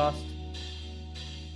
Tamil 0.00 0.12
podcast 0.12 0.28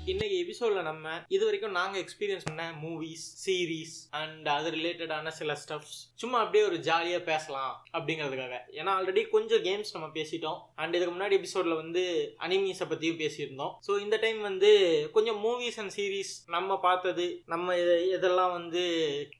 இன்னைக்கு 0.04 0.34
எபிசோட்ல 0.55 0.82
நம்ம 0.82 1.25
இது 1.29 1.45
வரைக்கும் 1.45 1.71
நாங்க 1.71 1.98
எக்ஸ்பீரியன்ஸ் 1.98 2.45
பண்ண 2.45 2.75
மூவிஸ் 2.82 3.25
சீரீஸ் 3.46 3.95
அண்ட் 4.11 4.48
அது 4.48 4.71
ரிலேட்டடான 4.71 5.29
சில 5.29 5.53
ஸ்டப்ஸ் 5.53 6.12
சும்மா 6.14 6.39
அப்படியே 6.39 6.64
ஒரு 6.64 6.77
ஜாலியா 6.77 7.23
பேசலாம் 7.23 7.86
அப்படிங்கிறதுக்காக. 7.93 8.59
ஏன்னா 8.71 8.90
ஆல்ரெடி 8.98 9.29
கொஞ்சம் 9.29 9.62
கேம்ஸ் 9.62 9.85
நம்ம 9.93 10.09
பேசிட்டோம். 10.09 10.61
அண்ட் 10.75 10.95
இதுக்கு 10.95 11.14
முன்னாடி 11.14 11.45
எபிசோட்ல 11.45 11.75
வந்து 11.75 12.35
அனிமீஸை 12.40 12.82
பத்தியும் 12.89 13.21
பேசியிருந்தோம். 13.25 13.72
ஸோ 13.89 14.00
இந்த 14.00 14.17
டைம் 14.17 14.40
வந்து 14.40 14.71
கொஞ்சம் 15.13 15.44
மூவிஸ் 15.44 15.77
அண்ட் 15.77 15.93
சீரீஸ் 15.96 16.32
நம்ம 16.46 16.80
பார்த்தது 16.80 17.43
நம்ம 17.46 17.77
எ- 17.77 18.18
எதெல்லாம் 18.18 18.52
வந்து 18.52 18.82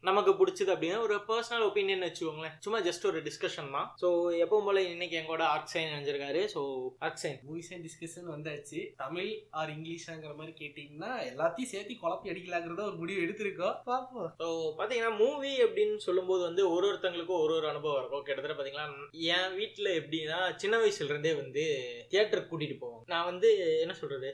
நமக்கு 0.01 0.47
பிடிச்சது 0.47 0.75
அப்படின்னா 0.75 1.01
ஒரு 1.01 1.17
பர்சனல் 1.17 1.71
ஒப்பீனியன் 1.71 2.03
வச்சுக்கோங்களேன். 2.03 2.57
சும்மா 2.59 2.81
ஜஸ்ட் 2.81 3.07
ஒரு 3.07 3.23
டிஸ்கஷன் 3.23 3.71
தான். 3.73 3.95
ஸோ 4.01 4.05
எப்பவும் 4.45 4.65
போல 4.65 4.83
இன்னைக்கு 4.83 5.19
எங்கூட 5.19 5.41
ஆர்ட்சைன் 5.41 5.91
நினைஞ்சிருக்காரு 5.93 6.49
ஸோ 6.55 6.89
ஆர்ட்சைன் 7.01 7.39
மூவிஸ் 7.49 7.71
அண்ட் 7.71 7.87
டிஸ்கஷன் 7.87 8.33
வந்தாச்சு. 8.37 8.91
தமிழ் 8.97 9.43
ஆர் 9.51 9.71
இங்கிலீஷாங்கிற 9.71 10.37
மாதிரி 10.37 10.67
கேட்டிங்கன்னா 10.67 11.04
எல்லாத்தையும் 11.31 11.71
சேர்த்து 11.73 11.95
குழப்பி 12.03 12.31
அடிக்கலாங்கிறத 12.33 12.83
ஒரு 12.91 12.97
முடிவு 13.03 13.23
எடுத்திருக்கோம். 13.25 13.77
பார்ப்போம் 13.91 14.29
ஸோ 14.41 14.47
பார்த்தீங்கன்னா 14.79 15.13
மூவி 15.23 15.53
அப்படின்னு 15.67 15.97
சொல்லும்போது 16.07 16.43
வந்து 16.49 16.63
ஒரு 16.75 16.85
ஒருத்தங்களுக்கும் 16.91 17.43
ஒரு 17.45 17.55
ஒரு 17.59 17.67
அனுபவம் 17.73 18.01
இருக்கும். 18.01 18.25
கிட்டத்தட்ட 18.27 18.57
பார்த்தீங்கன்னா 18.57 18.89
என் 19.37 19.57
வீட்டில் 19.61 19.91
எப்படின்னா 20.01 20.39
சின்ன 20.63 20.75
வயசுல 20.83 21.11
இருந்தே 21.13 21.33
வந்து 21.43 21.65
தியேட்டருக்கு 22.13 22.53
கூட்டிட்டு 22.53 22.79
போவோம் 22.83 23.05
நான் 23.13 23.29
வந்து 23.31 23.51
என்ன 23.85 23.97
சொல்றது? 24.01 24.31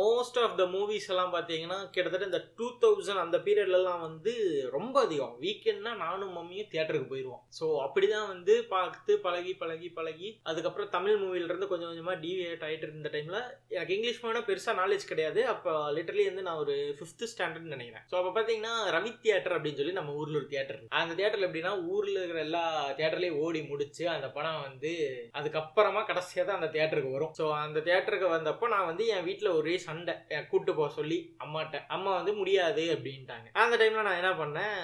மோஸ்ட் 0.00 0.40
ஆஃப் 0.44 0.58
த 0.60 0.66
மூவிஸ் 0.76 1.10
எல்லாம் 1.14 1.34
பார்த்தீங்கன்னா 1.36 1.78
கிட்டத்தட்ட 1.96 2.30
இந்த 2.30 2.42
டூ 2.58 2.68
தௌசண்ட் 2.84 3.24
அந்த 3.24 3.38
பீரியட்லலாம் 3.46 4.04
வந்து 4.08 4.34
ரொம்ப 4.76 4.96
அதிகம். 5.06 5.34
வீக்கெண்ட்னா 5.44 5.94
நானும் 6.04 6.34
மம்மியும் 6.38 6.70
தியேட்டருக்கு 6.72 7.12
போயிடுவோம் 7.12 7.42
ஸோ 7.58 7.66
அப்படிதான் 7.86 8.28
வந்து 8.34 8.54
பார்த்து 8.74 9.12
பழகி 9.26 9.52
பழகி 9.62 9.88
பழகி 9.98 10.28
அதுக்கப்புறம் 10.50 10.92
தமிழ் 10.96 11.20
மூவில 11.22 11.48
இருந்து 11.50 11.70
கொஞ்சம் 11.70 11.90
கொஞ்சமாக 11.90 12.16
டிவியேட் 12.24 12.64
ஆகிட்டு 12.66 12.86
இருந்த 12.86 13.10
டைமில் 13.14 13.40
எனக்கு 13.76 13.96
இங்கிலீஷ் 13.96 14.22
மூவினா 14.22 14.42
பெருசாக 14.48 14.78
நாலேஜ் 14.80 15.10
கிடையாது. 15.12 15.40
அப்போ 15.54 15.67
லிட்டரலி 15.96 16.24
வந்து 16.30 16.46
நான் 16.48 16.62
ஒரு 16.64 16.74
ஃபிஃப்த் 16.98 17.24
ஸ்டாண்டர்ட் 17.32 17.72
நினைக்கிறேன். 17.74 18.04
ஸோ 18.10 18.16
அப்போ 18.20 18.32
பார்த்தீங்கன்னா 18.36 18.74
ரவி 18.96 19.12
தியேட்டர் 19.24 19.56
அப்படின்னு 19.56 19.80
சொல்லி 19.80 19.94
நம்ம 19.98 20.14
ஊரில் 20.20 20.40
ஒரு 20.40 20.48
தியேட்டர் 20.52 20.80
அந்த 21.00 21.12
தியேட்டரில் 21.18 21.48
எப்படின்னா 21.48 21.74
ஊரில் 21.94 22.20
இருக்கிற 22.20 22.40
எல்லா 22.48 22.64
தியேட்டர்லையும் 22.98 23.40
ஓடி 23.44 23.62
முடிச்சு 23.70 24.04
அந்த 24.16 24.28
படம் 24.36 24.60
வந்து 24.68 24.92
அதுக்கப்புறமா 25.40 26.02
கடைசியாக 26.10 26.46
தான் 26.48 26.58
அந்த 26.60 26.70
தியேட்டருக்கு 26.74 27.14
வரும். 27.16 27.32
ஸோ 27.40 27.46
அந்த 27.64 27.78
தியேட்டருக்கு 27.88 28.28
வந்தப்போ 28.36 28.68
நான் 28.74 28.88
வந்து 28.90 29.06
என் 29.14 29.26
வீட்டில் 29.28 29.56
ஒரே 29.58 29.76
சண்டை. 29.86 30.14
என் 30.36 30.48
கூட்டு 30.52 30.72
போக 30.78 30.88
சொல்லி 30.98 31.18
அம்மாட்ட 31.44 31.82
அம்மா 31.96 32.10
வந்து 32.18 32.34
முடியாது 32.40 32.84
அப்படின்ட்டாங்க. 32.94 33.46
அந்த 33.64 33.74
டைமில் 33.80 34.06
நான் 34.08 34.20
என்ன 34.22 34.32
பண்ணேன் 34.42 34.76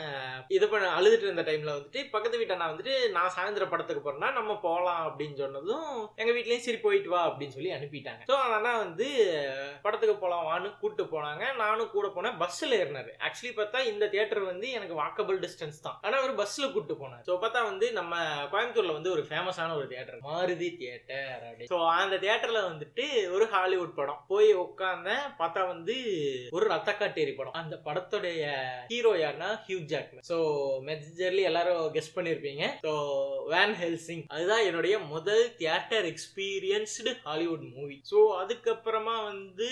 இது 0.57 0.67
பண்ண 0.73 0.93
அழுதுட்டு 0.99 1.27
இருந்த 1.29 1.45
டைமில் 1.49 1.75
வந்துட்டு 1.75 2.01
பக்கத்து 2.15 2.41
வீட்டை 2.41 2.59
நான் 2.61 2.73
வந்துட்டு 2.73 2.95
நான் 3.17 3.35
சாயந்தர 3.37 3.65
படத்துக்கு 3.73 4.03
போறேன்னா 4.05 4.31
நம்ம 4.39 4.59
போகலாம் 4.67 5.03
அப்படின்னு 5.09 5.37
சொன்னதும் 5.43 5.91
எங்கள் 6.21 6.37
வீட்லேயும் 6.37 6.67
சரி 6.67 6.81
போயிட்டு 6.87 7.13
வா 7.15 7.23
அப்படின்னு 7.29 7.57
சொல்லி 7.57 7.73
அனுப்பிட்டாங்க. 7.77 8.23
ஸோ 8.31 8.37
அதனால் 8.47 8.81
வந்து 8.85 9.07
படத்துக்கு 9.85 10.15
போகலாம் 10.17 10.47
வான்னு 10.51 10.64
கூப்பிட்டு 10.81 11.05
போனாங்க. 11.15 11.45
நானும் 11.63 11.93
கூட 11.95 12.07
போனேன். 12.17 12.37
பஸ்ஸில் 12.43 12.77
ஏறினாரு. 12.81 13.13
ஆக்சுவலி 13.27 13.53
பார்த்தா 13.59 13.81
இந்த 13.93 14.05
தியேட்டர் 14.15 14.43
வந்து 14.51 14.67
எனக்கு 14.79 14.95
வாக்கபிள் 15.03 15.39
டிஸ்டன்ஸ் 15.45 15.81
தான். 15.87 15.99
ஆனால் 16.05 16.21
அவர் 16.21 16.35
பஸ்ஸில் 16.43 16.73
கூப்பிட்டு 16.75 16.97
போனார். 17.03 17.23
ஸோ 17.29 17.35
பார்த்தா 17.45 17.63
வந்து 17.71 17.87
நம்ம 17.99 18.15
கோயம்புத்தூர்ல 18.53 18.97
வந்து 18.99 19.13
ஒரு 19.17 19.25
ஃபேமஸான 19.31 19.77
ஒரு 19.81 19.89
தியேட்டர் 19.93 20.25
மாருதி 20.29 20.71
தியேட்டர் 20.81 21.43
அப்படி 21.49 21.69
ஸோ 21.73 21.79
அந்த 22.03 22.19
தியேட்டர்ல 22.25 22.63
வந்துட்டு 22.71 23.07
ஒரு 23.37 23.47
ஹாலிவுட் 23.55 23.97
படம். 24.01 24.21
போய் 24.33 24.51
உட்காந்தேன் 24.65 25.25
பார்த்தா 25.41 25.63
வந்து 25.73 25.97
ஒரு 26.57 26.67
ரத்த 26.75 26.91
காட்டேரி 27.01 27.35
படம். 27.39 27.57
அந்த 27.63 27.75
படத்துடைய 27.89 28.43
ஹீரோ 28.93 29.13
யாருன்னா 29.23 29.51
ஹியூ 29.67 29.79
ஜாக்மன் 29.93 30.27
ஸோ 30.31 30.39
மெஜர்லி 30.89 31.43
எல்லாரும் 31.51 31.83
கெஸ் 31.97 32.15
பண்ணியிருப்பீங்க 32.17 32.65
ஸோ 32.85 32.93
வேன் 33.53 33.75
ஹெல்சிங் 33.83 34.25
அதுதான் 34.35 34.65
என்னுடைய 34.69 34.95
முதல் 35.15 35.45
theatre 35.61 36.07
experienced 36.13 37.13
Hollywood 37.27 37.65
movie 37.77 37.97
so 38.11 38.21
அதுக்கப்புறமா 38.43 39.17
வந்து 39.31 39.69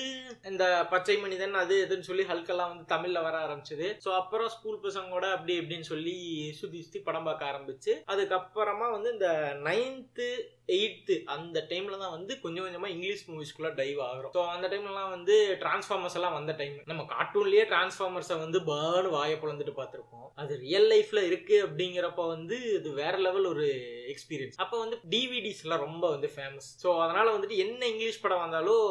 இந்த 0.50 0.64
பச்சை 0.84 1.16
மனிதன் 1.19 1.54
அது 1.54 1.75
இதுன்னு 1.87 2.09
சொல்லி 2.09 2.22
ஹல்கெல்லாம் 2.22 2.72
வந்து 2.72 2.87
தமிழ்ல 2.94 3.22
வர 3.22 3.37
ஆரம்பிச்சது. 3.47 3.87
ஸோ 4.04 4.15
அப்புறம் 4.15 4.48
ஸ்கூல் 4.48 4.81
பசங்களோட 4.82 5.32
அப்படி 5.32 5.60
இப்படின்னு 5.60 5.81
சொல்லி 5.81 6.16
சுத்தி 6.60 6.82
சுத்தி 6.82 7.00
படம் 7.00 7.25
பார்க்க 7.25 7.53
ஆரம்பிச்சு 7.53 7.94
அதுக்கப்புறமா 8.06 8.91
வந்து 8.91 9.12
இந்த 9.12 9.54
நைன்த்து 9.65 10.28
எயித்து 10.69 11.15
அந்த 11.37 11.59
டைம்ல 11.71 11.97
தான் 12.03 12.15
வந்து 12.17 12.33
கொஞ்சம் 12.43 12.65
கொஞ்சமா 12.67 12.91
இங்கிலீஷ் 12.95 13.25
மூவிஸ்க்குள்ளே 13.31 13.71
டைவ் 13.81 14.00
ஆகிறோம். 14.09 14.33
ஸோ 14.37 14.43
அந்த 14.55 14.67
டைம்லலாம் 14.73 15.12
வந்து 15.17 15.37
டிரான்ஸ்ஃபார்மர்ஸ் 15.62 16.17
எல்லாம் 16.21 16.37
வந்த 16.39 16.55
டைம் 16.61 16.77
நம்ம 16.91 17.06
கார்ட்டூன்லயே 17.15 17.65
டிரான்ஸ்ஃபார்மர்ஸை 17.73 18.39
வந்து 18.45 18.61
பேர்னு 18.71 19.15
வாயை 19.17 19.37
பிளந்துட்டு 19.43 19.75
பார்த்துருப்போம். 19.78 20.28
அது 20.43 20.53
ரியல் 20.67 20.89
லைஃப்ல 20.93 21.21
இருக்கு 21.31 21.56
அப்படிங்கிறப்ப 21.65 22.23
வந்து 22.34 22.56
இது 22.77 22.91
வேற 23.00 23.15
லெவல் 23.27 23.49
ஒரு 23.53 23.67
எக்ஸ்பீரியன்ஸ் 24.12 24.61
அப்போ 24.62 24.77
வந்து 24.84 24.97
டிவிடிஸ் 25.12 25.62
எல்லாம் 25.65 25.84
ரொம்ப 25.87 26.05
வந்து 26.15 26.28
ஃபேமஸ் 26.34 26.69
ஸோ 26.83 26.89
அதனால 27.05 27.27
வந்துட்டு 27.34 27.56
என்ன 27.65 27.83
இங்கிலீஷ் 27.93 28.23
படம் 28.23 28.43
வந்தாலும் 28.44 28.87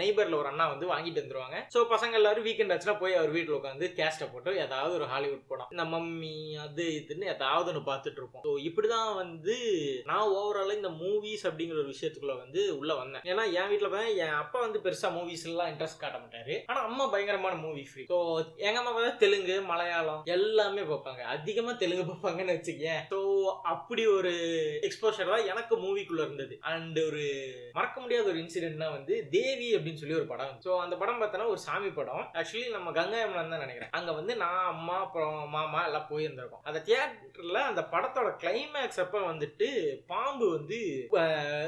நெய்பர்ல 0.00 0.38
ஒரு 0.40 0.50
அண்ணா 0.52 0.66
வந்து 0.72 0.86
வாங்கிட்டு 0.92 1.22
வந்துருவாங்க. 1.22 1.58
ஸோ 1.74 1.80
பசங்க 1.94 2.20
எல்லாரும் 2.20 2.46
வீக்கெண்ட் 2.48 2.74
ஆச்சுன்னா 2.74 2.96
போய் 3.02 3.18
அவர் 3.20 3.34
வீட்டில் 3.36 3.58
உட்காந்து 3.58 3.88
கேஸ்ட்டை 3.98 4.28
போட்டு 4.32 4.54
ஏதாவது 4.66 4.94
ஒரு 4.98 5.08
ஹாலிவுட் 5.14 5.44
படம் 5.50 5.72
இந்த 5.74 5.86
மம்மி 5.94 6.34
அது 6.66 6.86
இதுன்னு 7.00 7.32
ஏதாவது 7.34 7.70
ஒன்று 7.72 7.82
பார்த்துட்டு 7.90 8.20
இருப்போம். 8.22 8.44
ஸோ 8.46 8.52
இப்படிதான் 8.68 9.12
வந்து 9.22 9.56
நான் 10.10 10.32
ஓவரால் 10.38 10.78
இந்த 10.78 10.92
மூவிஸ் 11.02 11.44
அப்படிங்கிற 11.48 11.78
ஒரு 11.82 11.92
விஷயத்துக்குள்ள 11.94 12.36
வந்து 12.42 12.60
உள்ள 12.78 12.92
வந்தேன். 13.00 13.24
ஏன்னா 13.30 13.44
என் 13.60 13.70
வீட்டில் 13.72 13.92
பார்த்தா 13.92 14.14
என் 14.24 14.36
அப்பா 14.42 14.58
வந்து 14.66 14.82
பெருசாக 14.86 15.12
மூவிஸ் 15.16 15.46
எல்லாம் 15.50 15.70
இன்ட்ரெஸ்ட் 15.72 16.02
காட்ட 16.02 16.16
மாட்டாரு. 16.22 16.56
ஆனால் 16.70 16.86
அம்மா 16.88 17.06
பயங்கரமான 17.14 17.56
மூவி 17.64 17.84
ஃப்ரீ 17.90 18.04
ஸோ 18.12 18.18
எங்க 18.66 18.78
அம்மா 18.80 18.92
பார்த்தா 18.96 19.12
தெலுங்கு 19.24 19.56
மலையாளம் 19.72 20.22
எல்லாமே 20.36 20.84
பார்ப்பாங்க. 20.92 21.22
அதிகமாக 21.34 21.76
தெலுங்கு 21.82 22.06
பார்ப்பாங்கன்னு 22.10 22.56
வச்சுக்கேன் 22.56 23.02
ஸோ 23.12 23.20
அப்படி 23.74 24.04
ஒரு 24.18 24.32
எக்ஸ்போஷர் 24.88 25.32
தான் 25.34 25.48
எனக்கு 25.52 25.74
மூவிக்குள்ள 25.84 26.22
இருந்தது. 26.26 26.54
அண்ட் 26.72 26.98
ஒரு 27.08 27.24
மறக்க 27.78 27.96
முடியாத 28.04 28.26
ஒரு 28.32 28.40
இன்சிடென்ட்னா 28.44 28.90
வந்து 28.96 29.14
தேவி 29.36 29.68
அப்படின்னு 29.76 30.00
சொல்லி 30.02 30.18
ஒரு 30.20 30.28
படம். 30.32 30.54
ஸோ 30.64 30.70
அந்த 30.84 30.94
படம் 31.02 31.20
பார்த்தோன்னா 31.20 31.50
ஒரு 31.54 31.60
சாமி 31.66 31.90
படம். 31.98 32.24
ஆக்சுவலி 32.38 32.66
நம்ம 32.76 32.92
கங்காயமனம் 32.98 33.52
தான் 33.54 33.64
நினைக்கிறேன். 33.64 33.92
அங்கே 33.98 34.12
வந்து 34.18 34.32
நான் 34.44 34.70
அம்மா 34.74 34.96
அப்புறம் 35.04 35.38
மாமா 35.56 35.80
எல்லாம் 35.88 36.08
போயிருந்திருக்கோம். 36.10 36.64
அந்த 36.68 36.78
தியேட்டரில் 36.88 37.68
அந்த 37.70 37.82
படத்தோட 37.94 38.30
கிளைமேக்ஸ் 38.44 39.02
அப்போ 39.04 39.20
வந்துட்டு 39.30 39.68
பாம்பு 40.12 40.46
வந்து 40.56 40.78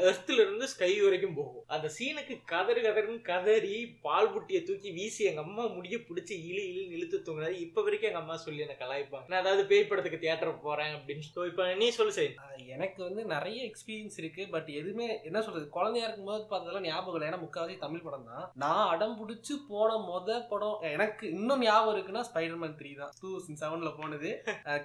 எர்த்துல 0.09 0.43
இருந்து 0.45 0.67
ஸ்கை 0.73 0.91
வரைக்கும் 1.05 1.37
போகும். 1.39 1.65
அந்த 1.75 1.87
சீனுக்கு 1.97 2.35
கதறு 2.53 2.81
கதறுன்னு 2.87 3.21
கதறி 3.31 3.75
பால் 4.07 4.31
புட்டியை 4.35 4.61
தூக்கி 4.69 4.91
வீசி 4.99 5.29
எங்க 5.31 5.43
அம்மா 5.47 5.65
முடிய 5.77 5.99
பிடிச்சி 6.09 6.35
இழி 6.51 6.63
இழி 6.71 6.85
இழுத்து 6.97 7.19
தூங்குறாரு 7.27 7.57
இப்ப 7.67 7.85
வரைக்கும் 7.87 8.11
எங்க 8.11 8.23
அம்மா 8.23 8.37
சொல்லி 8.45 8.65
என்ன 8.67 8.77
கலாய்ப்பாங்க? 8.83 9.27
நான் 9.31 9.43
அதாவது 9.43 9.65
பேய் 9.73 9.89
படத்துக்கு 9.91 10.23
தியேட்டர் 10.25 10.53
போறேன் 10.67 10.95
அப்படின்னு 10.99 11.29
ஸோ 11.37 11.47
இப்போ 11.51 11.67
நீ 11.83 11.89
சொல்லு 11.99 12.15
சரி 12.19 12.33
எனக்கு 12.77 13.01
வந்து 13.09 13.23
நிறைய 13.35 13.61
எக்ஸ்பீரியன்ஸ் 13.71 14.19
இருக்கு. 14.23 14.43
பட் 14.55 14.69
எதுவுமே 14.81 15.09
என்ன 15.29 15.39
சொல்றது 15.47 15.67
குழந்தையா 15.77 16.07
இருக்கும்போது 16.07 16.45
பார்த்ததெல்லாம் 16.51 16.89
ஞாபகம் 16.89 17.17
இல்லை. 17.17 17.29
ஏன்னா 17.31 17.41
முக்காவாசி 17.45 17.77
தமிழ் 17.85 18.05
படம் 18.07 18.29
தான். 18.33 18.45
நான் 18.65 18.91
அடம் 18.93 19.17
பிடிச்சி 19.21 19.55
போன 19.71 19.91
மொத 20.11 20.39
படம் 20.53 20.83
எனக்கு 20.95 21.25
இன்னும் 21.37 21.65
ஞாபகம் 21.67 21.95
இருக்குன்னா 21.97 22.25
ஸ்பைடர்மேன் 22.31 22.77
த்ரீ 22.81 22.91
தான். 23.01 23.13
டூ 23.21 23.29
தௌசண்ட் 23.35 23.61
செவன்ல 23.63 23.93
போனது. 24.01 24.31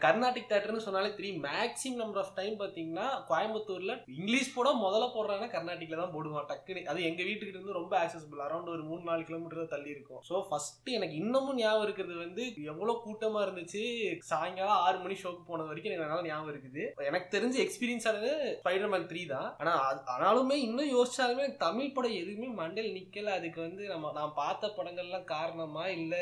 கர்நாடிக் 0.05 0.49
தேட்டர்னு 0.51 0.85
சொன்னாலே 0.87 1.11
three 1.19 1.31
maximum 1.47 2.01
number 2.03 2.21
of 2.23 2.35
time 2.39 2.55
பாத்தீங்கன்னா 2.61 3.07
கோயம்புத்தூர்ல 3.29 3.95
இங்கிலீஷ் 4.25 4.53
படம் 4.57 4.83
முதல்ல 4.83 5.07
போடுறாங்கன்னா 5.15 5.53
கர்நாடிக்ல 5.55 5.97
தான் 6.01 6.13
போடுவான் 6.13 6.47
டக்குனு 6.51 6.81
அது 6.91 6.99
எங்க 7.07 7.21
வீட்டுக்கிட்ட 7.27 7.59
இருந்து 7.59 7.79
ரொம்ப 7.79 7.93
ஆக்சசபிள் 8.03 8.39
அரௌண்ட் 8.45 8.71
ஒரு 8.75 8.83
மூணு 8.89 9.01
நாலு 9.09 9.23
கிலோமீட்டர் 9.27 9.61
தான் 9.61 9.73
தள்ளி 9.73 9.89
இருக்கும். 9.95 10.21
ஸோ 10.29 10.35
ஃபர்ஸ்ட் 10.47 10.89
எனக்கு 10.97 11.15
இன்னமும் 11.21 11.59
ஞாபகம் 11.61 11.85
இருக்கிறது 11.85 12.15
வந்து 12.23 12.43
எவ்வளவு 12.71 12.95
கூட்டமா 13.05 13.39
இருந்துச்சு 13.45 13.81
சாயங்காலம் 14.29 14.81
ஆறு 14.85 14.97
மணி 15.03 15.15
ஷோக்கு 15.23 15.43
போனது 15.49 15.69
வரைக்கும் 15.71 15.91
எனக்கு 15.91 16.05
நல்லா 16.05 16.27
ஞாபகம் 16.29 16.51
இருக்குது. 16.53 16.83
எனக்கு 17.09 17.27
தெரிஞ்ச 17.35 17.59
எக்ஸ்பீரியன்ஸ் 17.65 18.07
ஆனது 18.11 18.31
ஸ்பைடர்மேன் 18.61 19.07
த்ரீ 19.11 19.21
தான். 19.33 19.49
ஆனால் 19.63 20.01
ஆனாலுமே 20.15 20.57
இன்னும் 20.67 20.91
யோசிச்சாலுமே 20.95 21.43
எனக்கு 21.45 21.63
தமிழ் 21.67 21.93
படம் 21.97 22.17
எதுவுமே 22.21 22.49
மண்டையில் 22.61 22.97
நிக்கல. 22.97 23.35
அதுக்கு 23.39 23.61
வந்து 23.67 23.83
நம்ம 23.93 24.13
நான் 24.19 24.35
பார்த்த 24.41 24.73
படங்கள்லாம் 24.79 25.29
காரணமா 25.35 25.85
இல்ல. 25.97 26.15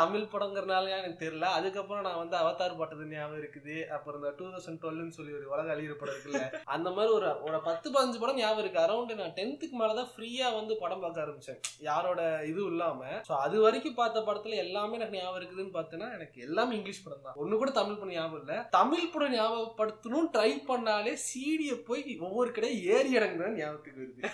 தமிழ் 0.00 0.30
படங்கிறனால 0.34 0.94
எனக்கு 1.00 1.22
தெரியல. 1.24 1.52
அதுக்கப்புறம் 1.58 2.06
நான் 2.08 2.22
வந்து 2.22 2.38
அவதார் 2.42 2.80
பட்டது 2.80 3.12
ஞாபகம் 3.14 3.40
இருக்குது. 3.42 3.76
அப்புறம் 3.96 4.20
இந்த 4.22 4.32
டூ 4.40 4.48
தௌசண்ட் 4.54 4.82
டுவெல்னு 4.82 5.16
சொல்லி 5.18 5.32
ஒரு 5.40 5.46
உலக 5.54 5.68
அழியிற 5.74 5.96
படம் 6.00 6.14
இருக்குல்ல. 6.14 6.44
அந்த 6.76 6.88
மாதிரி 6.96 7.14
ஒரு 7.18 7.42
ஒரு 7.42 7.60
பத்து 7.60 7.90
பதினஞ்சு 7.90 8.18
படம் 8.20 8.36
ஞாபகம் 8.36 8.64
இருக்கு. 8.64 8.80
அரௌண்ட் 8.80 9.14
நான் 9.14 9.34
டென்த்துக்கு 9.34 9.76
மேலதான் 9.78 10.08
ஃப்ரீயா 10.14 10.54
வந்து 10.54 10.76
படம் 10.76 11.00
பார்க்க 11.00 11.22
ஆரம்பிச்சேன். 11.22 11.60
யாரோட 11.80 12.20
இது 12.46 12.64
இல்லாம. 12.64 13.04
ஸோ 13.28 13.32
அது 13.38 13.60
வரைக்கும் 13.60 13.94
பார்த்த 13.94 14.20
படத்துல 14.20 14.54
எல்லாமே 14.56 14.94
எனக்கு 14.94 15.18
ஞாபகம் 15.18 15.42
இருக்குதுன்னு 15.42 15.76
பார்த்தேன்னா 15.76 16.14
எனக்கு 16.14 16.40
எல்லாமே 16.40 16.74
இங்கிலீஷ் 16.74 17.02
படம் 17.02 17.22
தான். 17.22 17.34
ஒண்ணு 17.34 17.56
கூட 17.56 17.70
தமிழ் 17.70 17.94
படம் 17.94 18.12
ஞாபகம் 18.12 18.38
இல்ல. 18.38 18.66
தமிழ் 18.70 19.10
படம் 19.12 19.34
ஞாபகப்படுத்தணும் 19.34 20.28
ட்ரை 20.32 20.50
பண்ணாலே 20.68 21.16
சீடியை 21.28 21.74
போய் 21.74 22.16
ஒவ்வொரு 22.20 22.52
கடையும் 22.52 22.96
ஏறி 22.96 23.16
இறங்குதான் 23.16 23.54
ஞாபகத்துக்கு 23.54 24.00
வருது. 24.00 24.24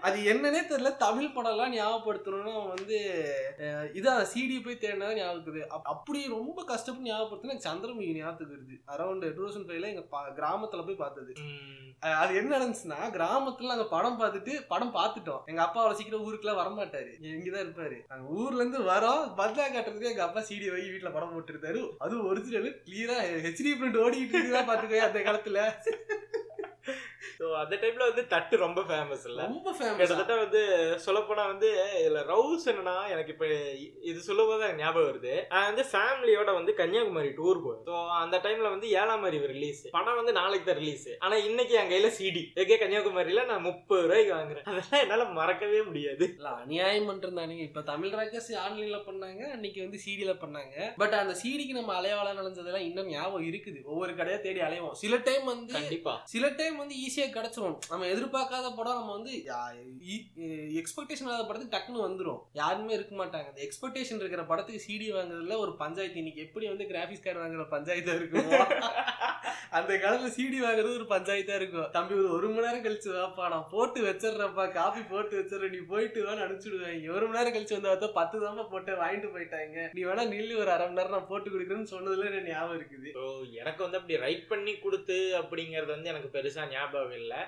அது 0.00 0.18
என்னன்னே 0.22 0.62
தெரியல. 0.72 0.96
தமிழ் 0.96 1.30
படம்லாம் 1.34 1.74
ஞாபகப்படுத்தணும்னா 1.76 2.68
வந்து 2.68 2.98
இதான் 3.94 4.26
சிடி 4.34 4.64
போய் 4.64 4.78
தேடினா 4.80 5.14
ஞாபகத்துக்கு 5.14 5.66
அப்- 5.68 5.90
அப்படி 5.92 6.28
ரொம்ப 6.28 6.64
கஷ்டப்பட்டு 6.64 7.10
ஞாபகப்படுத்தினா 7.10 7.56
சந்திரமுகி 7.68 8.14
ஞாபகத்துக்கு 8.14 8.56
வருது. 8.56 8.76
அரௌண்ட் 8.90 9.34
டூ 9.34 9.42
தௌசண்ட் 9.42 9.66
ஃபைவ்ல 9.66 9.86
எங்க 9.86 10.04
கிராமத்துல 10.36 10.84
போய் 10.86 10.94
பார்த்தது. 10.94 11.32
அது 12.22 12.36
என்ன 12.40 12.50
நடந்துச்சுன்னா 12.56 12.98
கிராமத்துல 13.16 13.70
நாங்க 13.72 13.86
படம் 13.94 14.18
பார்த்துட்டு 14.20 14.54
படம் 14.68 14.94
பார்த்துட்டோம். 14.94 15.44
எங்க 15.50 15.62
அப்பா 15.62 15.80
அவ்வளவு 15.82 15.98
சீக்கிரம் 15.98 16.26
ஊருக்குலாம் 16.26 16.60
வரமாட்டாரு. 16.60 17.10
இங்கதான் 17.34 17.64
இருப்பாரு. 17.64 17.98
நாங்க 18.08 18.26
ஊர்ல 18.40 18.62
இருந்து 18.64 18.80
வரோம். 18.92 19.24
பந்தா 19.36 19.64
காட்டுறதுக்கு 19.66 20.12
எங்க 20.12 20.22
அப்பா 20.22 20.40
சீடி 20.40 20.68
வாங்கி 20.70 20.92
வீட்டுல 20.94 21.12
படம் 21.12 21.32
போட்டுருந்தாரு. 21.32 21.82
அது 21.98 22.24
ஒரிஜினல் 22.26 22.70
கிளியரா 22.88 23.18
ஹெச்டி 23.46 23.72
பிரிண்ட் 23.80 24.02
ஓடிக்கிட்டு 24.04 24.38
இருக்குதா 24.40 24.62
பாத்துக்கோ 24.70 25.06
அந்த 25.08 25.20
காலத்துல. 25.28 25.60
ஸோ 27.40 27.46
அந்த 27.62 27.74
டைம்ல 27.82 28.06
வந்து 28.10 28.24
தட்டு 28.32 28.54
ரொம்ப 28.64 28.80
ஃபேமஸ் 28.88 29.24
இல்ல. 29.30 29.40
ரொம்ப 29.48 29.68
ஃபேமஸ் 29.78 29.98
கிட்டத்தட்ட 30.00 30.36
வந்து 30.44 30.60
சொல்லப்போனா 31.06 31.44
வந்து 31.52 31.68
இதுல 32.00 32.22
ரவுஸ் 32.32 32.66
என்னன்னா 32.72 32.96
எனக்கு 33.14 33.32
இப்ப 33.34 33.46
இது 34.10 34.18
சொல்லும் 34.28 34.50
போது 34.50 34.70
ஞாபகம் 34.80 35.08
வருது. 35.10 35.34
நான் 35.52 35.68
வந்து 35.70 35.84
ஃபேமிலியோட 35.92 36.50
வந்து 36.58 36.74
கன்னியாகுமரி 36.80 37.30
டூர் 37.38 37.62
போய் 37.66 37.80
ஸோ 37.88 37.94
அந்த 38.22 38.36
டைம்ல 38.46 38.70
வந்து 38.74 38.88
ஏழாம் 39.00 39.26
அறிவு 39.30 39.46
ரிலீஸ் 39.54 39.82
படம் 39.96 40.18
வந்து 40.20 40.34
நாளைக்கு 40.40 40.68
தான் 40.68 40.80
ரிலீஸ் 40.82 41.08
ஆனா 41.24 41.36
இன்னைக்கு 41.48 41.76
என் 41.80 41.92
கையில 41.92 42.10
சிடி 42.18 42.44
எங்கே 42.62 42.78
கன்னியாகுமரியில 42.82 43.44
நான் 43.50 43.66
முப்பது 43.68 44.02
ரூபாய்க்கு 44.06 44.34
வாங்குறேன். 44.36 44.66
அதெல்லாம் 44.70 45.02
என்னால 45.04 45.24
மறக்கவே 45.38 45.80
முடியாது. 45.88 46.24
இல்ல 46.38 46.48
அநியாயம் 46.62 47.08
பண்றானுங்க 47.10 47.64
இப்ப 47.68 47.82
தமிழ் 47.90 48.14
ராக்கர்ஸ் 48.18 48.50
ஆன்லைன்ல 48.64 49.00
பண்ணாங்க 49.08 49.42
அன்னைக்கு 49.54 49.80
வந்து 49.84 49.98
சிடில 50.06 50.34
பண்ணாங்க. 50.42 50.74
பட் 51.02 51.16
அந்த 51.20 51.34
சிடிக்கு 51.42 51.74
நம்ம 51.78 51.94
அலைவாளம் 51.98 52.38
நுழைஞ்சதெல்லாம் 52.38 52.86
இன்னும் 52.88 53.10
ஞாபகம் 53.14 53.46
இருக்குது. 53.50 53.78
ஒவ்வொரு 53.92 54.12
கடையா 54.18 54.38
தேடி 54.46 54.60
அலைவோம். 54.68 54.96
சில 55.02 55.16
டைம் 55.28 55.44
வந்து 55.52 55.72
கண்டிப்பா. 55.78 56.14
சில 56.34 56.48
டைம் 56.60 56.76
வந்து 56.82 56.96
ஈஸியாக 57.12 57.32
கிடச்சிரும். 57.36 57.78
நம்ம 57.92 58.06
எதிர்பார்க்காத 58.12 58.66
படம் 58.76 58.98
நம்ம 58.98 59.14
வந்து 59.16 59.32
எக்ஸ்பெக்டேஷன் 60.82 61.26
இல்லாத 61.26 61.44
படத்துக்கு 61.48 61.74
டக்குன்னு 61.74 62.06
வந்துடும் 62.06 62.40
யாருமே 62.60 62.92
இருக்க 62.98 63.14
மாட்டாங்க. 63.22 63.48
அந்த 63.52 63.62
எக்ஸ்பெக்டேஷன் 63.66 64.20
இருக்கிற 64.22 64.44
படத்துக்கு 64.50 64.84
சிடி 64.86 65.08
வாங்குறதுல 65.16 65.56
ஒரு 65.64 65.72
பஞ்சாயத்து. 65.82 66.20
இன்னைக்கு 66.22 66.44
எப்படி 66.46 66.66
வந்து 66.72 66.86
கிராஃபிக்ஸ் 66.92 67.24
கார்டு 67.24 67.42
வாங்குற 67.42 67.66
பஞ்சாயத்தாக 67.74 68.18
இருக்குமோ? 68.20 68.60
அந்த 69.78 69.92
காலத்துல 70.00 70.30
சிடி 70.36 70.58
வாங்குறது 70.62 70.96
ஒரு 71.00 71.06
பஞ்சாயத்தா 71.12 71.54
இருக்கும். 71.60 71.90
தம்பி 71.96 72.14
ஒரு 72.20 72.30
ஒரு 72.38 72.48
மணி 72.54 72.66
நேரம் 72.66 72.84
கழிச்சு 72.86 73.10
வாப்பா 73.12 73.44
நான் 73.52 73.68
போட்டு 73.74 73.98
வச்சிடுறப்பா 74.06 74.64
காஃபி 74.78 75.02
போட்டு 75.12 75.34
வச்சிடறேன். 75.40 75.74
நீ 75.76 75.80
போயிட்டு 75.92 76.18
வேணா 76.26 76.44
அனுப்பிச்சுடுவாங்க. 76.46 77.14
ஒரு 77.16 77.24
மணி 77.26 77.38
நேரம் 77.38 77.54
கழிச்சு 77.54 77.76
வந்து 77.76 77.90
பார்த்தா 77.90 78.10
பத்து 78.18 78.42
தான்ப்பா 78.44 78.64
போட்டு 78.72 78.98
வாங்கிட்டு 79.02 79.30
போயிட்டாங்க. 79.36 79.86
நீ 79.96 80.02
வேணா 80.08 80.24
நில்லு 80.34 80.60
ஒரு 80.62 80.72
அரை 80.74 80.86
மணி 80.86 80.98
நேரம் 81.00 81.16
நான் 81.16 81.30
போட்டு 81.30 81.50
கொடுக்குறேன்னு 81.54 81.92
சொன்னதுல 81.94 82.28
எனக்கு 82.32 82.52
ஞாபகம் 82.52 82.78
இருக்குது? 82.80 83.10
ஓ 83.20 83.22
எனக்கு 83.62 83.80
வந்து 83.84 83.98
அப்படி 84.00 84.18
ரைட் 84.26 84.44
பண்ணி 84.52 84.74
கொடுத்து 84.84 85.18
அப்படிங்கிறது 85.40 85.92
வந்து 85.96 86.12
எனக்கு 86.12 86.30
பெருசா 86.36 86.64
ஞாபகம் 86.74 87.01
இல்லை 87.20 87.40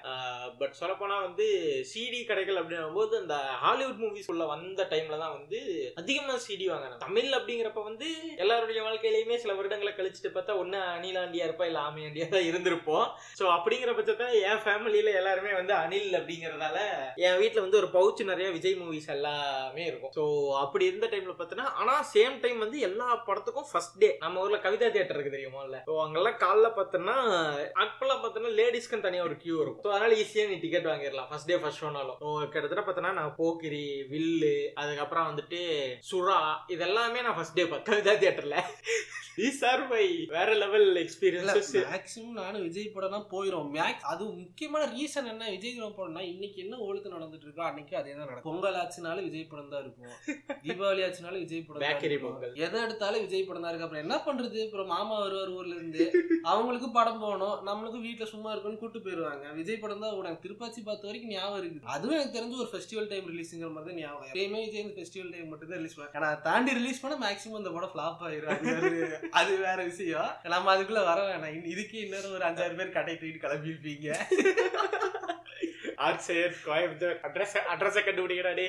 பட் 0.60 0.74
சொல்லப்போனா 0.80 1.16
வந்து 1.26 1.46
சிடி 1.90 2.20
கடைகள் 2.24 2.60
அப்படின்னும் 2.60 2.98
போது 3.00 3.14
அந்த 3.22 3.36
ஹாலிவுட் 3.64 4.02
மூவிஸ் 4.04 4.30
உள்ள 4.32 4.44
வந்த 4.52 4.86
டைம்ல 4.92 5.18
தான் 5.22 5.34
வந்து 5.38 5.58
அதிகமா 6.02 6.36
சிடி 6.46 6.66
வாங்கினேன் 6.70 7.02
தமிழ் 7.04 7.30
அப்படிங்கிறப்ப 7.38 7.82
வந்து 7.90 8.08
எல்லாருடைய 8.44 8.82
வாழ்க்கையிலயுமே 8.86 9.38
சில 9.44 9.54
வருடங்களை 9.58 9.92
கழிச்சுட்டு 9.94 10.32
பார்த்தா 10.36 10.58
ஒன்னு 10.62 10.78
அணிலாண்டியா 10.94 11.46
இருப்பா 11.48 11.68
இல்ல 11.70 11.80
ஆமையாண்டியா 11.88 12.28
தான் 12.34 12.48
இருந்திருப்போம். 12.50 13.06
ஸோ 13.38 13.44
அப்படிங்கிற 13.56 13.92
பட்சத்தில் 13.96 14.40
என் 14.50 14.62
ஃபேமிலியில 14.64 15.12
எல்லாருமே 15.20 15.52
வந்து 15.60 15.74
அனில் 15.82 16.18
அப்படிங்கிறதால 16.20 16.78
என் 17.26 17.38
வீட்டில் 17.42 17.64
வந்து 17.64 17.80
ஒரு 17.82 17.90
பவுச் 17.96 18.22
நிறைய 18.30 18.48
விஜய் 18.56 18.78
மூவிஸ் 18.82 19.10
எல்லாமே 19.16 19.84
இருக்கும். 19.90 20.12
ஸோ 20.18 20.24
அப்படி 20.64 20.84
இருந்த 20.90 21.08
டைம்ல 21.12 21.34
பார்த்தோன்னா 21.38 21.68
ஆனா 21.80 21.94
சேம் 22.14 22.36
டைம் 22.44 22.58
வந்து 22.64 22.78
எல்லா 22.88 23.08
படத்துக்கும் 23.28 23.68
ஃபர்ஸ்ட் 23.70 23.98
டே 24.04 24.10
நம்ம 24.24 24.42
ஊர்ல 24.44 24.60
கவிதா 24.66 24.90
தியேட்டர் 24.94 25.18
இருக்கு 25.18 25.36
தெரியுமா 25.36 25.62
இல்ல? 25.66 25.78
ஸோ 25.88 25.94
அங்கெல்லாம் 26.04 26.38
காலைல 26.44 26.68
பார்த்தோன்னா 26.78 27.16
அப்பெல்லாம் 27.84 28.22
பார்த்தோன்னா 28.22 28.52
லேடிஸ்க்கு 28.60 29.04
தனியாக 29.06 29.28
ஒரு 29.28 29.36
கியூ 29.44 29.56
இருக்கும். 29.64 29.84
ஸோ 29.86 29.92
அதனால 29.94 30.18
ஈஸியாக 30.22 30.50
நீ 30.52 30.58
டிக்கெட் 30.66 30.90
வாங்கிடலாம். 30.90 31.28
ஃபர்ஸ்ட் 31.32 31.50
டே 31.50 31.58
ஃபர்ஸ்ட் 31.64 31.82
ஷோனாலும் 31.84 32.20
கிட்டத்தட்ட 32.54 32.84
பார்த்தோன்னா 32.86 33.12
நான் 33.20 33.36
போக்கிரி 33.40 33.84
வில்லு 34.12 34.54
அதுக்கப்புறம் 34.82 35.28
வந்துட்டு 35.30 35.60
சுறா 36.12 36.38
இதெல்லாமே 36.76 37.26
நான் 37.26 37.38
ஃபர்ஸ்ட் 37.40 37.58
டே 37.60 37.66
பார்த்தேன் 37.74 37.92
கவிதா 37.92 38.14
தியேட்டர்ல 38.22 38.58
தீஸ் 39.38 39.62
ஆர் 39.68 39.80
மை 39.90 40.02
வேற 40.34 40.50
லெவல் 40.62 40.88
எக்ஸ்பீரியன்சஸ் 41.02 41.70
மேக்ஸிமம் 41.92 42.36
நானும் 42.40 42.64
விஜய் 42.66 42.92
படம் 42.96 43.14
தான் 43.14 43.24
போயிடும் 43.32 43.70
மேக்ஸ் 43.76 44.04
அது 44.10 44.24
முக்கியமான 44.42 44.82
ரீசன் 44.92 45.30
என்ன? 45.32 45.48
விஜய் 45.54 45.74
படம் 45.78 45.96
போடணும்னா 45.96 46.22
இன்னைக்கு 46.32 46.58
என்ன 46.64 46.74
ஒழுத்து 46.86 47.14
நடந்துட்டு 47.14 47.46
இருக்கோ 47.46 47.64
அன்னைக்கு 47.68 47.94
அதே 48.00 48.12
தான் 48.18 48.30
நடக்கும். 48.30 48.48
பொங்கல் 48.48 48.78
ஆச்சுனாலும் 48.82 49.26
விஜய் 49.28 49.48
படம் 49.52 49.72
தான் 49.72 49.82
இருக்கும். 49.84 50.12
தீபாவளி 50.66 51.02
ஆச்சுனாலும் 51.06 51.42
விஜய் 51.44 51.64
படம் 51.66 51.82
பேக்கரி. 51.84 52.18
பொங்கல். 52.24 52.52
எதை 52.66 52.78
எடுத்தாலும் 52.84 53.24
விஜய் 53.24 53.46
படம் 53.48 53.64
தான் 53.64 53.72
இருக்கு 53.72 53.86
அப்புறம் 53.86 54.04
என்ன 54.04 54.18
பண்றது? 54.26 54.60
அப்புறம் 54.66 54.92
மாமா 54.94 55.16
வருவார் 55.24 55.52
ஊர்ல 55.56 55.74
இருந்து. 55.78 56.06
அவங்களுக்கு 56.52 56.90
படம் 56.98 57.20
போகணும். 57.24 57.56
நம்மளுக்கும் 57.70 58.06
வீட்டுல 58.08 58.28
சும்மா 58.34 58.52
இருக்குன்னு 58.52 58.82
கூட்டு 58.84 59.00
போயிருவாங்க. 59.06 59.33
விஜய் 59.54 59.76
படம் 59.76 60.00
தான் 60.00 60.18
எனக்கு 60.18 60.48
திருப்பாச்சி 60.48 60.82
பார்த்த 60.84 61.06
வரைக்கும் 61.06 61.30
ஞாபகம் 61.30 61.64
இருக்குது. 61.64 61.82
அதுவும் 61.82 62.18
எனக்கு 62.18 62.38
தெரிஞ்சு 62.38 62.58
ஒரு 62.58 62.68
ஃபெஸ்டிவல் 62.72 63.08
டைம் 63.08 63.26
ரிலீஸுங்கிற 63.28 63.72
மாதிரி 63.72 63.94
தான் 63.94 64.10
ஞாபகம். 64.10 64.28
எப்பயுமே 64.32 64.64
விஜய் 64.64 64.82
இந்த 64.82 65.00
ஃபெஸ்டிவல் 65.00 65.30
டைம் 65.30 65.48
மட்டும் 65.48 65.68
தான் 65.68 65.76
ரிலீஸ் 65.76 66.00
பண்ணுவாங்க 66.00 66.16
ஆனால் 66.16 66.40
தாண்டி 66.40 66.72
ரிலீஸ் 66.72 67.00
பண்ண 67.00 67.28
மேக்ஸிமம் 67.28 67.56
இந்த 67.56 67.70
படம் 67.70 67.90
ஃப்ளாப் 67.94 68.24
ஆயிரும். 68.24 69.12
அது 69.30 69.56
வேற- 69.56 69.84
விஷயம். 69.84 70.30
நம்ம 70.42 70.76
அதுக்குள்ள 70.76 71.04
வர 71.04 71.36
வேணாம். 71.36 71.54
இதுக்கே 71.66 71.94
இன்னொரு 71.94 72.30
ஒரு 72.30 72.44
அஞ்சாறு 72.44 72.76
பேர் 72.76 72.90
கடை 72.90 73.14
தூக்கிட்டு 73.14 73.38
கிளம்பிருப்பீங்க 75.96 76.32
கோயம்புத்தூர் 76.64 77.18
அட்ரஸ் 77.24 77.54
அட்ரஸை 77.72 78.02
கண்டுபிடிக்கடா 78.02 78.52
டே 78.52 78.64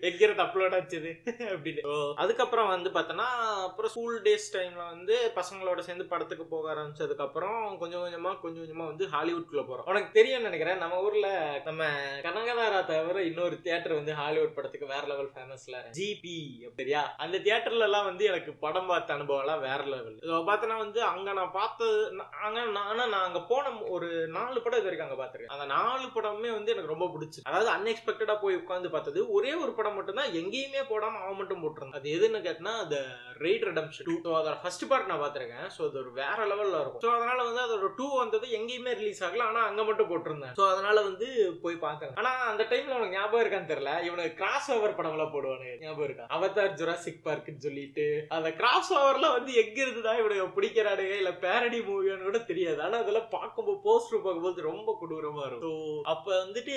எங்க 0.00 0.20
இருந்து 0.20 0.42
அப்லோட் 0.42 0.74
ஆச்சுது? 0.74 1.10
அப்படின்னு. 1.48 1.82
ஓ, 1.84 1.92
அதுக்கப்புறம் 2.16 2.68
வந்து 2.68 2.90
பார்த்தோன்னா 2.90 3.26
அப்புறம் 3.64 3.90
ஸ்கூல் 3.90 4.22
டேஸ் 4.22 4.48
டைம்ல 4.52 4.84
வந்து 4.88 5.14
பசங்களோட 5.34 5.78
சேர்ந்து 5.80 6.06
படத்துக்கு 6.06 6.44
போக 6.46 6.74
ஆரம்பிச்சதுக்கு 6.74 7.24
அப்புறம் 7.24 7.52
கொஞ்சம் 7.78 8.04
கொஞ்சமா 8.04 8.40
கொஞ்சம் 8.40 8.62
கொஞ்சமா 8.62 8.86
வந்து 8.86 9.06
ஹாலிவுட்குள்ள 9.06 9.62
போறோம். 9.64 9.86
உனக்கு 9.86 10.10
தெரியும்னு 10.12 10.44
நினைக்கிறேன் 10.44 10.78
நம்ம 10.78 11.00
ஊர்ல 11.00 11.28
நம்ம 11.64 11.82
கனகதாரா 12.24 12.84
தவிர 12.84 13.22
இன்னொரு 13.22 13.60
தியேட்டர் 13.60 13.92
வந்து 13.92 14.14
ஹாலிவுட் 14.14 14.54
படத்துக்கு 14.54 14.86
வேற 14.86 15.04
லெவல் 15.06 15.32
ஃபேமஸ்ல 15.34 15.76
ஜிபி 15.96 16.36
அப்படியா 16.66 17.02
அந்த 17.16 17.38
தியேட்டர்ல 17.38 17.62
எல்லாம் 17.82 18.04
வந்து 18.04 18.24
எனக்கு 18.24 18.52
படம் 18.58 18.86
பார்த்த 18.86 19.14
அனுபவம் 19.14 19.42
எல்லாம் 19.42 19.60
வேற 19.60 19.80
லெவல் 19.86 20.18
பார்த்தோன்னா 20.48 20.78
வந்து 20.78 21.02
அங்க 21.04 21.32
நான் 21.32 21.52
பார்த்தது 21.52 21.82
நா- 22.16 22.30
அங்க 22.42 22.60
நான் 22.68 22.86
ஆனா 22.86 23.06
நான் 23.06 23.24
அங்க 23.24 23.40
போன 23.44 23.62
ஒரு 23.90 24.08
நாலு 24.30 24.58
படம் 24.60 24.78
இது 24.78 24.88
வரைக்கும் 24.88 25.08
அங்க 25.08 25.18
பார்த்துருக்கேன். 25.20 25.52
அந்த 25.54 25.66
நாலு 25.66 26.06
படமே 26.08 26.50
வந்து 26.50 26.63
எனக்கு 26.72 26.92
ரொம்ப 26.92 27.06
பிடிச்சி. 27.14 27.40
அதாவது 27.48 27.70
அன்எக்ஸ்பெக்டடா 27.76 28.34
போய் 28.42 28.60
உட்காந்து 28.62 28.88
பார்த்தது 28.94 29.20
ஒரே 29.36 29.52
ஒரு 29.62 29.72
படம் 29.78 29.96
மட்டும் 29.98 30.18
தான் 30.20 30.34
எங்கேயுமே 30.40 30.82
போடாம 30.90 31.20
அவன் 31.24 31.38
மட்டும் 31.40 31.62
போட்டிருந்தான். 31.62 31.98
அது 32.00 32.14
எதுன்னு 32.16 32.40
கேட்டனா 32.46 32.72
அந்த 32.84 32.96
ரெய்ட் 33.44 33.66
ரெடம்ஷன் 33.70 34.08
டூ 34.08 34.16
ஸோ 34.26 34.32
அதோட 34.40 34.56
ஃபர்ஸ்ட் 34.62 34.88
பார்ட் 34.90 35.10
நான் 35.10 35.22
பார்த்துருக்கேன். 35.22 35.68
ஸோ 35.76 35.80
அது 35.88 35.98
ஒரு 36.02 36.12
வேற 36.20 36.38
லெவல்ல 36.52 36.80
இருக்கும். 36.82 37.02
ஸோ 37.04 37.10
அதனால 37.16 37.38
வந்து 37.48 37.62
அதோட 37.66 37.90
டூ 38.00 38.08
வந்தது 38.22 38.48
எங்கேயுமே 38.58 38.94
ரிலீஸ் 39.00 39.22
ஆகல. 39.28 39.46
ஆனா 39.50 39.62
அங்க 39.70 39.84
மட்டும் 39.90 40.10
போட்டிருந்தேன். 40.10 40.54
ஸோ 40.60 40.64
அதனால 40.72 40.96
வந்து 41.08 41.28
போய் 41.64 41.82
பார்த்தேன். 41.86 42.14
ஆனா 42.22 42.32
அந்த 42.52 42.62
டைம்ல 42.72 42.96
உனக்கு 42.98 43.16
ஞாபகம் 43.18 43.42
இருக்கான்னு 43.44 43.72
தெரியல. 43.72 43.92
இவனுக்கு 44.08 44.38
கிராஸ் 44.40 44.70
ஓவர் 44.76 44.96
படம்லாம் 44.98 45.32
போடுவானுங்க 45.34 45.76
ஞாபகம் 45.84 46.06
இருக்கா? 46.08 46.26
அவதார் 46.36 46.76
ஜுராசிக் 46.80 47.24
பார்க்குன்னு 47.28 47.64
சொல்லிட்டு. 47.66 48.06
அந்த 48.36 48.50
கிராஸ் 48.60 48.92
ஓவர்லாம் 48.98 49.36
வந்து 49.38 49.52
எங்க 49.62 49.78
இருந்துதான் 49.84 50.20
இவனுக்கு 50.22 50.56
பிடிக்கிறானுங்க 50.56 51.16
இல்ல 51.22 51.32
பேரடி 51.46 51.80
மூவியானு 51.88 52.28
கூட 52.28 52.38
தெரியாது. 52.50 52.80
ஆனா 52.86 52.98
அதெல்லாம் 53.04 53.30
பார்க்கும்போது 53.36 53.78
போஸ்டர் 53.86 54.24
பார்க்கும்போது 54.24 54.68
ரொம்ப 54.70 54.90
கொடூரமா 55.00 55.44
இருக்கும். 55.48 55.76
ஸோ 56.06 56.30
வந்து 56.44 56.53
வந்துட்டு 56.54 56.74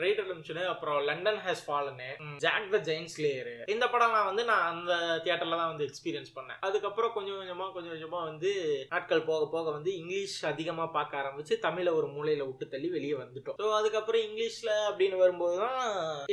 ரைடர் 0.00 0.26
நிமிஷனு 0.30 0.62
அப்புறம் 0.70 0.96
London 1.08 1.38
has 1.44 1.62
ஃபாலனு 1.66 2.08
Jack 2.44 2.66
the 2.72 2.78
Giant 2.88 3.08
Slayer 3.12 3.52
இந்த 3.74 3.84
படம்லாம் 3.92 4.26
வந்து 4.28 4.42
நான் 4.50 4.64
அந்த 4.72 4.92
தியேட்டர்ல 5.24 5.58
தான் 5.60 5.70
வந்து 5.72 5.86
எக்ஸ்பீரியன்ஸ் 5.88 6.32
பண்ணேன். 6.36 6.58
அதுக்கப்புறம் 6.66 7.12
கொஞ்சம் 7.14 7.38
கொஞ்சமா 7.40 7.66
கொஞ்சம் 7.76 7.92
கொஞ்சமா 7.94 8.20
வந்து 8.30 8.50
நாட்கள் 8.90 9.22
போக 9.28 9.44
போக 9.54 9.66
வந்து 9.76 9.90
இங்கிலீஷ் 10.00 10.34
அதிகமா 10.50 10.86
பார்க்க 10.96 11.20
ஆரம்பிச்சு 11.20 11.56
தமிழை 11.66 11.92
ஒரு 12.00 12.08
மூலையில 12.16 12.46
விட்டு 12.48 12.66
தள்ளி 12.74 12.90
வெளியே 12.96 13.16
வந்துட்டோம். 13.22 13.56
ஸோ 13.62 13.68
அதுக்கப்புறம் 13.78 14.24
இங்கிலீஷ்ல 14.26 14.74
அப்படின்னு 14.88 15.22
வரும்போது 15.22 15.56
தான் 15.64 15.80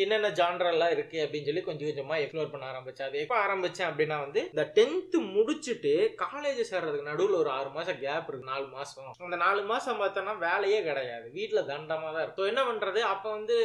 என்னென்ன 0.06 0.32
ஜான்ரெல்லாம் 0.42 0.96
இருக்கு 0.98 1.20
அப்படின்னு 1.25 1.50
சொல்லி 1.52 1.64
கொஞ்சம் 1.70 1.90
கொஞ்சமா 1.92 2.18
எக்ஸ்ப்ளோர் 2.24 2.54
பண்ண 2.56 2.68
ஆரம்பிச்சேன். 2.74 3.08
அது 3.10 3.24
எப்போ 3.24 3.38
ஆரம்பிச்சேன் 3.46 3.90
அப்படின்னா 3.92 4.20
வந்து 4.25 4.44
இந்த 4.54 4.66
டென்த்து 4.80 5.22
முடிச்சுட்டு 5.38 5.96
காலேஜ் 6.25 6.62
சேர்றதுக்கு 6.74 7.10
நடுவில் 7.12 7.42
ஒரு 7.44 7.52
ஆறு 7.60 7.72
மாசம் 7.80 8.02
கேப் 8.04 8.30
இருக்கு. 8.30 8.52
நாலு 8.54 8.68
மாசம். 8.78 9.10
அந்த 9.30 9.42
நாலு 9.46 9.64
மாசம் 9.74 10.04
பார்த்தோன்னா 10.04 10.36
வேலையே 10.48 10.82
கிடையாது. 10.92 11.25
வீட்டில் 11.40 11.68
தண்டமாக 11.74 12.14
தான் 12.14 12.24
இருக்கும். 12.25 12.40
So 12.42 12.46
என்ன 12.50 12.62
பண்றது? 12.68 13.00
அப்போ 13.14 13.28
வந்து 13.36 13.56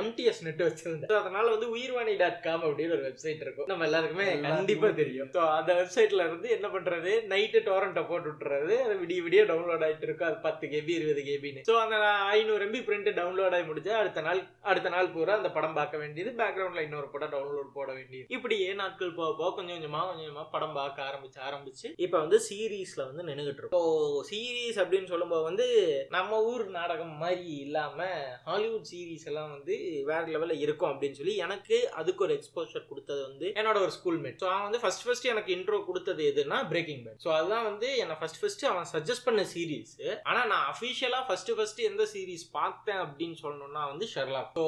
எம்டிஎஸ் 0.00 0.38
நெட் 0.44 0.62
வச்சிருந்தேன். 0.66 1.10
அதனால 1.18 1.46
வந்து 1.54 1.66
உயிர்வாணி 1.74 2.12
டாட் 2.20 2.38
காம் 2.44 2.62
அப்படின்னு 2.66 2.94
ஒரு 2.96 3.04
வெப்சைட் 3.06 3.42
இருக்கும். 3.44 3.66
நம்ம 3.70 3.84
எல்லாருக்குமே 3.88 4.24
எல்லாருக்குமே 4.26 4.54
கண்டிப்பா 4.54 4.88
தெரியும். 5.00 5.28
ஸோ 5.34 5.40
அந்த 5.56 5.72
வெப்சைட்ல 5.78 6.26
இருந்து 6.28 6.48
என்ன 6.56 6.66
பண்றது? 6.74 7.10
நைட்டு 7.32 7.60
டோரண்ட்டை 7.66 8.02
போட்டு 8.10 8.28
விட்டுறது. 8.30 8.76
அது 8.84 8.94
விடிய 9.02 9.22
விடிய 9.26 9.42
டவுன்லோட் 9.50 9.84
ஆயிட்டு 9.86 10.06
இருக்கும். 10.08 10.28
அது 10.30 10.38
பத்து 10.46 10.70
கேபி 10.74 10.94
இருபது 10.98 11.24
கேபின்னு 11.26 11.66
ஸோ 11.70 11.74
அந்த 11.82 11.98
ஐநூறு 12.36 12.64
எம்பி 12.68 12.80
பிரிண்ட் 12.88 13.10
டவுன்லோட் 13.20 13.56
ஆகி 13.58 13.66
முடிஞ்சா 13.72 13.98
அடுத்த 14.04 14.22
நாள் 14.28 14.40
அடுத்த 14.72 14.92
நாள் 14.94 15.12
பூரா 15.16 15.34
அந்த 15.40 15.50
படம் 15.58 15.76
பார்க்க 15.80 16.02
வேண்டியது. 16.04 16.32
பேக்ரவுண்ட்ல 16.40 16.86
இன்னொரு 16.86 17.10
படம் 17.16 17.34
டவுன்லோட் 17.36 17.70
போட 17.78 17.90
வேண்டியது. 17.98 18.26
இப்படியே 18.38 18.70
நாட்கள் 18.80 19.14
போக 19.20 19.30
போக 19.42 19.52
கொஞ்சம் 19.58 19.78
கொஞ்சமா 19.78 20.02
கொஞ்சம் 20.08 20.26
கொஞ்சமா 20.26 20.46
படம் 20.56 20.76
பார்க்க 20.80 21.08
ஆரம்பிச்சு 21.10 21.40
ஆரம்பிச்சு 21.50 21.86
இப்போ 22.06 22.16
வந்து 22.24 22.40
சீரீஸ்ல 22.48 23.02
வந்து 23.10 23.28
நின்றுகிட்டு 23.28 23.62
இருக்கோம். 23.62 23.76
ஸோ 23.76 24.24
சீரீஸ் 24.32 24.80
அப்படின்னு 24.84 25.12
சொல்லும்போது 25.14 25.46
வந்து 25.50 25.68
நம்ம 26.16 26.42
ஊர் 26.54 26.66
நாடகம் 26.80 27.14
மாதிரி 27.22 27.40
இல்லாம 27.82 28.04
ஹாலிவுட் 28.44 28.88
சீரீஸ் 28.90 29.26
எல்லாம் 29.30 29.50
வந்து 29.50 29.74
வேற 30.04 30.22
லெவல்ல 30.26 30.54
இருக்கும் 30.58 30.90
அப்படின்னு 30.90 31.18
சொல்லி 31.20 31.34
எனக்கு 31.38 31.76
அதுக்கு 31.94 32.24
ஒரு 32.26 32.34
எக்ஸ்போஷர் 32.36 32.88
கொடுத்தது 32.88 33.20
வந்து 33.22 33.46
என்னோட 33.56 33.78
ஒரு 33.82 33.92
ஸ்கூல் 33.92 34.20
மேட் 34.22 34.38
ஸோ 34.42 34.48
அவன் 34.48 34.66
வந்து 34.66 34.82
ஃபர்ஸ்ட் 34.82 35.04
ஃபர்ஸ்ட் 35.06 35.30
எனக்கு 35.32 35.52
இன்ட்ரோ 35.56 35.78
கொடுத்தது 35.84 36.24
எதுனா 36.32 36.58
பிரேக்கிங் 36.68 37.02
பேட் 37.04 37.20
ஸோ 37.24 37.30
அதுதான் 37.36 37.66
வந்து 37.66 37.90
என்ன 37.98 38.16
ஃபர்ஸ்ட் 38.20 38.40
ஃபர்ஸ்ட் 38.40 38.64
அவன் 38.64 38.90
சஜஸ்ட் 38.92 39.26
பண்ண 39.26 39.44
சீரீஸ் 39.54 39.94
ஆனா 40.24 40.42
நான் 40.44 40.66
அஃபிஷியலா 40.72 41.22
ஃபர்ஸ்ட் 41.28 41.52
ஃபர்ஸ்ட் 41.52 41.82
எந்த 41.82 42.06
சீரீஸ் 42.14 42.44
பார்த்தேன் 42.52 43.02
அப்படின்னு 43.04 43.38
சொல்லணும்னா 43.42 43.84
வந்து 43.88 44.08
ஷெர்லாக் 44.14 44.52
ஸோ 44.58 44.66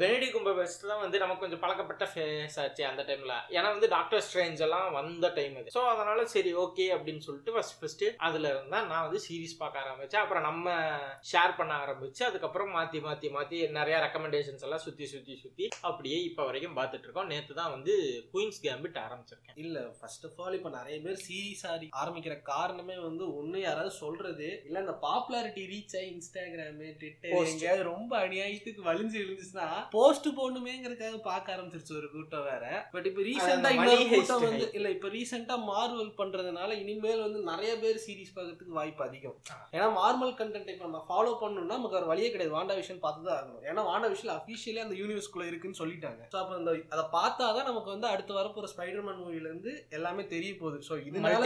பெனடி 0.00 0.30
கும்பபெஸ்ட் 0.36 0.88
தான் 0.90 1.02
வந்து 1.04 1.22
நமக்கு 1.24 1.44
கொஞ்சம் 1.44 1.62
பழக்கப்பட்ட 1.64 2.08
ஃபேஸ் 2.14 2.58
ஆச்சு 2.64 2.82
அந்த 2.90 3.04
டைம்ல 3.10 3.36
ஏன்னா 3.56 3.68
வந்து 3.76 3.92
டாக்டர் 3.96 4.24
ஸ்ட்ரேஞ்ச் 4.28 4.64
எல்லாம் 4.68 4.88
வந்த 4.98 5.32
டைம் 5.38 5.54
அது. 5.60 5.74
ஸோ 5.76 5.82
அதனால 5.92 6.26
சரி 6.36 6.52
ஓகே 6.64 6.88
அப்படின்னு 6.96 7.26
சொல்லிட்டு 7.28 7.54
ஃபர்ஸ்ட் 7.56 7.78
ஃபர்ஸ்ட் 7.80 8.06
அதுல 8.28 8.48
இருந்தா 8.54 8.80
நான் 8.92 9.06
வந்து 9.08 9.22
சீரிஸ் 9.28 9.60
பார்க்க 9.62 9.84
ஆரம்பிச்சேன். 9.84 10.24
அப்புறம் 10.24 10.48
நம்ம 10.50 10.78
ஷேர் 11.32 11.58
பண்ண 11.60 11.74
ஆரம்பிச்சு 11.84 12.24
அது 12.28 12.36
அதுக்கப்புறம் 12.38 12.74
மாத்தி 12.76 12.98
மாத்தி 13.04 13.28
மாத்தி 13.36 13.56
நிறைய 13.76 13.96
ரெக்கமெண்டேஷன்ஸ் 14.04 14.64
எல்லாம் 14.66 14.82
சுத்தி 14.84 15.04
சுத்தி 15.12 15.34
சுத்தி 15.40 15.64
அப்படியே 15.88 16.18
இப்ப 16.26 16.44
வரைக்கும் 16.48 16.76
பார்த்துட்டு 16.76 17.06
இருக்கோம். 17.06 17.30
நேத்து 17.32 17.52
தான் 17.60 17.72
வந்து 17.74 17.94
குயின்ஸ் 18.32 18.60
கேம்பிட் 18.66 18.98
ஆரம்பிச்சிருக்கேன். 19.04 19.56
இல்ல 19.62 19.80
ஃபர்ஸ்ட் 20.00 20.26
ஆஃப் 20.28 20.38
ஆல் 20.42 20.56
இப்ப 20.58 20.70
நிறைய 20.76 20.96
பேர் 21.06 21.18
சீரிஸ் 21.26 21.64
ஆடி 21.70 21.86
ஆரம்பிக்கிற 22.02 22.34
காரணமே 22.52 22.96
வந்து 23.06 23.24
ஒண்ணு 23.40 23.58
யாராவது 23.64 23.92
சொல்றது. 24.02 24.48
இல்ல 24.68 24.84
இந்த 24.84 24.94
பாப்புலாரிட்டி 25.06 25.64
ரீச் 25.72 25.96
ஆகி 26.00 26.08
இன்ஸ்டாகிராம் 26.16 26.78
ட்விட்டர். 27.00 27.34
எங்கேயாவது 27.52 27.84
ரொம்ப 27.92 28.12
அநியாயத்துக்கு 28.26 28.84
வலிஞ்சு 28.90 29.18
விழுந்துச்சுன்னா 29.22 29.67
போஸ்ட் 29.94 30.28
போடணுமேங்கிறதுக்காக 30.38 31.18
பார்க்க 31.28 31.54
ஆரம்பிச்சிருச்சு 31.54 31.94
ஒரு 32.00 32.08
கூட்டம் 32.14 32.46
வேற. 32.50 32.64
பட் 32.94 33.06
இப்ப 33.10 33.22
ரீசெண்டா 33.28 33.70
இன்னொரு 33.76 34.06
கூட்டம் 34.12 34.44
வந்து 34.46 34.66
இல்ல 34.78 34.88
இப்ப 34.96 35.10
ரீசெண்டா 35.16 35.56
மார்வல் 35.70 36.12
பண்றதுனால 36.20 36.70
இனிமேல் 36.82 37.24
வந்து 37.26 37.40
நிறைய 37.50 37.72
பேர் 37.82 38.02
சீரிஸ் 38.04 38.34
பார்க்கறதுக்கு 38.36 38.78
வாய்ப்பு 38.80 39.04
அதிகம். 39.08 39.36
ஏன்னா 39.74 39.88
மார்மல் 40.00 40.34
கண்டென்ட் 40.40 40.72
இப்ப 40.74 40.86
நம்ம 40.88 41.02
ஃபாலோ 41.08 41.32
பண்ணணும்னா 41.42 41.78
நமக்கு 41.78 42.00
ஒரு 42.00 42.10
வழியே 42.12 42.30
கிடையாது. 42.32 42.56
வாண்டா 42.58 42.76
விஷயம் 42.82 43.02
பார்த்து 43.04 43.26
தான் 43.28 43.36
ஆகணும். 43.38 43.64
ஏன்னா 43.70 43.84
வாண்டா 43.90 44.10
விஷயம் 44.14 44.34
அஃபிஷியலி 44.38 44.82
அந்த 44.86 44.96
யூனிவர்ஸ்குள்ள 45.02 45.46
இருக்குன்னு 45.50 45.80
சொல்லிட்டாங்க. 45.82 46.22
ஸோ 46.32 46.38
அப்போ 46.42 46.54
அந்த 46.60 46.70
அதை 46.94 47.04
பார்த்தாதான் 47.16 47.68
நமக்கு 47.70 47.90
வந்து 47.94 48.08
அடுத்து 48.12 48.38
வரப்போற 48.40 48.68
ஸ்பைடர்மேன் 48.74 49.22
மூவில 49.24 49.48
இருந்து 49.50 49.72
எல்லாமே 49.98 50.24
தெரிய 50.34 50.52
போகுது. 50.62 50.80
ஸோ 50.88 50.96
இதனால 51.08 51.42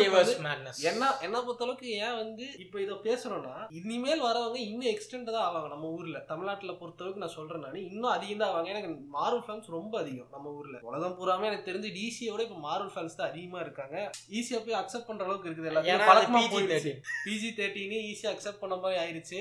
மேட்னஸ் 0.49 0.83
என்ன 0.91 1.11
என்ன 1.29 1.37
பொறுத்தளவுக்கு 1.47 1.89
ஏன் 2.07 2.19
வந்து 2.23 2.47
இப்போ 2.65 2.77
இதை 2.85 2.97
பேசுறோம்னா 3.09 3.57
இனிமேல் 3.81 4.27
வரவங்க 4.29 4.59
இன்னும் 4.71 4.93
எக்ஸ்டெண்ட் 4.95 5.35
தான் 5.35 5.47
ஆவாங்க 5.47 5.69
நம்ம 5.75 5.91
ஊர்ல. 5.99 6.19
தமிழ்நாட்டுல 6.33 6.75
பொறுத்தளவுக்கு 6.81 7.25
நான் 7.25 7.37
சொல்றேன் 7.39 7.65
நான். 7.67 7.81
இன்னும் 7.91 8.12
அதிகம் 8.17 8.41
தான் 8.43 8.51
ஆவாங்க 8.53 8.73
எனக்கு 8.75 8.91
மார்வல் 9.17 9.45
ஃபேன்ஸ் 9.47 9.69
ரொம்ப 9.77 9.95
அதிகம் 10.03 10.31
நம்ம 10.35 10.53
ஊர்ல. 10.59 10.77
உலகம் 10.91 11.17
பூராமே 11.19 11.49
எனக்கு 11.51 11.69
தெரிஞ்சு 11.71 11.91
டிசியோட 11.99 12.43
இப்போ 12.47 12.59
மார்வல் 12.67 12.93
ஃபேன்ஸ் 12.95 13.19
தான் 13.19 13.31
அதிகமா 13.31 13.61
இருக்காங்க. 13.65 13.97
ஈஸியா 14.39 14.61
போய் 14.67 14.79
அக்செப்ட் 14.81 15.09
பண்ற 15.11 15.27
அளவுக்கு 15.27 15.49
இருக்குது 15.49 15.71
எல்லாத்தையும் 15.73 17.01
பிஜி 17.27 17.51
தேர்ட்டின்னு 17.61 18.01
ஈஸியா 18.11 18.33
அக்செப்ட் 18.35 18.63
பண்ண 18.65 18.77
மாதிரி 18.85 19.01
ஆயிருச்சு. 19.05 19.41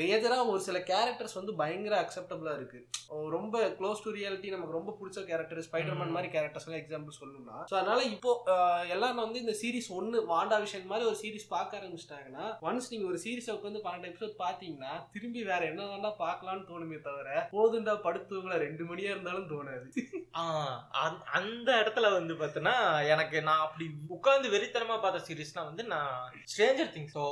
மேஜரா 0.00 0.38
ஒரு 0.52 0.62
சில 0.68 0.80
கேரக்டர்ஸ் 0.92 1.38
வந்து 1.40 1.54
பயங்கர 1.62 1.96
அக்செப்டபிளா 2.04 2.54
இருக்கு. 2.60 2.80
ரொம்ப 3.36 3.56
க்ளோஸ் 3.78 4.04
டு 4.04 4.10
ரியாலிட்டி 4.18 4.48
நமக்கு 4.54 4.78
ரொம்ப 4.78 4.90
பிடிச்ச 5.00 5.18
கேரக்டர் 5.30 5.64
ஸ்பைடர்மேன். 5.68 6.14
மாதிரி 6.16 6.30
கேரக்டர்ஸ் 6.36 6.66
எல்லாம் 6.68 6.82
எக்ஸாம்பிள் 6.82 7.18
சொல்லணும்னா. 7.20 7.58
ஸோ 7.70 7.74
அதனால 7.80 8.00
இப்போ 8.14 8.30
எல்லாரும் 8.94 9.24
வந்து 9.24 9.42
இந்த 9.44 9.54
சீரிஸ் 9.60 9.90
ஒன்னு 9.98 10.18
வாண்டா 10.32 10.56
விஷன் 10.64 10.90
மாதிரி 10.92 11.06
ஒரு 11.10 11.18
சீரிஸ் 11.22 11.46
பார்க்க 11.54 11.78
ஆரம்பிச்சிட்டாங்கன்னா 11.80 12.44
ஒன்ஸ் 12.68 12.90
நீங்க 12.92 13.06
ஒரு 13.12 13.18
சீரிஸை 13.24 13.52
உட்காந்து 13.56 13.82
பன்னெண்டு 13.86 14.08
எபிசோட் 14.10 14.34
பாத்தீங்கன்னா 14.44 14.92
திரும்பி 15.14 15.42
வேற 15.50 15.62
என்ன 15.70 15.82
வேணா 15.92 16.10
பார்க்கலாம்னு 16.24 16.64
தோணுமே 16.70 16.98
தவிர 17.08 17.28
போதுண்டா 17.54 17.94
படுத்துவங்களா 18.08 18.58
ரெண்டு 18.58 18.84
மணியா 18.84 19.10
இருந்தாலும் 19.12 19.50
தோணாது. 19.50 19.86
அந்த- 21.38 21.76
இடத்துல 21.78 22.06
வந்து 22.12 22.34
பார்த்தோன்னா 22.34 22.74
எனக்கு 23.12 23.38
நான் 23.42 23.64
அப்படி 23.64 23.84
உட்கார்ந்து 24.08 24.48
வெறித்தனமா 24.50 24.96
பார்த்த 24.98 25.24
சீரீஸ்னா 25.26 25.62
வந்து 25.64 25.84
நான் 25.86 26.12
ஸ்ட்ரேஞ்சர் 26.50 26.92
திங்ஸ் 26.92 27.14
ஸோ 27.14 27.22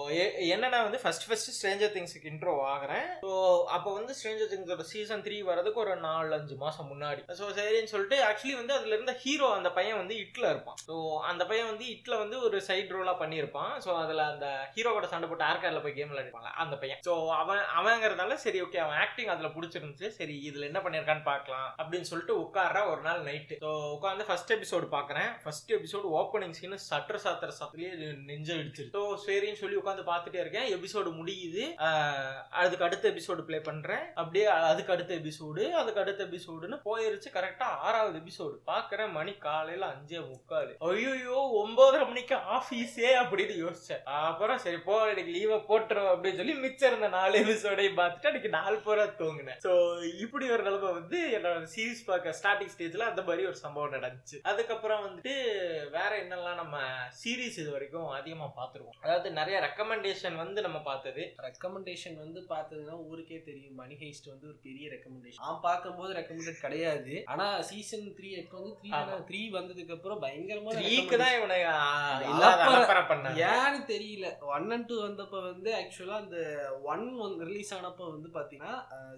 என்னன்னா 0.49 0.79
வந்து 0.83 1.01
ஃபர்ஸ்ட் 1.03 1.27
ஃபர்ஸ்ட் 1.27 1.53
ஸ்ட்ரேஞ்சர் 1.57 1.93
திங்ஸ்க்கு 1.95 2.31
இன்ட்ரோ 2.31 2.55
ஆகுறேன் 2.73 3.07
ஸோ 3.25 3.31
அப்போ 3.77 3.91
வந்து 3.93 4.15
ஸ்ட்ரேஞ்சர் 4.19 4.51
திங்ஸோட 4.53 4.87
சீசன் 4.91 5.25
த்ரீ 5.27 5.39
வரதுக்கு 5.49 5.83
ஒரு 5.85 5.95
நாலு 6.07 6.35
அஞ்சு 6.37 6.57
மாசம் 6.57 6.91
முன்னாடி. 6.91 7.23
ஸோ 7.41 7.47
சரின்னு 7.59 7.93
சொல்லிட்டு 7.93 8.19
ஆக்சுவலி 8.27 8.57
வந்து 8.57 8.77
அதுல 8.77 8.97
இருந்த 8.97 9.15
ஹீரோ 9.23 9.49
அந்த 9.57 9.71
பையன் 9.77 10.01
வந்து 10.01 10.17
இட்ல 10.23 10.45
இருப்பான். 10.51 10.79
ஸோ 10.87 10.97
அந்த 11.31 11.43
பையன் 11.47 11.71
வந்து 11.71 11.87
இட்ல 11.95 12.15
வந்து 12.19 12.39
ஒரு 12.43 12.59
சைட் 12.69 12.95
ரோலா 12.97 13.15
பண்ணியிருப்பான். 13.21 13.73
ஸோ 13.85 13.93
அதுல 14.03 14.25
அந்த 14.29 14.47
ஹீரோ 14.75 14.93
கூட 14.93 15.09
சண்டை 15.09 15.29
போட்டு 15.29 15.49
ஆர்கார்ல 15.49 15.83
போய் 15.83 15.97
கேம் 15.97 16.13
விளையாடுவாங்க 16.13 16.53
அந்த 16.63 16.77
பையன். 16.77 17.03
ஸோ 17.07 17.13
அவன் 17.37 17.63
அவங்கிறதால 17.79 18.35
சரி 18.45 18.61
ஓகே 18.63 18.81
அவன் 18.85 19.01
ஆக்டிங் 19.05 19.33
அதுல 19.35 19.51
பிடிச்சிருந்துச்சு. 19.57 20.11
சரி 20.17 20.37
இதுல 20.47 20.66
என்ன 20.69 20.81
பண்ணியிருக்கான்னு 20.85 21.25
பார்க்கலாம் 21.31 21.69
அப்படின்னு 21.81 22.09
சொல்லிட்டு 22.11 22.35
உட்கார்ற 22.45 22.81
ஒரு 22.93 23.03
நாள் 23.09 23.25
நைட்டு 23.29 23.59
ஸோ 23.65 23.71
உட்காந்து 23.97 24.29
ஃபர்ஸ்ட் 24.29 24.55
எபிசோடு 24.57 24.89
பார்க்குறேன். 24.97 25.31
ஃபர்ஸ்ட் 25.43 25.73
எபிசோடு 25.79 26.07
ஓப்பனிங் 26.21 26.57
சீன் 26.59 26.77
சட்டர் 26.89 27.23
சாத்திர 27.25 27.53
சத்துலேயே 27.61 27.91
நெஞ்ச 28.31 28.49
இடிச்சிரு 28.61 28.89
ஸோ 28.97 29.03
சரின்னு 29.27 29.61
சொல்லி 29.63 29.81
உட்காந்து 29.83 30.05
பார்த்துட்டே 30.11 30.43
இருக்கேன். 30.45 30.69
எபிசோடு 30.77 31.11
முடியுது. 31.21 31.65
அதுக்கு 32.63 32.87
அடுத்த 32.89 33.05
எபிசோடு 33.13 33.47
ப்ளே 33.49 33.61
பண்ணுறேன் 33.71 34.05
அப்படியே 34.21 34.47
அதுக்கு 34.71 34.95
அடுத்த 34.97 35.15
எபிசோடு 35.21 35.65
அதுக்கு 35.81 36.03
அடுத்த 36.05 36.21
எபிசோடுன்னு 36.29 36.79
போயிருச்சு. 36.89 37.31
கரெக்டாக 37.39 37.81
ஆறாவது 37.87 38.17
எபிசோடு 38.23 38.57
பார்க்குறேன். 38.73 39.13
மணி 39.19 39.35
காலையில் 39.47 39.91
அஞ்சே 39.93 40.21
முக்கால். 40.33 40.73
ஐயோ 40.91 41.39
ஒன்பதரை 41.63 42.05
மணிக்கு 42.11 42.37
ஆஃபீஸே 42.57 43.11
அப்படின்னு 43.23 43.57
யோசிச்சேன். 43.65 44.03
அப்புறம் 44.29 44.63
சரி 44.65 44.79
போ 44.89 44.95
எனக்கு 45.13 45.35
லீவை 45.37 45.59
போட்டுரும் 45.71 46.11
அப்படின்னு 46.13 46.41
சொல்லி 46.41 46.55
மிச்சம் 46.65 46.91
இருந்த 46.91 47.09
நாலு 47.19 47.35
எபிசோடையும் 47.45 47.99
பார்த்துட்டு 48.01 48.31
அன்னைக்கு 48.31 48.51
நாலு 48.59 48.77
பூரா 48.87 49.05
தூங்கினேன். 49.21 49.61
ஸோ 49.67 49.73
இப்படி 50.25 50.47
ஒரு 50.57 50.65
நிலைமை 50.67 50.91
வந்து 50.99 51.19
என்னோட 51.37 51.57
சீரிஸ் 51.75 52.05
பார்க்க 52.11 52.37
ஸ்டார்டிங் 52.39 52.73
ஸ்டேஜ்ல 52.75 53.07
அந்த 53.11 53.23
மாதிரி 53.29 53.43
ஒரு 53.51 53.59
சம்பவம் 53.63 53.95
நடந்துச்சு. 53.97 54.37
அதுக்கப்புறம் 54.51 55.03
வந்துட்டு 55.07 55.35
வேற 55.97 56.11
என்னெல்லாம் 56.23 56.61
நம்ம 56.63 56.77
சீரிஸ் 57.21 57.59
இது 57.63 57.71
வரைக்கும் 57.77 58.09
அதிகமா 58.19 58.47
பார்த்துருக்கோம் 58.59 59.01
அதாவது 59.05 59.31
நிறைய 59.41 59.57
ரெக்கமெண்டேஷன் 59.67 60.37
வந்து 60.43 60.61
நம்ம 60.67 60.79
பார்த்தது. 60.91 61.23
ரெக்கமெண்டேஷன் 61.49 62.17
வந்து 62.25 62.43
பார்த்ததுன்னா 62.53 62.97
ஊருக்கே 63.11 63.41
தெரியும். 63.49 63.77
மணி 63.83 63.97
ஹைஸ்ட் 64.03 64.31
வந்து 64.33 64.49
ஒரு 64.51 64.59
பெரிய 64.67 64.87
ரெக்கமெண்டேஷன் 64.95 65.45
நான் 65.47 65.65
பார்க்கும்போது 65.69 66.13
ரெக்கமெண்டட் 66.21 66.65
கிடையாது. 66.67 67.15
ஆனா 67.35 67.47
சீசன் 67.71 68.07
த்ரீ 68.19 68.31
இப்போ 68.43 68.57
வந்து 68.63 68.77
த்ரீ. 68.81 68.93
த்ரீ 69.31 69.43
வந்ததுக்கு 69.59 69.97
அப்புறம் 69.99 70.23
பயங்கரமா 70.27 70.79
த்ரீக்கு 70.81 71.21
தான் 71.25 71.37
இவனை 71.39 71.59
ஏன்னு 73.53 73.83
தெரியல. 73.93 74.27
ஒன் 74.57 74.69
அண்ட் 74.77 74.89
டூ 74.91 74.99
வந்தப்ப 75.07 75.37
வந்து 75.51 75.71
ஆக்சுவலா 75.83 76.19
அந்த 76.25 76.39
ஒன் 76.93 77.07
ரிலீஸ் 77.51 77.75
ஆனப்ப 77.79 78.11
வந்து 78.15 78.31
பாத்தீங்கன்னா 78.39 78.75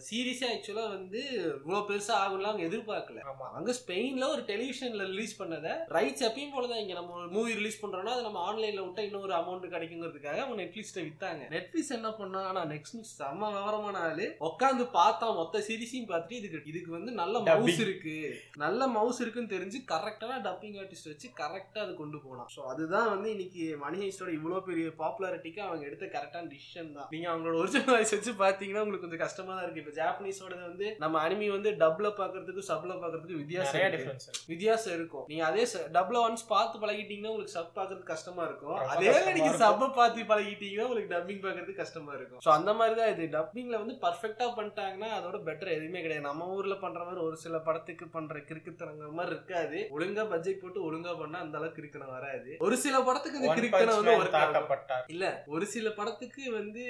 சீரியஸா 0.08 0.48
ஆக்சுவலா 0.54 0.86
வந்து 0.96 1.17
இவ்வளவு 1.26 1.86
பெருசா 1.90 2.14
ஆகும்லாம் 2.24 2.50
அவங்க 2.52 2.64
எதிர்பார்க்கல. 2.68 3.22
ஆமா. 3.32 3.46
அங்க 3.58 3.72
ஸ்பெயின்ல 3.80 4.28
ஒரு 4.34 4.42
டெலிவிஷன்ல 4.50 5.06
ரிலீஸ் 5.12 5.34
பண்ணத 5.40 5.68
ரைட்ஸ் 5.96 6.26
எப்பயும் 6.28 6.54
போலதான் 6.56 6.82
இங்க 6.82 6.94
நம்ம 7.00 7.26
மூவி 7.36 7.52
ரிலீஸ் 7.60 7.80
பண்றோம்னா 7.82 8.14
அது 8.16 8.26
நம்ம 8.28 8.40
ஆன்லைன்ல 8.48 8.84
விட்டா 8.86 9.04
இன்னொரு 9.08 9.34
அமௌண்ட் 9.40 9.72
கிடைக்குங்கிறதுக்காக 9.74 10.42
அவங்க 10.44 10.58
நெட்ஃபிளிக்ஸ்ல 10.62 11.02
வித்தாங்க. 11.08 11.42
நெட்ஃபிளிக்ஸ் 11.56 11.94
என்ன 11.98 12.10
பண்ணா 12.20 12.42
ஆனா 12.50 12.62
நெக்ஸ்ட் 12.74 12.96
செம்ம 13.18 13.52
விவரமான 13.56 13.96
ஆளு. 14.08 14.26
உட்காந்து 14.50 14.86
பார்த்தா 14.98 15.28
மொத்த 15.40 15.62
சீரிஸையும் 15.68 16.10
பார்த்துட்டு 16.12 16.40
இதுக்கு 16.40 16.70
இதுக்கு 16.72 16.92
வந்து 16.98 17.12
நல்ல. 17.20 17.34
மவுஸ் 17.48 17.80
இருக்கு. 17.86 18.16
நல்ல 18.64 18.80
மவுஸ் 18.96 19.20
இருக்குன்னு 19.22 19.54
தெரிஞ்சு 19.54 19.78
கரெக்டான 19.92 20.40
டப்பிங் 20.46 20.76
ஆர்டிஸ்ட் 20.82 21.10
வச்சு 21.10 21.28
கரெக்டா 21.40 21.80
அது 21.84 21.92
கொண்டு 22.00 22.18
போலாம் 22.24 22.48
ஸோ 22.54 22.60
அதுதான் 22.72 23.08
வந்து 23.14 23.28
இன்னைக்கு 23.34 23.64
மணி 23.84 23.98
ஹைஸ்டோட 24.02 24.30
இவ்வளோ 24.38 24.60
பெரிய 24.68 24.86
பாப்புலாரிட்டிக்கு 25.02 25.60
அவங்க 25.66 25.82
எடுத்த 25.88 26.04
கரெக்டான 26.16 26.48
டிசிஷன் 26.54 26.90
தான். 26.96 27.08
நீங்க 27.14 27.26
அவங்களோட 27.30 27.56
ஒரிஜினல் 27.62 27.92
வாய்ஸ் 27.94 28.14
வச்சு 28.16 28.32
பாத்தீங்கன்னா 28.42 28.82
உங்களுக்கு 28.84 29.06
கொஞ்சம் 29.06 29.24
கஷ்டமா 29.24 29.52
தான் 29.54 29.64
இருக்கு. 29.66 29.82
இப்போ 29.84 29.94
ஜாப்பனீஸோட 30.00 30.54
வந்து 30.68 30.86
நம்ம 31.08 31.20
அனிமி 31.26 31.46
வந்து 31.56 31.70
டப்ல 31.82 32.06
பாக்குறதுக்கும் 32.18 32.66
சப்ல 32.70 32.92
பாக்குறதுக்கு 33.02 33.38
வித்தியாசம். 33.42 33.84
டிஃபரன்ஸ் 33.94 34.26
வித்தியாசம் 34.52 34.94
இருக்கும். 34.96 35.24
நீங்க 35.30 35.44
அதே 35.50 35.62
டப்ல 35.96 36.16
ஒன்ஸ் 36.24 36.44
பார்த்து 36.52 36.80
பழகிட்டீங்கன்னா 36.82 37.30
உங்களுக்கு 37.32 37.54
சப் 37.56 37.70
பார்க்கறது 37.78 38.04
கஷ்டமா 38.10 38.42
இருக்கும். 38.48 38.74
அதே 38.92 39.12
நீங்க. 39.36 39.52
சப்ப 39.62 39.88
பார்த்து 39.98 40.26
பழகிட்டீங்கன்னா 40.32 40.86
உங்களுக்கு 40.88 41.12
டப்பிங் 41.14 41.40
பார்க்கறது 41.44 41.74
கஷ்டமா 41.82 42.12
இருக்கும். 42.18 42.40
ஸோ 42.46 42.50
அந்த 42.56 42.72
மாதிரி 42.80 42.96
தான் 43.00 43.12
இது. 43.14 43.26
டப்பிங்ல 43.36 43.78
வந்து 43.82 43.94
பர்ஃபெக்டா 44.04 44.48
பண்ணிட்டாங்கன்னா 44.58 45.08
அதோட 45.18 45.38
பெட்டர் 45.48 45.74
எதுவுமே 45.76 46.02
கிடையாது. 46.04 46.26
நம்ம 46.28 46.48
ஊர்ல 46.56 46.76
பண்ற 46.84 47.00
மாதிரி 47.08 47.22
ஒரு 47.28 47.38
சில 47.44 47.58
படத்துக்கு 47.68 48.08
பண்ற 48.16 48.42
கிறுக்குத்தனங்க 48.50 49.10
மாதிரி 49.20 49.34
இருக்காது. 49.36 49.80
ஒழுங்கா 49.96 50.24
பட்ஜெட் 50.34 50.62
போட்டு 50.64 50.84
ஒழுங்கா 50.88 51.14
பண்ணா 51.22 51.40
அந்த 51.46 51.58
அளவுக்கு 51.60 51.80
கிறுக்கணும் 51.80 52.14
வராது. 52.18 52.52
ஒரு 52.68 52.78
சில 52.84 52.96
படத்துக்கு 53.08 53.40
இந்த 53.40 53.50
Punch 53.78 53.94
வந்து 53.96 54.14
ஒரு 54.22 54.30
தாக்கப்பட்டார். 54.36 55.06
இல்ல 55.14 55.24
ஒரு 55.54 55.64
சில 55.74 55.88
படத்துக்கு 56.00 56.44
வந்து 56.58 56.82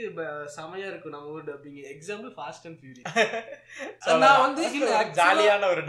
செமையா 0.56 0.88
இருக்கும் 0.92 1.14
நம்ம 1.16 1.32
ஊர் 1.36 1.48
dubbing 1.50 1.80
example 1.94 2.32
Fast 2.36 2.66
and 2.68 2.78
Furious 2.80 3.02
நான் 4.24 4.42
வந்து 4.46 4.62
ஜாலியான 5.18 5.68
ஒரு 5.72 5.82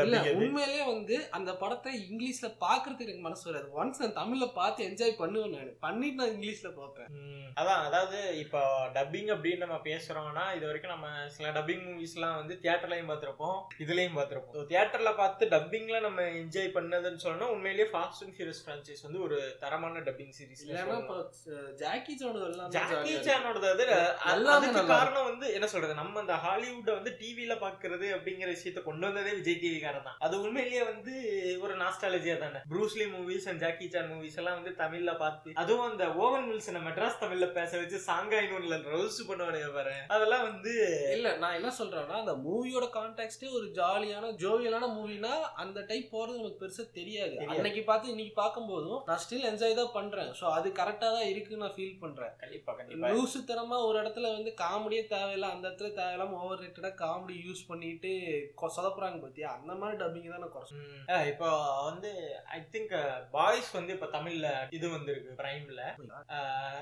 உண்மையிலேயே 0.44 0.84
வந்து 0.94 1.16
அந்த 1.38 1.52
படத்தை 1.62 1.92
இங்கிலீஷ்ல 2.08 2.48
பாக்குறதுக்கு 2.66 3.08
எனக்கு 3.08 3.28
மனசு 3.28 3.46
வராது. 3.50 3.68
ஒன்ஸ் 3.80 4.02
நான் 4.04 4.18
தமிழ்ல 4.20 4.48
பார்த்து 4.60 4.88
என்ஜாய் 4.90 5.20
பண்ணுவேன் 5.22 5.54
நான். 5.56 5.74
பண்ணிட்டு 5.86 6.20
நான் 6.22 6.34
இங்கிலீஷ்ல 6.36 6.72
பார்ப்பேன். 6.80 7.10
அதான் 7.60 7.84
அதாவது 7.88 8.20
இப்போ 8.42 8.60
டப்பிங் 8.96 9.30
அப்படின்னு 9.36 9.64
நம்ம 9.66 9.78
பேசுறோம்னா 9.88 10.44
இது 10.58 10.66
வரைக்கும் 10.70 10.94
நம்ம 10.96 11.08
சில 11.36 11.48
டப்பிங் 11.58 11.84
மூவிஸ்லாம் 11.88 12.38
வந்து 12.42 12.56
தியேட்டர்லயும் 12.64 13.10
பார்த்திருப்போம் 13.12 13.58
இதுலயும் 13.84 14.18
பார்த்திருப்போம். 14.20 14.68
தியேட்டர்ல 14.72 15.12
பார்த்து 15.22 15.50
டப்பிங்ல 15.56 16.00
நம்ம 16.08 16.28
என்ஜாய் 16.42 16.76
பண்ணதுன்னு 16.78 17.22
சொன்னா 17.26 17.48
உண்மையிலேயே 17.56 17.88
ஃபாஸ்ட் 17.94 18.24
அண்ட் 18.26 18.36
ஃபியூரியஸ் 18.38 18.64
ஃப்ரான்ச்சைஸ் 18.66 19.06
வந்து 19.08 19.22
ஒரு 19.28 19.40
தரமான 19.64 20.04
டப்பிங் 20.08 20.36
சீரிஸ் 20.38 20.66
ஜாக்கி 21.84 22.16
சான் 22.22 22.40
எல்லாம் 22.50 22.72
ஜாக்கி 22.78 23.16
சானோட 23.28 23.58
காரணம் 24.94 25.28
வந்து 25.32 25.48
என்ன 25.58 25.68
சொல்றது 25.74 26.00
நம்ம 26.02 26.20
அந்த 26.20 26.38
ஹாலிவுட்ட 26.46 26.92
வந்து 27.00 27.12
டிவில 27.22 27.54
பாக்குறது 27.66 28.09
அப்படிங்கிற 28.16 28.50
விஷயத்த 28.56 28.82
கொண்டு 28.88 29.06
வந்ததே 29.08 29.32
விஜய் 29.40 29.60
டிவி 29.64 29.80
காரன் 29.84 30.06
தான். 30.08 30.18
அது 30.26 30.36
உண்மையிலேயே 30.46 30.84
வந்து 30.92 31.14
ஒரு 31.64 31.74
நாஸ்டாலஜியா 31.84 32.36
தானே. 32.44 32.62
Bruce Lee 32.72 33.06
movies 33.16 33.48
and 33.52 33.62
Jackie 33.66 33.88
Chan 33.94 34.12
movies 34.14 34.38
எல்லாம் 34.42 34.58
வந்து 34.60 34.74
தமிழ்ல 34.82 35.14
பார்த்து 35.24 35.56
அதுவும் 35.64 35.88
அந்த 35.92 36.06
ஓவன் 36.24 36.48
வில்சனை 36.52 36.82
மெட்ராஸ் 36.88 37.22
தமிழ்ல 37.24 37.48
பேச 37.58 37.72
வச்சு 37.82 38.00
சாங்காயினூர்ல 38.10 38.78
ரவுஸ் 38.94 39.20
பண்ணுவானுங்க 39.30 39.70
பாரு. 39.78 39.96
அதெல்லாம் 40.16 40.46
வந்து 40.50 40.74
இல்ல 41.16 41.36
நான் 41.44 41.58
என்ன 41.60 41.72
சொல்றேன்னா 41.80 42.18
அந்த 42.24 42.36
மூவியோட 42.46 42.88
கான்டாக்டே 42.98 43.50
ஒரு 43.60 43.68
ஜாலியான 43.80 44.32
ஜோவியலான 44.44 44.90
மூவினா 44.98 45.34
அந்த 45.64 45.86
டைப் 45.90 46.12
போறது 46.16 46.40
நமக்கு 46.40 46.62
பெருசா 46.64 46.86
தெரியாது. 47.00 47.36
அன்னைக்கு 47.54 47.84
பார்த்து 47.90 48.14
இன்னைக்கு 48.14 48.36
பார்க்கும்போதும் 48.42 49.02
நான் 49.10 49.22
ஸ்டில் 49.26 49.48
என்ஜாய் 49.52 49.80
தான் 49.82 49.96
பண்றேன். 49.98 50.32
ஸோ 50.40 50.46
அது 50.58 50.68
கரெக்டா 50.80 51.08
தான் 51.18 51.30
இருக்குன்னு 51.32 51.64
நான் 51.66 51.76
ஃபீல் 51.78 52.00
பண்றேன். 52.04 52.34
கண்டிப்பா 52.44 52.72
கண்டிப்பா. 52.80 53.10
லூசுத்தனமா 53.16 53.78
ஒரு 53.88 53.98
இடத்துல 54.02 54.30
வந்து 54.38 54.52
காமெடியே 54.64 55.04
தேவையில்ல 55.14 55.48
அந்த 55.54 55.64
இடத்துல 55.68 55.90
தேவையில்லாம 56.00 56.38
ஓவர் 56.44 56.62
ரேட்டடா 56.64 56.92
காமெடி 57.04 57.36
யூஸ் 57.48 57.64
பண்ணிட்டு 57.70 57.99
கொ- 58.60 58.72
சொதப்புறாங்க 58.76 59.18
பாத்தியா? 59.20 59.50
அந்த 59.58 59.74
மாதிரி 59.76 59.98
டப்பிங் 60.00 60.28
தான் 60.28 60.44
நான் 61.08 61.28
இப்போ 61.30 61.48
வந்து 61.86 62.12
ஐ 62.50 62.60
திங்க் 62.74 62.94
பாய்ஸ் 63.32 63.70
வந்து 63.74 63.92
இப்ப 63.94 64.08
தமிழ்ல 64.14 64.48
இது 64.72 64.90
வந்திருக்கு 64.90 65.32
பிரைம்ல 65.40 65.82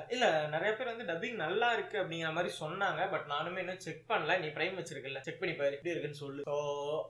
இல்ல 0.10 0.26
நிறைய 0.48 0.72
பேர் 0.74 0.92
வந்து 0.92 1.08
டப்பிங் 1.10 1.38
நல்லா 1.44 1.70
இருக்கு 1.74 1.98
அப்படிங்கிற 2.02 2.32
மாதிரி 2.34 2.52
சொன்னாங்க 2.60 3.02
பட் 3.10 3.28
நானுமே 3.28 3.62
இன்னும் 3.64 3.84
செக் 3.86 4.04
பண்ணல. 4.10 4.38
நீ 4.40 4.50
பிரைம் 4.50 4.78
வச்சிருக்கல 4.80 5.22
செக் 5.22 5.40
பண்ணி 5.40 5.56
பாரு 5.56 5.76
எப்படி 5.78 5.94
இருக்குன்னு 5.94 6.22
சொல்லு. 6.22 6.42
ஸோ 6.50 6.56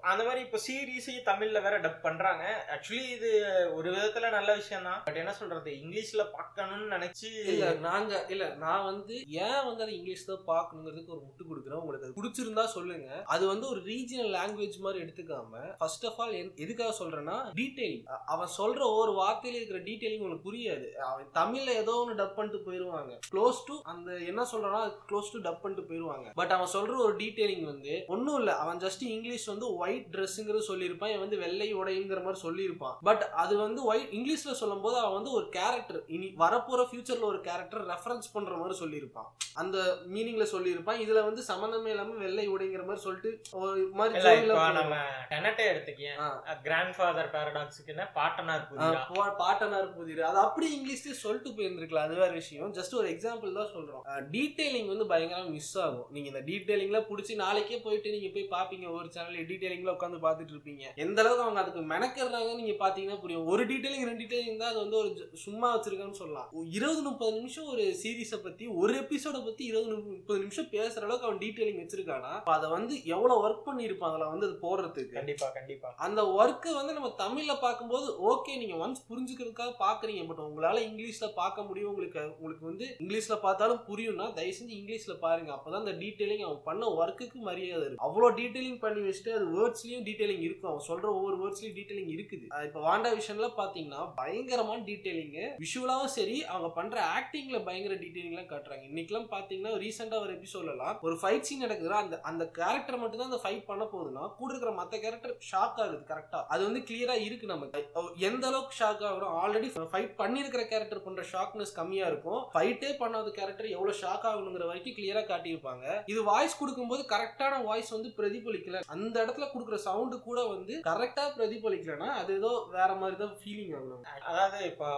அந்த 0.03 0.21
மாதிரி 0.23 0.41
இப்போ 0.45 0.59
சீரீஸையும் 0.65 1.27
தமிழ்ல 1.29 1.61
வேற 1.61 1.77
டப் 1.79 2.01
பண்றாங்க. 2.01 2.43
ஆக்சுவலி 2.75 3.05
இது 3.15 3.31
ஒரு 3.73 3.89
விதத்துல 3.91 4.31
நல்ல 4.31 4.51
விஷயம் 4.55 4.83
தான் 4.83 5.01
பட் 5.05 5.21
என்ன 5.21 5.33
சொல்றது? 5.33 5.69
இங்கிலீஷ்ல 5.81 6.23
பார்க்கணும்னு 6.31 6.87
நினைச்சு 6.95 7.29
இல்ல 7.47 7.65
நாங்க 7.87 8.13
இல்ல 8.27 8.45
நான் 8.57 8.85
வந்து 8.85 9.15
ஏன் 9.45 9.65
வந்து 9.65 9.83
அதை 9.83 9.95
இங்கிலீஷ் 9.97 10.25
தான் 10.25 10.45
பார்க்கணுங்கிறதுக்கு 10.47 11.15
ஒரு 11.15 11.23
முட்டு 11.25 11.43
கொடுக்குறேன்? 11.45 11.81
உங்களுக்கு 11.81 12.07
அது 12.07 12.17
பிடிச்சிருந்தா 12.19 12.65
சொல்லுங்க. 12.73 13.09
அது 13.27 13.43
வந்து 13.47 13.67
ஒரு 13.67 13.81
ரீஜனல் 13.98 14.34
லாங்குவேஜ் 14.38 14.80
மாதிரி 14.80 15.04
எடுத்துக்காம 15.04 15.75
ஃபர்ஸ்ட் 15.77 16.06
ஆஃப் 16.06 16.22
ஆல் 16.22 16.56
எதுக்காக 16.56 17.04
சொல்றேன்னா 17.04 17.38
டீட்டெயில் 17.56 18.04
அவன் 18.25 18.54
சொல்ற 18.58 18.80
ஒவ்வொரு 18.80 19.13
வார்த்தையில 19.22 19.58
இருக்கிற 19.60 19.80
டீட்டெயிலிங் 19.80 20.20
உங்களுக்கு 20.20 20.51
புரியாது. 20.51 20.88
அவன் 20.92 21.30
தமிழ்ல 21.34 21.70
ஏதோ 21.82 21.94
ஒன்று 21.94 22.24
டப் 22.24 22.36
பண்ணிட்டு 22.36 22.62
போயிருவாங்க. 22.66 23.20
க்ளோஸ் 23.34 23.62
டு 23.66 23.75
அந்த 23.84 24.12
என்ன 24.13 24.48
சொல்றானோ 24.51 24.82
க்ளோஸ் 25.10 25.32
டு 25.32 25.39
டப் 25.39 25.62
பண்ணிட்டு 25.62 25.88
போயிருவாங்க. 25.88 26.32
பட் 26.36 26.51
அவன் 26.51 26.74
சொல்ற 26.74 26.98
ஒரு 26.98 27.16
டீட்டெயிலிங் 27.16 27.63
வந்து 27.63 28.04
ஒன்றும் 28.08 28.38
இல்லை. 28.38 28.54
அவன் 28.54 28.77
ஜஸ்ட் 28.77 29.04
இங்கிலீஷ் 29.08 29.46
வந்து 29.46 29.75
ஒயிட் 29.75 30.08
ட்ரெஸ்ஸுங்கிறது 30.12 30.62
சொல்லியிருப்பான். 30.68 31.08
இவன் 31.08 31.20
வந்து 31.20 31.38
வெள்ளை 31.38 31.75
உடைங்கிற 31.75 32.24
மாதிரி 32.24 32.42
சொல்லியிருப்பான். 32.48 32.96
பட் 33.01 33.22
அது 33.22 33.58
வந்து 33.58 33.84
ஒயிட் 33.84 34.10
இங்கிலீஷ்ல 34.12 34.51
சொல்லும்போது 34.62 34.98
அவன் 34.98 35.13
வந்து 35.13 35.32
ஒரு 35.32 35.50
கேரக்டர் 35.50 36.04
இனி 36.08 36.34
வரப்போற 36.38 36.86
ஃபியூச்சர்ல 36.92 37.22
ஒரு 37.22 37.42
கேரக்டர் 37.42 37.86
ரெஃபரன்ஸ் 37.86 38.32
பண்ற 38.34 38.56
மாதிரி 38.56 38.80
சொல்லியிருப்பான். 38.86 39.30
அந்த 39.54 39.77
மீனிங்ல 40.13 40.46
சொல்லியிருப்பான். 40.56 41.01
இதுல 41.06 41.24
வந்து 41.24 41.44
சம்மந்தமே 41.48 41.88
இல்லாம 41.88 42.13
வெள்ளை 42.13 42.50
உடைங்கிற 42.50 42.82
மாதிரி 42.82 43.00
சொல்லிட்டு 43.00 43.42
ஒரு 43.51 43.87
மாதிரி. 43.91 44.46
நம்ம 44.74 44.96
டெனட்டே 45.29 45.62
எடுத்துக்கேன். 45.62 46.41
கிராண்ட் 46.63 46.96
ஃபாதர் 46.96 47.32
பாரடாக்ஸுக்கு 47.32 47.88
என்ன? 47.88 48.12
பாட்டனார் 48.12 48.67
ஆ, 48.77 48.91
புரியுதா 48.91 49.17
பா- 49.17 49.36
பாட்டனார் 49.38 49.96
புதிர். 49.96 50.22
அது 50.22 50.38
அப்படி 50.38 50.79
இங்கிலீஷ்லயே 50.79 51.12
சொல்லிட்டு 51.12 51.50
போயிருந்திருக்கலாம். 51.50 51.96
அது 51.96 52.15
வேற 52.15 52.32
விஷயம். 52.32 52.74
ஜஸ்ட் 52.74 52.96
ஒரு 52.96 53.10
எக்ஸாம்பிள் 53.10 53.53
தான் 53.53 53.74
சொல்றோம். 53.75 54.25
டீடைலிங் 54.32 54.98
வந்து 54.98 55.15
பயங்கரமா 55.15 55.50
மிஸ் 55.50 55.79
ஆகும். 55.79 56.08
நீங்க 56.10 56.39
இந்த 56.39 56.51
டீடைலிங்ல 56.51 57.03
புடிச்சு 57.03 57.36
நாளைக்கே 57.36 57.79
போயிட்டு 57.79 58.12
நீங்க 58.12 58.27
போய் 58.34 58.62
பாப்பீங்க. 58.62 58.91
ஒரு 58.91 59.06
சேனல்ல 59.06 59.46
டீடைலிங்ல 59.46 59.96
உட்காந்து 59.96 60.17
பார்த்துட்டு 60.22 60.50
இருப்பீங்க. 60.56 60.84
எந்த 60.96 61.22
அளவுக்கு 61.22 61.44
அவங்க 61.44 61.62
அதுக்கு 61.62 61.82
மெனக்கிறாங்கன்னு 61.82 62.56
நீங்க 62.56 62.88
பாத்தீங்கன்னா 62.88 63.20
புரியும். 63.20 63.46
ஒரு 63.46 63.65
டீடைலிங் 63.65 64.06
ரெண்டு 64.06 64.24
டீடைலிங் 64.24 64.58
தான் 64.58 64.70
அது 64.70 64.79
வந்து 64.79 64.98
ஒரு 64.98 65.29
சும்மா 65.34 65.79
வச்சிருக்கான்னு 65.79 66.12
சொல்லலாம். 66.12 66.50
இருபது 66.65 67.01
முப்பது 67.01 67.32
நிமிஷம் 67.32 67.65
ஒரு 67.65 67.96
சீரீஸை 68.03 68.36
பத்தி 68.38 68.67
ஒரு 68.67 68.94
எபிசோட 68.94 69.46
பத்தி 69.46 69.65
இருபது 69.65 69.98
முப்பது 69.98 70.39
நிமிஷம் 70.39 70.65
பேசுற 70.65 71.00
அளவுக்கு 71.00 71.25
அவன் 71.25 71.38
டீடைலிங் 71.38 71.88
வச்சிருக்கானா? 71.88 72.41
அதை 72.44 72.70
வந்து 72.70 73.06
எவ்வளவு 73.06 73.50
ஒர்க் 73.50 73.63
பண்ணிருப்பாங்களா 73.77 74.27
வந்து 74.34 74.48
அது 74.50 74.57
போடுறதுக்கு. 74.65 75.15
கண்டிப்பா 75.19 75.50
கண்டிப்பா. 75.57 75.89
அந்த 76.05 76.22
ஒர்க்கை 76.39 76.72
வந்து 76.77 76.93
நம்ம 76.98 77.10
தமிழ்ல 77.24 77.60
பார்க்கும்போது 77.65 78.07
ஓகே 78.31 78.57
நீங்க 78.62 78.75
ஒன்ஸ் 78.84 79.03
புரிஞ்சுக்கிறதுக்காக 79.10 79.74
பாக்குறீங்க 79.86 80.22
பட் 80.29 80.43
உங்களால 80.48 80.81
இங்கிலீஷ்ல 80.89 81.27
பார்க்க 81.41 81.67
முடியும். 81.69 81.91
உங்களுக்கு 81.91 82.24
உங்களுக்கு 82.38 82.65
வந்து 82.72 82.86
இங்கிலீஷ்ல 83.03 83.36
பார்த்தாலும் 83.46 83.81
புரியும்னா 83.89 84.27
தயவு 84.38 84.55
செஞ்சு 84.60 84.75
இங்கிலீஷ்ல 84.79 85.15
பாருங்க. 85.25 85.51
அப்பதான் 85.55 85.84
அந்த 85.86 85.96
டீடைலிங் 86.03 86.43
அவன் 86.48 86.63
பண்ண 86.69 86.86
ஒர்க்குக்கு 87.01 87.39
மரியாதை 87.50 87.84
இருக்கு. 87.86 88.03
அவ்வளோ 88.07 88.29
டீடைலிங் 88.39 88.79
பண்ணி 88.86 89.01
வச்சுட்டு 89.07 89.36
அது 89.38 89.48
வேர்ட்ஸ்லயும் 89.57 90.05
டீடைலிங் 90.07 90.43
இருக்கும். 90.48 90.72
அவன் 90.72 90.88
சொல்ற 90.89 91.07
ஒவ்வொரு 91.17 91.38
வேர்ட்ஸ்லயும் 91.43 91.77
டீடைலிங் 91.79 92.12
இருக்குது. 92.17 92.46
இப்ப 92.69 92.81
வாண்டா 92.88 93.12
விஷன்ல 93.19 93.50
பாத்தீங்கன்னா 93.62 94.01
பயங்கரமான 94.22 94.84
டீடைலிங் 94.89 95.38
விஷுவலாவும் 95.63 96.13
சரி 96.17 96.38
அவங்க 96.46 96.69
பண்ற 96.79 96.98
ஆக்டிங்ல 97.17 97.63
பயங்கர 97.69 97.96
டீடைலிங் 98.03 98.36
எல்லாம் 98.36 98.51
காட்டுறாங்க. 98.53 98.84
இன்னைக்கெல்லாம் 98.91 99.29
பாத்தீங்கன்னா 99.36 99.74
ரீசெண்டா 99.86 100.19
ஒரு 100.25 100.34
எபிசோட்லாம் 100.38 101.00
ஒரு 101.07 101.15
ஃபைட் 101.22 101.48
சீன் 101.48 101.63
நடக்குது 101.65 101.96
அந்த 101.98 102.19
அந்த 102.29 102.43
கேரக்டர் 102.57 103.00
மட்டும் 103.01 103.22
தான் 103.22 103.29
அந்த 103.31 103.41
ஃபைட் 103.43 103.66
பண்ண 103.69 103.83
போகுதுன்னா 103.91 104.24
கூட 104.39 104.50
இருக்கிற 104.53 104.71
மத்த 104.79 104.95
கேரக்டர் 105.03 105.33
ஷாக் 105.50 105.79
ஆகுது 105.83 106.03
கரெக்டா 106.12 106.39
அது 106.53 106.62
வந்து 106.67 106.81
கிளியரா 106.89 107.15
இருக்கு 107.27 107.47
நமக்கு. 107.53 107.81
எந்த 108.29 108.43
அளவுக்கு 108.50 108.77
ஷாக் 108.81 109.03
ஆகுறோம் 109.09 109.36
ஆல்ரெடி 109.43 109.69
ஃபைட் 109.93 110.13
பண்ணிருக்கிற 110.21 110.63
கேரக்டர் 110.74 111.03
பண்ற 111.07 111.24
ஷாக்னஸ் 111.33 111.75
கம்மியா 111.79 112.05
இருக்கும். 112.12 112.41
ஃபைட்டே 112.53 112.91
பண்ணாத 113.01 113.33
கேரக்டர் 113.39 113.74
எவ்வளவு 113.75 114.00
ஷாக் 114.01 114.27
ஆகணுங்கிற 114.31 114.67
வரைக்கும் 114.71 114.97
கிளியரா 115.00 115.24
காட்டியிருப்பாங்க. 115.31 115.86
இது 116.13 116.19
வாய்ஸ் 116.31 116.59
கொடுக்கும்போது 116.62 117.03
கரெக்டான 117.13 117.62
வாய்ஸ் 117.69 117.95
வந்து 117.97 118.12
பிரதிபலிக்கல. 118.19 118.83
அந்த 118.95 119.15
இடத்துல 119.25 119.47
கொடுக்குற 119.53 119.79
சவுண்டு 119.88 120.19
கூட 120.27 120.39
வந்து 120.53 120.75
கரெக்டா 120.89 121.25
பிரதிபலிக்கலன்னா 121.37 122.11
அது 122.22 122.33
ஏதோ 122.42 122.51
வேற 122.77 122.89
மாதிரி 123.01 123.18
தான் 123.24 123.35
ஃபீலிங் 123.42 123.74
ஆகும் 123.79 124.05
அதாவது 124.29 124.59
இப்போ 124.72 124.89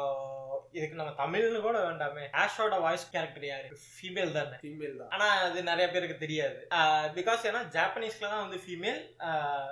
இதுக்கு 0.78 0.98
நம்ம 1.00 1.13
தமிழ்னு 1.22 1.60
கூட 1.65 1.78
வேண்டாமே. 1.86 2.24
ஆஷோட 2.41 2.76
வாய்ஸ் 2.84 3.06
கேரக்டர் 3.13 3.46
யாரு? 3.50 3.70
ஃபீமேல் 3.96 4.34
தானே. 4.38 4.58
ஃபீமேல் 4.63 5.00
தான். 5.00 5.12
ஆனா 5.15 5.28
அது 5.46 5.60
நிறைய 5.70 5.86
பேருக்கு 5.94 6.17
தெரியாது. 6.24 6.60
பிகாஸ் 7.17 7.46
ஏன்னா 7.50 7.62
ஜாப்பனீஸ்ல 7.76 8.30
தான் 8.34 8.44
வந்து 8.50 8.62
ஃபீமேல் 8.64 9.00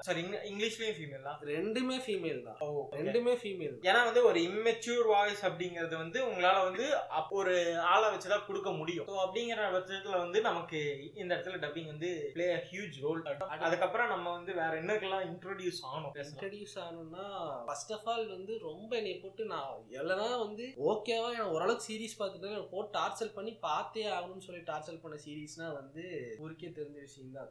சாரி 0.08 0.22
இங்கிலீஷ்லயும் 0.50 0.98
ஃபீமேல் 0.98 1.26
தான். 1.28 1.40
ரெண்டுமே 1.52 1.98
ஃபீமேல் 2.06 2.42
தான். 2.48 2.58
ஓ. 2.66 2.68
ரெண்டுமே 3.00 3.34
ஃபீமேல் 3.42 3.76
ஏன்னா 3.88 4.02
வந்து 4.08 4.22
ஒரு 4.30 4.40
இம்மெச்சூர் 4.48 5.08
வாய்ஸ் 5.12 5.44
அப்படிங்கிறது 5.48 5.96
வந்து 5.98 6.20
உங்களால 6.28 6.58
வந்து 6.68 6.86
அப்போ 7.20 7.36
ஒரு 7.42 7.56
ஆளை 7.92 8.08
வச்சுதான் 8.14 8.46
கொடுக்க 8.48 8.70
முடியும். 8.80 9.08
ஸோ 9.10 9.16
அப்படிங்கிற 9.24 9.70
பட்சத்துல 9.76 10.18
வந்து 10.24 10.42
நமக்கு 10.48 10.80
இந்த 11.22 11.30
இடத்துல 11.34 11.60
டப்பிங் 11.64 11.92
வந்து 11.94 12.10
பிளே 12.36 12.48
ஹியூஜ் 12.70 12.98
ரோல் 13.06 13.22
அதுக்கப்புறம் 13.64 14.12
நம்ம 14.14 14.28
வந்து 14.38 14.52
வேற 14.60 14.72
என்னக்கெல்லாம் 14.82 15.26
இன்ட்ரோடியூஸ் 15.30 15.82
ஆகணும். 15.90 16.14
இன்ட்ரடியூஸ் 16.26 16.76
ஆகணும்னா 16.84 17.26
ஃபர்ஸ்ட் 17.68 17.94
ஆஃப் 17.98 18.10
ஆல் 18.14 18.26
வந்து 18.36 18.54
ரொம்ப 18.68 18.92
என்னை 19.00 19.16
போட்டு 19.20 19.46
நான் 19.54 19.72
எல்லாம் 20.02 20.38
வந்து 20.46 20.66
ஓகேவா 20.92 21.30
நான் 21.38 21.54
ஓரளவுக்கு 21.56 21.88
சீரிஸ் 21.88 22.20
பார்த்துட்டு 22.20 22.52
எனக்கு 22.52 22.74
போட்டு 22.74 22.96
டார்ச்சர் 22.98 23.36
பண்ணி 23.38 23.54
பார்த்தே 23.68 24.06
ஆகணும்னு 24.16 24.48
சொல்லி 24.48 24.64
டார்ச்சர் 24.70 25.02
பண்ண 25.02 25.18
சீரிஸ்னா 25.26 25.68
வந்து 25.80 26.04
ஊருக்கே 26.44 26.72
தெரிஞ்ச 26.78 27.00
விஷயம் 27.02 27.36
தான் 27.38 27.50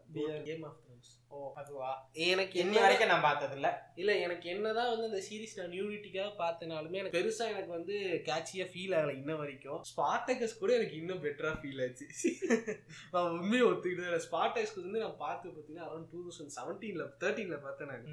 கேம் 0.49 0.67
ஆஃப் 0.69 0.81
த்ரோன்ஸ் 0.83 1.12
ஓ 1.31 1.39
அதுவா? 1.61 1.89
எனக்கு 2.27 2.57
இன்னி 2.61 2.77
என்ன 2.77 2.83
வரைக்கும் 2.85 3.11
நான் 3.12 3.25
பார்த்தது 3.27 3.55
இல்ல 3.59 3.69
இல்ல 4.01 4.12
எனக்கு 4.25 4.47
என்னதான் 4.53 4.91
வந்து 4.93 5.07
அந்த 5.09 5.21
சீரிஸ் 5.27 5.57
நான் 5.59 5.73
நியூனிட்டிக்காக 5.75 6.31
பார்த்தனாலுமே 6.41 7.01
எனக்கு 7.01 7.17
பெருசா 7.17 7.47
எனக்கு 7.53 7.73
வந்து 7.77 7.95
கேட்சியா 8.29 8.65
ஃபீல் 8.73 8.95
ஆகல 8.99 9.12
இன்ன 9.21 9.35
வரைக்கும். 9.41 9.81
ஸ்பாட்டகஸ் 9.91 10.55
கூட 10.61 10.71
எனக்கு 10.79 10.97
இன்னும் 11.01 11.23
பெட்டரா 11.25 11.51
ஃபீல் 11.62 11.83
ஆச்சு. 11.87 12.07
நான் 13.15 13.31
உண்மையை 13.39 13.65
ஒத்துக்கிட்டு 13.71 14.23
ஸ்பாட்டகஸ் 14.27 14.75
வந்து 14.83 15.03
நான் 15.05 15.19
பார்த்து 15.25 15.53
பார்த்தீங்கன்னா 15.55 15.87
அரௌண்ட் 15.89 16.09
டூ 16.12 16.21
தௌசண்ட் 16.27 16.55
செவன்டீன்ல 16.59 17.07
தேர்ட்டீன்ல 17.25 17.59
பார்த்தேன் 17.67 17.91
நான். 17.93 18.07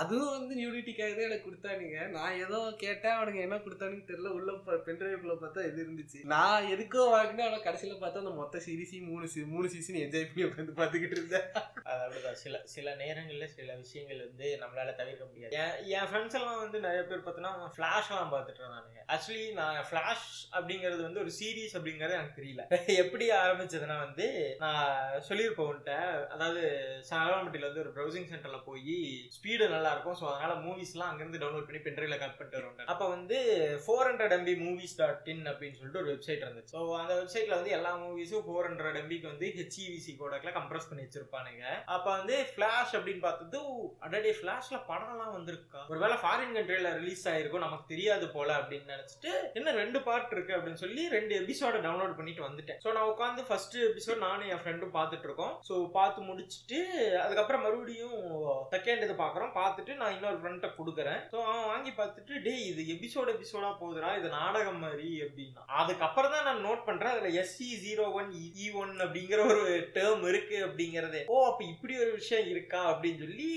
அதுவும் 0.00 0.34
வந்து 0.38 0.54
நியூனிட்டிக்காக 0.60 1.12
தான் 1.18 1.28
எனக்கு 1.30 1.48
கொடுத்தானுங்க. 1.48 2.00
நான் 2.16 2.40
ஏதோ 2.46 2.60
கேட்டேன் 2.84 3.16
அவனுங்க 3.18 3.42
என்ன 3.46 3.60
கொடுத்தானுன்னு 3.66 4.08
தெரியல. 4.10 4.34
உள்ள 4.38 4.80
பென்ட்ரைவ்ல 4.88 5.36
பார்த்தா 5.44 5.66
இது 5.70 5.80
இருந்துச்சு. 5.86 6.22
நான் 6.34 6.70
எதுக்கோ 6.76 7.06
வாங்கினேன் 7.16 7.48
ஆனா 7.50 7.60
கடைசியில 7.68 7.96
பார்த்தா 8.02 8.24
அந்த 8.24 8.34
மொத்த 8.40 8.64
சீரிஸையும் 8.68 9.10
மூணு 9.12 9.46
மூணு 9.54 9.68
சீசன் 9.76 10.02
என்ஜாய் 10.06 10.28
பண்ணி 10.30 10.48
உட்காந்து 10.50 10.78
பார்த்துக்கிட்டு 10.82 11.18
இருந்தேன். 11.18 11.48
அது 11.90 12.02
அப்படிதான். 12.06 12.40
சில 12.54 12.84
சில 12.84 12.94
நேரங்களில் 12.94 13.48
சில 13.48 13.74
விஷயங்கள் 13.74 14.26
வந்து 14.26 14.58
நம்மளால 14.60 14.94
தவிர்க்க 14.94 15.24
முடியாது. 15.24 15.54
என் 15.54 15.88
என் 15.88 16.06
ஃப்ரெண்ட்ஸ் 16.06 16.34
எல்லாம் 16.34 16.60
வந்து 16.60 16.80
நிறைய 16.80 17.02
பேர் 17.02 17.18
பார்த்தோன்னா 17.18 17.52
ஃப்ளாஷ்லாம் 17.76 18.32
பார்த்துட்டு 18.34 18.60
இருந்தானுங்க. 18.62 19.00
ஆக்சுவலி 19.08 19.52
நான் 19.52 19.84
ஃப்ளாஷ் 19.90 20.48
அப்படிங்கிறது 20.52 21.02
வந்து 21.02 21.20
ஒரு 21.20 21.30
சீரீஸ் 21.30 21.76
அப்படிங்கிறது 21.78 22.10
எனக்கு 22.10 22.42
தெரியல. 22.42 22.62
எப்படி 23.04 23.30
ஆரம்பிச்சதுன்னா 23.30 23.98
வந்து 23.98 24.56
நான் 24.58 25.22
சொல்லியிருப்பேன் 25.28 26.22
அதாவது 26.28 26.62
சாலம்பட்டியில 27.10 27.60
வந்து 27.60 27.80
ஒரு 27.80 27.90
ப்ரௌசிங் 27.90 28.28
சென்டரில் 28.28 28.64
போய் 28.64 29.28
ஸ்பீடு 29.38 29.68
நல்லா 29.68 29.92
இருக்கும். 29.92 30.14
ஸோ 30.14 30.32
அதனால 30.32 30.54
மூவிஸ்லாம் 30.54 31.10
அங்கேருந்து 31.10 31.38
டவுன்லோட் 31.38 31.66
பண்ணி 31.66 31.78
பென்ட்ரைவில் 31.78 32.18
கட் 32.18 32.36
பண்ணிட்டு 32.36 32.58
வருவாங்க 32.58 32.84
அப்போ 32.84 33.08
வந்து 33.08 33.38
four 33.86 34.08
hundred 34.10 34.32
MB 34.32 34.56
movies 34.56 34.96
dot 34.96 35.28
in 35.28 35.46
அப்படின்னு 35.46 35.72
சொல்லிட்டு 35.72 35.98
ஒரு 35.98 36.16
வெப்சைட் 36.16 36.44
இருந்துச்சு. 36.46 36.72
ஸோ 36.72 36.98
அந்த 36.98 37.14
வெப்சைட்டில் 37.14 37.56
வந்து 37.56 37.70
எல்லா 37.70 37.96
மூவிஸும் 37.96 38.46
ஃபோர் 38.48 38.68
ஹண்ட்ரட் 38.70 39.00
எம்பிக்கு 39.02 39.22
வந்து 39.22 39.46
ஹெச்இவிசி 39.46 40.16
கோடக்கில் 40.22 40.56
கம்ப்ரஸ் 40.60 40.88
பண்ணி 40.88 41.06
வச்சிருப்பானுங்க. 41.06 41.64
அப்போ 41.86 42.16
வந்து 42.18 42.43
ஃபிளாஷ் 42.50 42.94
அப்படின்னு 42.98 43.22
பார்த்தது 43.26 43.60
அடடே 44.06 44.32
ஃபிளாஷ்ல 44.38 44.76
படம்லாம் 44.90 45.34
வந்திருக்கா? 45.36 45.80
ஒருவேளை 45.92 46.16
ஃபாரின் 46.22 46.54
கண்ட்ரில 46.56 46.90
ரிலீஸ் 47.00 47.24
ஆயிருக்கும் 47.32 47.64
நமக்கு 47.66 47.90
தெரியாது 47.92 48.26
போல 48.36 48.50
அப்படின்னு 48.60 48.92
நினைச்சிட்டு 48.94 49.32
என்ன 49.58 49.74
ரெண்டு 49.80 50.00
பார்ட் 50.08 50.34
இருக்கு 50.36 50.56
அப்படின்னு 50.56 50.82
சொல்லி 50.84 51.02
ரெண்டு 51.16 51.34
எபிசோட 51.42 51.76
டவுன்லோட் 51.86 52.16
பண்ணிட்டு 52.18 52.46
வந்துட்டேன். 52.46 52.80
ஸோ 52.84 52.92
நான் 52.96 53.10
உட்காந்து 53.12 53.44
ஃபர்ஸ்ட் 53.48 53.76
எபிசோட் 53.90 54.24
நானும் 54.26 54.50
என் 54.52 54.62
ஃப்ரெண்டும் 54.62 54.94
பார்த்துட்டு 54.98 55.28
இருக்கோம் 55.28 55.54
ஸோ 55.68 55.76
பார்த்து 55.98 56.28
முடிச்சுட்டு 56.30 56.80
அதுக்கப்புறம் 57.24 57.64
மறுபடியும் 57.66 58.18
செகண்ட் 58.74 59.04
இது 59.06 59.16
பார்க்குறோம். 59.22 59.52
பார்த்துட்டு 59.60 59.94
நான் 60.00 60.14
இன்னொரு 60.16 60.38
ஃப்ரெண்ட்டை 60.40 60.70
கொடுக்குறேன். 60.78 61.20
ஸோ 61.32 61.38
அவன் 61.48 61.70
வாங்கி 61.72 61.92
பார்த்துட்டு 62.00 62.42
டேய் 62.46 62.66
இது 62.70 62.82
எபிசோட் 62.96 63.32
எபிசோடா 63.36 63.70
போகுதுடா 63.82 64.10
இது 64.20 64.28
நாடகம் 64.40 64.82
மாதிரி 64.86 65.08
அப்படின்னா. 65.26 65.62
அதுக்கப்புறம் 65.80 66.34
தான் 66.36 66.48
நான் 66.48 66.64
நோட் 66.68 66.86
பண்றேன். 66.88 67.14
அதுல 67.14 67.30
SC 67.42 67.68
zero 67.84 68.06
one 68.20 68.30
E 68.64 68.68
one 68.82 68.94
அப்படிங்கிற 69.04 69.40
ஒரு 69.52 69.64
டேர்ம் 69.96 70.24
இருக்கு 70.30 70.58
அப்படிங்கறது. 70.68 71.20
ஓ 71.34 71.36
அப்ப 71.50 71.62
இப்படி 71.72 71.94
ஒரு 72.04 72.10
விஷயம் 72.20 72.33
இருக்கா 72.52 72.80
அப்படின்னு 72.90 73.22
சொல்லி 73.24 73.48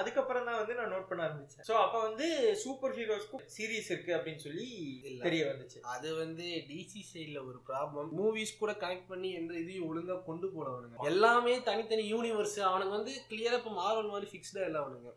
அதுக்கப்புறம் 0.00 0.46
தான் 0.48 0.58
வந்து 0.60 0.76
நான் 0.78 0.92
நோட் 0.94 1.08
பண்ண 1.10 1.26
ஆரம்பிச்சேன். 1.26 1.66
ஸோ 1.68 1.74
அப்ப 1.84 1.96
வந்து 2.06 2.26
சூப்பர் 2.62 2.94
ஹீரோஸ்க்கு 2.98 3.40
சீரீஸ் 3.56 3.90
இருக்கு 3.92 4.12
அப்படின்னு 4.18 4.44
சொல்லி. 4.46 4.68
தெரிய 5.26 5.42
வந்துச்சு. 5.50 5.78
அது 5.94 6.08
வந்து 6.22 6.46
டிசி 6.70 7.02
சைடுல 7.10 7.38
ஒரு 7.48 7.58
ப்ராப்ளம் 7.70 8.10
மூவிஸ் 8.20 8.58
கூட 8.62 8.74
கனெக்ட் 8.84 9.10
பண்ணி 9.12 9.30
எந்த 9.40 9.52
இதையும் 9.62 9.88
ஒழுங்கா 9.90 10.16
கொண்டு 10.28 10.48
போனவனுங்க 10.56 11.08
எல்லாமே 11.12 11.54
தனித்தனி 11.68 12.04
யூனிவர்ஸ் 12.14 12.58
அவனுக்கு 12.70 12.96
வந்து 12.98 13.14
கிளியரா 13.30 13.58
இப்ப 13.60 13.72
மார்வல் 13.80 14.12
மாதிரி 14.14 14.30
ஃபிக்ஸ்டா 14.32 14.64
இல்ல 14.68 14.78
அவனுங்க. 14.82 15.10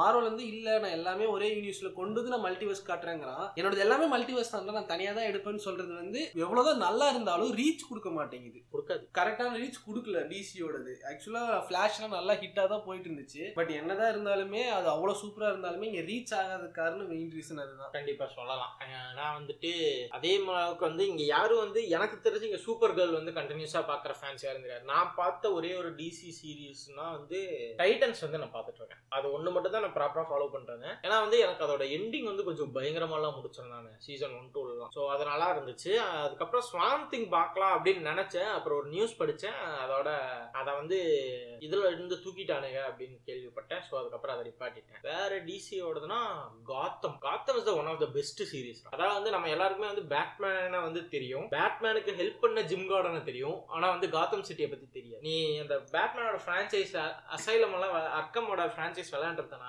மார்வல் 0.00 0.28
வந்து 0.30 0.46
இல்ல 0.52 0.78
நான் 0.84 0.96
எல்லாமே 0.98 1.26
ஒரே 1.34 1.50
யூனிவர்ஸ்ல 1.56 1.92
கொண்டு 2.00 2.18
வந்து 2.20 2.34
நான் 2.34 2.46
மல்டிவர்ஸ் 2.48 2.86
காட்டுறேங்கிறான். 2.90 3.46
என்னோட 3.58 3.84
எல்லாமே 3.86 4.08
மல்டிவர்ஸ் 4.14 4.52
தான். 4.54 4.70
நான் 4.78 4.90
தனியா 4.92 5.12
தான் 5.18 5.28
எடுப்பேன்னு 5.30 5.66
சொல்றது 5.68 5.92
வந்து 6.02 6.20
எவ்வளவுதான் 6.44 6.84
நல்லா 6.86 7.08
இருந்தாலும் 7.12 7.52
ரீச் 7.60 7.88
கொடுக்க 7.88 8.10
மாட்டேங்குது. 8.18 8.60
கொடுக்காது. 8.72 9.02
கரெக்டான 9.18 9.58
ரீச் 9.62 9.78
கொடுக்கல 9.86 10.20
டிசியோடது 10.32 10.92
ஆக்சுவலா 11.10 11.42
ஃபிளாஷ்லாம் 11.66 12.16
நல்லா 12.18 12.34
ஹிட்டா 12.62 12.74
தான் 12.74 12.86
போயிட்டு 12.86 13.08
இருந்துச்சு. 13.08 13.42
பட் 13.58 13.70
என்னதான் 13.78 14.10
இருந்தாலுமே 14.12 14.62
அது 14.76 14.86
அவ்வளோ 14.94 15.14
சூப்பராக 15.22 15.52
இருந்தாலுமே 15.52 15.86
இங்கே 15.90 16.02
ரீச் 16.10 16.32
ஆகாத 16.40 16.66
காரணம் 16.78 17.10
மெயின் 17.12 17.32
ரீசன் 17.36 17.62
அதுதான். 17.64 17.92
கண்டிப்பாக 17.96 18.28
சொல்லலாம். 18.36 18.72
நான் 19.18 19.36
வந்துட்டு 19.38 19.70
அதே 20.16 20.32
அளவுக்கு 20.56 20.84
வந்து 20.88 21.04
இங்கே 21.12 21.26
யாரும் 21.34 21.62
வந்து 21.64 21.80
எனக்கு 21.96 22.16
தெரிஞ்சு 22.26 22.48
இங்கே 22.48 22.62
சூப்பர் 22.66 22.94
கேர்ள் 22.98 23.18
வந்து 23.18 23.36
கண்டினியூஸாக 23.38 23.84
பார்க்குற 23.90 24.14
ஃபேன்ஸ் 24.20 24.44
யாரும் 24.46 24.66
தெரியாது 24.66 24.90
நான் 24.92 25.10
பார்த்த 25.20 25.52
ஒரே 25.58 25.72
ஒரு 25.80 25.90
டிசி 26.00 26.30
சீரீஸ்னா 26.38 27.06
வந்து 27.18 27.40
டைட்டன்ஸ் 27.82 28.24
வந்து 28.26 28.40
நான் 28.42 28.54
பார்த்துட்டு 28.56 28.80
இருக்கேன். 28.82 29.02
அது 29.18 29.26
ஒன்று 29.36 29.54
மட்டும் 29.56 29.74
தான் 29.76 29.84
நான் 29.86 29.96
ப்ராப்பராக 29.98 30.26
ஃபாலோ 30.30 30.48
பண்ணுறேன் 30.54 30.96
ஏன்னா 31.06 31.18
வந்து 31.24 31.38
எனக்கு 31.46 31.66
அதோட 31.68 31.84
எண்டிங் 31.98 32.30
வந்து 32.32 32.46
கொஞ்சம் 32.50 32.72
பயங்கரமாலாம் 32.78 33.36
முடிச்சிருந்தாங்க 33.38 33.88
நான் 33.88 34.04
சீசன் 34.08 34.36
ஒன் 34.40 34.52
டூலாம் 34.56 34.92
ஸோ 34.96 35.02
அது 35.14 35.24
நல்லா 35.32 35.48
இருந்துச்சு. 35.54 35.92
அதுக்கப்புறம் 36.22 36.66
ஸ்வாம் 36.70 37.08
திங் 37.12 37.28
பார்க்கலாம் 37.38 37.74
அப்படின்னு 37.76 38.10
நினச்சேன். 38.12 38.50
அப்புறம் 38.56 38.78
ஒரு 38.80 38.88
நியூஸ் 38.94 39.18
படித்தேன் 39.20 39.60
அதோட 39.84 40.08
அதை 40.60 40.70
வந்து 40.80 40.98
இதில் 41.66 41.90
இருந்து 41.92 42.16
தூக்கிட்டு 42.24 42.51
தூக்கிட்டானுங்க 42.52 42.80
அப்படின்னு 42.90 43.16
கேள்விப்பட்டேன். 43.26 43.80
ஸோ 43.90 43.94
அதுக்கப்புறம் 43.94 44.38
அதை 44.38 44.52
நிப்பாட்டிட்டேன். 44.52 45.00
வேற 45.02 45.44
டிசியோடதுன்னா 45.44 46.20
Gotham 46.64 47.16
Gotham 47.20 47.56
is 47.56 47.64
the 47.64 47.74
one 47.74 47.86
of 47.86 47.98
the 47.98 48.06
best 48.06 48.42
series 48.54 48.82
அதாவது 48.90 49.14
வந்து 49.14 49.30
நம்ம 49.30 49.48
எல்லாருக்குமே 49.48 49.92
வந்து 49.92 50.16
பேட்மேனை 50.16 50.82
வந்து 50.82 51.08
தெரியும். 51.08 51.44
பேட்மேனுக்கு 51.50 52.12
ஹெல்ப் 52.20 52.38
பண்ண 52.40 52.62
ஜிம் 52.62 52.90
கார்டனை 52.90 53.22
தெரியும். 53.22 53.66
ஆனால் 53.66 53.90
வந்து 53.90 54.08
காத்தம் 54.08 54.42
சிட்டியை 54.42 54.68
பற்றி 54.68 54.88
தெரியாது. 54.92 55.22
நீ 55.22 55.58
அந்த 55.58 55.76
பேட்மேனோட 55.76 56.38
ஃப்ரான்ச்சைஸ் 56.46 57.12
அசைலம் 57.36 57.72
எல்லாம் 57.72 57.94
வ- 57.94 58.10
அர்க்கமோட 58.20 58.60
பிரான்ச்சைஸ் 58.76 59.10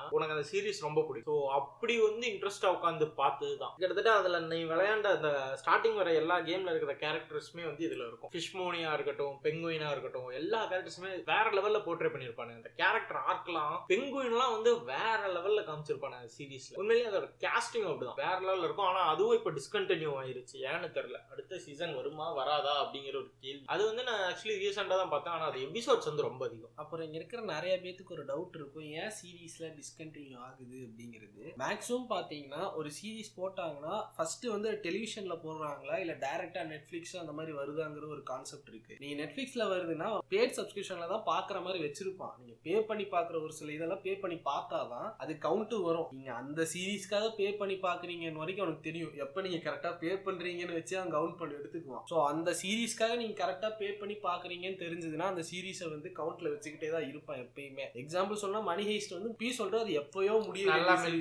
உனக்கு 0.09 0.35
அந்த 0.35 0.47
சீரிஸ் 0.51 0.81
ரொம்ப 0.81 1.01
பிடிக்கும். 1.07 1.35
ஸோ 1.35 1.47
அப்படி 1.47 1.99
வந்து 1.99 2.27
இன்ட்ரெஸ்டாக 2.27 2.77
உட்காந்து 2.77 3.13
பார்த்தது 3.15 3.57
தான் 3.57 3.73
கிட்டத்தட்ட 3.77 4.11
அதில் 4.19 4.47
நீ 4.47 4.63
விளையாண்ட 4.63 5.07
அந்த 5.15 5.57
ஸ்டார்டிங் 5.65 5.95
வர 5.95 6.13
எல்லா 6.13 6.37
கேமில் 6.39 6.75
இருக்கிற 6.75 6.93
கேரக்டர்ஸுமே 6.93 7.63
வந்து 7.63 7.85
இதில் 7.85 8.07
இருக்கும். 8.07 8.31
ஃபிஷ்மோனியாக 8.33 8.93
இருக்கட்டும் 8.93 9.39
பெங்குயினா 9.43 9.91
இருக்கட்டும் 9.91 10.27
எல்லா 10.27 10.69
கேரக்டர்ஸுமே 10.69 11.11
வேற 11.25 11.45
லெவலில் 11.51 11.81
போர்ட்ரே 11.81 12.09
பண்ணியிருப்பாங்க 12.13 12.53
அந்த 12.53 12.71
கேரக்டர் 12.75 13.21
ஆர்க்லாம் 13.31 13.75
பெங்குயின்லாம் 13.87 14.51
வந்து 14.51 14.83
வேற 14.83 15.19
லெவல்ல 15.33 15.61
காமிச்சிருப்பான 15.69 16.29
சீரீஸ்ல 16.37 16.77
உண்மையிலேயே 16.77 17.15
அதோட 17.15 17.27
கேஸ்டிங் 17.39 17.87
அப்படிதான். 17.89 18.15
வேற 18.15 18.39
லெவல்ல 18.39 18.63
இருக்கும். 18.63 18.85
ஆனா 18.85 18.99
அதுவும் 18.99 19.37
இப்ப 19.37 19.51
டிஸ்கண்டினியூ 19.51 20.11
ஆயிருச்சு. 20.21 20.57
ஏன்னு 20.71 20.89
தெரியல. 20.97 21.19
அடுத்த 21.29 21.59
சீசன் 21.59 21.95
வருமா 21.95 22.31
வராதா 22.31 22.73
அப்படிங்கிற 22.83 23.15
ஒரு 23.15 23.31
கேள்வி. 23.39 23.63
அது 23.65 23.85
வந்து 23.85 24.03
நான் 24.03 24.33
ஆக்சுவலி 24.33 24.55
ரீசெண்டா 24.65 24.87
தான் 24.87 25.09
பார்த்தேன். 25.09 25.33
ஆனா 25.33 25.45
அது 25.45 25.59
எபிசோட்ஸ் 25.59 26.09
வந்து 26.11 26.21
ரொம்ப 26.21 26.45
அதிகம். 26.45 26.71
அப்புறம் 26.75 27.05
இங்க 27.05 27.17
இருக்கிற 27.17 27.41
நிறைய 27.41 27.77
பேத்துக்கு 27.83 28.11
ஒரு 28.11 28.25
டவுட் 28.25 28.55
இருக்கும். 28.55 28.83
ஏன் 28.83 29.13
சீரீஸ்ல 29.19 29.75
டிஸ்கண்டினியூ 29.79 30.37
ஆகுது 30.37 30.77
அப்படிங்கிறது. 30.87 31.43
மேக்ஸிமம் 31.57 32.09
பாத்தீங்கன்னா 32.09 32.73
ஒரு 32.75 32.91
சீரீஸ் 33.03 33.31
போட்டாங்கன்னா 33.37 34.03
ஃபர்ஸ்ட் 34.15 34.45
வந்து 34.45 34.71
டெலிவிஷன்ல 34.71 35.37
போடுறாங்களா? 35.43 35.99
இல்ல 35.99 36.13
டைரக்டா 36.13 36.63
நெட்ஃபிளிக்ஸ் 36.73 37.15
அந்த 37.19 37.31
மாதிரி 37.31 37.57
வருதாங்கிற 37.57 38.07
ஒரு 38.07 38.23
கான்செப்ட் 38.23 38.67
இருக்கு. 38.67 38.95
நீங்க 38.99 39.23
நெட்ஃபிளிக்ஸ்ல 39.23 39.63
வருதுன்னா 39.75 40.17
பேட் 40.29 40.57
சப்ஸ்கிரிப்ஷன்ல 40.59 41.07
தான் 41.07 41.27
பாக்குற 41.31 41.63
மாதிரி 41.63 41.83
வச்சிருப்பான். 41.83 42.35
நீங்க 42.37 42.55
பே 42.63 42.81
பண்ணி 42.81 43.03
பாக்குற 43.03 43.43
ஒரு 43.43 43.53
சில 43.53 43.71
இதெல்லாம் 43.71 44.01
பே 44.01 44.15
பண்ணி 44.15 44.41
பார்த்தாதான் 44.45 45.13
அது 45.17 45.37
கவுண்ட் 45.41 45.81
வரும். 45.81 46.07
நீங்க 46.11 46.33
அந்த 46.33 46.67
சீரீஸ்க்காக 46.73 47.35
பே 47.35 47.53
பண்ணி 47.53 47.73
பாக்குறீங்கன்னு 47.73 48.31
வரைக்கும் 48.31 48.65
உனக்கு 48.65 48.81
தெரியும். 48.81 49.15
எப்ப 49.15 49.41
நீங்க 49.41 49.71
கரெக்டா 49.71 49.97
பே 49.97 50.13
பண்றீங்கன்னு 50.13 50.73
வச்சு 50.73 50.99
அவன் 50.99 51.13
கவுண்ட் 51.13 51.37
பண்ணி 51.37 51.53
எடுத்துக்குவான். 51.53 52.03
ஸோ 52.09 52.25
அந்த 52.25 52.55
சீரீஸ்க்காக 52.63 53.15
நீங்க 53.15 53.45
கரெக்டா 53.45 53.77
பே 53.77 53.91
பண்ணி 53.91 54.13
பாக்குறீங்கன்னு 54.13 54.79
தெரிஞ்சதுன்னா 54.83 55.17
அந்த 55.17 55.43
சீரீஸை 55.51 55.89
வந்து 55.89 56.11
கவுண்ட்ல 56.15 56.51
வச்சுக்கிட்டே 56.53 56.91
தான் 56.91 57.07
இருப்பான் 57.07 57.37
எப்பயுமே. 57.37 57.85
எக்ஸாம்பிள் 57.93 58.33
சொன்னா 58.33 58.59
மணி 58.59 58.87
ஹேஸ்ட் 58.87 59.13
வந்து 59.13 59.35
பி 59.35 59.51
சொல்றது 59.51 59.83
அது 59.83 59.93
எப்பயோ 59.99 60.45
முடிய. 60.45 60.65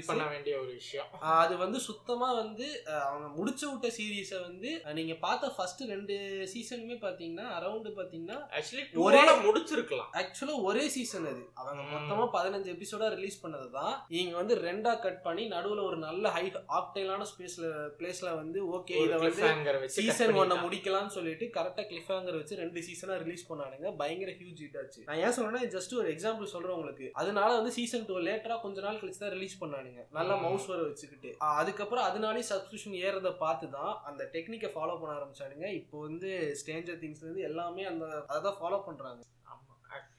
பண்ண 0.07 0.27
வேண்டிய 0.29 0.59
ஒரு 0.59 0.73
விஷயம். 0.73 1.07
அது 1.21 1.57
வந்து 1.57 1.81
சுத்தமா 1.81 2.33
வந்து 2.33 2.87
அவங்க 2.87 3.29
முடிச்சு 3.29 3.71
விட்ட 3.71 3.97
சீரீஸை 3.97 4.41
வந்து 4.41 4.83
அஹ் 4.85 4.93
நீங்க 4.93 5.15
பார்த்த 5.15 5.51
ஃபர்ஸ்ட் 5.51 5.81
ரெண்டு 5.81 6.15
சீசனுமே 6.55 6.97
பாத்தீங்கன்னா 6.99 7.47
அரௌண்ட் 7.59 7.91
பாத்தீங்கன்னா 7.97 8.39
ஆக்சுவலி 8.59 8.85
ஒரே- 8.95 9.21
முடிச்சிருக்கலாம். 9.43 10.11
ஆக்சுவலா 10.13 10.63
ஒரே 10.63 10.89
சீசன் 10.89 11.31
அது 11.59 11.69
அவங்க. 11.71 11.85
மொத்தமா 11.95 12.25
பதினஞ்சு 12.37 12.69
எபிசோடா 12.75 13.09
ரிலீஸ் 13.17 13.39
பண்ணது 13.43 13.69
தான் 13.77 13.93
இவங்க 14.17 14.37
வந்து 14.41 14.55
ரெண்டா 14.67 14.93
கட் 15.05 15.21
பண்ணி 15.27 15.45
நடுவுல 15.55 15.83
ஒரு 15.91 15.99
நல்ல 16.07 16.31
ஹை 16.37 16.45
ஆக்டைலான 16.79 17.27
ஸ்பேஸ்ல 17.31 17.67
பிளேஸ்ல 17.99 18.31
வந்து 18.41 18.59
ஓகே 18.77 18.97
இத 19.05 19.19
வந்து 19.25 19.89
சீசன் 19.97 20.35
ஒன்ன. 20.43 20.59
முடிக்கலாம்னு 20.65 21.15
சொல்லிட்டு 21.17 21.47
கரெக்டா 21.57 21.85
கிளிஃபாங்கர் 21.91 22.39
வச்சு 22.41 22.61
ரெண்டு 22.63 22.83
சீசனா 22.89 23.17
ரிலீஸ் 23.25 23.45
பண்ணானுங்க. 23.51 23.89
பயங்கர 24.03 24.31
ஹியூஜ் 24.41 24.63
ஹிட் 24.65 24.79
ஆச்சு. 24.83 25.03
நான் 25.09 25.21
ஏன் 25.25 25.35
சொல்றேன்னா 25.39 25.63
ஜஸ்ட் 25.77 25.95
ஒரு 26.03 26.11
எக்ஸாம்பிள் 26.15 26.53
சொல்றேன் 26.55 26.77
உங்களுக்கு. 26.79 27.09
அதனால 27.23 27.51
வந்து 27.59 27.75
சீசன் 27.79 28.07
டூ 28.11 28.19
லேட்டரா 28.29 28.59
கொஞ்ச 28.67 28.81
நாள் 28.87 29.01
கழிச்சு 29.03 29.23
தான் 29.25 29.35
ரிலீஸ் 29.37 29.61
பண்ணானுங்க. 29.63 30.01
நல்லா. 30.19 30.37
மவுஸ் 30.47 30.69
வர 30.73 30.81
வச்சுக்கிட்டு. 30.89 31.33
அதுக்கப்புறம் 31.61 32.07
அதனாலே 32.11 32.45
சப்ஸ்கிரிப்ஷன் 32.53 32.99
ஏறத 33.07 33.33
பார்த்து 33.45 33.69
தான் 33.79 33.93
அந்த 34.11 34.23
டெக்னிக்கை 34.37 34.71
ஃபாலோ 34.77 34.97
பண்ண 35.01 35.13
ஆரம்பிச்சானுங்க. 35.19 35.67
இப்போ 35.81 35.99
வந்து 36.09 36.31
ஸ்டேஞ்சர் 36.63 37.01
திங்ஸ்ல 37.03 37.27
இருந்து 37.27 37.49
எல்லாமே 37.51 37.85
அந்த 37.93 38.07
அதை 38.29 38.41
தான் 38.49 38.59
ஃபாலோ 38.61 38.81
பண்றாங்க 38.89 39.21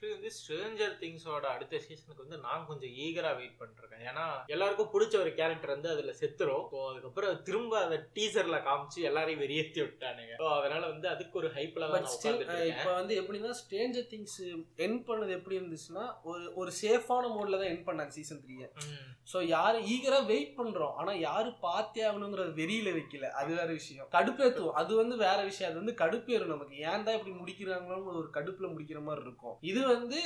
ஆக்சுவலி 0.04 0.16
வந்து 0.16 0.30
ஸ்ட்ரேஞ்சர் 0.38 0.94
திங்ஸோட 1.02 1.44
அடுத்த 1.54 1.80
சீசனுக்கு 1.84 2.24
வந்து 2.24 2.38
நான் 2.46 2.66
கொஞ்சம் 2.70 2.92
ஈகரா 3.04 3.30
வெயிட் 3.38 3.58
பண்ணிருக்கேன் 3.60 4.04
ஏன்னா 4.10 4.24
எல்லாருக்கும் 4.54 4.90
பிடிச்ச 4.94 5.14
ஒரு 5.22 5.30
கேரக்டர் 5.38 5.74
வந்து 5.74 5.90
அதுல 5.94 6.12
செத்துரும். 6.20 6.64
அதுக்கப்புறம் 6.90 7.40
திரும்ப 7.48 7.78
அதை 7.84 7.98
டீசர்ல 8.16 8.58
காமிச்சு 8.68 9.00
எல்லாரையும் 9.10 9.42
வெறியேற்றி 9.44 9.80
விட்டானுங்க. 9.84 10.34
ஸோ 10.42 10.48
அதனால 10.58 10.82
வந்து 10.92 11.08
அதுக்கு 11.14 11.38
ஒரு 11.42 11.50
ஹைப்ல 11.56 11.90
இப்போ 12.72 12.90
வந்து 13.00 13.14
எப்படின்னா 13.22 13.52
ஸ்டேஞ்சர் 13.62 14.08
திங்ஸ் 14.12 14.38
என் 14.86 15.00
பண்ணது 15.08 15.32
எப்படி 15.38 15.58
இருந்துச்சுன்னா 15.60 16.04
ஒரு 16.30 16.44
ஒரு 16.62 16.70
சேஃபான 16.82 17.24
மோட்ல 17.36 17.60
தான் 17.62 17.72
என் 17.74 17.86
பண்ணாங்க 17.88 18.14
சீசன் 18.18 18.42
த்ரீயை. 18.44 18.68
ஸோ 19.32 19.38
யாரு 19.56 19.78
ஈகரா 19.94 20.20
வெயிட் 20.32 20.54
பண்றோம். 20.60 20.94
ஆனா 21.00 21.12
யாரு 21.28 21.50
பார்த்தே 21.66 22.02
ஆகணுங்கிற 22.08 22.42
வெறியில 22.60 22.88
வைக்கல. 22.98 23.28
அது 23.40 23.50
வேற 23.60 23.68
விஷயம். 23.80 24.08
கடுப்பேத்துவோம். 24.16 24.76
அது 24.80 24.92
வந்து 25.02 25.14
வேற 25.26 25.38
விஷயம். 25.50 25.70
அது 25.70 25.80
வந்து 25.82 25.94
கடுப்பேறும் 26.02 26.52
நமக்கு. 26.54 26.74
ஏன் 26.90 27.04
தான் 27.06 27.16
இப்படி 27.18 27.34
முடிக்கிறாங்களோன்னு 27.40 28.18
ஒரு 28.22 28.28
கடுப்புல 28.36 28.66
முடிக்கிற 28.74 29.00
மாதிரி 29.06 29.24
இருக்கும். 29.26 29.56
இது 29.70 29.80
வந்து 30.00 30.20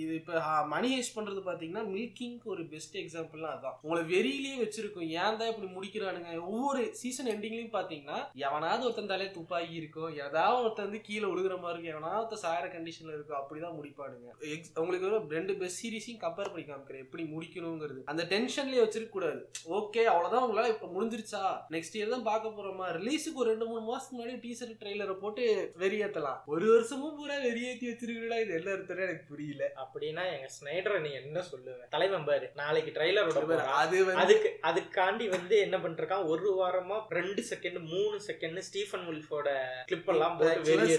இது 0.00 0.12
இப்போ 0.20 0.34
மணி 0.72 0.88
ஹேஸ்ட் 0.94 1.16
பண்ணுறது 1.16 1.40
பார்த்தீங்கன்னா 1.48 1.84
மில்கிங்க்கு 1.94 2.48
ஒரு 2.54 2.64
பெஸ்ட் 2.72 2.96
எக்ஸாம்பிள்லாம் 3.02 3.54
அதான். 3.56 3.76
உங்களை 3.84 4.02
வெறியிலேயே 4.12 4.56
வச்சிருக்கும். 4.62 5.08
ஏன் 5.22 5.38
தான் 5.40 5.50
இப்படி 5.52 5.68
முடிக்கிறானுங்க? 5.76 6.32
ஒவ்வொரு 6.52 6.82
சீசன் 7.00 7.30
எண்டிங்லையும் 7.34 7.74
பார்த்தீங்கன்னா 7.76 8.18
எவனாவது 8.46 8.86
ஒருத்தன் 8.88 9.12
தலையை 9.12 9.30
துப்பாக்கி 9.38 9.74
இருக்கும் 9.80 10.12
ஏதாவது 10.26 10.62
ஒருத்தன் 10.64 10.88
வந்து 10.88 11.02
கீழே 11.08 11.26
விழுகிற 11.32 11.56
மாதிரி 11.64 11.74
இருக்கும் 11.74 11.94
எவனாவது 11.94 12.20
ஒருத்தன் 12.22 12.44
சாகிற 12.46 12.68
கண்டிஷனில் 12.76 13.16
இருக்கும் 13.16 13.40
அப்படிதான் 13.40 13.76
முடிப்பானுங்க. 13.78 14.28
எக்ஸ் 14.54 14.72
உங்களுக்கு 14.82 15.08
ஒரு 15.10 15.20
ரெண்டு 15.38 15.54
பெஸ்ட் 15.62 15.82
சீரீஸையும் 15.82 16.22
கம்பேர் 16.24 16.52
பண்ணி 16.52 16.66
காமிக்கிறேன். 16.70 17.04
எப்படி 17.06 17.24
முடிக்கணுங்கிறது. 17.34 18.00
அந்த 18.12 18.22
டென்ஷன்லேயே 18.34 18.82
வச்சிருக்க 18.84 19.12
கூடாது. 19.16 19.40
ஓகே 19.78 20.04
அவ்வளோதான் 20.14 20.44
உங்களால் 20.46 20.72
இப்போ 20.74 20.88
முடிஞ்சிருச்சா? 20.96 21.42
நெக்ஸ்ட் 21.76 21.98
இயர் 21.98 22.14
தான் 22.16 22.28
பார்க்க 22.30 22.56
போகிறோமா 22.56 22.86
ரிலீஸுக்கு 22.98 23.42
ஒரு 23.42 23.52
ரெண்டு 23.52 23.68
மூணு 23.70 23.82
மாதத்துக்கு 23.88 24.16
முன்னாடி 24.16 24.36
டீசர் 24.46 24.78
ட்ரெய்லரை 24.82 25.16
போட்டு 25.24 25.44
வெறியேற்றலாம் 25.84 26.40
ஒரு 26.54 26.66
வருஷமும் 26.74 27.16
பூரா 27.18 27.36
வெறியேற்றி 27.48 27.86
வச்சிருக்கா 27.90 28.38
இது. 28.44 28.54
என்ன 28.58 28.76
அர்த்தம் 28.98 29.08
எனக்கு 29.08 29.30
புரியல. 29.32 29.64
அப்படின்னா 29.82 30.22
எங்க 30.34 30.48
ஸ்னைடரை 30.56 30.98
நீ 31.04 31.10
என்ன 31.20 31.42
சொல்லுவ? 31.50 31.74
தலைவன் 31.94 32.26
பாரு. 32.28 32.46
நாளைக்கு 32.60 32.90
ட்ரைலர் 32.96 33.26
விட 33.28 33.40
போறான். 33.40 33.72
அது 33.82 33.98
அதுக்கு 34.22 34.48
அதுக்காண்டி 34.70 35.26
வந்து 35.36 35.54
என்ன 35.66 35.76
பண்ணிருக்கான் 35.84 36.28
ஒரு 36.32 36.48
வாரமா 36.60 36.96
ரெண்டு 37.18 37.42
செகண்ட் 37.50 37.78
மூணு 37.92 38.16
செகண்ட் 38.28 38.58
ஸ்டீஃபன் 38.68 39.06
உல்ஃபோட 39.12 39.48
கிளிப் 39.90 40.10
எல்லாம் 40.14 40.36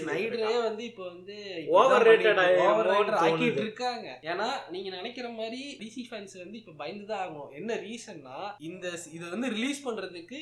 ஸ்னைடரே 0.00 0.54
வந்து 0.68 0.84
இப்போ 0.90 1.04
வந்து 1.12 1.36
Overrated 1.80 2.38
ஆயிருமோன்னு 2.44 2.70
ஓவர் 2.70 2.90
ஆக்கிட்டு 2.92 3.50
தோணுது. 3.50 3.62
இருக்காங்க. 3.64 4.08
ஏன்னா 4.32 4.48
நீங்க 4.74 4.88
நினைக்கிற 4.98 5.26
மாதிரி 5.40 5.60
டிசி 5.82 6.04
ஃபேன்ஸ் 6.08 6.36
வந்து 6.42 6.56
இப்ப 6.62 6.74
பயந்துதான் 6.82 7.22
ஆகணும். 7.24 7.50
என்ன 7.60 7.70
ரீசன்னா 7.86 8.38
இந்த 8.70 8.86
இதை 9.16 9.26
வந்து 9.34 9.50
ரிலீஸ் 9.56 9.84
பண்றதுக்கு 9.88 10.40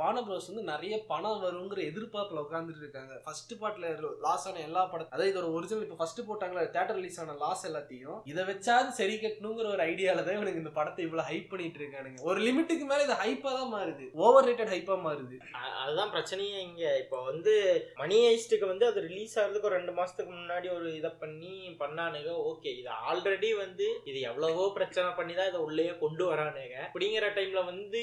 வான 0.00 0.16
ப்ரோஸ் 0.26 0.50
வந்து 0.50 0.64
நிறைய 0.72 0.94
பணம் 1.12 1.42
வருங்கிற 1.46 1.80
எதிர்பார்ப்புல 1.90 2.44
உட்கார்ந்துட்டு 2.46 2.84
இருக்காங்க. 2.84 3.14
ஃபர்ஸ்ட் 3.24 3.54
பார்ட்ல 3.62 3.86
லாஸ் 4.26 4.46
ஆன 4.48 4.62
எல்லா 4.68 4.82
படம் 4.92 5.12
அதாவது 5.14 5.32
இதோட 5.32 5.48
ஒரிஜினல் 5.58 5.84
இப்ப 5.86 5.98
ஃபர்ஸ்ட் 6.00 6.22
போட்டாங்களா 6.28 6.64
தேட்டர் 6.88 7.00
ரிலீஸ் 7.00 7.18
ஆன 7.22 7.34
லாஸ் 7.42 7.64
எல்லாத்தையும் 7.68 8.18
இதை 8.30 8.42
வச்சாது 8.50 8.90
சரி 8.98 9.14
கட்டணுங்கிற 9.22 9.66
ஒரு 9.74 9.82
ஐடியால 9.90 10.22
தான் 10.26 10.36
இவனுக்கு 10.38 10.62
இந்த 10.62 10.72
படத்தை 10.78 11.02
இவ்வளவு 11.06 11.28
ஹைப் 11.30 11.50
பண்ணிட்டு 11.50 11.78
இருக்கானுங்க. 11.80 12.20
ஒரு 12.28 12.38
லிமிட்டுக்கு 12.46 12.84
மேல 12.90 13.04
இது 13.06 13.16
ஹைப்பா 13.22 13.50
தான் 13.58 13.72
மாறுது. 13.74 14.04
ஓவர் 14.24 14.46
ரேட்டட் 14.48 14.72
ஹைப்பா 14.74 14.96
மாறுது. 15.06 15.36
அதுதான் 15.82 16.12
பிரச்சனையே 16.14 16.58
இங்க. 16.68 16.84
இப்போ 17.02 17.18
வந்து 17.30 17.54
மணி 18.00 18.18
ஐஸ்டுக்கு 18.32 18.66
வந்து 18.72 18.86
அது 18.90 19.00
ரிலீஸ் 19.08 19.36
ஆகிறதுக்கு 19.38 19.68
ஒரு 19.70 19.78
ரெண்டு 19.78 19.94
மாசத்துக்கு 19.98 20.32
முன்னாடி 20.38 20.68
ஒரு 20.76 20.88
இதை 21.00 21.10
பண்ணி 21.22 21.54
பண்ணானுங்க. 21.82 22.32
ஓகே 22.52 22.72
இது 22.80 22.90
ஆல்ரெடி 23.10 23.50
வந்து 23.64 23.88
இது 24.12 24.18
எவ்வளவோ 24.30 24.64
பிரச்சனை 24.78 25.10
பண்ணி 25.20 25.36
தான் 25.40 25.50
இதை 25.52 25.60
உள்ளேயே 25.66 25.94
கொண்டு 26.04 26.24
வரானுங்க. 26.30 26.78
அப்படிங்கிற 26.88 27.28
டைம்ல 27.38 27.62
வந்து 27.72 28.02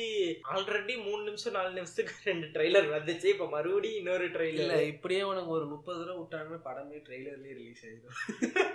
ஆல்ரெடி 0.53 0.95
மூணு 1.07 1.21
நிமிஷம் 1.29 1.57
நாலு 1.59 1.73
நிமிஷத்துக்கு 1.79 2.29
ரெண்டு 2.31 2.47
ட்ரெய்லர் 2.57 2.93
வந்துச்சு. 2.95 3.29
இப்போ 3.35 3.47
மறுபடியும் 3.55 3.99
இன்னொரு 4.01 4.23
இல்ல 4.25 4.37
ட்ரெய்லர் 4.37 4.89
இப்படியே 4.93 5.23
உனக்கு 5.31 5.51
ஒரு 5.57 5.67
முப்பது 5.73 5.99
தடவை 6.01 6.19
விட்டாங்கன்னா 6.21 6.61
படமே 6.69 6.97
ட்ரெய்லர்லயே 7.07 7.55
ரிலீஸ் 7.59 7.83
ஆயிடும் 7.85 8.74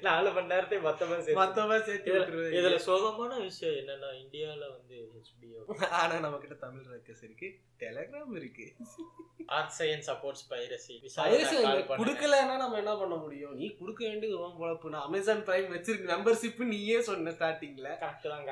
நாலு 0.00 0.32
மணி 0.32 0.46
நேரத்தை 0.46 0.78
மொத்தமா 0.78 1.20
சேர்த்து. 1.20 1.42
மொத்தமா 1.42 1.82
சேர்த்து 1.82 2.12
இதுல- 2.12 2.16
விட்டுருவாங்க. 2.16 2.56
இதுல 2.56 2.78
சோகமான 2.86 3.42
விஷயம் 3.42 3.86
என்னன்னா 3.86 4.10
இந்தியால 4.22 4.70
வந்து 4.70 5.10
ஹெச்பிஓ 5.12 5.84
ஆனா 5.84 6.18
நம்ம 6.18 6.38
கிட்ட 6.38 6.54
தமிழ் 6.54 6.82
ரக்கஸ் 6.82 7.24
இருக்கு 7.24 7.48
டெலிகிராம் 7.78 8.36
இருக்கு. 8.36 8.72
Art 9.46 9.72
science 9.78 10.06
supports 10.06 10.44
piracy 10.50 10.94
piracy 11.16 11.56
குடுக்கலன்னா 11.98 12.56
நம்ம 12.56 12.76
என்ன 12.76 12.96
பண்ண 12.96 13.14
முடியும்? 13.14 13.54
நீ 13.54 13.76
குடுக்க 13.80 14.04
வேண்டியது 14.04 14.40
உன் 14.40 14.56
பொழப்பு. 14.60 14.88
நான் 14.88 15.02
அமேசான் 15.02 15.44
பிரைம் 15.44 15.72
வச்சிருக்க 15.72 16.12
மெம்பர்ஷிப் 16.12 16.64
நீயே 16.64 17.00
சொன்ன 17.00 17.30
ஸ்டார்டிங்ல 17.30 17.88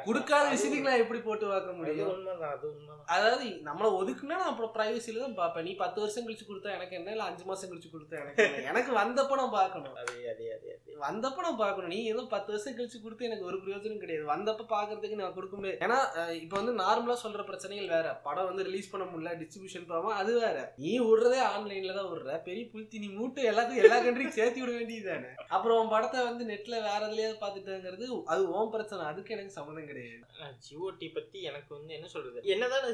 குடுக்காத 0.05 0.45
விஷயத்துக்கு 0.53 0.81
நான் 0.81 0.99
எப்படி 0.99 1.21
போட்டு 1.21 1.49
பார்க்க 1.49 1.73
முடியும்? 1.73 2.09
உண்மைதான் 2.09 2.57
அது 2.57 2.69
உண்மைதான். 2.71 3.05
அதாவது 3.07 3.45
நம்மள 3.45 3.87
ஒதுக்குனா 4.01 4.35
நான் 4.35 4.57
அப்புறம் 4.57 4.75
பிரைவசியில 4.75 5.19
தான் 5.19 5.35
பார்ப்பேன். 5.35 5.65
நீ 5.65 5.75
பத்து 5.75 6.01
வருஷம் 6.01 6.29
கழிச்சு 6.29 6.43
கொடுத்தா 6.49 6.75
எனக்கு 6.75 6.97
என்ன? 6.97 7.11
இல்ல 7.11 7.23
அஞ்சு 7.23 7.45
மாசம் 7.45 7.71
கழிச்சு 7.71 7.85
கொடுத்தா 7.93 8.21
எனக்கு 8.21 8.63
எனக்கு 8.63 8.93
வந்தப்ப 8.93 9.35
நான் 9.35 9.51
பார்க்கணும். 9.51 9.95
அதே 9.95 10.13
அதே 10.13 10.51
அதே 10.51 10.79
அதே. 10.81 10.95
வந்தப்ப 11.23 11.43
நான் 11.47 11.61
பார்க்கணும். 11.63 11.91
நீ 11.95 11.99
ஏதோ 12.13 12.23
பத்து 12.33 12.51
வருஷம் 12.53 12.75
கழிச்சு 12.77 12.99
கொடுத்து 13.03 13.27
எனக்கு 13.27 13.45
ஒரு 13.49 13.59
பிரயோஜனம் 13.65 14.01
கிடையாது. 14.05 14.25
வந்தப்ப 14.31 14.65
பாக்குறதுக்கு 14.73 15.19
நான் 15.21 15.35
கொடுக்க 15.37 15.55
முடியாது. 15.59 15.79
ஏன்னா 15.85 15.99
இப்போ 16.45 16.57
வந்து 16.61 16.73
நார்மலா 16.81 17.17
சொல்ற 17.25 17.43
பிரச்சனைகள் 17.51 17.93
வேற. 17.97 18.07
படம் 18.25 18.49
வந்து 18.49 18.65
ரிலீஸ் 18.69 18.91
பண்ண 18.93 19.05
முடியல 19.11 19.33
டிஸ்ட்ரிபியூஷன் 19.41 19.87
போகாமல் 19.91 20.17
அது 20.21 20.33
வேற. 20.45 20.57
நீ 20.85 20.93
விடுறதே 21.09 21.41
ஆன்லைன்ல 21.51 21.95
தான் 21.99 22.11
விடுற. 22.13 22.33
பெரிய 22.49 22.65
புளுத்தி 22.73 23.03
நீ 23.05 23.11
மூட்டை 23.19 23.45
எல்லாத்துக்கும் 23.51 23.85
எல்லா 23.85 23.99
கண்ட்ரிக்கும் 24.07 24.39
சேர்த்து 24.41 24.63
விட 24.63 24.73
வேண்டியது 24.79 25.09
தானே? 25.11 25.31
அப்புறம் 25.57 25.79
உன் 25.83 25.93
படத்தை 25.95 26.25
வந்து 26.31 26.49
நெட்ல 26.51 26.75
வேற 26.89 27.01
எதுலயாவது 27.11 27.39
பார்த்துட்டாங்கிறது 27.45 28.09
அது 28.35 28.43
ஓம் 28.57 28.75
பிரச்சனை. 28.75 29.07
அதுக்கு 29.13 29.37
எனக்கு 29.37 29.57
சம்மந்தம் 29.59 29.89
கிடையாது. 29.93 30.19
ஜிஓடி 30.67 31.11
பத்தி 31.19 31.39
எனக்கு 31.53 31.73
வந்து 31.79 31.97
என்ன 31.99 32.11
சொல்றது? 32.17 32.45
என்னதான் 32.57 32.89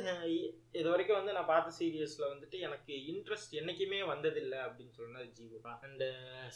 இது 0.79 0.87
வரைக்கும் 0.93 1.19
வந்து 1.21 1.37
நான் 1.39 1.51
பார்த்த 1.53 1.77
சீரியஸ்ல 1.81 2.25
வந்துட்டு 2.35 2.59
எனக்கு 2.69 2.93
இன்ட்ரெஸ்ட் 3.15 3.59
என்னைக்குமே 3.63 4.03
வந்ததில்லை 4.13 4.61
அப்படின்னு 4.67 4.95
சொன்னா 5.01 5.27
ஜிஓ. 5.39 5.59
அண்ட் 5.87 6.07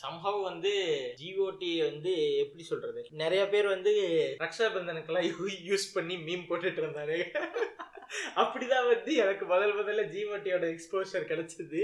சம்ஹவ் 0.05 0.39
வந்து 0.51 0.75
ஜிஓடி 1.21 1.62
வந்து 1.67 2.37
எப்படி 2.39 2.63
சொல்றது? 2.63 3.07
நிறைய 3.11 3.49
பேர் 3.49 3.67
வந்து 3.67 3.93
ரக்ஷாபந்தனுக்கெல்லாம் 4.39 5.29
யூஸ் 5.67 5.87
பண்ணி 5.95 6.17
மீம் 6.17 6.47
போட்டுட்டு 6.49 6.83
இருந்தாரு 6.83 7.19
அப்படிதான் 8.37 8.89
வந்து 8.95 9.15
எனக்கு 9.15 9.47
முதல் 9.47 9.77
முதல்ல 9.77 10.03
ஜிஓடியோட 10.15 10.65
எக்ஸ்போஷர் 10.69 11.31
கிடைச்சது. 11.31 11.81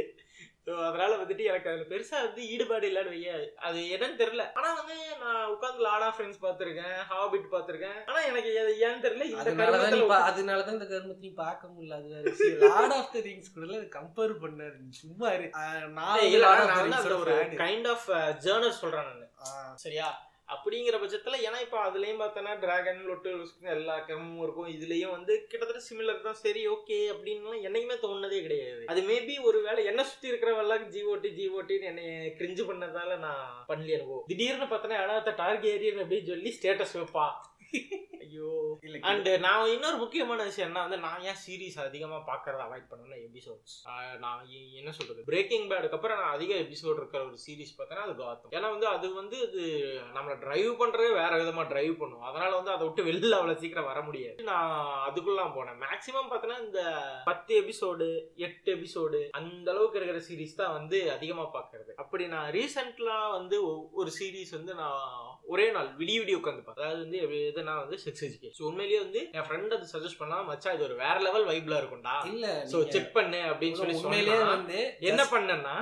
ஸோ 0.69 0.85
அதனால 0.85 1.17
வந்துட்டு 1.17 1.45
எனக்கு 1.45 1.71
அதுல 1.71 1.85
பெருசா 1.89 2.25
வந்து 2.25 2.49
ஈடுபாடு 2.49 2.91
இல்லைன்னு 2.91 3.09
வைய 3.09 3.55
அது 3.57 3.79
என்னன்னு 3.79 4.19
தெரியல. 4.19 4.53
ஆனா 4.55 4.73
வந்து 4.73 4.95
நான் 5.21 5.51
உட்காந்து 5.51 5.79
லாடா 5.79 6.15
ஃப்ரெண்ட்ஸ் 6.17 6.43
பார்த்திருக்கேன் 6.43 6.97
ஹாபிட் 7.11 7.47
பார்த்திருக்கேன். 7.51 8.07
ஆனா 8.07 8.21
எனக்கு 8.21 8.59
அது 8.59 8.75
ஏன்னு 8.81 9.05
தெரியல 9.05 9.25
இந்த 9.25 9.43
கருமத்துல 9.73 10.07
பா- 10.09 10.31
அதனாலதான் 10.31 10.73
இந்த 10.73 10.85
கருமத்தை 10.85 11.19
நீ 11.19 11.29
பார்க்க 11.29 11.69
முடியல. 11.69 11.99
லார்ட் 12.59 12.93
ஆஃப் 12.93 13.13
த 13.13 13.19
ரிங்ஸ் 13.19 13.55
கூட 13.55 13.73
கம்பேர் 13.73 14.37
பண்ணாரு. 14.41 14.89
சும்மா 14.91 15.29
நான் 15.93 16.21
ஒரு. 17.17 17.33
கைண்ட் 17.57 17.89
ஆஃப் 17.89 18.09
ஜேர்னல் 18.45 18.71
சொல்றேன் 18.71 19.05
நான். 19.05 19.75
சரியா? 19.75 20.28
அப்படிங்கிற 20.55 20.97
பட்சத்தில் 21.01 21.43
ஏன்னா 21.47 21.59
இப்போ 21.65 21.79
அதுலேயும் 21.87 22.21
பார்த்தோன்னா 22.23 22.53
ட்ராகன் 22.65 23.01
லொட்டு 23.09 23.31
எல்லா 23.75 23.97
கிரமமும் 24.07 24.43
இருக்கும். 24.45 24.71
இதுலேயும் 24.77 25.15
வந்து 25.17 25.35
கிட்டத்தட்ட 25.49 25.83
சிமிலர் 25.89 26.27
தான். 26.27 26.39
சரி 26.45 26.63
ஓகே 26.75 26.99
அப்படின்லாம் 27.15 27.65
என்னைக்குமே 27.69 27.97
தோணுனதே 28.05 28.41
கிடையாது. 28.47 28.85
அது 28.93 29.03
மேபி 29.11 29.35
ஒரு 29.51 29.61
வேளை 29.67 29.85
என்ன 29.85 30.05
சுற்றி 30.05 30.31
இருக்கிறவெல்லாம் 30.33 30.87
ஜிஓடி 30.95 31.31
ஜிஓடின்னு 31.41 31.91
என்னை 31.93 32.07
கிரிஞ்சு 32.41 32.65
பண்ணதால 32.71 33.19
நான் 33.27 33.45
பண்ணல 33.69 34.01
திடீர்னு 34.33 34.69
பார்த்தோன்னா 34.73 35.03
அடாத்த 35.05 35.37
டார்கேரியன் 35.45 36.03
அப்படின்னு 36.05 36.33
சொல்லி 36.33 36.53
ஸ்டேட்டஸ் 36.59 36.97
வைப்பா 36.99 37.27
ஐயோ 38.23 38.49
இல்ல, 38.87 38.97
அண்ட் 39.11 39.29
நான் 39.45 39.71
இன்னொரு 39.73 39.97
முக்கியமான 40.03 40.45
விஷயம் 40.49 40.69
என்ன 40.69 40.83
வந்து 40.85 40.99
நான் 41.05 41.25
ஏன் 41.31 41.39
சீரிஸ் 41.43 41.77
அதிகமா 41.85 42.19
பாக்குறத 42.29 42.61
அவாய்ட் 42.67 42.89
பண்ணுவேன் 42.91 43.23
எபிசோட்ஸ் 43.27 43.75
நான் 44.25 44.41
என்ன 44.81 44.91
சொல்றது? 44.99 45.23
பிரேக்கிங் 45.31 45.67
பேடுக்கு 45.71 45.97
அப்புறம் 45.99 46.21
நான் 46.23 46.35
அதிக 46.37 46.53
எபிசோட் 46.65 46.99
இருக்கிற 47.01 47.21
ஒரு 47.29 47.39
சீரிஸ் 47.45 47.75
பார்த்தேன்னா 47.79 48.05
அது 48.07 48.15
காத்தம் 48.21 48.55
ஏன்னா 48.57 48.71
வந்து 48.75 48.89
அது 48.95 49.09
வந்து 49.21 49.39
இது 49.47 49.65
நம்மளை 50.17 50.37
டிரைவ் 50.45 50.73
பண்றதே 50.83 51.11
வேற 51.21 51.33
விதமா 51.43 51.65
டிரைவ் 51.73 51.95
பண்ணும். 52.03 52.25
அதனால 52.31 52.51
வந்து 52.59 52.75
அதை 52.75 52.83
விட்டு 52.87 53.09
வெளில 53.11 53.39
அவ்வளவு 53.39 53.63
சீக்கிரம் 53.63 53.91
வர 53.91 54.03
முடியாது. 54.09 54.39
நான் 54.51 54.75
அதுக்குள்ளாம் 55.09 55.57
போனேன். 55.57 55.81
மேக்சிமம் 55.87 56.31
பார்த்தோன்னா 56.33 56.59
இந்த 56.67 56.83
பத்து 57.31 57.55
எபிசோடு 57.63 58.09
எட்டு 58.49 58.71
எபிசோடு 58.77 59.21
அந்த 59.41 59.69
அளவுக்கு 59.75 60.01
இருக்கிற 60.01 60.23
சீரிஸ் 60.29 60.59
தான் 60.63 60.77
வந்து 60.79 61.01
அதிகமா 61.17 61.47
பாக்குறது 61.59 61.93
அப்படி 62.05 62.27
நான் 62.37 62.51
ரீசெண்ட்லாம் 62.59 63.29
வந்து 63.39 63.59
ஒரு 64.01 64.13
சீரிஸ் 64.19 64.57
வந்து 64.59 64.75
நான் 64.83 65.05
ஒரே 65.49 65.67
நாள் 65.71 65.89
விடிய 65.99 66.17
விடிய 66.19 66.39
உட்காந்து 66.39 66.63
பார்த்தேன் 66.63 66.85
அதாவது 66.85 67.03
வந்து 67.05 67.19
எது- 67.21 67.43
எதுனா 67.49 67.75
வந்து 67.77 67.97
செக்ஸ் 68.03 68.25
எஜுகேஷன் 68.25 68.67
உண்மையிலேயே 68.67 69.01
வந்து 69.01 69.21
என் 69.33 69.47
ஃப்ரெண்ட் 69.47 69.75
அது 69.75 69.87
சஜஸ்ட் 69.93 70.19
பண்ணா 70.19 70.39
மச்சா 70.49 70.75
இது 70.75 70.85
ஒரு 70.85 70.97
வேற 70.97 71.17
லெவல் 71.21 71.47
வைப்ல 71.49 71.79
இருக்கும்டா. 71.79 72.17
இல்ல 72.31 72.49
சோ 72.73 72.79
செக் 72.89 73.13
பண்ணு 73.13 73.41
அப்படின்னு 73.49 73.81
சொல்லி 73.81 73.97
உண்மையிலேயே 74.01 74.41
வந்து 74.51 74.79
என்ன 75.09 75.25
பண்ணேன்னா 75.31 75.77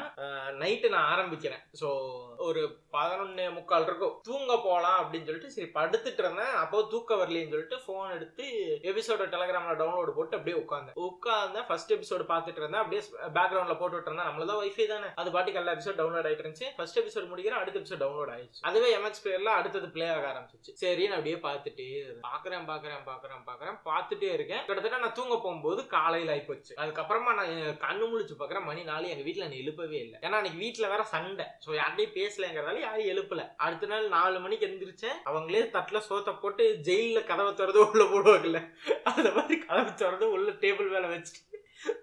நைட்டு 0.60 0.88
நான் 0.90 1.10
ஆரம்பிக்கிறேன். 1.12 1.64
ஸோ 1.80 1.88
ஒரு 2.36 2.78
பதினொன்னே 2.92 3.52
முக்கால் 3.54 3.86
இருக்கும். 3.86 4.20
தூங்க 4.22 4.56
போகலாம் 4.56 4.98
அப்படின்னு 4.98 5.28
சொல்லிட்டு 5.28 5.50
சரி 5.50 5.70
படுத்துட்டு 5.74 6.18
இருந்தேன். 6.18 6.54
அப்போ 6.62 6.86
தூக்க 6.90 7.14
வரலைன்னு 7.14 7.54
சொல்லிட்டு 7.54 7.76
ஃபோன் 7.86 8.14
எடுத்து 8.14 8.44
எபிசோட 8.82 9.22
டெலகிராம்ல 9.34 9.74
டவுன்லோட் 9.80 10.16
போட்டு 10.16 10.36
அப்படியே 10.36 10.62
உட்காந்தேன் 10.62 10.96
உட்காந்தேன் 11.06 11.66
ஃபர்ஸ்ட் 11.68 11.92
எபிசோடு 11.92 12.24
பார்த்துட்டு 12.32 12.60
இருந்தேன். 12.62 12.80
அப்படியே 12.80 13.02
பேக்ரவுண்ட்ல 13.34 13.78
போட்டு 13.78 13.98
விட்டுருந்தேன். 13.98 14.28
நம்மளதான் 14.28 14.60
வைஃபை 14.62 14.86
தானே. 14.86 15.06
அது 15.14 15.30
பாட்டுக்கு 15.30 15.60
எல்லா 15.60 15.72
எபிசோட் 15.72 16.00
டவுன்லோட் 16.00 16.28
ஆயிட்டு 16.28 16.44
இருந்துச்சு. 16.44 16.68
ஃபர்ஸ்ட் 16.76 16.98
எபிசோட் 16.98 17.28
முடிக்கிறேன். 17.30 17.60
அடுத்த 17.62 17.80
எபிசோட் 17.80 18.00
டவுன்லோட் 18.00 18.32
ஆயிடுச்சு. 18.36 18.60
அதுவே 18.60 18.96
எம்எக்ஸ் 18.96 19.22
பிளேயர்ல 19.24 19.52
அடுத்தது 19.60 19.88
ப்ளே 19.88 20.08
ஆக 20.08 20.26
ஆரம்பிச்சிச்சு. 20.32 20.74
சரின்னு 20.80 21.16
அப்படியே 21.18 21.34
பார்த்துட்டு 21.34 21.86
பாக்குறேன் 22.28 22.66
பாக்குறேன் 22.72 23.02
பாக்குறேன் 23.10 23.42
பாக்குறேன் 23.46 23.78
பார்த்துட்டே 23.84 24.32
இருக்கேன். 24.32 24.64
கிட்டத்தட்ட 24.64 24.98
நான் 24.98 25.12
தூங்க 25.12 25.34
போகும்போது 25.34 25.86
காலையில் 25.86 26.32
ஆயிப்போச்சு. 26.36 26.72
அதுக்கப்புறமா 26.76 27.34
நான் 27.34 27.52
கண்ணு 27.84 28.04
முழிச்சு 28.10 28.34
பார்க்குறேன். 28.38 28.64
மணி 28.64 28.82
நாலு. 28.82 29.08
எங்க 29.08 29.22
வீட்டில் 29.22 29.42
நான் 29.42 29.58
எழுப்பவே 29.62 29.98
இல்லை. 29.98 30.18
ஏன்னா 30.20 30.38
அன்னைக்கு 30.40 30.58
வீட்டில் 30.58 30.88
வேற 30.88 31.04
சண்டை. 31.04 31.46
ஸோ 31.66 31.70
யார்ட்டையும் 31.70 32.14
பேசலங்கிறதால 32.26 32.80
யாரும் 32.80 33.06
எழுப்பல. 33.06 33.48
அடுத்த 33.56 33.86
நாள் 33.86 34.08
நாலு 34.08 34.40
மணிக்கு 34.40 34.66
எந்திரிச்சேன். 34.66 35.18
அவங்களே 35.24 35.62
தட்டுல 35.76 36.00
சோத்தை 36.08 36.40
போட்டு 36.40 36.78
ஜெயில 36.82 37.24
கதவை 37.24 37.54
திறந்து 37.54 37.88
உள்ள 37.88 38.04
போடுவாங்கல்ல. 38.04 38.60
அந்த 39.04 39.32
மாதிரி 39.32 39.58
கதவை 39.60 39.94
திறந்து 39.94 40.30
உள்ள 40.30 40.50
டேபிள் 40.52 40.90
மேல 40.90 41.06
வச்சுட்டு 41.06 41.54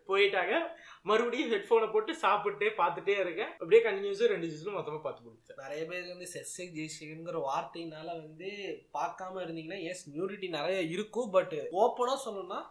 போயிட்டாங்க. 0.08 0.54
மறுபடியும் 1.10 1.50
ஹெட்ஃபோனை 1.54 1.88
போட்டு 1.94 2.12
சாப்பிட்டே 2.22 2.68
பார்த்துட்டே 2.80 3.16
இருக்கேன். 3.24 3.52
அப்படியே 3.60 3.82
கண்டினியூஸாக 3.86 4.30
ரெண்டு 4.34 4.50
சீசனும் 4.52 4.78
மொத்தமாக 4.78 5.02
பார்த்து 5.06 5.26
முடிச்சேன் 5.26 5.60
நிறைய 5.64 5.82
பேர் 5.90 6.06
வந்து 6.12 6.28
செக்ஸ் 6.34 6.56
ஜெயிச்சுங்கிற 6.78 7.42
வார்த்தையினால 7.48 8.08
வந்து 8.22 8.50
பார்க்காம 8.98 9.42
இருந்தீங்கன்னா 9.46 9.80
எஸ் 9.92 10.06
நியூரிட்டி 10.14 10.50
நிறைய 10.58 10.80
இருக்கும் 10.96 11.30
பட் 11.36 11.56
ஓப்பனாக 11.84 12.18
சொல்லணும்னா 12.26 12.62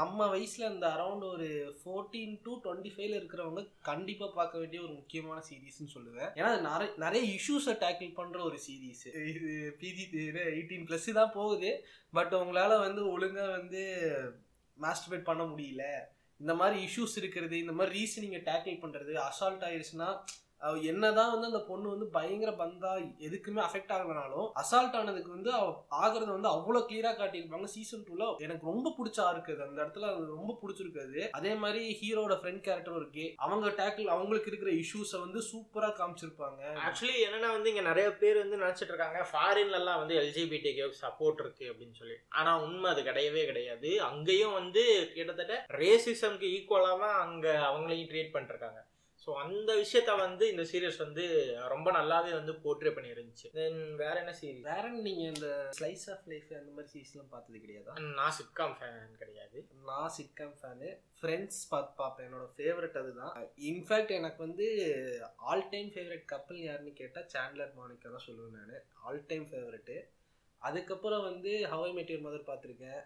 நம்ம 0.00 0.28
வயசில் 0.34 0.70
இந்த 0.72 0.88
அரௌண்ட் 0.96 1.28
ஒரு 1.34 1.48
ஃபோர்டீன் 1.80 2.34
டு 2.46 2.54
டுவெண்ட்டி 2.64 2.92
ஃபைவ்ல 2.96 3.20
இருக்கிறவங்க 3.20 3.64
கண்டிப்பாக 3.90 4.32
பார்க்க 4.40 4.62
வேண்டிய 4.64 4.80
ஒரு 4.86 4.92
முக்கியமான 5.00 5.38
சீரீஸ்னு 5.50 5.94
சொல்லுவேன். 5.96 6.30
ஏன்னா 6.40 6.52
நிறைய 6.70 6.90
நிறைய 7.06 7.22
இஷ்யூஸை 7.36 7.76
டேக்கிள் 7.86 8.18
பண்ணுற 8.20 8.38
ஒரு 8.50 8.60
சீரீஸ் 8.66 9.06
இது 9.36 9.54
பிஜி 9.82 10.06
எயிட்டீன் 10.50 10.86
ப்ளஸ் 10.90 11.10
தான் 11.22 11.36
போகுது 11.40 11.72
பட் 12.18 12.36
உங்களால் 12.42 12.84
வந்து 12.86 13.02
ஒழுங்காக 13.14 13.56
வந்து 13.58 13.82
மாஸ்டிபேட் 14.76 15.28
பண்ண 15.28 15.44
முடியல. 15.52 15.84
இந்த 16.40 16.52
மாதிரி 16.54 16.78
இஷ்யூஸ் 16.86 17.16
இருக்கிறது 17.18 17.54
இந்த 17.58 17.72
மாதிரி 17.72 17.92
ரீசனிங்கை 17.98 18.40
டேக்கிள் 18.44 18.82
பண்ணுறது 18.82 19.14
அசால்ட் 19.24 19.64
ஆயிடுச்சுன்னா 19.64 20.10
என்னதான் 20.82 21.30
வந்து 21.30 21.46
அந்த 21.46 21.58
பொண்ணு 21.58 21.88
வந்து 21.88 22.06
பயங்கர 22.06 22.52
பந்தா 22.52 22.94
எதுக்குமே 22.96 23.60
அஃபெக்ட் 23.66 23.92
ஆகலனாலும் 23.96 24.50
அசால்ட் 24.62 24.96
ஆனதுக்கு 24.96 25.30
வந்து 25.30 25.52
அவ 25.52 25.84
ஆகுறது 25.90 26.26
வந்து 26.26 26.48
அவ்வளவு 26.48 26.88
கிளியரா 26.88 27.12
காட்டியிருப்பாங்க. 27.20 27.64
சீசன் 27.64 28.04
டூல 28.04 28.36
எனக்கு 28.38 28.66
ரொம்ப 28.66 28.94
பிடிச்ச 28.98 29.16
இருக்குது 29.34 29.66
அந்த 29.66 29.82
இடத்துல 29.84 30.14
அது 30.14 30.26
ரொம்ப 30.26 30.58
பிடிச்சிருக்குது 30.62 31.30
அதே. 31.32 31.54
மாதிரி 31.54 31.98
ஹீரோட 32.00 32.34
ஃப்ரெண்ட் 32.34 32.60
கேரக்டர் 32.60 32.94
ஒரு 32.94 33.10
கே 33.10 33.34
அவங்க 33.36 33.68
டேக்கிள் 33.68 34.04
அவங்களுக்கு 34.04 34.50
இருக்கிற 34.50 34.72
இஷ்யூஸை 34.72 35.20
வந்து 35.20 35.42
சூப்பரா 35.52 35.90
காமிச்சிருப்பாங்க. 36.00 36.62
ஆக்சுவலி 36.86 37.16
என்னன்னா 37.26 37.50
வந்து 37.50 37.68
இங்க 37.68 37.80
நிறைய 37.80 38.12
பேர் 38.12 38.38
வந்து 38.38 38.64
நினைச்சிட்டு 38.64 38.92
இருக்காங்க 38.94 39.26
ஃபாரின்ல 39.32 39.72
எல்லாம் 39.72 39.98
வந்து 39.98 40.14
எல்ஜிபிடி 40.14 40.90
சப்போர்ட் 41.02 41.40
இருக்கு 41.40 41.64
அப்படின்னு 41.72 41.94
சொல்லி. 41.94 42.14
ஆனா 42.28 42.62
உண்மை 42.62 42.90
அது 42.90 43.02
கிடையவே 43.02 43.46
கிடையாது. 43.46 44.02
அங்கேயும் 44.02 44.52
வந்து 44.52 45.10
கிட்டத்தட்ட 45.14 45.64
ரேசிசம்க்கு 45.68 46.46
ஈக்குவலா 46.56 46.96
அங்க 46.98 47.72
அவங்களையும் 47.72 48.10
ட்ரீட் 48.10 48.34
பண்ணிருக்காங்க. 48.36 48.86
ஸோ 49.28 49.34
அந்த 49.44 49.70
விஷயத்த 49.80 50.12
வந்து 50.16 50.44
இந்த 50.50 50.62
சீரியஸ் 50.68 51.00
வந்து 51.02 51.24
ரொம்ப 51.72 51.88
நல்லாவே 51.96 52.30
வந்து 52.36 52.52
போர்ட்ரே 52.62 52.90
பண்ணிருந்துச்சு. 52.96 53.48
தென் 53.56 53.80
வேற 54.02 54.14
என்ன 54.20 54.32
சீரிஸ் 54.38 54.68
வேற 54.68 54.84
நீங்க 55.06 55.22
இந்த 55.32 55.48
ஸ்லைஸ் 55.78 56.04
ஆஃப் 56.12 56.28
லைஃப் 56.32 56.52
அந்த 56.60 56.70
மாதிரி 56.76 56.88
சீரிஸ்லாம் 56.92 57.28
பார்த்தது 57.34 57.58
கிடையாதா? 57.64 57.94
நான் 58.18 58.36
சிட்காம் 58.38 58.74
ஃபேன் 58.78 59.12
கிடையாது. 59.22 59.58
நான் 59.88 60.14
சிட்காம் 60.18 60.54
ஃபேனு 60.60 60.88
ஃப்ரெண்ட்ஸ் 61.20 61.60
பார்த்து 61.72 61.92
பார்ப்பேன் 62.00 62.26
என்னோட 62.28 62.46
ஃபேவரட் 62.56 62.96
அதுதான். 63.02 63.34
இன்ஃபேக்ட் 63.72 64.14
எனக்கு 64.20 64.40
வந்து 64.46 64.68
ஆல் 65.50 65.66
டைம் 65.74 65.90
ஃபேவரட் 65.96 66.24
கப்பல் 66.34 66.62
யாருன்னு 66.68 66.94
கேட்டால் 67.02 67.28
சாண்ட்லர் 67.34 67.76
மானிக்கா 67.80 68.14
தான் 68.16 68.26
சொல்லுவேன் 68.28 68.56
நான். 68.60 68.86
ஆல் 69.04 69.22
டைம் 69.32 69.46
ஃபேவரெட்டு 69.52 69.98
அதுக்கப்புறம் 70.62 71.26
வந்து 71.30 71.52
ஹவை 71.74 71.92
மெட்டியர் 71.98 72.26
மதர் 72.26 72.48
பார்த்துருக்கேன். 72.50 73.02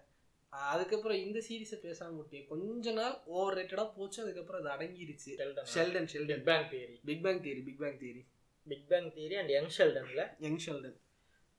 அதுக்கப்புறம் 0.52 1.18
இந்த 1.18 1.38
சீரிஸை 1.48 1.76
பேசாம 1.82 2.16
விட்டேன் 2.16 2.46
கொஞ்ச 2.46 2.92
நாள் 2.92 3.22
ஓவர் 3.24 3.56
ரேட்டடாக 3.58 3.94
போச்சு 3.94 4.22
அதுக்கப்புறம் 4.22 4.64
அது 4.64 4.70
அடங்கிருச்சு. 4.74 5.30
Sheldon 5.74 6.08
Sheldon 6.12 6.26
Big 6.26 6.44
Bang 6.44 6.68
Theory 6.70 6.96
Big 7.04 7.22
Bang 7.22 7.40
Theory 7.40 7.62
Big 7.64 7.78
Bang 7.78 7.98
Theory 7.98 8.22
Big 8.66 8.88
Bang 8.88 9.12
Theory 9.12 9.34
and 9.34 9.50
Young 9.50 9.70
ஷெல்டன்ல 9.78 10.36
young 10.38 10.60
Sheldon 10.66 10.98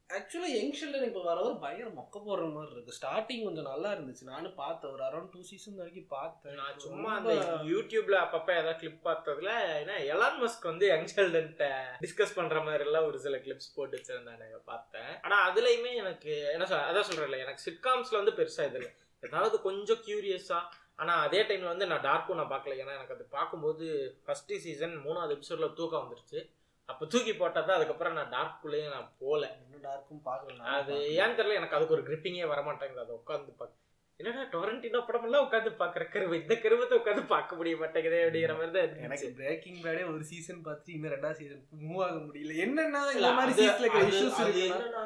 ஆக்சுவலாக 0.10 0.56
யங் 0.56 0.74
ஷெல்டன் 0.80 1.06
இப்போ 1.06 1.22
வர 1.22 1.42
ஒரு 1.42 1.56
பயங்கர 1.58 1.89
மொக்க 1.89 2.18
போடுற 2.26 2.54
மாதிரி 2.54 2.72
இருக்கு. 2.72 2.96
ஸ்டார்டிங் 2.98 3.44
கொஞ்சம் 3.44 3.68
நல்லா 3.70 3.92
இருந்துச்சு. 3.92 4.24
நானும் 4.24 4.56
பார்த்தேன். 4.56 4.92
ஒரு 4.92 5.04
அரௌண்ட் 5.04 5.30
டூ 5.32 5.42
சீசன் 5.42 5.76
வரைக்கும் 5.76 6.08
பார்த்தேன். 6.08 6.54
நான் 6.54 6.80
சும்மா 6.80 7.16
அந்த 7.16 7.34
யூடியூப்ல 7.72 8.18
அப்பப்ப 8.26 8.52
ஏதாவது 8.52 8.76
கிளிப் 8.76 9.08
பார்த்ததுல 9.08 9.54
ஏன்னா 9.80 9.96
எலான் 10.13 10.39
மஸ்க் 10.44 10.70
வந்து 10.72 10.88
யங் 10.88 11.10
ஷெல்டன்ட்ட 11.16 11.70
டிஸ்கஸ் 12.02 12.36
பண்ற 12.36 12.62
மாதிரி 12.62 12.84
எல்லாம் 12.84 13.06
ஒரு 13.06 13.20
சில 13.20 13.38
கிளிப்ஸ் 13.38 13.74
போட்டு 13.76 13.98
வச்சிருந்தானுங்க 13.98 14.60
பார்த்தேன். 14.66 15.12
ஆனா 15.22 15.38
அதுலயுமே 15.50 15.94
எனக்கு 15.94 16.34
என்ன 16.52 16.66
சொல்ற 16.66 16.84
அதான் 16.92 17.10
சொல்றேன்ல 17.10 17.39
எனக்கு 17.39 17.66
சிட்காம்ஸ்ல 17.70 18.22
வந்து 18.22 18.32
பெருசா 18.32 18.66
இது 18.70 18.80
இல்லை. 18.82 18.92
ஏதாவது 19.22 19.62
கொஞ்சம் 19.62 20.02
கியூரியஸா 20.08 20.62
ஆனா 20.96 21.13
அதே 21.22 21.42
டைம்ல 21.42 21.74
வந்து 21.74 21.88
நான் 21.88 22.02
டார்க்கும் 22.02 22.36
நான் 22.36 22.52
பார்க்கல. 22.52 22.74
ஏன்னா 22.82 22.96
எனக்கு 22.98 23.13
அது 23.13 23.26
பார்க்கும்போது 23.38 23.86
ஃபர்ஸ்ட் 24.26 24.54
சீசன் 24.58 24.98
மூணாவது 25.06 25.34
எபிசோட்ல 25.36 25.74
தூக்கம் 25.74 26.04
வந்துருச்சு. 26.04 26.42
அப்ப 26.89 27.06
தூக்கி 27.06 27.34
போட்டா 27.34 27.60
தான் 27.62 27.78
அதுக்கப்புறம் 27.78 28.17
நான் 28.17 28.32
டார்க்குள்ளேயே 28.32 28.88
நான் 28.89 29.12
போல. 29.19 29.41
இன்னும் 29.60 29.84
டார்க்கும் 29.84 30.26
பார்க்கல 30.26 30.65
அது 30.74 30.93
ஏன்னு 31.17 31.38
தெரியல 31.38 31.60
எனக்கு 31.60 31.78
அதுக்கு 31.78 31.96
ஒரு 31.96 32.04
கிரிப்பிங்கே 32.04 32.48
வர 32.48 32.62
மாட்டேங்குது 32.63 33.04
அதை 33.04 33.15
உட்காந்து 33.15 33.54
பார்க்க 33.54 33.80
என்னடா 34.24 34.44
டொரண்டினோ 34.52 35.06
படம் 35.06 35.24
எல்லாம் 35.24 35.46
உட்காந்து 35.46 35.72
பாக்குற 35.80 36.04
கருவு. 36.10 36.36
இந்த 36.42 36.56
கருவத்தை 36.56 36.98
உட்காந்து 36.98 37.28
பார்க்க 37.28 37.56
முடிய 37.56 37.76
மாட்டேங்குதே 37.76 38.20
அப்படிங்கிற 38.24 38.54
மாதிரி 38.54 38.72
தான் 38.72 38.98
எனக்கு 38.98 39.34
பிரேக்கிங் 39.36 39.80
பேடே 39.82 40.14
ஒரு 40.14 40.24
சீசன் 40.24 40.62
பார்த்துட்டு 40.66 40.90
இன்னும் 40.90 41.12
ரெண்டாவது 41.12 41.32
சீசன் 41.32 41.64
மூவ் 41.84 42.04
ஆக 42.04 42.16
முடியல. 42.18 42.54
என்னன்னா 42.60 43.02
இந்த 43.16 43.32
மாதிரி 43.32 43.54
சீசன்ல 43.60 43.90
அது- 43.92 44.12
இஷ்யூஸ் 44.12 44.38
அது 44.44 44.62
இருக்கு 44.62 44.86
என்னன்னா 44.86 45.04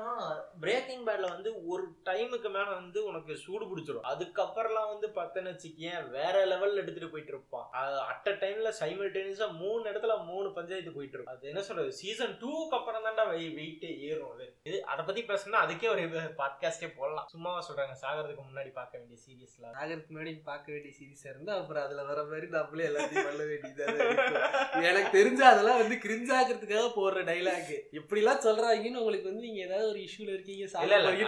பிரேக்கிங் 0.60 1.06
பேட்ல 1.06 1.30
வந்து 1.30 1.66
ஒரு 1.66 1.84
டைமுக்கு 2.06 2.50
மேல 2.50 2.64
வந்து 2.74 3.06
உனக்கு 3.06 3.38
சூடு 3.38 3.66
பிடிச்சிடும் 3.66 4.08
அதுக்கப்புறம்லாம் 4.08 4.92
வந்து 4.92 5.10
பார்த்தேன்னு 5.16 5.54
வச்சுக்கேன் 5.54 6.10
வேற 6.10 6.46
லெவல்ல 6.46 6.76
எடுத்துட்டு 6.76 7.10
போயிட்டு 7.10 7.34
இருப்பான். 7.34 7.68
அட் 8.08 8.28
அ 8.28 8.36
டைம்ல 8.44 8.72
சைமல்டேனியஸா 8.80 9.52
மூணு 9.54 9.90
இடத்துல 9.90 10.26
மூணு 10.26 10.54
பஞ்சாயத்து 10.54 10.92
போயிட்டு 10.92 11.18
இருக்கும். 11.18 11.36
அது 11.36 11.48
என்ன 11.48 11.62
சொல்றது? 11.62 11.92
சீசன் 11.94 12.38
டூக்கு 12.42 12.76
அப்புறம் 12.76 13.06
தான்டா 13.06 13.26
வெயிட்டே 13.56 13.98
ஏறும் 14.02 14.32
அது. 14.32 14.48
இது 14.64 14.86
அதை 14.86 15.06
பத்தி 15.06 15.24
பேசணும்னா 15.24 15.62
அதுக்கே 15.66 15.90
ஒரு 15.90 16.02
பாட்காஸ்டே 16.38 16.90
போடலாம். 16.98 17.28
சும்மாவா 17.28 17.66
சொல்றாங்க 17.68 17.96
சாகிறதுக்கு 18.02 18.44
முன்னாடி 18.50 18.72
பார்க்க 18.72 19.06
வேண்டிய 19.08 19.20
சீரியஸ்ல 19.24 19.66
ஆகிறதுக்கு 19.76 20.12
முன்னாடி 20.12 20.32
பார்க்க 20.46 20.74
வேண்டிய 20.74 20.92
சீரிஸா 20.98 21.28
இருந்தா 21.30 21.54
அப்புறம் 21.58 21.84
அதுல 21.84 22.04
வர 22.06 22.20
மாதிரி 22.26 22.48
நம்மளே 22.54 22.88
எல்லாத்தையும் 22.88 23.28
பண்ண 23.28 23.44
வேண்டியதா 23.46 23.86
இருக்கும். 23.98 24.86
எனக்கு 24.88 25.10
தெரிஞ்ச 25.18 25.42
அதெல்லாம் 25.48 25.82
வந்து 25.82 25.98
கிரிஞ்ச் 26.04 26.32
ஆகிறதுக்காக 26.38 26.90
போடுற 26.96 27.22
டைலாக் 27.30 27.72
எப்படிலாம் 28.00 28.44
சொல்றாங்கன்னு 28.46 29.02
உங்களுக்கு 29.02 29.30
வந்து 29.30 29.46
நீங்க 29.48 29.62
ஏதாவது 29.68 29.88
ஒரு 29.90 30.02
இஷ்யூல 30.08 30.32
இருக்கீங்க 30.32 30.66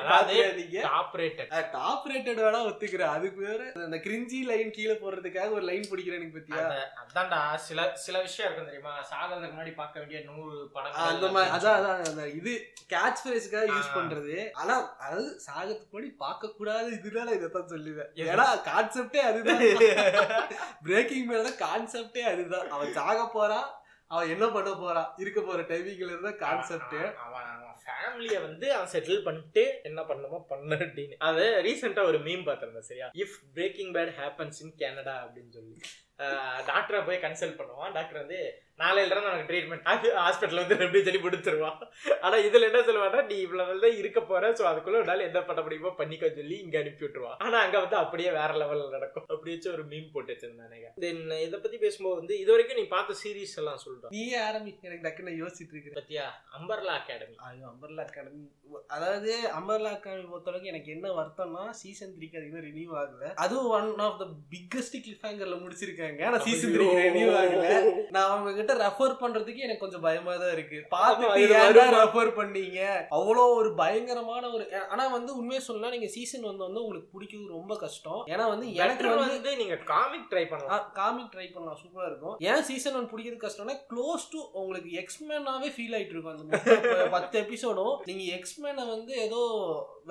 பாத்துக்காதீங்க 0.09 0.81
டாப் 0.87 1.15
ரேட்டட் 1.19 1.53
டாப் 1.73 2.07
ரேட்டட் 2.11 2.41
வேணா 2.41 2.61
ஒத்துக்கிறேன். 2.67 3.13
அதுக்கு 3.15 3.41
வேற 3.45 3.61
அந்த 3.83 3.99
கிரிஞ்சி 4.05 4.39
லைன் 4.49 4.71
கீழே 4.71 4.95
போடுறதுக்காக 4.99 5.51
ஒரு 5.51 5.65
லைன் 5.65 5.89
பிடிக்கிறேன் 5.89 6.27
பத்தியா? 6.35 6.63
அதான்டா. 7.03 7.39
சில 7.67 7.77
சில 8.03 8.17
விஷயம் 8.21 8.47
இருக்கும் 8.47 8.69
தெரியுமா? 8.69 8.93
சாகிறதுக்கு 9.11 9.53
முன்னாடி 9.53 9.73
பார்க்க 9.75 10.01
வேண்டிய 10.01 10.19
நூறு 10.27 10.57
ஆ, 10.91 11.05
அந்த 11.07 11.27
மாதிரி 11.33 11.53
அதான் 11.55 11.77
அதான் 11.79 12.03
அந்த 12.09 12.25
இது 12.37 12.51
கேட்ச் 12.91 13.21
ஃபிரேஸ்க்காக 13.23 13.65
யூஸ் 13.71 13.89
ஆ. 13.89 13.95
பண்றது. 13.95 14.35
ஆனா 14.59 14.75
அதாவது 14.99 15.29
சாகத்துக்கு 15.45 15.91
முன்னாடி 15.91 16.11
பார்க்க 16.19 16.53
கூடாது 16.53 16.87
இதுனால 16.97 17.27
இதைத்தான் 17.59 17.73
சொல்லுவேன்? 17.73 18.11
ஏன்னா 18.29 18.45
கான்செப்டே 18.69 19.21
அதுதான். 19.29 19.61
பிரேக்கிங் 20.83 21.27
மேல 21.31 21.49
கான்செப்டே 21.65 22.23
அதுதான். 22.31 22.69
அவன் 22.69 22.91
சாக 22.91 23.19
போறான் 23.33 23.67
அவன் 24.07 24.29
என்ன 24.29 24.45
பண்ண 24.47 24.69
போறான் 24.73 25.09
இருக்க 25.17 25.39
போற 25.41 25.61
டைமிங்ல 25.61 26.11
இருந்தா 26.13 26.31
கான்செப்ட் 26.45 26.95
அவன் 27.25 27.47
ஃபேமிலிய 27.83 28.37
வந்து 28.41 28.67
அவன் 28.73 28.91
செட்டில் 28.93 29.23
பண்ணிட்டு 29.23 29.63
என்ன 29.83 30.01
பண்ணணுமோ 30.01 30.39
பண்ண 30.47 30.75
அப்படின்னு. 30.75 31.15
அது 31.29 31.45
ரீசெண்டா 31.65 32.03
ஒரு 32.03 32.19
மீம் 32.19 32.45
பார்த்திருந்தேன் 32.47 32.89
சரியா? 32.89 33.07
If 33.23 33.37
Breaking 33.53 33.91
Bad 33.93 34.11
happens 34.19 34.59
in 34.63 34.75
Canada 34.77 35.15
அப்படின்னு 35.25 35.53
சொல்லி. 35.57 35.77
டாக்டரை 36.69 36.99
போய் 37.05 37.23
கன்சல்ட் 37.25 37.59
பண்ணுவான். 37.59 37.93
டாக்டர் 37.93 38.21
வந்து 38.23 38.39
நாளையில 38.81 39.13
இருந்து 39.13 39.31
உனக்கு 39.31 39.49
ட்ரீட்மெண்ட் 39.51 39.85
ஹாஸ்பிட்டல் 40.23 40.61
வந்து 40.61 40.77
எப்படி 40.85 41.03
சொல்லி 41.07 41.21
கொடுத்துருவான் 41.25 41.79
ஆனா 42.25 42.35
இதுல 42.47 42.67
என்ன 42.69 42.81
சொல்லுவானா 42.87 43.21
நீ 43.31 43.37
இவ்வளவு 43.45 43.67
நாள் 43.69 43.83
தான் 43.85 43.99
இருக்க 44.01 44.19
போற 44.31 44.51
சோ 44.59 44.65
அதுக்குள்ள 44.71 45.01
உன்னால 45.03 45.25
என்ன 45.29 45.39
பண்ண 45.49 45.59
முடியுமோ 45.65 45.91
பண்ணிக்க 46.01 46.31
சொல்லி 46.39 46.57
இங்க 46.65 46.77
அனுப்பி 46.81 47.05
விட்டுருவான் 47.05 47.39
ஆனா 47.47 47.57
அங்க 47.65 47.77
வந்து 47.83 47.97
அப்படியே 48.03 48.29
வேற 48.39 48.51
லெவல்ல 48.61 48.87
நடக்கும். 48.97 49.25
அப்படி 49.33 49.53
வச்சு 49.55 49.69
ஒரு 49.75 49.85
மீம் 49.91 50.11
போட்டு 50.13 50.33
வச்சிருந்தானே 50.33 50.79
தென் 51.05 51.23
இதை 51.45 51.59
பத்தி 51.65 51.79
பேசும்போது 51.85 52.19
வந்து 52.21 52.35
இது 52.43 52.53
வரைக்கும் 52.53 52.79
நீ 52.81 52.85
பார்த்த 52.95 53.19
சீரீஸ் 53.23 53.57
எல்லாம் 53.63 53.81
சொல்றேன் 53.85 54.13
நீ 54.17 54.23
ஆரம்பி 54.47 54.73
எனக்கு 54.87 55.05
டக்குன்னு 55.07 55.39
யோசிச்சுட்டு 55.41 55.75
இருக்கிறேன். 55.75 55.99
பத்தியா? 55.99 56.25
அம்பர்லா 56.59 56.95
அகாடமி 56.99 57.37
ஐயோ 57.49 57.65
அம்பர்லா 57.73 58.05
அகாடமி 58.07 58.43
அதாவது 58.95 59.31
அம்பர்லா 59.57 59.91
அகாடமி 59.97 60.27
பொறுத்தளவுக்கு 60.31 60.71
எனக்கு 60.73 60.89
என்ன 60.95 61.07
வருத்தம்னா 61.19 61.63
சீசன் 61.81 62.13
த்ரீக்கு 62.15 62.37
அது 62.39 62.47
இன்னும் 62.49 62.65
ரினியூ 62.69 62.89
ஆகல. 63.01 63.29
அதுவும் 63.43 63.69
one 63.77 64.03
of 64.07 64.19
the 64.21 64.25
biggest 64.53 64.97
cliff 65.05 65.25
ஹேங்கர்ல 65.27 65.57
முடிச்சிருக்காங்க. 65.63 66.21
ஆனா 66.29 66.39
சீசன் 66.47 66.73
த்ரீ 66.75 66.87
ரினியூ 67.07 67.29
ஆகல. 67.41 67.65
நான் 68.15 68.29
அவங்க 68.33 68.51
கிட்ட 68.69 68.83
ரெஃபர் 68.85 69.13
பண்றதுக்கு 69.21 69.65
எனக்கு 69.65 69.83
கொஞ்சம் 69.83 70.03
பயமா 70.05 70.33
தான் 70.41 70.53
இருக்கு. 70.55 70.79
பார்த்துட்டு? 70.95 71.85
ரெஃபர் 71.97 72.31
பண்ணீங்க? 72.39 72.79
அவ்வளோ 73.17 73.43
ஒரு 73.59 73.69
பயங்கரமான 73.81 74.43
ஒரு 74.55 74.63
ஆனா 74.93 75.03
வந்து 75.17 75.31
உண்மையை 75.39 75.61
சொல்லலாம் 75.67 75.95
நீங்க 75.95 76.09
சீசன் 76.15 76.47
வந்து 76.49 76.63
வந்து 76.67 76.83
உங்களுக்கு 76.83 77.09
பிடிக்கிறது 77.15 77.57
ரொம்ப 77.57 77.75
கஷ்டம். 77.83 78.21
ஏன்னா 78.33 78.45
வந்து 78.53 78.67
எனக்கு 78.83 79.15
வந்து 79.23 79.53
நீங்க 79.61 79.77
காமிக் 79.93 80.29
ட்ரை 80.33 80.45
பண்ணலாம். 80.53 80.83
காமிக் 80.99 81.31
ட்ரை 81.35 81.47
பண்ணலாம். 81.55 81.79
சூப்பரா 81.81 82.09
இருக்கும். 82.11 82.35
ஏன் 82.51 82.65
சீசன் 82.69 82.97
ஒன் 82.99 83.11
பிடிக்கிறது 83.13 83.45
கஷ்டம்னா 83.45 83.77
க்ளோஸ் 83.93 84.25
டு 84.33 84.41
உங்களுக்கு 84.61 84.91
எக்ஸ்மேனாவே 85.03 85.71
ஃபீல் 85.77 85.95
ஆயிட்டு 85.99 86.15
இருக்கும் 86.15 86.35
அந்த 86.35 86.61
பத்து 87.17 87.35
எபிசோடும் 87.43 87.95
நீங்க 88.09 88.23
எக்ஸ்மேனை 88.37 88.85
வந்து 88.95 89.13
ஏதோ 89.25 89.41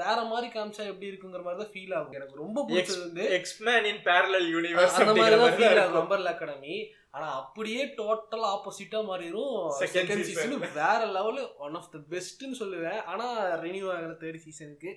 வேற 0.02 0.18
மாதிரி 0.32 0.48
காமிச்சா 0.56 0.84
எப்படி 0.90 1.10
இருக்குங்கிற 1.10 1.42
மாதிரி 1.46 1.60
தான் 1.62 1.72
ஃபீல் 1.74 1.94
ஆகும். 1.98 2.16
எனக்கு 2.18 2.42
ரொம்ப 2.44 2.58
பிடிச்சது 2.68 3.04
வந்து 3.06 3.24
எக்ஸ்மேன் 3.40 3.88
இன் 3.92 4.02
பேரலல் 4.08 4.48
யூனிவர்ஸ் 4.56 5.00
அந்த 5.02 5.14
மாதிரி 5.20 5.38
தான் 5.44 5.56
ஃபீல் 5.58 5.82
ஆகும். 5.84 6.00
அம்பர்ல 6.02 6.32
அகாடமி 6.34 6.76
ஆனா 7.10 7.28
அப்படியே 7.42 7.84
டோட்டல் 7.98 8.44
ஆப்போசிட்டா 8.54 8.98
மாறிடும் 9.10 9.54
செகண்ட். 9.82 10.24
சீசன் 10.28 10.58
வேற 10.82 11.00
லெவல் 11.18 11.40
ஒன் 11.58 11.74
ஆஃப் 11.74 11.92
த 11.92 11.98
பெஸ்ட்னு 12.14 12.58
சொல்லுவேன். 12.62 13.00
ஆனா 13.04 13.26
ரினியூ 13.64 13.86
ஆகல 13.94 14.16
தேர்ட் 14.24 14.44
சீசனுக்கு 14.46 14.92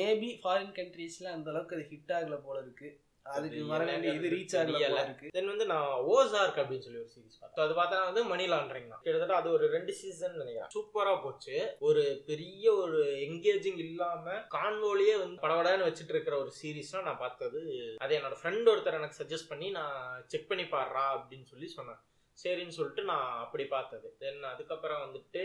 மேபி 0.00 0.30
ஃபாரின் 0.42 0.74
கண்ட்ரீஸ்ல 0.78 1.28
அந்த 1.36 1.50
அளவுக்கு 1.50 1.76
அது 1.76 1.86
ஹிட் 1.90 2.14
ஆகல 2.18 2.36
போல 2.46 2.60
இருக்கு. 2.60 2.88
அதுக்கு 3.32 3.60
வேண்டிய 3.90 4.12
இது 4.12 4.28
ரீச் 4.34 4.54
ஆகல 4.60 4.98
இருக்கு 5.04 5.30
தென் 5.36 5.50
வந்து 5.52 5.66
நான் 5.66 5.90
ஓசார்க் 6.14 6.58
அப்படின்னு 6.62 6.86
சொல்லி 6.86 7.00
ஒரு 7.02 7.10
சீரிஸ் 7.14 7.38
பார்த்தேன். 7.40 7.64
அது 7.64 7.74
பார்த்தா 7.78 8.04
வந்து 8.04 8.24
மணி 8.24 8.44
லாண்டரிங் 8.48 8.88
தான். 8.88 9.02
கிட்டத்தட்ட 9.02 9.34
அது 9.34 9.50
ஒரு 9.50 9.66
ரெண்டு 9.66 9.92
சீசன் 9.92 10.36
நினைக்கிறேன். 10.36 10.72
சூப்பரா 10.76 11.14
போச்சு. 11.22 11.76
ஒரு 11.78 12.22
பெரிய 12.26 12.72
ஒரு 12.72 13.00
எங்கேஜிங் 13.28 13.80
இல்லாம 13.86 14.34
கான்வோலியே 14.56 15.14
வந்து 15.18 15.42
படபடன்னு 15.44 15.88
வச்சுட்டு 15.88 16.14
இருக்கிற 16.16 16.36
ஒரு 16.38 16.52
சீரிஸ்னா 16.62 17.02
நான் 17.02 17.22
பார்த்தது. 17.26 17.60
அது 17.98 18.18
என்னோட 18.18 18.36
ஃப்ரெண்ட் 18.42 18.70
ஒருத்தர் 18.72 19.00
எனக்கு 19.02 19.20
சஜஸ்ட் 19.22 19.52
பண்ணி 19.52 19.70
நான் 19.70 20.24
செக் 20.26 20.48
பண்ணி 20.48 20.62
பாடுறா 20.62 21.06
அப்படின்னு 21.14 21.42
சொல்லி 21.42 21.68
சொன்னேன் 21.68 22.02
சரின்னு 22.44 22.76
சொல்லிட்டு 22.76 23.02
நான் 23.04 23.40
அப்படி 23.40 23.64
பார்த்தது. 23.64 24.08
தென் 24.18 24.42
அதுக்கப்புறம் 24.42 25.02
வந்துட்டு 25.04 25.42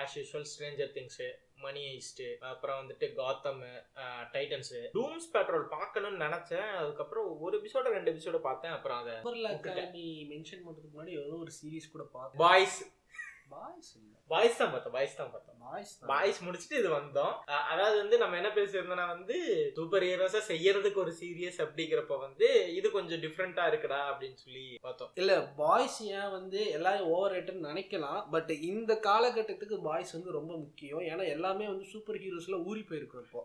as 0.00 0.14
usual 0.18 0.46
Stranger 0.50 0.92
Things 0.96 1.26
Money 1.66 1.82
Heist 1.96 2.26
அப்புறம் 2.52 2.78
வந்துட்டு 2.80 3.06
காத்தம் 3.20 3.60
டைட்டன்ஸு 4.34 4.80
டூம்ஸ் 4.98 5.28
பெட்ரோல் 5.36 5.66
பார்க்கணும்னு 5.76 6.24
நினைச்சேன். 6.26 6.70
அதுக்கப்புறம் 6.80 7.28
ஒரு 7.46 7.54
எபிசோட 7.60 7.94
ரெண்டு 7.96 8.12
எபிசோட 8.14 8.40
பார்த்தேன். 8.48 8.74
அப்புறம் 8.78 8.98
அதை 9.02 9.14
மென்ஷன் 10.32 10.64
பண்றதுக்கு 10.66 10.96
முன்னாடி 10.96 11.14
ஏதோ 11.22 11.36
ஒரு 11.44 11.52
சீரிஸ் 11.60 11.92
கூட 11.94 12.04
பார்த்தேன். 12.16 12.42
பாய்ஸ் 12.44 12.80
பாய்ஸ் 14.30 14.58
தான் 14.60 14.70
பார்த்தோம் 14.72 14.94
பாய்ஸ் 14.96 15.16
தான் 15.18 15.30
பார்த்தோம். 15.32 15.58
பாய்ஸ் 15.64 15.92
பாய்ஸ் 16.10 16.38
முடிச்சுட்டு 16.44 16.78
இது 16.80 16.88
வந்தோம். 16.96 17.34
அதாவது 17.72 17.96
வந்து 18.02 18.16
நம்ம 18.22 18.36
என்ன 18.40 18.50
பேசியிருந்தோம்னா 18.58 19.06
வந்து 19.14 19.36
சூப்பர் 19.78 20.06
ஹீரோஸா 20.08 20.40
செய்யறதுக்கு 20.50 21.02
ஒரு 21.04 21.12
சீரியஸ் 21.20 21.58
அப்படிங்கிறப்ப 21.64 22.18
வந்து 22.26 22.48
இது 22.78 22.90
கொஞ்சம் 22.96 23.22
டிஃப்ரெண்டா 23.24 23.64
இருக்குடா 23.70 24.00
அப்படின்னு 24.10 24.38
சொல்லி 24.44 24.66
பார்த்தோம். 24.86 25.12
இல்ல 25.22 25.34
பாய்ஸ் 25.62 25.98
ஏன் 26.18 26.34
வந்து 26.38 26.60
எல்லாரும் 26.78 27.10
ஓவர் 27.16 27.34
ரேட்னு 27.36 27.68
நினைக்கலாம் 27.70 28.20
பட் 28.36 28.52
இந்த 28.72 28.94
காலகட்டத்துக்கு 29.08 29.78
பாய்ஸ் 29.88 30.16
வந்து 30.18 30.38
ரொம்ப 30.38 30.52
முக்கியம். 30.64 31.02
ஏன்னா 31.12 31.26
எல்லாமே 31.36 31.66
வந்து 31.72 31.86
சூப்பர் 31.94 32.20
ஹீரோஸ்ல 32.24 32.58
ஊறி 32.70 32.84
போயிருக்கும் 32.90 33.24
இப்போ. 33.26 33.42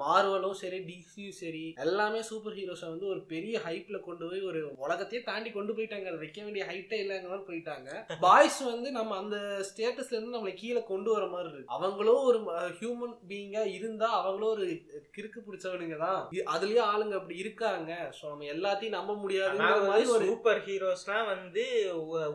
மார்வலும் 0.00 0.56
சரி 0.60 0.78
டிசியும் 0.88 1.36
சரி 1.40 1.62
எல்லாமே 1.76 2.20
சூப்பர் 2.28 2.56
ஹீரோஸை 2.58 2.88
வந்து 2.88 3.06
ஒரு 3.06 3.20
பெரிய 3.32 3.60
ஹைப்ல 3.66 3.96
கொண்டு 4.00 4.24
போய் 4.30 4.40
ஒரு 4.40 4.60
உலகத்தையே 4.76 5.20
தாண்டி 5.22 5.50
கொண்டு 5.50 5.72
போயிட்டாங்க. 5.72 6.08
அதை 6.08 6.18
வைக்க 6.18 6.38
வேண்டிய 6.42 6.64
ஹைட்டே 6.70 6.98
இல்லைங்கிற 7.04 7.38
போயிட்டாங்க. 7.48 7.88
பாய்ஸ் 8.24 8.60
வந்து 8.62 8.90
நம்ம 8.90 9.16
அந்த 9.16 9.36
ஸ்டேட்டஸ்ல 9.70 10.16
இருந்து 10.16 10.36
நம்மளை 10.36 10.54
கீழே 10.54 10.82
கொண்டு 10.82 11.10
வர 11.12 11.26
மாதிரி 11.26 11.50
இருக்கு. 11.50 11.72
அவங்களும் 11.78 12.22
ஒரு 12.22 12.40
ஹியூமன் 12.80 13.16
பீயிங்கா 13.30 13.64
இருந்தா 13.76 14.08
அவங்களும் 14.20 14.54
ஒரு 14.56 14.66
கிறுக்கு 15.10 15.40
பிடிச்சவனுங்க 15.40 15.98
தான். 15.98 16.20
அதுலயே 16.54 16.82
ஆளுங்க 16.92 17.16
அப்படி 17.20 17.36
இருக்காங்க. 17.36 17.92
ஸோ 18.18 18.24
நம்ம 18.30 18.50
எல்லாத்தையும் 18.56 18.98
நம்ப 18.98 19.12
முடியாதுங்கிற 19.14 19.82
மாதிரி 19.90 20.14
ஒரு 20.16 20.26
சூப்பர் 20.26 20.64
ஹீரோஸ்னா 20.68 21.20
வந்து 21.34 21.64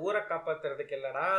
ஊரை 0.08 0.24
காப்பாத்துறதுக்கு 0.32 0.98
இல்லடா. 1.00 1.30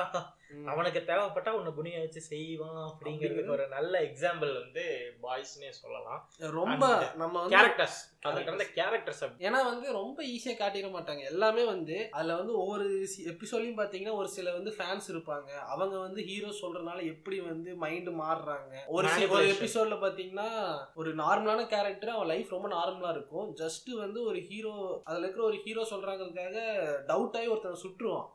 அவனுக்கு 0.66 1.02
தேவைப்பட்டா 1.06 1.48
உன்னை 1.48 1.72
குனிய 1.72 1.98
வச்சு 1.98 2.20
செய்வான் 2.20 2.92
அப்படிங்கிறதுக்கு 2.92 3.50
ஒரு 3.50 3.68
நல்ல 3.68 4.00
எக்ஸாம்பிள் 4.00 4.60
வந்து 4.60 5.14
பாய்ஸ்னே 5.22 5.70
சொல்லலாம். 5.70 6.30
ரொம்ப 6.38 6.86
நம்ம 7.16 7.48
கேரக்டர்ஸ் 7.48 8.08
அதுக்கு 8.20 8.50
கேரக்டர்ஸ் 8.74 9.36
ஏன்னா 9.38 9.64
வந்து 9.64 9.92
ரொம்ப 9.92 10.22
ஈஸியா 10.22 10.56
காட்டிட 10.58 10.90
மாட்டாங்க. 10.90 11.24
எல்லாமே 11.24 11.64
வந்து 11.64 12.08
அதுல 12.10 12.36
வந்து 12.36 12.58
ஒவ்வொரு 12.58 13.08
எபிசோட்லயும் 13.26 13.76
பாத்தீங்கன்னா 13.76 14.12
ஒரு 14.12 14.28
சில 14.28 14.52
வந்து 14.52 14.74
ஃபேன்ஸ் 14.78 15.08
இருப்பாங்க. 15.08 15.50
அவங்க 15.50 15.98
வந்து 15.98 16.22
ஹீரோ 16.22 16.48
சொல்றதுனால 16.48 17.06
எப்படி 17.06 17.40
வந்து 17.40 17.74
மைண்ட் 17.74 18.08
மாறுறாங்க. 18.08 18.76
ஒரு 18.86 19.08
சி- 19.08 19.28
ஒரு. 19.28 19.44
எபிசோட்ல 19.44 19.98
பாத்தீங்கன்னா 19.98 20.78
ஒரு 20.94 21.14
நார்மலான 21.14 21.66
கேரக்டர் 21.66 22.10
அவன் 22.10 22.26
லைஃப் 22.26 22.50
ரொம்ப 22.50 22.68
நார்மலா 22.68 23.10
இருக்கும். 23.10 23.56
ஜஸ்ட் 23.56 23.90
வந்து 23.96 24.22
ஒரு 24.22 24.40
ஹீரோ 24.40 25.00
அதுல 25.04 25.22
இருக்கிற 25.22 25.46
ஒரு 25.46 25.56
ஹீரோ 25.56 25.86
சொல்றாங்கிறதுக்காக 25.90 26.56
டவுட் 27.06 27.36
ஆகி 27.36 27.46
ஒருத்தன் 27.46 27.78
சுட்டுருவான். 27.82 28.26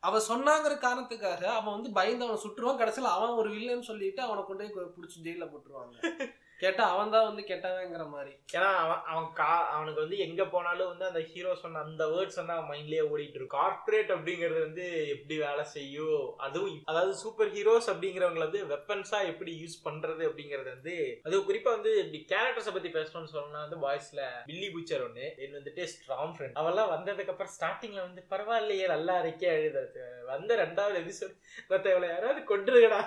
அவ 0.00 0.18
சொன்னாங்கிற 0.18 0.74
காரணத்துக்காக 0.78 1.44
அவன் 1.44 1.74
வந்து 1.74 1.90
பயந்து 1.90 2.24
அவனை 2.24 2.42
சுட்டுருவான். 2.42 2.76
கடைசியில் 2.76 3.10
அவன் 3.10 3.30
ஒரு 3.30 3.50
வில்லன்னு 3.50 3.88
சொல்லிட்டு 3.90 4.22
அவனை 4.22 4.44
கொண்டு 4.44 4.70
போய் 4.74 4.92
பிடிச்சி 4.96 5.18
ஜெயில 5.26 5.48
போட்டுருவாங்க. 5.52 6.33
கேட்டா 6.64 6.84
அவன் 6.92 7.12
தான் 7.14 7.26
வந்து 7.26 7.42
கெட்டவங்கிற 7.48 8.04
மாதிரி. 8.08 8.32
ஏன்னா 8.56 8.68
அவன் 8.82 9.02
அவன் 9.10 9.28
கா 9.38 9.48
அவனுக்கு 9.74 10.02
வந்து 10.02 10.18
எங்க 10.26 10.42
போனாலும் 10.46 10.90
வந்து 10.90 11.08
அந்த 11.08 11.20
ஹீரோ 11.30 11.52
சொன்ன 11.62 11.82
அந்த 11.84 12.04
வேர்ட்ஸ் 12.12 12.38
வந்து 12.40 12.54
அவன் 12.54 12.70
மைண்ட்லயே 12.70 13.02
ஓடிட்டு 13.10 13.38
இருக்கும் 13.38 13.54
கார்ப்பரேட் 13.56 14.12
அப்படிங்கிறது 14.14 14.60
வந்து 14.60 14.84
எப்படி 15.14 15.36
வேலை 15.44 15.64
செய்யும் 15.74 16.22
அதுவும் 16.46 16.78
அதாவது 16.90 17.14
சூப்பர் 17.22 17.52
ஹீரோஸ் 17.54 17.90
அப்படிங்கிறவங்க 17.92 18.42
வந்து 18.44 18.62
வெப்பன்ஸா 18.72 19.20
எப்படி 19.32 19.54
யூஸ் 19.62 19.76
பண்றது 19.86 20.22
அப்படிங்கறது 20.28 20.70
வந்து 20.70 20.94
அது 21.26 21.42
குறிப்பா 21.48 21.72
வந்து 21.76 21.92
இப்படி 22.02 22.20
கேரக்டர்ஸை 22.32 22.74
பத்தி 22.74 22.92
பேசணும்னு 22.96 23.32
சொல்லணும்னா 23.32 23.64
வந்து 23.66 23.80
பாய்ஸ்ல 23.84 24.22
பில்லி 24.48 24.70
பூச்சர் 24.74 25.06
ஒண்ணு 25.06 25.26
என் 25.42 25.58
வந்துட்டு 25.58 25.88
ஸ்ட்ராங் 25.92 26.34
ஃப்ரெண்ட் 26.36 26.58
அவெல்லாம் 26.60 26.92
வந்ததுக்கு 26.94 27.34
அப்புறம் 27.34 27.54
ஸ்டார்டிங்ல 27.54 28.02
வந்து 28.06 28.24
பரவாயில்லையே 28.32 28.88
நல்லா 28.94 29.16
இருக்கே 29.24 29.50
எழுது 29.56 29.84
வந்த 30.28 30.52
ரெண்டாவது 30.56 30.96
எபிசோட் 31.00 31.34
மத்த 31.70 31.90
இவளை 31.90 32.08
யாராவது 32.08 32.40
கொண்டுருக்கடா 32.50 33.00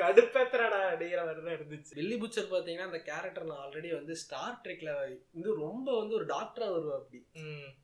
கடுப்பேத்துறடா 0.00 0.80
அப்படிங்கிற 0.86 1.22
மாதிரி 1.24 1.42
தான் 1.42 1.56
இருந்துச்சு. 1.56 1.92
வில்லி 1.94 2.16
புச்சர் 2.16 2.52
பார்த்தீங்கன்னா 2.52 2.88
அந்த 2.90 3.00
கேரக்டர் 3.08 3.48
நான் 3.50 3.62
ஆல்ரெடி 3.64 3.90
வந்து 3.98 4.14
ஸ்டார் 4.22 4.58
ட்ரெக்ல 4.64 4.90
வந்து 5.34 5.50
ரொம்ப 5.62 5.88
வந்து 5.98 6.14
ஒரு 6.18 6.26
டாக்டரா 6.32 6.66
வருவா 6.74 6.94
அப்படி. 7.00 7.20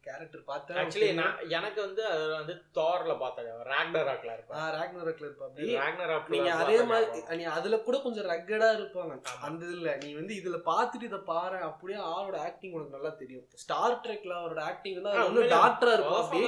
கேரக்டர் 0.06 0.42
பார்த்தா 0.50 0.76
ஆக்சுவலி 0.82 1.08
நான் 1.20 1.40
எனக்கு 1.58 1.80
வந்து 1.86 2.02
அது 2.12 2.26
வந்து 2.38 2.54
தார்ல 2.78 3.12
பார்த்தேன். 3.22 3.48
ராக்னராக்ல 3.72 4.30
இருப்பேன். 4.36 4.62
ராக்னரக்ல 4.78 5.26
இருப்பா 5.28 5.46
அப்படி. 5.48 5.68
ராக்னராக் 5.82 6.32
நீங்க 6.34 6.52
அதே 6.62 6.78
மாதிரி 6.90 7.36
நீ 7.40 7.46
அதுல 7.56 7.78
கூட 7.86 7.98
கொஞ்சம் 8.06 8.28
ரக்கடா 8.32 8.68
இருப்பாங்க. 8.78 9.16
அந்த 9.48 9.62
இதுல 9.70 9.92
நீ 10.04 10.10
வந்து 10.20 10.34
இதுல 10.40 10.60
பாத்துட்டு 10.70 11.08
இதை 11.10 11.20
பாரு. 11.32 11.58
அப்படியே 11.70 11.98
ஆளோட 12.12 12.36
ஆக்டிங் 12.48 12.76
உனக்கு 12.78 12.96
நல்லா 12.96 13.12
தெரியும். 13.22 13.46
ஸ்டார் 13.64 14.00
ட்ரெக்ல 14.06 14.38
அவரோட 14.40 14.62
ஆக்டிங் 14.70 14.96
வந்து 14.98 15.12
அவர் 15.12 15.28
வந்து 15.30 15.46
டாக்டரா 15.56 15.94
இருப்பா 15.98 16.18
அப்படி. 16.22 16.42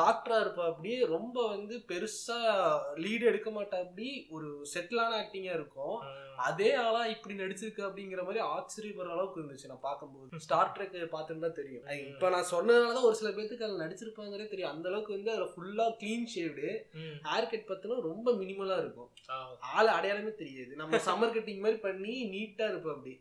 டாக்டரா 0.00 0.36
இருப்பா 0.44 0.64
அப்படி. 0.72 0.92
ரொம்ப 1.14 1.46
வந்து 1.54 1.74
பெருசா 1.90 2.38
லீடு 3.04 3.24
எடுக்க 3.32 3.50
மாட்டா 3.50 3.78
அப்படி. 3.86 4.08
ஒரு 4.36 4.48
செட்டிலான 4.74 5.16
ஆக்டிங்கா 5.22 5.54
இருக்கும். 5.60 5.98
அதே 6.48 6.70
ஆளா 6.84 7.00
இப்படி 7.22 7.36
நடிச்சிருக்கு 7.42 7.82
அப்படிங்கிற 7.86 8.20
மாதிரி 8.26 8.40
ஆச்சரியப்படுற 8.52 9.12
அளவுக்கு 9.16 9.40
இருந்துச்சு. 9.40 9.68
நான் 9.72 9.84
பார்க்கும்போது. 9.88 10.40
ஸ்டார் 10.44 10.72
ட்ரெக் 10.76 10.96
பார்த்துட்டு 11.12 11.44
தான் 11.44 11.58
தெரியும். 11.58 11.84
இப்ப 12.12 12.30
நான் 12.34 12.48
சொன்னதுனாலதான் 12.52 13.06
ஒரு 13.08 13.16
சில 13.20 13.30
பேத்துக்கு 13.36 13.66
அதுல 13.66 13.84
நடிச்சிருப்பாங்கறே 13.84 14.46
தெரியும். 14.52 14.72
அந்த 14.74 14.88
அளவுக்கு 14.90 15.16
வந்து 15.16 15.32
அதுல 15.34 15.46
ஃபுல்லா 15.52 15.86
க்ளீன் 16.00 16.26
ஷேவ்டு. 16.34 16.70
ஹேர் 17.28 17.48
கட் 17.52 17.68
பார்த்தோன்னா 17.70 17.98
ரொம்ப 18.08 18.34
மினிமலா 18.40 18.78
இருக்கும். 18.84 19.10
ஆள் 19.76 19.92
அடையாளமே 19.96 20.32
தெரியாது. 20.42 20.72
நம்ம 20.82 21.00
சம்மர் 21.08 21.34
கட்டிங் 21.36 21.62
மாதிரி 21.66 21.80
பண்ணி 21.86 22.14
நீட்டா 22.34 22.68
இருப்போம் 22.72 22.96
அப்படி. 22.96 23.14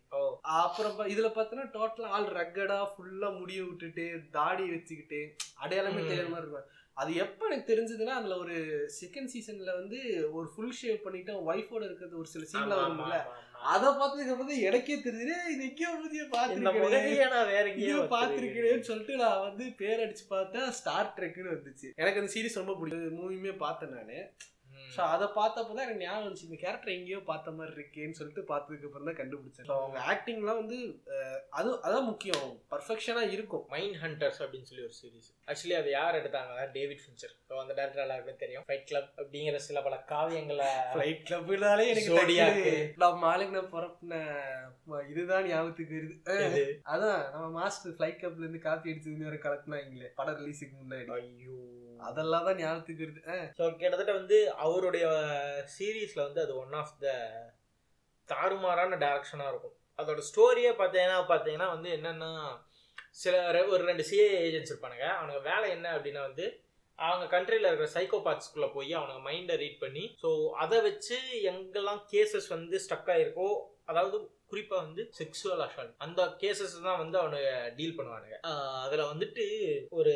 அப்புறம் 0.62 1.08
இதுல 1.16 1.32
பார்த்தோன்னா 1.38 1.68
டோட்டலா 1.78 2.12
ஆள் 2.18 2.30
ரக்கடா 2.40 2.80
ஃபுல்லா 2.94 3.32
முடிய 3.40 3.62
விட்டுட்டு 3.70 4.08
தாடி 4.38 4.68
வச்சுக்கிட்டு 4.76 5.22
அடையாளமே. 5.64 6.04
தெரியாத 6.10 6.30
மாதிரி 6.36 6.48
இருக்கும். 6.48 6.70
அது 6.98 7.16
எப்ப 7.16 7.46
எனக்கு 7.46 7.74
தெரிஞ்சதுன்னா 7.74 8.14
அதுல 8.16 8.38
ஒரு 8.38 8.56
செகண்ட் 9.02 9.30
சீசன்ல 9.34 9.76
வந்து 9.76 10.00
ஒரு 10.32 10.52
ஃபுல் 10.56 10.74
ஷேவ் 10.82 10.96
பண்ணிட்டு 10.96 11.54
ஒய்ஃபோட 11.54 11.84
இருக்கிறது 11.84 12.18
ஒரு 12.18 12.28
சில 12.28 12.44
சீன்ல 12.44 12.76
வரும்ல. 12.82 13.16
அத 13.66 13.90
பார்த்ததுக்கு 13.92 14.32
அப்புறம் 14.32 14.62
எனக்கே 14.62 14.94
"ஏய், 15.34 15.54
இது 15.54 15.64
எங்கேயோ 15.64 15.90
ஊதிய 15.98 16.24
எங்கேயோ 17.72 17.98
பாத்திருக்கேன்னு 18.14 18.80
சொல்லிட்டு 18.82 19.16
நான் 19.16 19.40
வந்து 19.40 19.72
பேர் 19.78 20.00
அடிச்சு 20.00 20.26
பார்த்தா 20.30 20.68
ஸ்டார் 20.72 21.14
ட்ரெக்னு 21.18 21.54
வந்துச்சு. 21.54 21.90
எனக்கு 21.96 22.20
அந்த 22.20 22.34
சீரிஸ் 22.34 22.54
ரொம்ப 22.56 22.76
பிடிக்கும். 22.76 23.20
மூவியுமே 23.22 23.58
பார்த்தேன் 23.58 23.90
நானு. 23.90 24.18
ஸோ 24.96 25.02
அதை 25.14 25.28
பார்த்தப்போ 25.40 25.72
தான் 25.76 25.86
எனக்கு 25.88 26.04
ஞாபகம் 26.04 26.26
வந்துச்சு. 26.26 26.48
இந்த 26.50 26.58
கேரக்டர் 26.64 26.96
எங்கேயோ 26.98 27.20
பார்த்த 27.30 27.56
மாதிரி 27.58 27.74
இருக்கேன்னு 27.78 28.18
சொல்லிட்டு 28.20 28.44
பார்த்ததுக்கு 28.52 28.88
அப்புறம் 28.90 29.10
தான் 29.10 29.20
கண்டுபிடிச்சேன். 29.22 29.68
ஸோ 29.70 29.76
அவங்க 29.82 30.00
ஆக்டிங்லாம் 30.14 30.60
வந்து 30.62 30.80
அது 31.60 31.70
அதான் 31.88 32.08
முக்கியம். 32.12 32.48
பர்ஃபெக்ஷனாக 32.74 33.34
இருக்கும். 33.36 33.66
மைண்ட் 33.74 34.00
ஹண்டர்ஸ் 34.04 34.42
அப்படின்னு 34.46 34.70
சொல்லி 34.72 34.86
ஒரு 34.88 34.96
சீரிஸ் 35.00 35.30
ஆக்சுவலி 35.52 35.78
அது 35.82 35.92
யார் 35.98 36.20
எடுத்தாங்க? 36.22 36.66
டேவிட் 36.78 37.04
ஃபின்ச்சர் 37.04 37.36
ஸோ 37.50 37.54
அந்த 37.64 37.74
டேரக்டர் 37.80 38.06
எல்லாருக்குமே 38.06 38.38
தெரியும். 38.44 38.66
ஃபைட் 38.70 38.88
கிளப் 38.92 39.12
அப்படிங்கிற 39.22 39.60
சில 39.68 39.82
பல 39.88 39.98
காவியங்களை 40.14 40.70
ஃப்ளைட் 40.94 41.26
கிளப்னாலே 41.30 41.88
எனக்கு 41.94 42.76
நான் 43.04 43.22
மாலுக்கு 43.26 43.58
நான் 43.58 43.74
பிறப்பின 43.76 44.22
இதுதான் 45.12 45.48
ஞாபகத்துக்கு 45.52 46.00
வருது. 46.30 46.66
அதான் 46.94 47.20
நம்ம 47.34 47.48
மாஸ்டர் 47.60 47.96
ஃப்ளைட் 47.98 48.20
கிளப்ல 48.22 48.46
இருந்து 48.46 48.66
காப்பி 48.68 48.92
அடிச்சதுன்னு 48.94 49.30
வேற 49.30 49.40
கலக்குனாங்களே. 49.48 50.10
படம் 50.20 50.40
ரிலீஸுக்கு 50.42 50.76
முன்னாடி. 50.82 51.10
ஐயோ. 51.20 51.58
அதெல்லாம் 52.02 52.44
தான் 52.44 52.58
ஞாபகத்துக்கு 52.58 53.06
வருது. 53.06 53.22
ஸோ 53.58 53.64
கிட்டத்தட்ட 53.76 54.12
வந்து 54.12 54.38
அவருடைய 54.58 55.06
சீரீஸில் 55.76 56.26
வந்து 56.26 56.42
அது 56.42 56.54
ஒன் 56.58 56.74
ஆஃப் 56.74 56.96
த 57.00 57.08
தாறுமாறான 58.30 58.98
டைரக்ஷனாக 58.98 59.50
இருக்கும். 59.50 59.76
அதோட 60.00 60.20
ஸ்டோரியே 60.30 60.72
பார்த்தீங்கன்னா 60.74 61.20
பார்த்தீங்கன்னா 61.30 61.68
வந்து 61.68 61.90
என்னென்னா 61.90 62.32
சில 63.14 63.52
ரெ- 63.52 63.70
ஒரு 63.70 63.84
ரெண்டு 63.84 64.04
சிஏ 64.10 64.28
ஏஜென்ட்ஸ் 64.42 64.74
இருப்பானுங்க. 64.74 65.08
அவனுக்கு 65.12 65.50
வேலை 65.50 65.70
என்ன 65.70 65.98
அப்படின்னா 65.98 66.22
வந்து 66.22 66.46
அவங்க 67.00 67.26
கண்ட்ரியில் 67.28 67.68
இருக்கிற 67.68 67.90
சைக்கோபாத்ஸ்குள்ளே 67.94 68.74
போய் 68.74 68.96
அவனுங்க 68.96 69.22
மைண்டை 69.28 69.56
ரீட் 69.58 69.80
பண்ணி 69.80 70.04
ஸோ 70.22 70.30
அதை 70.56 70.82
வச்சு 70.82 71.18
எங்கெல்லாம் 71.44 72.02
கேசஸ் 72.12 72.48
வந்து 72.48 72.76
ஸ்டக் 72.80 73.10
ஆகிருக்கோ 73.10 73.48
அதாவது 73.86 74.18
குறிப்பாக 74.52 74.84
வந்து 74.86 75.02
செக்ஸுவல் 75.20 75.64
அசால்ட் 75.68 75.96
அந்த 76.06 76.22
கேசஸ் 76.44 76.76
தான் 76.88 77.02
வந்து 77.04 77.18
அவனுங்க 77.22 77.52
டீல் 77.78 77.98
பண்ணுவானுங்க. 77.98 78.38
அதில் 78.86 79.10
வந்துட்டு 79.12 79.44
ஒரு 80.00 80.14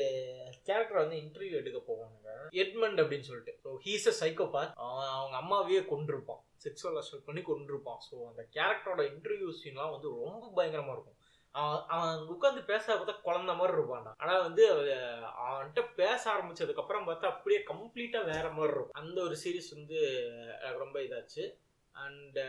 கேரக்டர் 0.70 1.04
வந்து 1.04 1.18
இன்டர்வியூ 1.24 1.56
எடுக்க 1.62 1.80
போவானுங்க. 1.90 2.22
எட்மண்ட் 2.64 3.02
அப்படின்னு 3.04 3.30
சொல்லிட்டு. 3.30 3.54
ஸோ 3.64 3.72
ஹீஸ் 3.86 4.10
அ 4.12 4.16
சைக்கோபாத் 4.22 4.76
அவன் 4.86 5.12
அவங்க 5.18 5.36
அம்மாவையே 5.44 5.82
கொண்டிருப்பான் 5.94 6.42
செக்ஸுவல் 6.66 7.00
அசால்ட் 7.02 7.28
பண்ணி 7.28 7.42
கொண்டிருப்பான் 7.48 8.00
ஸோ 8.08 8.16
அந்த 8.30 8.42
கேரக்டரோட 8.58 9.02
இன்டர்வியூ 9.12 9.50
சீன்லாம் 9.62 9.94
வந்து 9.96 10.10
ரொம்ப 10.22 10.46
பயங்கரமாக 10.58 10.96
இருக்கும். 10.96 11.20
அவன் 11.56 11.84
அவன் 11.96 12.24
உட்காந்து 12.34 12.62
பேச 12.70 12.86
பார்த்தா 12.88 13.14
குழந்த 13.28 13.52
மாதிரி 13.60 13.76
இருப்பான்டா 13.78 14.12
ஆனால் 14.22 14.46
வந்து 14.48 14.64
அவன்கிட்ட 15.44 15.82
பேச 16.00 16.22
ஆரம்பிச்சதுக்கு 16.34 16.82
அப்புறம் 16.84 17.08
பார்த்தா 17.10 17.32
அப்படியே 17.34 17.60
கம்ப்ளீட்டாக 17.70 18.30
வேற 18.32 18.46
மாதிரி 18.58 18.74
இருக்கும். 18.74 18.98
அந்த 19.02 19.18
ஒரு 19.28 19.36
சீரிஸ் 19.44 19.70
வந்து 19.78 20.00
ரொம்ப 20.82 20.98
இதாச்சு. 21.06 21.46
அண்ட் 21.96 22.40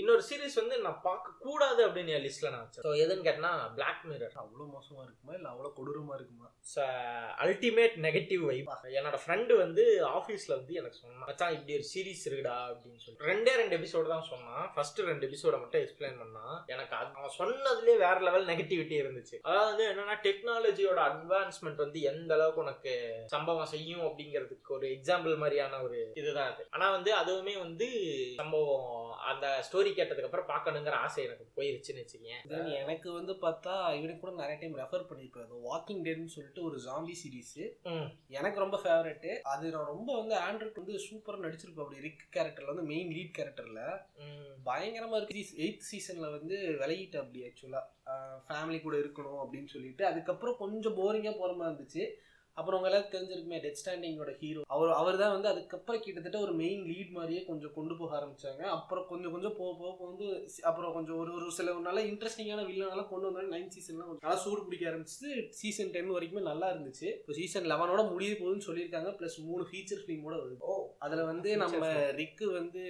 இன்னொரு 0.00 0.22
சீரிஸ் 0.28 0.58
வந்து 0.60 0.76
நான் 0.84 1.00
பார்க்க 1.06 1.32
கூடாது 1.44 1.80
அப்படின்னு 1.86 2.12
என் 2.16 2.24
லிஸ்ட்ல 2.26 2.50
நான் 2.52 2.62
வச்சேன். 2.64 2.84
ஸோ 2.86 2.92
எதுன்னு 3.02 3.26
கேட்டனா 3.26 3.50
பிளாக் 3.78 4.04
மிரர் 4.10 4.36
அவ்வளோ 4.42 4.66
மோசமா 4.74 5.02
இருக்குமா? 5.06 5.32
இல்லை 5.38 5.48
அவ்வளோ 5.52 5.70
கொடூரமா 5.78 6.14
இருக்குமா? 6.18 6.48
அல்டிமேட் 7.44 7.96
நெகட்டிவ் 8.06 8.42
வைப் 8.50 8.70
என்னோட 8.98 9.18
ஃப்ரெண்டு 9.24 9.52
வந்து 9.62 9.82
ஆஃபீஸில் 10.18 10.56
வந்து 10.58 10.74
எனக்கு 10.80 11.00
சொன்னான் 11.02 11.28
மச்சான் 11.30 11.54
இப்படி 11.56 11.76
ஒரு 11.78 11.86
சீரிஸ் 11.92 12.24
இருக்குடா 12.28 12.56
அப்படின்னு 12.70 13.02
சொல்லி 13.04 13.28
ரெண்டே 13.30 13.54
ரெண்டு 13.60 13.76
எபிசோடு 13.78 14.08
தான் 14.14 14.28
சொன்னான். 14.30 14.64
ஃபர்ஸ்ட் 14.74 15.00
ரெண்டு 15.10 15.26
எபிசோட 15.28 15.54
மட்டும் 15.62 15.82
எக்ஸ்பிளைன் 15.84 16.18
பண்ணான். 16.22 16.56
எனக்கு 16.74 16.96
அது 17.00 17.10
அவன் 17.18 17.36
சொன்னதுலேயே 17.40 17.96
வேற 18.04 18.16
லெவல் 18.28 18.48
நெகட்டிவிட்டி 18.52 18.96
இருந்துச்சு. 19.02 19.36
அதாவது 19.46 19.68
வந்து 19.70 19.86
என்னன்னா 19.90 20.16
டெக்னாலஜியோட 20.28 21.00
அட்வான்ஸ்மெண்ட் 21.10 21.84
வந்து 21.84 22.00
எந்த 22.12 22.32
அளவுக்கு 22.38 22.64
உனக்கு 22.66 22.94
சம்பவம் 23.34 23.72
செய்யும் 23.74 24.06
அப்படிங்கிறதுக்கு 24.08 24.76
ஒரு 24.78 24.88
எக்ஸாம்பிள் 24.96 25.36
மாதிரியான 25.44 25.82
ஒரு 25.86 26.00
இதுதான் 26.22 26.50
அது. 26.52 26.64
ஆனால் 26.74 26.96
வந்து 26.98 27.12
அதுவுமே 27.22 27.56
வந்து 27.66 27.88
சம்பவம் 28.40 28.90
அந்த 29.30 29.46
ஸ்டோரி 29.66 29.81
கேட்டதுக்கு 29.90 30.28
அப்புறம் 30.30 30.48
பார்க்கணுங்கிற 30.48 30.90
ஆசை 30.90 31.24
எனக்கு 31.24 31.46
போயிருச்சுன்னு 31.56 32.04
வச்சுக்கேன் 32.04 32.72
எனக்கு 32.72 33.12
வந்து 33.12 33.32
பார்த்தா 33.32 33.74
இவனுக்கு 33.94 34.20
கூட 34.20 34.34
நிறைய 34.34 34.56
டைம் 34.60 34.76
ரெஃபர் 34.76 35.06
பண்ணியிருப்பேன். 35.10 35.40
வாக்கிங் 35.70 36.02
டேன்னு 36.06 36.24
சொல்லிட்டு 36.24 36.62
ஒரு 36.62 36.76
ஜாம்பி 36.76 37.14
சீரிஸ் 37.22 37.74
எனக்கு 38.28 38.58
ரொம்ப 38.58 38.80
ஃபேவரட் 38.84 39.40
அது 39.40 39.70
நான் 39.70 39.86
ரொம்ப 39.86 40.16
வந்து 40.18 40.34
ஆண்ட்ராய்ட் 40.34 40.74
வந்து 40.74 40.92
சூப்பராக 40.92 41.42
நடிச்சிருப்பேன். 41.46 41.84
அப்படி 41.84 42.00
ரிக் 42.00 42.28
கேரக்டர்ல 42.36 42.66
வந்து 42.66 42.82
மெயின் 42.82 43.10
லீட் 43.10 43.38
கேரக்டர்ல 43.38 44.00
ம். 44.16 44.68
பயங்கரமா 44.68 45.16
இருக்கு. 45.16 45.46
எயித் 45.56 45.86
சீசன்ல 45.90 46.30
வந்து 46.30 46.56
விலகிட்டு 46.56 47.16
அப்படி 47.16 47.42
ஆக்சுவலா 47.42 47.82
ஃபேமிலி 48.48 48.80
கூட 48.82 48.96
இருக்கணும் 48.96 49.40
அப்படின்னு 49.42 49.66
சொல்லிட்டு. 49.66 50.06
அதுக்கப்புறம் 50.06 50.56
கொஞ்சம் 50.56 50.96
போரிங்கா 50.96 51.38
போற 51.38 51.52
மாதிரி 51.52 51.74
இருந்துச்சு. 51.76 52.04
அப்புறம் 52.56 52.78
உங்க 52.78 52.88
எல்லாரும் 52.88 53.12
தெரிஞ்சிருக்குமே 53.12 53.58
டெத் 53.64 53.78
ஸ்டாண்டிங்கோட 53.80 54.32
ஹீரோ 54.40 54.62
அவர் 54.74 54.90
அவர் 55.00 55.16
தான் 55.20 55.32
வந்து 55.34 55.48
அதுக்கப்புறம் 55.50 56.02
கிட்டத்தட்ட 56.06 56.38
ஒரு 56.46 56.52
மெயின் 56.62 56.82
லீட் 56.88 57.12
மாதிரியே 57.18 57.42
கொஞ்சம் 57.46 57.72
கொண்டு 57.76 57.94
போக 58.00 58.12
ஆரம்பிச்சாங்க. 58.18 58.62
அப்புறம் 58.76 59.06
கொஞ்சம் 59.10 59.34
கொஞ்சம் 59.34 59.54
போக 59.60 59.70
போக 59.82 60.08
வந்து 60.10 60.26
அப்புறம் 60.70 60.92
கொஞ்சம் 60.96 61.18
ஒரு 61.22 61.30
ஒரு 61.38 61.46
சில 61.58 61.74
நல்ல 61.86 62.00
இன்ட்ரெஸ்டிங்கான 62.10 62.64
வில்லனால 62.68 63.04
கொண்டு 63.12 63.28
வந்தாங்க 63.28 63.52
நைன் 63.54 63.72
சீசன்லாம் 63.76 64.10
நல்லா 64.24 64.36
சூடு 64.44 64.66
பிடிக்க 64.66 64.90
ஆரம்பிச்சு 64.90 65.30
சீசன் 65.60 65.92
டென் 65.94 66.12
வரைக்குமே 66.16 66.42
நல்லா 66.50 66.68
இருந்துச்சு. 66.74 67.08
இப்போ 67.20 67.36
சீசன் 67.40 67.70
லெவனோட 67.72 68.04
முடிய 68.10 68.32
போகுதுன்னு 68.40 68.68
சொல்லியிருக்காங்க. 68.68 69.12
ப்ளஸ் 69.20 69.38
மூணு 69.48 69.64
ஃபீச்சர் 69.70 70.02
ஃபிலிமோட 70.04 70.34
வருது. 70.42 70.58
ஓ 70.70 70.76
அதுல 71.06 71.24
வந்து 71.32 71.56
நம்ம. 71.56 71.90
ரிக்கு 72.20 72.46
வந்து 72.58 72.84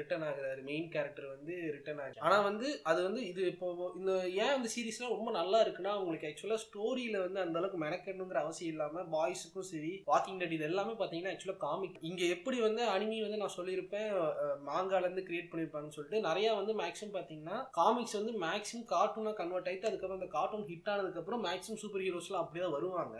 ரிட்டர்ன் 0.00 0.26
ஆகுறாரு. 0.30 0.60
மெயின் 0.70 0.88
கேரக்டர் 0.96 1.28
வந்து 1.34 1.54
ரிட்டர்ன் 1.76 2.02
ஆகுது 2.06 2.24
ஆனா 2.26 2.40
வந்து 2.48 2.68
அது 2.92 3.00
வந்து 3.08 3.22
இது 3.28 3.44
இப்போ 3.52 3.68
இந்த 4.00 4.12
ஏன் 4.44 4.56
இந்த 4.58 4.70
சீரிஸ்லாம் 4.76 5.14
ரொம்ப 5.16 5.30
நல்லா 5.40 5.60
இருக்குன்னா 5.64 5.94
உங்களுக்கு 6.02 6.28
ஆக்சுவலா 6.30 6.60
ஸ்டோரியில 6.66 7.22
வந்து 7.26 7.44
அந்த 7.46 7.58
அளவுக்கு 7.60 7.84
மெனக்கணுங்கிற 7.86 8.40
அவசியம் 8.44 8.70
பாய்ஸுக்கும் 9.14 9.68
சரி 9.70 9.92
வாக்கிங் 10.06 10.40
டெட் 10.40 10.56
இது 10.56 10.66
எல்லாமே 10.70 10.94
பார்த்தீங்கன்னா 11.00 11.32
ஆக்சுவலாக 11.32 11.62
காமிக் 11.66 11.98
இங்கே 12.10 12.28
எப்படி 12.28 12.58
வந்து 12.60 12.82
அனிமி 12.94 13.18
வந்து 13.22 13.40
நான் 13.42 13.56
சொல்லியிருப்பேன் 13.58 14.10
மாங்காலேருந்து 14.70 15.26
கிரியேட் 15.28 15.50
பண்ணியிருப்பாங்கன்னு 15.52 15.98
சொல்லிட்டு 15.98 16.26
நிறையா 16.28 16.52
வந்து 16.60 16.74
மேக்ஸிமம் 16.82 17.14
பார்த்தீங்கன்னா 17.16 17.58
காமிக்ஸ் 17.80 18.18
வந்து 18.20 18.34
மேக்ஸிமம் 18.46 18.88
கார்ட்டூனாக 18.94 19.38
கன்வெர்ட் 19.40 19.70
ஆகிட்டு 19.70 19.90
அதுக்கப்புறம் 19.90 20.20
அந்த 20.20 20.30
கார்ட்டூன் 20.36 20.68
ஹிட் 20.70 20.92
ஆனதுக்கப்புறம் 20.94 21.44
மேக்ஸிமம் 21.48 21.82
சூப்பர் 21.84 22.04
ஹீரோஸ்லாம் 22.06 22.44
அப்படியே 22.44 22.64
தான் 22.64 22.76
வருவாங்க. 22.78 23.16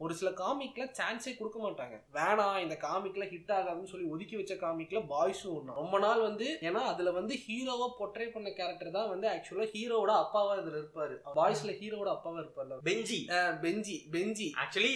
ஒரு 0.00 0.14
சில 0.14 0.30
காமிக்ல 0.40 0.82
சான்ஸே 0.98 1.30
கொடுக்க 1.36 1.58
மாட்டாங்க. 1.58 1.96
வேணாம் 2.16 2.58
இந்த 2.64 2.74
காமிக்ல 2.84 3.24
ஹிட் 3.30 3.52
ஆகாதுன்னு 3.54 3.90
சொல்லி 3.92 4.06
ஒதுக்கி 4.12 4.36
வச்ச 4.38 4.54
காமிக்ல 4.60 4.98
பாய்ஸும் 5.12 5.54
ஒண்ணு 5.56 5.76
ரொம்ப 5.80 5.96
நாள் 6.04 6.20
வந்து 6.26 6.46
ஏன்னா 6.68 6.82
அதுல 6.90 7.12
வந்து 7.16 7.34
ஹீரோவா 7.44 7.86
பொட்ரே 7.98 8.26
பண்ண 8.34 8.48
கேரக்டர் 8.58 8.92
தான் 8.96 9.08
வந்து 9.12 9.26
ஆக்சுவலா 9.32 9.66
ஹீரோவோட 9.72 10.12
அப்பாவா 10.22 10.52
இதுல 10.60 10.76
இருப்பாரு. 10.80 11.14
பாய்ஸ்ல 11.38 11.72
ஹீரோவோட 11.80 12.10
அப்பாவா 12.14 12.38
இருப்பார்ல. 12.42 12.78
Benji 12.88 13.18
Benji 13.64 13.96
Benji 14.14 14.48
actually 14.64 14.92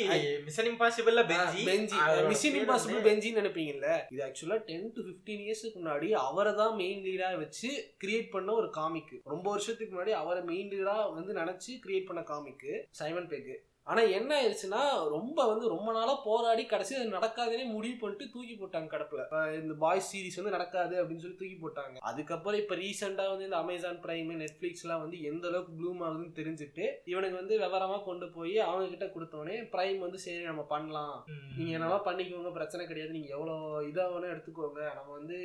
Mission 0.46 0.70
இம்பாசிபிள்ல 0.72 1.24
Benji 1.32 1.64
Benji 1.70 1.98
Mission 2.30 2.58
Impossible 2.60 3.02
பெஞ்சின்னு 3.08 3.40
நினைப்பீங்கல்ல? 3.42 3.90
இது 4.14 4.22
ஆக்சுவலா 4.28 4.58
டென் 4.70 4.88
டு 4.96 5.02
பிப்டீன் 5.08 5.44
இயர்ஸ்க்கு 5.46 5.80
முன்னாடி 5.80 6.10
அவரை 6.28 6.54
தான் 6.62 6.74
மெயின் 6.82 7.02
லீடா 7.08 7.30
வச்சு 7.42 7.70
கிரியேட் 8.04 8.32
பண்ண 8.36 8.50
ஒரு 8.62 8.70
காமிக் 8.78 9.12
ரொம்ப 9.34 9.46
வருஷத்துக்கு 9.50 9.92
முன்னாடி 9.94 10.14
அவரை 10.22 10.42
மெயின் 10.50 10.72
லீடா 10.74 10.96
வந்து 11.18 11.34
நினைச்சு 11.40 11.72
கிரியேட் 11.84 12.08
பண்ண 12.10 12.24
காமிக் 12.32 12.66
சைமன் 13.00 13.30
பெக் 13.34 13.52
ஆனா 13.90 14.02
என்ன 14.16 14.30
ஆயிடுச்சுன்னா 14.38 14.80
ரொம்ப 15.14 15.38
வந்து 15.50 15.66
ரொம்ப 15.72 15.88
நாளா 15.96 16.12
போராடி 16.26 16.64
கடைசி 16.72 16.92
அது 16.98 17.14
நடக்காதுன்னே 17.14 17.64
முடிவு 17.72 17.96
பண்ணிட்டு 18.02 18.26
தூக்கி 18.34 18.54
போட்டாங்க 18.60 18.88
கடப்புல. 18.92 19.22
இந்த 19.60 19.74
பாய்ஸ் 19.84 20.10
சீரிஸ் 20.10 20.38
வந்து 20.40 20.54
நடக்காது 20.56 20.94
அப்படின்னு 21.00 21.24
சொல்லி 21.24 21.38
தூக்கி 21.40 21.56
போட்டாங்க. 21.62 21.96
அதுக்கப்புறம் 22.10 22.60
இப்ப 22.62 22.76
ரீசெண்டா 22.82 23.24
வந்து 23.32 23.46
இந்த 23.48 23.58
அமேசான் 23.62 23.98
பிரைம் 24.04 24.30
நெட்ஃபிளிக்ஸ் 24.42 24.84
எல்லாம் 24.84 25.02
வந்து 25.04 25.18
எந்த 25.30 25.46
அளவுக்கு 25.50 25.74
ப்ளூம் 25.78 26.02
ஆகுதுன்னு 26.06 26.36
தெரிஞ்சுட்டு 26.38 26.86
இவனுக்கு 27.12 27.40
வந்து 27.40 27.56
விவரமா 27.64 27.98
கொண்டு 28.08 28.28
போய் 28.36 28.56
அவங்க 28.68 28.86
கிட்ட 28.92 29.08
கொடுத்தோடனே 29.16 29.56
பிரைம் 29.74 30.00
வந்து 30.06 30.20
சரி 30.26 30.44
நம்ம 30.50 30.64
பண்ணலாம். 30.74 31.16
நீங்க 31.58 31.72
என்னவா 31.78 31.98
பண்ணிக்கோங்க 32.08 32.52
பிரச்சனை 32.58 32.86
கிடையாது. 32.92 33.16
நீங்க 33.18 33.30
எவ்வளவு 33.38 33.88
இதா 33.90 34.06
வேணா 34.14 34.32
எடுத்துக்கோங்க. 34.34 34.82
நம்ம 35.00 35.10
வந்து 35.18 35.38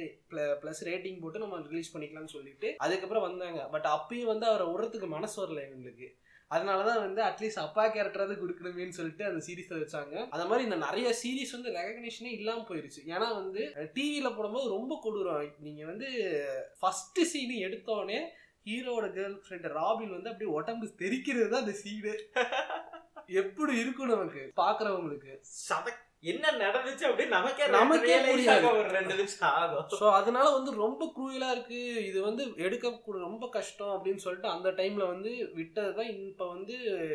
பிளஸ் 0.63 0.85
ரேட்டிங் 0.91 1.21
போட்டு 1.25 1.43
நம்ம 1.45 1.63
ரிலீஸ் 1.71 1.93
பண்ணிக்கலாம்னு 1.95 2.35
சொல்லிட்டு 2.37 2.69
அதுக்கப்புறம் 2.87 3.27
வந்தாங்க. 3.29 3.61
பட் 3.75 3.89
அப்பயும் 3.97 4.31
வந்து 4.33 4.47
அவரை 4.51 4.67
விடுறதுக்கு 4.71 5.09
மனசு 5.17 5.37
வரல 5.43 5.63
அதனால 6.51 6.83
தான் 6.83 6.99
வந்து 6.99 7.21
அட்லீஸ்ட் 7.21 7.63
அப்பா 7.63 7.85
கேரக்டராவது 7.85 8.35
கொடுக்கணுமேன்னு 8.41 8.97
சொல்லிட்டு 8.99 9.25
அந்த 9.25 9.39
சீரிஸ் 9.47 9.73
வச்சாங்க. 9.73 10.15
அந்த 10.29 10.45
மாதிரி 10.45 10.63
இந்த 10.63 10.75
நிறைய 10.75 11.07
சீரீஸ் 11.23 11.51
வந்து 11.51 11.71
ரெகக்னிஷனே 11.71 12.31
இல்லாம 12.39 12.65
போயிருச்சு. 12.69 13.01
ஏன்னா 13.05 13.27
வந்து 13.35 13.61
டிவியில 13.95 14.35
போடும்போது 14.35 14.69
ரொம்ப 14.69 14.99
கொடூரம். 15.03 15.53
நீங்க 15.59 15.85
வந்து 15.85 16.09
ஃபர்ஸ்ட் 16.79 17.21
சீனு 17.33 17.57
எடுத்தோடனே 17.67 18.19
ஹீரோட 18.65 19.05
கேர்ள் 19.17 19.37
ஃப்ரெண்ட் 19.43 19.67
ராபின் 19.71 20.15
வந்து 20.15 20.29
அப்படியே 20.29 20.51
உடம்பு 20.51 20.87
தெரிக்கிறது 21.03 21.49
தான் 21.49 21.63
அந்த 21.65 21.75
சீனு 21.83 22.13
எப்படி 23.41 23.73
இருக்கும் 23.77 24.07
நமக்கு? 24.07 24.41
பாக்குறவங்களுக்கு. 24.61 25.31
சதக் 25.69 26.03
என்ன 26.19 26.51
நடந்துச்சு 26.51 27.03
அப்படின்னு 27.03 27.27
நமக்கே 27.27 27.67
நமக்கே 27.67 28.17
புரியாது. 28.19 28.71
ஒரு 28.71 28.89
ரெண்டு 28.89 29.15
நிமிஷம் 29.15 29.49
ஆகும். 29.49 29.85
ஸோ 29.99 30.11
அதனால 30.11 30.49
வந்து 30.49 30.71
ரொம்ப 30.71 31.13
குரூயலா 31.17 31.51
இருக்கு. 31.51 32.05
இது 32.05 32.21
வந்து 32.21 32.53
எடுக்க 32.55 32.99
ரொம்ப 33.05 33.49
கஷ்டம் 33.49 33.87
அப்படின்னு 33.87 34.15
சொல்லிட்டு 34.15 34.49
அந்த 34.49 34.71
டைம்ல 34.71 35.07
வந்து 35.07 35.51
விட்டது 35.53 35.95
தான். 35.95 36.05
இப்போ 36.05 36.47
வந்து 36.47 36.73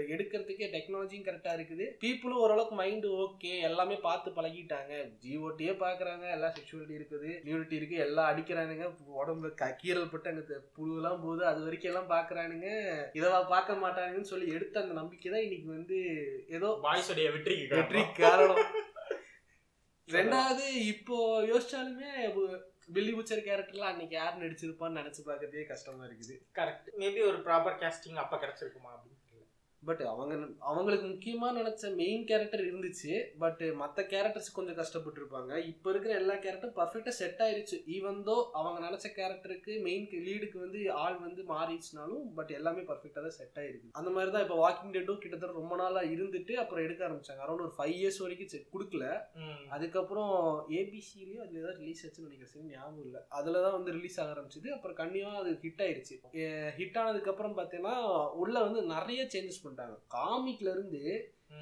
எடுக்கிறதுக்கே 0.08 0.68
டெக்னாலஜியும் 0.72 1.26
கரெக்டா 1.28 1.52
இருக்குது. 1.54 1.86
பீப்புளும் 2.04 2.42
ஓரளவுக்கு 2.44 2.76
மைண்டு 2.82 3.26
ஓகே 3.26 3.60
எல்லாமே 3.60 3.94
பார்த்து 3.94 4.30
பழகிட்டாங்க. 4.30 5.12
ஜிஓட்டியே 5.26 5.74
பாக்குறாங்க 5.74 6.30
எல்லாம் 6.30 6.52
செக்ஷுவலிட்டி 6.52 6.96
இருக்குது. 7.00 7.40
நியூரிட்டி 7.44 7.72
இருக்கு. 7.72 7.96
எல்லாம் 7.96 8.36
அடிக்கிறானுங்க. 8.36 8.94
உடம்புல 9.26 9.54
க- 9.54 9.76
கீறல் 9.84 10.10
பட்டு 10.10 10.30
அங்க 10.30 10.60
புழுவெல்லாம் 10.78 11.22
போகுது. 11.22 11.46
அது 11.46 11.62
வரைக்கும் 11.62 11.94
எல்லாம் 11.94 12.10
பாக்குறானுங்க 12.10 12.66
இதெல்லாம் 13.12 13.48
பார்க்க 13.48 13.72
மாட்டானுங்கன்னு 13.72 14.20
சொல்லி 14.20 14.52
எடுத்த 14.52 14.80
அந்த 14.80 14.94
நம்பிக்கை 14.94 15.32
தான் 15.32 15.42
இன்னைக்கு 15.42 15.68
வந்து 15.68 15.98
ஏதோ 16.48 16.78
பாய்ஸுடைய 16.82 17.32
வெற்றிக்கு 17.32 17.76
வெற்றி 17.76 18.02
காரணம். 18.12 18.64
ரெண்டாவது 20.08 20.64
இப்போ 20.92 21.16
யோசிச்சாலுமே 21.50 22.10
பில்லி 22.94 23.12
புச்சர் 23.12 23.44
கேரக்டர்ல 23.48 23.90
அன்னைக்கு 23.90 24.14
யார் 24.16 24.40
நடிச்சிருப்பான்னு 24.40 24.98
நினைச்சு 25.00 25.20
பார்க்கறதே 25.26 25.64
கஷ்டமா 25.66 26.02
இருக்குது. 26.08 26.34
கரெக்ட் 26.58 26.88
மேபி 27.02 27.20
ஒரு 27.30 27.38
ப்ராப்பர் 27.46 27.78
கேஸ்டிங் 27.82 28.20
அப்ப 28.24 28.36
கிடைச்சிருக்குமா. 28.36 28.92
பட் 29.84 30.00
அவங்க 30.00 30.46
அவங்களுக்கு 30.58 31.06
முக்கியமா 31.06 31.52
நினைச்ச 31.52 31.94
மெயின் 31.94 32.26
கேரக்டர் 32.26 32.60
இருந்துச்சு. 32.60 33.24
பட் 33.38 33.60
மத்த 33.60 34.00
கேரக்டர்ஸ் 34.00 34.52
கொஞ்சம் 34.54 34.76
கஷ்டப்பட்டிருப்பாங்க. 34.76 35.64
இப்போ 35.66 35.90
இருக்கிற 35.90 36.14
எல்லா 36.14 36.34
கேரக்டரும் 36.34 36.76
பர்ஃபெக்டா 36.76 37.08
செட் 37.08 37.38
ஆயிருச்சு. 37.38 37.90
ஈவன் 37.90 38.22
தோ 38.22 38.44
அவங்க 38.52 38.88
நினைச்ச 38.88 39.18
கேரக்டருக்கு 39.18 39.82
மெயின் 39.82 40.06
லீடுக்கு 40.06 40.58
வந்து 40.58 40.92
ஆள் 40.92 41.18
வந்து 41.18 41.42
மாறிடுச்சுனாலும் 41.42 42.34
பட் 42.34 42.50
எல்லாமே 42.50 42.80
பர்ஃபெக்டா 42.80 43.12
தான் 43.12 43.30
செட் 43.30 43.50
ஆயிருக்கு. 43.54 43.88
அந்த 43.92 44.10
மாதிரி 44.10 44.32
தான் 44.32 44.42
இப்போ 44.42 44.68
வாக்கிங் 44.68 44.92
டேட்டும் 44.92 45.18
கிட்டத்தட்ட 45.18 45.58
ரொம்ப 45.58 45.76
நாளா 45.76 46.00
இருந்துட்டு 46.00 46.52
அப்புறம் 46.52 46.84
எடுக்க 46.84 47.08
ஆரம்பிச்சாங்க. 47.08 47.48
அரௌண்ட் 47.48 47.52
ஒரு 47.52 47.72
ஃபைவ் 47.78 47.92
இயர்ஸ் 47.92 48.18
வரைக்கும் 48.18 48.60
செ- 48.60 48.66
கொடுக்கல. 48.72 49.20
அதுக்கப்புறம் 49.68 50.64
ஏபிசிலேயோ 50.68 51.36
அதுல 51.36 51.58
ஏதாவது 51.58 51.78
ரிலீஸ் 51.78 52.06
ஆச்சுன்னு 52.06 52.28
நினைக்கிறேன். 52.28 52.66
ஞாபகம் 52.66 53.04
இல்லை. 53.04 53.20
அதில் 53.28 53.52
தான் 53.52 53.72
வந்து 53.72 53.92
ரிலீஸ் 53.92 54.20
ஆக 54.20 54.40
ஆரம்பிச்சது. 54.40 54.68
அப்புறம் 54.68 54.96
கண்டிப்பாக 54.96 55.38
அது 55.38 55.50
ஹிட் 55.50 55.80
ஆயிருச்சு. 55.80 56.36
ஹிட் 56.76 56.98
ஆனதுக்கப்புறம் 56.98 57.52
பார்த்தீங்கன்னா 57.52 58.30
உள்ள 58.30 58.62
வந்து 58.62 58.82
நிறைய 58.82 59.28
சேஞ்சஸ் 59.34 59.70
பண்ணிட்டாங்க 59.72 59.96
காமிக்ல 60.16 60.70
இருந்து. 60.76 61.02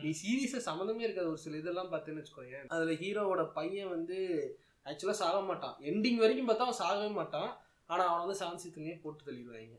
நீ 0.03 0.11
சீரியஸாக 0.23 0.67
சம்மந்தமே 0.67 1.07
இருக்காது 1.07 1.29
ஒரு 1.29 1.39
சில 1.39 1.57
இதெல்லாம் 1.57 1.93
பார்த்தேன்னு 1.93 2.21
வச்சுக்கோங்க 2.21 2.59
அதில் 2.67 3.01
ஹீரோவோட 3.03 3.43
பையன் 3.53 3.89
வந்து 3.89 4.19
ஆக்சுவலாக 4.87 5.21
சாக 5.23 5.41
மாட்டான். 5.41 5.77
எண்டிங் 5.81 6.17
வரைக்கும் 6.17 6.49
பார்த்தா 6.49 6.67
அவன் 6.69 6.81
சாகவே 6.83 7.13
மாட்டான். 7.13 7.51
ஆனால் 7.87 8.07
அவன் 8.07 8.23
வந்து 8.27 8.39
செவன் 8.41 8.61
சீத்துலேயே 8.63 9.01
போட்டு 9.03 9.33
தள்ளிடுவாங்க. 9.33 9.77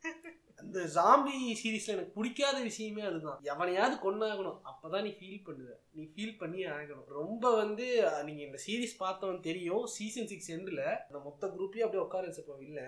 அந்த 0.57 0.79
ஜாம்பி 0.79 1.55
சீரீஸ்ல 1.63 1.87
எனக்கு 1.87 2.11
பிடிக்காத 2.15 2.61
விஷயமே 2.61 3.01
அதுதான். 3.01 3.39
எவனையாவது 3.41 4.11
கொண்டாகணும் 4.11 4.61
அப்பதான் 4.63 5.01
நீ 5.01 5.09
ஃபீல் 5.09 5.49
பண்ணுவ. 5.49 5.69
நீ 5.91 6.11
ஃபீல் 6.15 6.37
பண்ணி 6.37 6.65
ஆகணும். 6.65 7.03
ரொம்ப 7.07 7.55
வந்து 7.55 8.09
நீங்கள் 8.23 8.23
நீங்க 8.23 8.41
இந்த 8.41 8.61
சீரிஸ் 8.67 9.03
பார்த்தவன் 9.03 9.39
தெரியும். 9.39 9.85
சீசன் 9.85 10.27
சிக்ஸ் 10.27 10.51
எண்டில் 10.51 10.83
அந்த 10.83 11.19
மொத்த 11.23 11.47
குரூப்பையும் 11.47 11.79
அப்படியே 11.79 12.01
உட்கார 12.01 12.27
வச்சிருப்போம் 12.27 12.61
இல்லை 12.61 12.83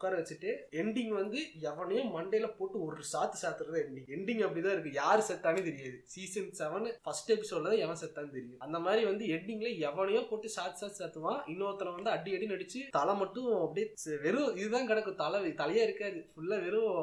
உட்கார 0.00 0.18
வச்சுட்டு 0.18 0.50
எண்டிங் 0.80 1.10
வந்து 1.20 1.38
எவனையும் 1.70 2.12
மண்டையில 2.14 2.46
போட்டு 2.58 2.76
ஒரு 2.84 3.02
சாத்து 3.10 3.36
சாத்துறது 3.40 3.78
எண்டிங் 3.82 4.06
எண்டிங் 4.16 4.40
அப்படிதான் 4.44 4.74
இருக்கு. 4.76 4.92
யார் 5.00 5.24
செத்தானே 5.28 5.62
தெரியாது. 5.66 5.96
சீசன் 6.12 6.48
செவன் 6.60 6.86
ஃபர்ஸ்ட் 7.06 7.32
எபிசோட்ல 7.34 7.70
தான் 7.72 7.82
எவன் 7.86 8.00
செத்தான்னு 8.02 8.34
தெரியும். 8.36 8.62
அந்த 8.66 8.78
மாதிரி 8.84 9.02
வந்து 9.08 9.24
எண்டிங்ல 9.34 9.70
எவனையோ 9.88 10.22
போட்டு 10.30 10.50
சாத்து 10.56 10.80
சாத்து 10.82 11.00
சாத்துவான். 11.02 11.42
இன்னொருத்தனை 11.54 11.92
வந்து 11.96 12.14
அடி 12.14 12.32
அடி 12.36 12.48
நடிச்சு 12.52 12.80
தலை 12.98 13.16
மட்டும் 13.22 13.50
அப்படியே 13.64 14.16
வெறும் 14.24 14.56
இதுதான் 14.60 14.88
கிடக்கும். 14.92 15.20
தலை 15.24 15.40
தலையே 15.60 15.82
இருக்காது. 15.88 16.22
ஃபுல்லா 16.32 16.58
வெறும் 16.66 16.96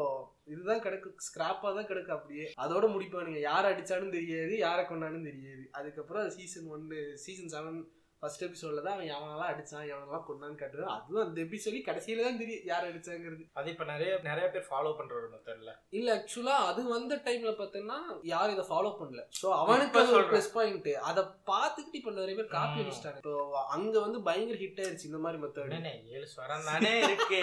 இதுதான் 0.54 0.84
கிடக்கு. 0.86 1.12
ஸ்கிராப்பா 1.28 1.70
தான் 1.78 1.90
கிடக்கு 1.92 2.12
அப்படியே. 2.18 2.48
அதோட 2.66 2.86
முடிப்பானுங்க. 2.96 3.42
யார் 3.50 3.70
அடிச்சாலும் 3.72 4.16
தெரியாது 4.18 4.56
யாரை 4.66 4.86
கொண்டாலும் 4.86 5.30
தெரியாது. 5.30 5.64
அதுக்கப்புறம் 5.80 6.34
சீசன் 6.38 6.72
ஒன்னு 6.78 7.00
சீசன் 7.26 7.54
செவன் 7.56 7.80
ஃபர்ஸ்ட் 8.22 8.44
எபிசோட்ல 8.46 8.84
தான் 8.86 8.96
அவன் 8.96 9.10
எவனெல்லாம் 9.16 9.52
அடிச்சான் 9.54 9.88
எவனெல்லாம் 9.90 10.26
கொண்டான்னு 10.28 10.60
காட்டுவான். 10.62 10.94
அதுவும் 10.96 11.24
அந்த 11.24 11.40
எபிசோட்லி 11.46 11.82
கடைசியில 11.88 12.24
தான் 12.28 12.40
தெரியும் 12.42 12.66
யார் 12.72 12.88
அடிச்சாங்கிறது. 12.90 13.44
அது 13.60 13.68
இப்ப 13.74 13.86
நிறைய 13.92 14.12
நிறைய 14.30 14.46
பேர் 14.56 14.68
ஃபாலோ 14.70 14.92
பண்ற 15.00 15.14
ஒரு 15.20 15.28
மெத்தட்ல 15.34 15.74
இல்ல 16.00 16.16
ஆக்சுவலா 16.18 16.56
அது 16.70 16.84
வந்த 16.96 17.20
டைம்ல 17.28 17.54
பார்த்தீங்கன்னா 17.62 18.00
யாரும் 18.34 18.56
இதை 18.58 18.66
ஃபாலோ 18.72 18.92
பண்ணல. 19.02 19.24
சோ 19.42 19.50
அவனுக்கு 19.62 20.02
அது 20.02 20.18
ஒரு. 20.20 20.28
ப்ளஸ் 20.34 20.52
பாயிண்ட் 20.58 20.90
அதை 21.12 21.24
பார்த்துக்கிட்டு 21.52 22.02
இப்ப 22.02 22.16
நிறைய 22.20 22.36
பேர் 22.40 22.56
காப்பி. 22.58 22.82
அடிச்சிட்டாங்க. 22.84 23.22
இப்போ 23.24 23.36
அங்க 23.76 23.96
வந்து 24.06 24.22
பயங்கர 24.30 24.60
ஹிட் 24.64 24.82
ஆயிருச்சு 24.84 25.10
இந்த 25.12 25.22
மாதிரி 25.26 25.42
மெத்தட் 25.44 25.76
ஏழு 26.18 26.28
ஸ்வரம் 26.34 26.70
தானே 26.72 26.94
இருக்கு? 27.08 27.42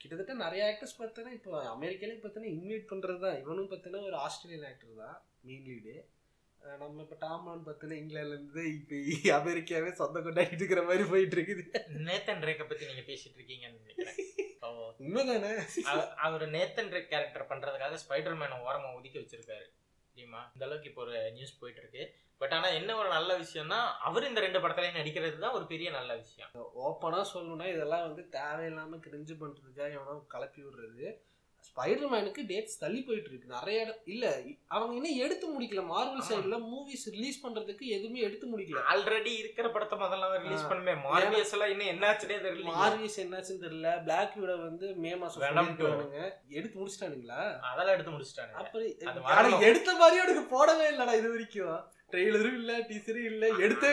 கிட்டத்தட்ட 0.00 0.34
நிறைய 0.42 0.62
ஆக்டர்ஸ் 0.70 0.98
பார்த்தோன்னா 0.98 1.32
இப்போ 1.36 1.52
அமெரிக்காலே 1.74 2.16
பார்த்தோன்னா 2.22 2.50
இன்வைட் 2.56 2.90
பண்றது 2.90 3.20
தான் 3.24 3.38
இவனும் 3.42 3.70
பார்த்தோன்னா 3.72 4.02
ஒரு 4.10 4.16
ஆஸ்திரேலியன் 4.26 4.68
ஆக்டர் 4.70 5.00
தான் 5.04 5.16
மெயின் 5.48 5.66
லீடு 5.68 5.94
நம்ம 6.74 7.02
இப்போ 7.02 7.16
டாமான் 7.20 7.64
பார்த்தோன்னா 7.66 7.96
இங்கிலாந்துல 7.96 8.34
இருந்து 8.34 8.62
இப்போ 8.72 8.96
அமெரிக்காவே 9.38 9.90
சொந்த 9.92 10.18
கொண்டாடிட்டு 10.20 10.62
இருக்கிற 10.62 10.82
மாதிரி 10.82 11.04
போயிட்டு 11.08 11.36
இருக்குது 11.36 11.62
நேத்தன் 12.06 12.44
ரேக்க 12.44 12.64
பத்தி 12.64 12.84
நீங்க 12.86 13.04
பேசிட்டு 13.06 13.38
இருக்கீங்கன்னு 13.38 13.80
நினைக்கிறேன். 13.80 14.18
உண்மைதானே? 15.00 15.50
அவ- 15.90 16.10
அவர் 16.24 16.44
நேத்தன் 16.50 16.92
ரேக் 16.92 17.10
கேரக்டர் 17.10 17.48
பண்றதுக்காக 17.48 17.98
ஸ்பைடர் 18.02 18.38
மேனை 18.38 18.56
ஓரமா 18.66 18.88
ஒதுக்கி 18.94 19.18
வச்சிருக்காரு. 19.18 19.66
தெரியுமா? 20.16 20.40
இந்த 20.54 20.64
அளவுக்கு 20.64 20.90
இப்போ 20.90 21.02
ஒரு 21.02 21.30
நியூஸ் 21.30 21.58
போயிட்டு 21.58 21.82
இருக்கு 21.82 22.04
பட் 22.40 22.52
ஆனா 22.52 22.68
என்ன 22.78 22.96
ஒரு 22.96 23.08
நல்ல 23.08 23.30
விஷயம்னா 23.38 23.78
அவர் 24.00 24.26
இந்த 24.26 24.40
ரெண்டு 24.40 24.58
படத்துலயும் 24.58 24.98
நடிக்கிறது 24.98 25.38
தான் 25.38 25.54
ஒரு 25.54 25.66
பெரிய 25.66 25.90
நல்ல 25.90 26.12
விஷயம். 26.16 26.50
ஓப்பனா 26.82 27.20
சொல்லணும்னா 27.32 27.66
இதெல்லாம் 27.72 28.06
வந்து 28.08 28.22
தேவையில்லாம 28.32 28.98
கிரிஞ்சு 29.06 29.34
பண்றதுக்காக 29.34 29.90
எவனோ 29.92 30.16
கலப்பி 30.34 30.62
விடுறது. 30.64 31.06
ஸ்பைடர் 31.68 32.10
மேனுக்கு 32.12 32.42
டேட்ஸ் 32.50 32.78
தள்ளி 32.82 33.00
போயிட்டு 33.02 33.28
இருக்கு 33.30 33.54
நிறைய 33.54 33.82
இடம் 33.84 34.02
இல்ல 34.04 34.24
அவங்க 34.66 34.92
இன்னும் 34.98 35.18
எடுத்து 35.24 35.46
முடிக்கல. 35.54 35.82
மார்வல். 35.90 36.26
சைடுல 36.28 36.58
மூவிஸ் 36.72 37.04
ரிலீஸ் 37.14 37.40
பண்றதுக்கு 37.46 37.84
எதுவுமே 37.96 38.20
எடுத்து 38.20 38.46
முடிக்கல. 38.52 38.82
ஆல்ரெடி 38.92 39.32
இருக்கிற 39.42 39.70
படத்தை 39.70 39.98
முதல்ல 39.98 40.30
ரிலீஸ். 40.44 40.68
பண்ணுமே 40.70 40.94
மார்வியஸ் 41.06 41.54
எல்லாம் 41.56 41.72
இன்னும் 41.74 41.90
என்னாச்சுனே 41.94 42.38
தெரியல. 42.46 42.68
மார்விஸ் 42.78 43.18
என்னாச்சுன்னு 43.24 43.64
தெரியல. 43.66 43.90
பிளாக் 44.06 44.36
விட 44.42 44.54
வந்து 44.56 44.94
மே 45.04 45.12
மாசம் 45.16 45.44
எடுத்து 46.58 46.78
முடிச்சிட்டானுங்களா? 46.80 47.42
அதெல்லாம் 47.70 47.94
எடுத்து 47.96 48.14
முடிச்சிட்டாங்க 48.16 48.54
வரணும். 49.28 49.66
எடுத்த 49.70 49.94
மாதிரி 50.02 50.22
அவனுக்கு 50.22 50.46
போடவே 50.56 50.88
இல்லடா 50.94 51.14
இது 51.20 51.30
வரைக்கும். 51.34 51.78
ட்ரெய்லரும் 52.12 52.56
இல்ல 52.58 52.72
டீசரும் 52.88 53.24
இல்ல 53.30 53.44
எடுத்தே. 53.64 53.88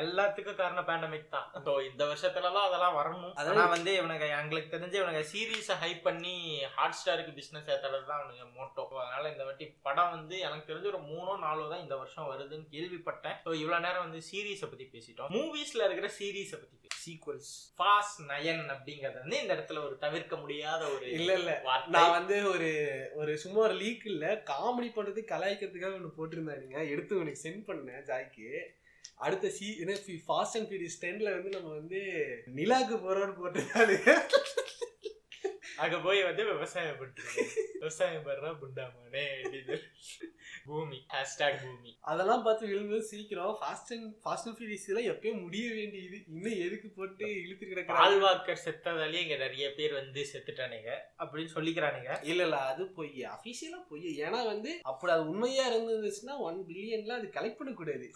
எல்லாத்துக்கும் 0.00 0.58
காரணம் 0.60 0.86
பேண்டமிக் 0.88 1.32
தான். 1.34 1.46
So, 1.64 1.72
இந்த 1.88 2.02
வருஷத்துலலாம் 2.10 2.66
அதெல்லாம் 2.68 2.96
வரணும். 2.98 3.32
ஆனா 3.40 3.64
வந்து 3.74 3.92
இவனுங்க 4.00 4.26
எங்களுக்கு 4.36 4.72
தெரிஞ்சு 4.74 4.96
இவனுங்க 5.00 5.22
சீரியஸை 5.32 5.76
ஹைப் 5.82 6.02
பண்ணி 6.08 6.34
ஹாட் 6.76 6.96
ஸ்டாருக்கு 6.98 7.32
பிசினஸ் 7.38 7.70
ஏத்துறது 7.72 8.06
தான் 8.10 8.20
அவனுங்க 8.20 8.46
மோட்டோ 8.58 8.84
அதனால 9.04 9.24
இந்த 9.34 9.44
வாட்டி 9.48 9.66
படம் 9.88 10.14
வந்து 10.16 10.38
எனக்கு 10.48 10.68
தெரிஞ்சு 10.70 10.90
ஒரு 10.92 11.00
மூணோ 11.10 11.34
நாலோ 11.46 11.66
தான் 11.72 11.84
இந்த 11.86 11.96
வருஷம் 12.02 12.30
வருதுன்னு 12.32 12.70
கேள்விப்பட்டேன். 12.76 13.36
ஸோ 13.46 13.52
இவ்வளவு 13.62 13.84
நேரம் 13.86 14.06
வந்து 14.06 14.22
சீரீஸை 14.30 14.68
பத்தி 14.72 14.88
பேசிட்டோம். 14.94 15.32
மூவிஸ்ல 15.38 15.84
இருக்கிற 15.88 16.10
சீரீஸை 16.20 16.58
பத்தி 16.62 16.76
சீக்வல்ஸ் 17.02 17.50
ஃபாஸ் 17.76 18.12
நயன் 18.28 18.64
அப்படிங்கறது 18.68 19.18
வந்து 19.18 19.40
இந்த 19.40 19.54
இடத்துல 19.54 19.84
ஒரு 19.84 19.98
தவிர்க்க 19.98 20.36
முடியாத 20.36 20.82
ஒரு 20.88 21.06
இல்ல 21.10 21.32
இல்ல. 21.34 21.52
நான் 21.88 22.10
வந்து 22.10 22.36
ஒரு 22.50 22.70
ஒரு 23.14 23.38
சும்மா 23.38 23.60
ஒரு 23.60 23.74
லீக் 23.74 24.06
இல்ல 24.06 24.42
காமெடி 24.46 24.90
பண்றது 24.94 25.22
கலாய்க்கிறதுக்காக 25.32 25.94
ஒன்று 25.94 26.16
போட்டிருந்தானுங்க 26.16 26.80
எடுத்து 26.88 27.18
உனக்கு 27.18 27.42
சென்ட் 27.42 27.66
பண்ணேன் 27.68 28.04
ஜாய்க்கு. 28.06 28.48
அடுத்த 29.18 29.50
சி 29.50 29.66
என்ன 29.80 29.94
ஃபாஸ்ட் 30.26 30.56
அண்ட் 30.56 30.68
ஃபியூரியஸ் 30.68 31.00
டென்ல 31.02 31.30
வந்து 31.34 31.50
நம்ம 31.50 31.72
வந்து 31.74 32.00
நிலாக்கு 32.54 32.96
போறோம்னு 32.98 33.36
போட்டிருந்தானுங்க 33.40 34.12
அங்க 35.82 35.96
போய் 36.04 36.20
வந்து 36.22 36.42
விவசாயம் 36.52 36.98
பண்ணிட்டு 36.98 37.44
விவசாயம் 37.74 38.24
பண்றா 38.26 38.50
புண்டாமானே 38.62 39.24
பூமி 40.64 40.98
ஹேஷ்டாக் 41.12 41.60
பூமி. 41.62 41.90
அதெல்லாம் 42.10 42.42
பார்த்து 42.42 42.64
விழுந்து 42.66 42.98
சீக்கிரம் 43.02 43.54
Fast 43.60 43.92
and 43.94 44.08
Fast 44.24 44.46
and 44.48 44.58
Furious 44.58 44.86
எல்லாம் 44.90 45.08
எப்பயும் 45.12 45.40
முடிய 45.42 45.66
வேண்டியது. 45.74 46.18
இன்னும் 46.26 46.58
எதுக்கு 46.66 46.88
போட்டு 46.88 47.26
இழுத்து 47.42 47.66
கிடக்குறாங்க? 47.66 48.00
பால்வாக்கர் 48.00 48.62
செத்ததாலேயே 48.64 49.22
இங்க 49.26 49.36
நிறைய 49.36 49.68
பேர் 49.78 49.92
வந்து 49.92 50.22
செத்துட்டானுங்க 50.32 50.90
அப்படின்னு 51.18 51.54
சொல்லிக்கிறானுங்க. 51.56 52.10
இல்ல 52.22 52.42
இல்ல 52.42 52.58
அது 52.72 52.86
பொய். 52.98 53.24
அபிஷியலா 53.36 53.80
பொய். 53.88 54.06
ஏன்னா 54.26 54.42
வந்து 54.52 54.72
அப்படி 54.82 55.12
அது 55.12 55.26
உண்மையா 55.28 55.66
இருந்துச்சுன்னா 55.72 56.36
ஒன் 56.48 56.60
பில்லியன்ல 56.68 57.18
அது 57.20 57.28
கலெக்ட் 57.38 57.60
பண்ணக்கூடாது. 57.62 58.08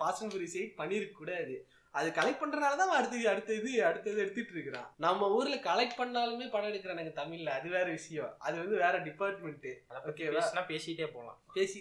ஃபாஸ்ட் 0.00 0.22
அண்ட் 0.22 0.34
ஃபியூரியஸ் 0.34 0.58
எயிட் 0.62 0.78
பண்ணிருக்க 0.80 1.20
கூடாது 1.22 1.56
அது 1.98 2.08
கலெக்ட் 2.16 2.40
பண்றதுனால 2.40 2.76
தான் 2.80 2.96
அடுத்தது 2.96 3.24
அடுத்தது 3.30 3.70
அடுத்தது 3.90 4.18
எடுத்துட்டு 4.24 4.52
இருக்கிறான். 4.56 4.88
நம்ம 5.04 5.28
ஊர்ல 5.36 5.56
கலெக்ட் 5.70 6.00
பண்ணாலுமே 6.00 6.46
படம் 6.52 6.70
எடுக்கிறானுங்க 6.72 7.12
தமிழ்ல. 7.22 7.54
அது 7.60 7.68
வேற 7.76 7.86
விஷயம். 7.98 8.34
அது 8.46 8.56
வந்து 8.62 8.76
வேற 8.84 8.98
டிபார்ட்மெண்ட் 9.08 9.70
ஓகேவா? 10.10 10.44
பேசிட்டே 10.74 11.08
போலாம். 11.16 11.40
பேசி 11.56 11.80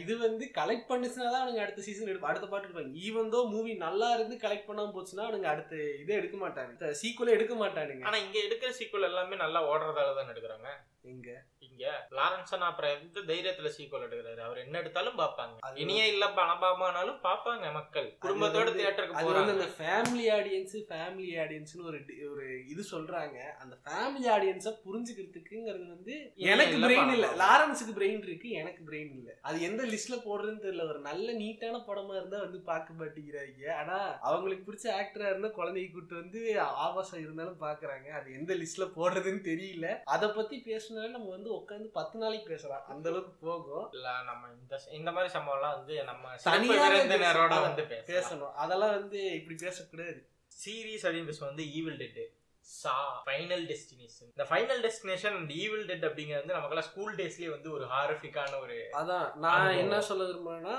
இது 0.00 0.14
வந்து 0.24 0.44
கலெக்ட் 0.58 0.90
பண்ணுச்சுனா 0.90 1.28
தான் 1.30 1.40
அவனுங்க 1.42 1.62
அடுத்த 1.62 1.84
சீசன் 1.86 2.10
எடுப்பாங்க 2.10 2.32
அடுத்த 2.32 2.48
பாட்டு 2.50 2.66
எடுப்பாங்க. 2.68 2.92
ஈவன் 3.06 3.32
தோ 3.32 3.38
மூவி 3.54 3.72
நல்லா 3.86 4.08
இருந்து 4.16 4.36
கலெக்ட் 4.44 4.68
பண்ணாம 4.68 4.92
போச்சுன்னா 4.96 5.24
அவனுங்க 5.26 5.48
அடுத்த 5.52 5.74
இதை 6.02 6.12
எடுக்க 6.20 6.36
மாட்டானுங்க. 6.42 6.90
சீக்குவலே 7.00 7.34
எடுக்க 7.36 7.54
மாட்டானுங்க. 7.62 8.04
ஆனா 8.08 8.18
இங்க 8.24 8.38
எடுக்கிற 8.46 8.70
சீக்குவல் 8.78 9.08
எல்லாமே 9.10 9.36
நல்லா 9.44 9.62
ஓடுறதால 9.70 10.14
தான் 10.18 10.30
எடுக்கிறாங்க? 10.34 10.68
எங்க? 11.12 11.30
இங்க. 11.66 11.84
லாரன்சன் 12.16 12.64
அப்புறம் 12.66 12.92
எந்த 12.96 13.20
தைரியத்துல 13.30 13.68
சீக்குவல் 13.68 14.04
எடுக்கிறாரு? 14.06 14.40
அவர் 14.46 14.58
என்ன 14.58 14.78
எடுத்தாலும் 14.78 15.18
பாப்பாங்க 15.18 15.72
இனியே 15.74 16.04
இல்ல 16.12 16.26
பணபாமானாலும் 16.38 17.18
பாப்பாங்க 17.26 17.72
மக்கள். 17.72 18.08
குடும்பத்தோட 18.24 18.68
தியேட்டருக்கு 18.76 19.16
போறாங்க. 19.26 19.52
அந்த 19.56 19.68
ஃபேமிலி 19.78 20.24
ஆடியன்ஸ் 20.36 20.76
ஃபேமிலி 20.90 21.32
ஆடியன்ஸ்னு 21.42 21.84
ஒரு 21.84 21.98
ஒரு 22.32 22.46
இது 22.68 22.84
சொல்றாங்க. 22.90 23.38
அந்த 23.58 23.74
ஃபேமிலி 23.84 24.28
ஆடியன்ஸை 24.36 24.72
புரிஞ்சுக்கிறதுக்குங்கிறது 24.86 25.86
வந்து 25.88 26.14
எனக்கு 26.52 26.78
பிரெயின் 26.86 27.12
இல்ல. 27.16 27.28
லாரன்ஸுக்கு 27.42 27.94
பிரெயின் 27.98 28.24
இருக்கு 28.28 28.50
எனக்கு 28.62 28.82
பிரெயின் 28.90 29.12
இல்ல. 29.18 29.30
அது 29.42 29.60
எந்த 29.60 29.82
லிஸ்ட்ல 29.84 30.18
போடுறதுன்னு 30.26 30.64
தெரியல. 30.66 30.88
ஒரு 30.88 31.00
நல்ல 31.00 31.32
நீட்டான 31.32 31.82
படமா 31.88 32.16
இருந்தா 32.16 32.40
வந்து 32.40 32.60
பார்க்க 32.70 32.98
மாட்டேங்கிறாங்க. 33.00 33.72
ஆனா 33.80 33.98
அவங்களுக்கு 34.20 34.66
பிடிச்ச 34.68 34.86
ஆக்டரா 35.00 35.30
இருந்தா 35.32 35.48
குழந்தைய 35.60 35.92
கூட்டு 35.92 36.14
வந்து 36.14 36.40
ஆபாசம் 36.86 37.20
இருந்தாலும் 37.20 37.60
பாக்குறாங்க 37.60 38.08
அது 38.20 38.32
எந்த 38.32 38.54
லிஸ்ட்ல 38.54 38.84
போடுறதுன்னு 38.96 39.42
தெரியல. 39.52 39.86
அதை 40.04 40.28
பத்தி 40.28 40.56
பேசினாலும் 40.96 41.12
நம்ம 41.12 41.30
வந்து 41.30 41.50
உட்காந்து 41.54 41.88
பத்து 41.90 42.18
நாளைக்கு 42.18 42.48
பேசலாம். 42.48 42.84
அந்த 42.86 43.08
அளவுக்கு 43.08 43.46
போகும். 43.46 43.92
இல்ல 43.92 44.22
நம்ம 44.22 44.48
இந்த 44.62 44.80
இந்த 44.90 45.12
மாதிரி 45.12 45.32
சம்பவம் 45.32 45.60
எல்லாம் 45.60 45.76
வந்து 45.76 46.04
நம்ம 46.04 46.34
தனியா 46.42 46.72
சிறப்பு 46.72 46.94
விருந்தினரோட 46.94 47.48
பேச- 47.48 47.60
வந்து 47.60 47.82
பேசணும். 48.12 48.52
அதெல்லாம் 48.54 48.90
வந்து 48.90 49.32
இப்படி 49.32 49.64
பேசக்கூடாது 49.64 50.28
சீரீஸ் 50.56 51.04
அப்படின்னு 51.04 51.30
பேசுவோம் 51.30 51.44
வந்து 51.44 51.72
Evil 51.72 51.96
Dead 51.96 52.32
Saw 52.60 53.22
Final 53.26 53.64
Destination 53.66 54.28
இந்த 54.28 54.44
Final 54.44 54.80
Destination 54.82 55.34
and 55.34 55.50
Evil 55.52 55.86
Dead 55.86 56.04
அப்படிங்கிறது 56.04 56.36
வந்து 56.36 56.54
நமக்கெல்லாம் 56.54 56.88
ஸ்கூல் 56.90 57.14
டேஸ்லயே 57.14 57.50
வந்து 57.50 57.72
ஒரு 57.72 57.84
ஹாரிஃபிக்கான 57.84 58.60
ஒரு 58.60 58.88
அதான் 58.92 59.34
நான். 59.34 59.70
என்ன 59.76 60.00
சொல்ல 60.00 60.24
விரும்புறேன்னா 60.24 60.76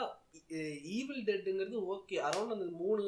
ஈவில் 0.91 1.25
டெட்டுங்கிறது 1.25 1.77
ஓகே 1.93 2.17
அரௌண்ட் 2.23 2.51
அந்த 2.51 2.67
மூணு 2.71 3.03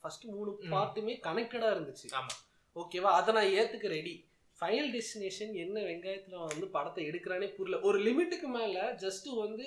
ஃபர்ஸ்ட் 0.00 0.24
மூணு. 0.24 0.50
பார்ட்டுமே 0.70 1.14
கனெக்டடா 1.22 1.68
இருந்துச்சு. 1.74 2.06
ஆமா. 2.12 2.34
ஓகேவா 2.76 3.10
அதை 3.18 3.34
நான் 3.34 3.52
ஏத்துக்க 3.52 3.86
ரெடி 3.88 4.25
ஃபைனல் 4.60 4.90
டெஸ்டினேஷன் 4.92 5.52
என்ன 5.54 5.80
வெங்காயத்தில் 5.80 6.46
வந்து 6.46 6.66
படத்தை 6.66 7.08
எடுக்கிறானே 7.08 7.48
புரியல. 7.56 7.82
ஒரு 7.82 7.98
லிமிட்டுக்கு 7.98 8.48
மேலே 8.58 8.80
ஜஸ்ட்டு 9.04 9.34
வந்து 9.34 9.66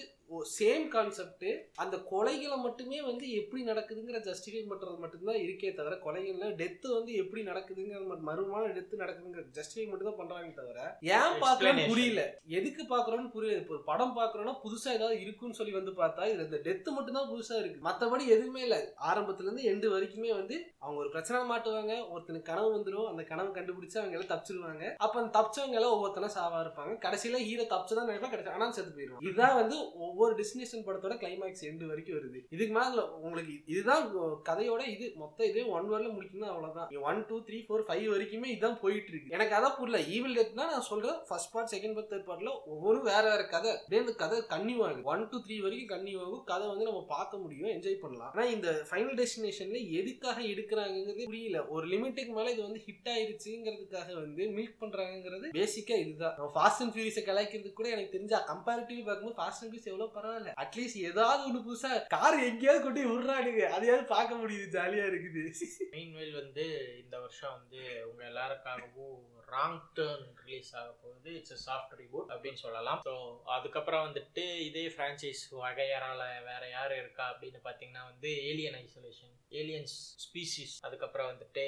சேம் 0.52 0.88
கான்செப்ட் 0.88 1.46
அந்த 1.76 1.96
கொலைகளை 2.12 2.58
மட்டுமே 2.58 3.02
வந்து 3.02 3.26
எப்படி 3.34 3.62
நடக்குதுங்கிற 3.64 4.18
ஜஸ்டிஃபை 4.28 4.62
பண்றது 4.70 4.98
மட்டும்தான் 4.98 5.40
இருக்கே 5.44 5.70
தவிர 5.74 5.96
கொலைகள்ல 6.04 6.50
டெத்து 6.60 6.88
வந்து 6.94 7.12
எப்படி 7.16 7.42
நடக்குதுங்கிற 7.44 8.00
மர்மமான 8.22 8.72
டெத்து 8.76 9.02
நடக்குதுங்கிற 9.02 9.44
ஜஸ்டிஃபை 9.58 9.86
மட்டும் 9.90 10.10
தான் 10.10 10.20
பண்றாங்க 10.20 10.54
தவிர 10.54 10.78
ஏன் 11.10 11.38
Explanation. 11.40 11.90
புரியல. 11.90 12.22
எதுக்கு 12.58 12.84
பாக்குறோம்னு 12.90 13.32
புரியல. 13.32 13.58
இப்போ 13.58 13.74
ஒரு 13.74 13.84
படம் 13.84 14.16
பாக்குறோம்னா 14.18 14.56
புதுசா 14.64 14.90
ஏதாவது 14.92 15.22
இருக்குன்னு 15.22 15.58
சொல்லி 15.60 15.72
வந்து 15.72 15.92
பார்த்தா 15.94 16.28
இதுல 16.30 16.46
இந்த 16.48 16.60
டெத்து 16.66 16.90
மட்டும் 16.90 17.18
தான் 17.20 17.30
புதுசா 17.32 17.56
இருக்கு. 17.60 17.80
மத்தபடி 17.88 18.26
எதுவுமே 18.28 18.62
இல்ல. 18.62 18.78
ஆரம்பத்துல 19.10 19.48
இருந்து 19.48 19.64
எண்டு 19.64 19.94
வரைக்குமே 19.94 20.32
வந்து 20.34 20.56
அவங்க 20.80 21.00
ஒரு 21.00 21.10
பிரச்சனை 21.10 21.42
மாட்டுவாங்க. 21.52 21.94
ஒருத்தனுக்கு 22.14 22.50
கனவு 22.52 22.70
வந்துடும் 22.76 23.08
அந்த 23.08 23.24
கனவு 23.24 23.56
கண்டுபிடிச்சு 23.58 24.00
அவங்க 24.00 24.18
எல்லாம் 24.18 24.32
தப்பிச்சிருவாங்க. 24.34 24.86
அப்ப 24.98 25.20
அந்த 25.22 25.34
தப்பிச்சவங்க 25.38 25.80
எல்லாம் 25.80 25.96
ஒவ்வொருத்தனா 25.96 26.32
சாவா 26.38 26.60
இருப்பாங்க. 26.66 26.94
கடைசியில 27.06 27.44
ஹீரோ 27.46 27.66
தப்பிச்சுதான் 27.74 28.10
நினைப்பா. 28.10 28.32
கடைசி 28.32 28.50
ஆனா 28.50 28.72
செத்து 28.72 28.94
போயிடும் 28.94 29.24
இதுதான் 29.26 29.56
வந்து 29.56 29.78
ஒவ்வொரு 30.20 30.34
டெஸ்டினேஷன் 30.40 30.82
படத்தோட 30.86 31.16
கிளைமேக்ஸ் 31.22 31.62
எண்டு 31.68 31.90
வரைக்கும் 31.90 32.16
வருது. 32.18 32.40
இதுக்கு 32.56 32.74
மேல 32.78 33.04
உங்களுக்கு 33.26 33.54
இதுதான் 33.74 34.06
கதையோட 34.50 34.82
இது. 34.94 35.06
மொத்தம் 35.22 35.48
இதே 35.52 35.64
ஒன் 35.76 35.86
வரல 35.92 36.08
முடிக்கணும் 36.16 36.50
அவ்வளவுதான். 36.54 36.90
One 37.10 37.20
two 37.30 37.38
three 37.48 37.58
four 37.68 37.84
five 37.90 38.06
வரைக்குமே 38.14 38.48
இதுதான் 38.54 38.80
போயிட்டு 38.84 39.12
இருக்கு 39.12 39.34
எனக்கு 39.36 39.56
அதான் 39.58 39.76
புரியல. 39.78 40.00
ஈவில் 40.16 40.38
டெத்னா 40.40 40.66
நான் 40.74 40.88
சொல்றேன் 40.90 41.20
first 41.28 41.52
part 41.54 41.72
second 41.76 41.96
part 41.98 42.12
third 42.14 42.28
பார்ட்ல 42.30 42.54
ஒவ்வொரு 42.74 43.00
வேற 43.10 43.24
வேற 43.32 43.44
கதை. 43.54 43.72
அப்படியே 43.78 44.02
அந்த 44.04 44.16
கதை 44.24 44.40
கன்னியூ 44.54 44.80
ஆகுது 44.88 45.06
ஒன் 45.14 45.24
டூ 45.32 45.40
த்ரீ 45.46 45.58
வரைக்கும் 45.66 45.92
கன்னியூ 45.94 46.18
ஆகும் 46.26 46.44
கதை 46.52 46.68
வந்து 46.72 46.88
நம்ம 46.90 47.04
பார்க்க 47.16 47.42
முடியும். 47.44 47.72
என்ஜாய் 47.76 48.02
பண்ணலாம். 48.04 48.34
ஆனா 48.36 48.46
இந்த 48.56 48.70
ஃபைனல் 48.90 49.18
டெஸ்டினேஷன்ல 49.22 49.82
எதுக்காக 50.02 50.38
எடுக்கிறாங்கிறது 50.54 51.30
புரியல. 51.32 51.62
ஒரு 51.76 51.88
லிமிட்டுக்கு 51.94 52.36
மேல 52.40 52.54
இது 52.56 52.62
வந்து 52.68 52.84
ஹிட் 52.88 53.10
ஆயிருச்சுங்கிறதுக்காக 53.16 54.10
வந்து 54.24 54.44
மில்க் 54.58 54.78
பண்றாங்கிறது 54.84 55.50
பேசிக்கா 55.60 55.98
இதுதான். 56.04 56.36
ஃபாஸ்ட் 56.58 56.84
அண்ட் 56.86 56.96
ஃபியூரியஸை 56.96 57.24
கலாய்க்கிறதுக்கு 57.30 57.80
கூட 57.82 57.90
எனக்கு 57.96 58.16
தெரிஞ்ச 58.18 58.44
கம்பேரிட்டிவ் 58.54 59.02
பார்க்கும்போது 59.10 59.38
ஃபாஸ்ட் 59.42 59.62
அண்ட் 59.62 59.72
ஃபியூரியஸ் 59.72 59.92
எவ்வளோ 59.94 60.09
பரவாயில்ல. 60.16 60.52
அட்லீஸ்ட் 60.64 61.02
ஏதாவது 61.02 61.44
ஒன்று 61.44 61.62
புதுசா 61.68 62.08
கார் 62.08 62.40
எங்கேயாவது 62.44 62.84
கொண்டு 62.84 63.04
விடுறானுங்க. 63.10 63.64
அதையாவது 63.70 64.06
பார்க்க 64.06 64.36
முடியுது 64.36 64.68
ஜாலியா 64.78 65.06
இருக்குது. 65.12 65.44
மெயின்வெல் 65.92 66.32
வந்து 66.32 66.66
இந்த 67.04 67.20
வருஷம் 67.20 67.52
வந்து 67.52 67.82
உங்க 68.12 68.24
எல்லாருக்காகவும் 68.26 69.18
ராங் 69.48 69.82
டேர்ன் 69.94 70.26
ரிலீஸ் 70.46 70.76
ஆக 70.76 70.92
போகுது. 71.04 71.34
இட்ஸ் 71.34 71.70
சாஃப்ட் 71.70 71.96
ரிபூட் 72.00 72.32
அப்படின்னு 72.34 72.54
சொல்லலாம். 72.54 73.02
ஸோ 73.06 73.14
அதுக்கப்புறம் 73.46 74.06
வந்துட்டு 74.08 74.60
இதே 74.60 74.88
ஃப்ரான்ச்சைஸ் 74.88 75.44
வகையறால 75.62 76.22
வேற 76.46 76.70
யார் 76.70 76.98
இருக்கா 76.98 77.26
அப்படின்னு 77.34 77.62
பார்த்தீங்கன்னா 77.64 78.04
வந்து 78.04 78.32
ஏலியன் 78.44 78.74
ஐசோலேஷன் 78.74 79.34
ஏலியன்ஸ் 79.52 79.96
ஸ்பீசிஸ் 80.26 80.76
அதுக்கப்புறம் 80.82 81.30
வந்துட்டு 81.32 81.64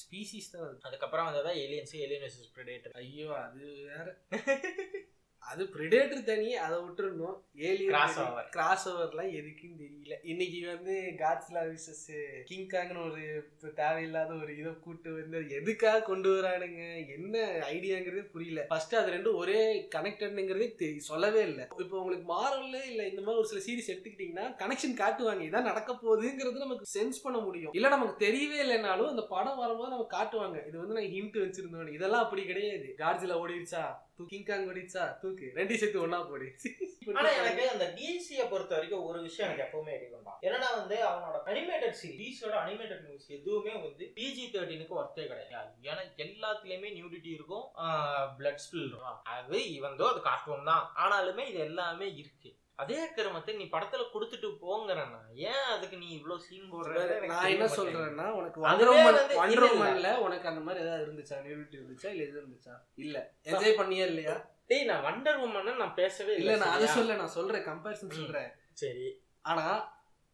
ஸ்பீசிஸ் 0.00 0.52
தான். 0.52 0.62
அது. 0.62 0.78
அதுக்கப்புறம் 0.82 1.24
வந்ததா 1.24 1.50
ஏலியன்ஸ் 1.50 1.96
ஏலியன் 1.96 2.28
பிரெடேட்டர் 2.56 2.94
ஐயோ 2.94 3.36
அது 3.36 3.64
வேற. 3.90 4.06
அது 5.42 5.62
பிரிடேட்டர் 5.64 6.24
தனி 6.24 6.54
அதை 6.54 6.76
விட்டுருணும் 6.78 7.36
ஏலியன் 7.68 7.94
Crossover. 7.94 8.42
கிராஸ் 8.50 8.88
ஓவர்லாம் 8.88 9.32
எதுக்குன்னு 9.38 9.80
தெரியல. 9.80 10.14
இன்னைக்கு 10.22 10.66
வந்து 10.66 10.94
காட்ஸ்லா 11.20 11.62
விசஸ் 11.72 12.04
கிங் 12.44 12.68
காங்னு 12.68 13.00
ஒரு 13.08 13.22
தேவையில்லாத 13.74 14.34
ஒரு 14.34 14.58
இதை 14.58 14.72
கூட்டு 14.80 15.12
வந்து 15.12 15.48
எதுக்காக 15.48 16.02
கொண்டு 16.02 16.30
வரானுங்க? 16.30 17.06
என்ன 17.16 17.34
ஐடியாங்கிறதே 17.74 18.24
புரியல. 18.34 18.66
ஃபர்ஸ்ட் 18.68 18.94
அது 18.94 19.12
ரெண்டும் 19.12 19.34
ஒரே 19.34 19.88
கனெக்டட்ங்கிறதே 19.96 20.98
சொல்லவே 20.98 21.42
இல்லை. 21.42 21.66
இப்போ 21.78 21.98
உங்களுக்கு 21.98 22.26
மாறல 22.34 22.80
இல்ல 22.92 23.08
இந்த 23.08 23.20
மாதிரி 23.20 23.40
ஒரு 23.42 23.50
சில 23.52 23.62
சீரிஸ் 23.66 23.92
எடுத்துக்கிட்டீங்கன்னா 23.94 24.46
கனெக்ஷன் 24.62 24.96
காட்டுவாங்க. 25.02 25.44
இதான் 25.50 25.70
நடக்க 25.70 25.92
போகுதுங்கிறது 25.92 26.64
நமக்கு 26.66 26.86
சென்ஸ் 26.98 27.22
பண்ண 27.22 27.38
முடியும். 27.38 27.72
இல்ல 27.72 27.88
நமக்கு 27.88 28.16
தெரியவே 28.26 28.60
இல்லைனாலும் 28.66 29.12
அந்த 29.12 29.22
படம் 29.22 29.56
வரும்போது 29.56 29.90
நமக்கு 29.90 30.16
காட்டுவாங்க. 30.18 30.66
இது 30.68 30.78
வந்து 30.78 30.94
நாங்க 30.94 31.12
ஹிண்ட் 31.18 31.38
வச்சிருந்தோம் 31.44 31.94
இதெல்லாம் 31.98 32.22
அப்படி 32.22 32.44
கிடையாது. 32.44 32.94
கார்ஜில 32.98 33.38
ஓடிடுச்சா 33.44 33.84
தூ 34.18 34.24
கிங் 34.30 34.46
காங் 34.48 34.66
ஓடிடுச்சா 34.70 35.04
தூக்கு. 35.20 35.46
ரெண்டு 35.58 35.74
சேர்த்து 35.80 36.02
ஒன்னா 36.06 36.18
போடு. 36.30 36.46
ஆனா 37.18 37.30
எனக்கு 37.40 37.62
அந்த 37.74 37.86
டிஎஸ்சியை 37.96 38.44
பொறுத்த 38.50 38.72
வரைக்கும் 38.76 39.06
ஒரு 39.08 39.18
விஷயம் 39.26 39.46
எனக்கு 39.48 39.64
எப்பவுமே 39.66 39.94
அடிக்கும் 39.96 40.26
தான் 40.28 40.38
என்னன்னா 40.46 40.68
வந்து 40.80 40.96
அவனோட 41.10 41.38
அனிமேட்டட் 41.52 41.96
சீரிஸோட 42.00 42.54
அனிமேட்டட் 42.64 43.02
மூவிஸ் 43.06 43.32
எதுவுமே 43.36 43.74
வந்து 43.86 44.06
பிஜி 44.16 44.44
தேர்ட்டினுக்கு 44.54 44.98
ஒர்த்தே 45.00 45.24
கிடையாது. 45.30 45.70
ஏன்னா 45.90 46.02
எல்லாத்துலயுமே 46.26 46.90
நியூடிட்டி 46.96 47.30
இருக்கும் 47.38 47.66
பிளட் 48.40 48.62
ஸ்பில் 48.64 48.88
இருக்கும். 48.88 49.20
அது 49.36 49.60
இவந்தோ 49.78 50.08
அது 50.12 50.22
கார்ட்டூன் 50.28 50.70
தான். 50.72 50.84
ஆனாலுமே 51.04 51.46
இது 51.52 51.60
எல்லாமே 51.68 52.08
இருக்கு. 52.22 52.50
அதே 52.82 53.00
கிரமத்தை 53.16 53.52
நீ 53.56 53.64
படத்துல 53.72 54.04
கொடுத்துட்டு 54.12 54.48
போங்கறனா 54.62 55.20
ஏன் 55.46 55.66
அதுக்கு 55.72 55.96
நீ 55.96 56.08
இவ்வளவு 56.10 56.44
சீன் 56.46 56.70
போடுற? 56.72 56.94
நான் 57.30 57.50
என்ன 57.50 57.68
சொல்றேன்னா 57.76 58.26
உனக்கு 58.32 58.66
அதுவே 58.66 58.94
வண்டர் 58.96 59.10
வந்து 59.10 59.36
வண்டர் 59.36 59.64
இல்ல, 59.64 59.70
இல்ல. 59.70 59.82
உமன்ல 59.82 60.12
உனக்கு 60.20 60.48
அந்த 60.48 60.60
மாதிரி 60.60 60.82
ஏதாவது 60.84 61.04
இருந்துச்சா? 61.06 61.38
நியூரிட்டி 61.44 61.78
இருந்துச்சா? 61.78 62.10
இல்ல 62.10 62.24
எது 62.24 62.40
இருந்துச்சா? 62.42 62.74
இல்ல. 62.98 63.16
என்ஜாய் 63.48 63.78
பண்ணியா 63.80 64.06
இல்லையா? 64.06 64.36
டேய் 64.70 64.86
நான் 64.86 65.04
வண்டர் 65.06 65.40
உமன் 65.44 65.72
நான் 65.76 65.96
பேசவே 65.96 66.34
இல்ல 66.36 66.56
நான் 66.56 66.76
அதை? 66.76 66.88
சொல்ல 66.92 67.16
நான் 67.16 67.34
சொல்றேன் 67.34 67.66
கம்பேரிசன். 67.66 68.16
சொல்றேன். 68.18 68.50
சரி. 68.74 69.08
ஆனா 69.44 69.66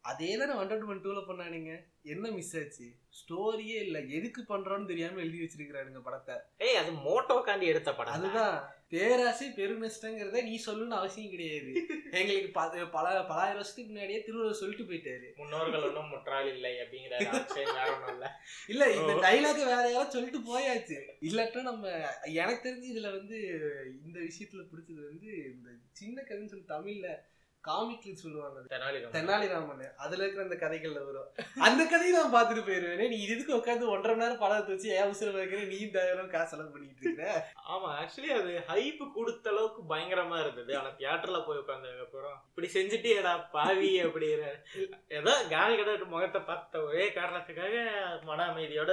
அதே 0.01 0.37
தானே 0.37 0.53
வண்டர் 0.53 0.85
உமன் 0.85 1.05
டூல 1.05 1.19
பண்ணானுங்க. 1.27 1.83
என்ன 2.03 2.31
மிஸ் 2.31 2.57
ஆச்சு? 2.57 2.91
ஸ்டோரியே 3.19 3.79
இல்ல. 3.85 3.99
எதுக்கு 3.99 4.41
பண்றோம்னு 4.49 4.85
தெரியாம 4.85 5.19
எழுதி 5.19 5.39
வச்சிருக்கானுங்க 5.39 6.01
படத்தை. 6.01 6.35
ஏய் 6.57 6.75
அது 6.75 6.91
மோட்டோக்காண்டி 6.91 7.61
எடுத்த 7.61 7.95
படம் 7.95 8.13
தான். 8.13 8.21
அதுதான். 8.21 8.77
பேராசை 8.89 9.47
பெருநஷ்டங்கிறத 9.47 10.43
நீ 10.43 10.63
சொல்லணும்னு 10.65 10.99
அவசியம் 10.99 11.29
கிடையாது. 11.29 11.71
எங்களுக்கு 12.11 12.49
பல 12.51 12.85
பலாயிரம் 12.85 13.27
வருஷத்துக்கு 13.27 13.91
முன்னாடியே 13.91 14.21
திருவள்ளுவர் 14.21 14.59
சொல்லிட்டு 14.59 14.93
போயிட்டாரு. 14.93 15.35
முன்னோர்கள் 15.35 15.83
ஒன்றும் 15.83 16.09
முற்றாள் 16.09 16.53
இல்லை 16.53 16.77
அப்படிங்கிற 16.77 17.19
இல்ல. 18.67 18.91
இந்த. 18.91 19.13
டைலாக் 19.13 19.65
வேற 19.65 19.91
யாரும் 19.91 20.09
சொல்லிட்டு 20.09 20.39
போயாச்சு. 20.39 20.97
இல்லாட்டா 21.21 21.61
நம்ம 21.61 21.87
எனக்கு 22.23 22.69
தெரிஞ்சு 22.69 22.95
இதுல 22.95 23.11
வந்து 23.17 23.39
இந்த 24.05 24.19
விஷயத்துல 24.19 24.63
பிடிச்சது 24.71 25.03
வந்து 25.11 25.51
இந்த 25.53 25.69
சின்ன 25.91 26.21
கதைன்னு 26.21 26.45
சொல்லி 26.45 26.65
தமிழ்ல 26.67 27.27
காமிக்ல 27.67 28.13
சொல்லுவாங்க. 28.21 28.59
தெனாலிராமன். 29.13 29.81
அதுல 30.03 30.21
இருக்கிற 30.23 30.43
அந்த 30.45 30.57
கதைகள்ல 30.61 30.99
வரும். 31.07 31.29
அந்த 31.67 31.81
கதையை 31.91 32.11
நான் 32.15 32.35
பாத்துட்டு 32.35 32.61
போயிருவேனே. 32.67 33.05
நீ 33.13 33.17
இதுக்கு 33.25 33.51
உட்காந்து 33.57 33.91
ஒன்றரை 33.93 34.13
மணி 34.13 34.23
நேரம் 34.23 34.41
படத்தை 34.43 34.73
வச்சு 34.73 34.89
ஏன் 34.97 35.09
உசுர 35.13 35.31
வைக்கிற 35.35 35.59
நீ 35.71 35.79
தயாரம் 35.97 36.31
காசு 36.33 36.49
செலவு 36.51 36.71
பண்ணிட்டு 36.73 37.03
இருக்கிற 37.03 37.25
ஆமா 37.73 37.89
ஆக்சுவலி 38.01 38.31
அது 38.37 38.51
ஹைப் 38.69 39.01
கொடுத்த 39.17 39.49
அளவுக்கு 39.53 39.81
பயங்கரமா 39.91 40.37
இருந்தது. 40.43 40.71
ஆனா 40.79 40.91
தியேட்டர்ல 40.99 41.41
போய் 41.47 41.61
உட்கார்ந்ததுக்கு 41.61 42.05
அப்புறம் 42.07 42.37
இப்படி 42.49 42.69
செஞ்சுட்டியடா 42.77 43.33
பாவி 43.55 43.91
அப்படிங்கிற. 44.05 44.45
ஏதோ 45.19 45.33
காலி 45.55 45.75
கடை 45.75 45.97
முகத்தை 46.15 46.41
பார்த்த 46.41 46.83
ஒரே 46.83 47.05
காரணத்துக்காக 47.19 47.75
மன 48.29 48.47
அமைதியோட 48.53 48.91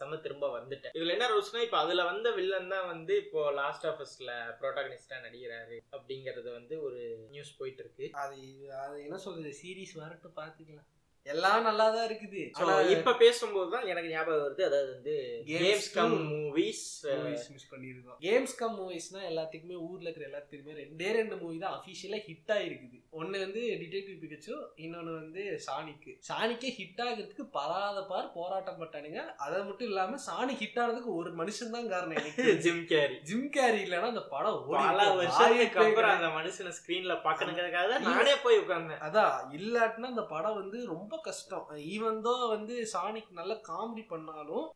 செம்ம 0.00 0.20
திரும்ப 0.26 0.50
வந்துட்டேன். 0.58 0.96
இதுல 0.98 1.16
என்ன 1.16 1.30
ரோஸ்னா 1.34 1.64
இப்ப 1.68 1.78
அதுல 1.84 2.04
வந்த 2.10 2.30
வில்லன் 2.40 2.72
தான் 2.74 2.86
வந்து 2.86 3.16
இப்போ 3.24 3.40
லாஸ்ட் 3.60 3.88
ஆஃபர்ஸ்ல 3.92 4.32
ப்ரோட்டாகனிஸ்டா 4.60 5.22
நடிக்கிறாரு 5.26 5.78
அப்படிங்கறது 5.96 6.50
வந்து 6.58 6.74
ஒரு 6.88 7.00
நியூஸ் 7.30 7.56
போயிட்டு 7.56 7.82
இருக்கு. 7.82 7.90
அது 8.12 8.38
அது 8.74 9.02
என்ன 9.02 9.16
சொல்றது? 9.18 9.52
சீரீஸ் 9.62 9.94
வரட்டும் 9.94 10.36
பாத்துக்கலாம். 10.36 10.88
எல்லாம் 11.26 11.66
நல்லா 11.66 11.84
தான் 11.94 12.06
இருக்குது 12.06 12.40
இப்ப 12.94 13.12
பேசும்போது 13.20 13.68
தான் 13.74 13.84
எனக்கு 13.90 14.08
ஞாபகம் 14.14 14.42
வருது. 14.44 14.62
அதாவது 14.68 14.88
வந்து 14.94 15.14
games 15.50 15.86
cum. 15.96 16.14
Movies 16.30 16.86
movies 17.18 17.46
miss 17.54 17.68
பண்ணிருக்கோம். 17.72 18.16
கேம்ஸ் 18.24 18.54
கம் 18.60 18.74
மூவிஸ்னா 18.80 19.20
எல்லாத்துக்குமே 19.30 19.76
ஊர்ல 19.88 20.06
இருக்கிற 20.08 20.26
எல்லாத்துக்குமே 20.30 20.74
ரெண்டே 20.80 21.10
ரெண்டு 21.18 21.36
மூவி 21.42 21.56
தான் 21.64 21.76
அபிஷியலா 21.76 22.20
ஹிட் 22.28 22.52
ஆயிருக்குது. 22.56 22.98
ஒன்னு 23.20 23.44
வந்து 23.44 23.62
டிடெக்டிவ் 23.82 24.18
பிகச்சு 24.24 24.52
இன்னொன்னு 24.84 25.12
வந்து 25.20 25.42
சானிக்கு 25.66 26.12
சானிக்கே 26.28 26.72
ஹிட் 26.78 27.02
ஆகிறதுக்கு 27.06 27.46
பராத 27.58 28.02
பார் 28.10 28.28
போராட்டம் 28.38 28.80
பட்டானுங்க. 28.82 29.22
அது 29.44 29.62
மட்டும் 29.68 29.88
இல்லாம 29.90 30.20
சாணி 30.28 30.56
ஹிட் 30.62 30.80
ஆனதுக்கு 30.84 31.12
ஒரு 31.20 31.32
மனுஷன் 31.40 31.74
தான் 31.76 31.90
காரணம் 31.94 32.18
எனக்கு 32.22 32.56
ஜிம் 32.66 32.84
கேரி 32.92 33.16
ஜிம் 33.30 33.48
கேரி 33.58 33.80
இல்லைன்னா 33.86 34.10
அந்த 34.14 34.24
படம் 34.34 34.60
பல. 34.74 35.08
வருஷத்துக்கு 35.20 35.38
வாய்ப்பே 35.38 35.66
அப்புறம் 35.68 35.96
கிடையாது. 35.98 36.18
அந்த 36.18 36.30
மனுஷனை 36.38 36.74
ஸ்கிரீன்ல 36.80 37.16
பாக்கணுங்கிறதுக்காக 37.28 38.00
நானே 38.10 38.36
போய் 38.46 38.60
உட்கார்ந்தேன். 38.64 39.02
அதான் 39.08 39.34
இல்லாட்டினா 39.60 40.12
அந்த 40.14 40.26
படம் 40.34 40.58
வந்து 40.62 40.78
ரொம்ப 40.94 41.10
கஷ்டம். 41.26 41.66
ஈவன் 41.94 42.20
தோ 42.26 42.34
வந்து 42.54 42.74
சானிக் 42.92 43.30
நல்ல 43.40 43.52
காமெடி 43.68 44.04
பண்ணாலும் 44.12 44.66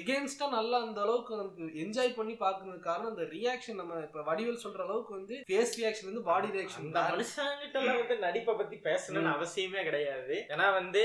எகேன்ஸ்டா 0.00 0.46
நல்லா 0.56 0.78
அந்த 0.86 1.00
அளவுக்கு 1.04 1.40
நமக்கு 1.40 1.64
என்ஜாய் 1.84 2.16
பண்ணி 2.18 2.34
பாக்குறதுக்கு 2.44 2.88
காரணம் 2.88 3.12
அந்த 3.14 3.26
ரியாக்ஷன் 3.36 3.80
நம்ம 3.80 4.00
இப்ப 4.06 4.24
வடிவேல் 4.30 4.62
சொல்ற 4.64 4.82
அளவுக்கு 4.86 5.12
வந்து 5.18 5.36
ஃபேஸ் 5.50 5.76
ரியாக்ஷன் 5.80 6.10
வந்து 6.10 6.24
பாடி 6.30 6.48
ரியாக்ஷன் 6.56 6.86
அந்த 6.86 7.02
மனுஷங்கிட்ட 7.12 7.84
வந்து 8.00 8.18
நடிப்பை 8.26 8.54
பத்தி 8.54 8.76
பேசணும்னு. 8.88 9.34
அவசியமே 9.36 9.82
கிடையாது. 9.88 10.34
ஏன்னா 10.54 10.66
வந்து 10.80 11.02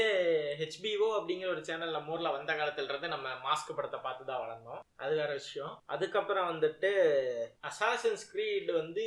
ஹெச்பிஓ 0.62 1.10
அப்படிங்கிற 1.20 1.50
ஒரு 1.56 1.64
சேனல் 1.70 1.96
நம்ம 1.98 2.14
ஊர்ல 2.16 2.32
வந்த 2.38 2.54
காலத்துல 2.54 2.92
இருந்து 2.92 3.14
நம்ம 3.16 3.28
மாஸ்க் 3.48 3.76
படத்தை 3.76 4.00
பார்த்து 4.00 4.30
தான் 4.30 4.44
வளர்ந்தோம். 4.44 4.82
அது 5.04 5.14
வேற 5.16 5.32
விஷயம். 5.32 5.74
அதுக்கப்புறம் 5.96 6.50
வந்துட்டு 6.52 6.92
அசாசன்ஸ் 7.70 8.24
கிரீட் 8.32 8.72
வந்து 8.72 9.04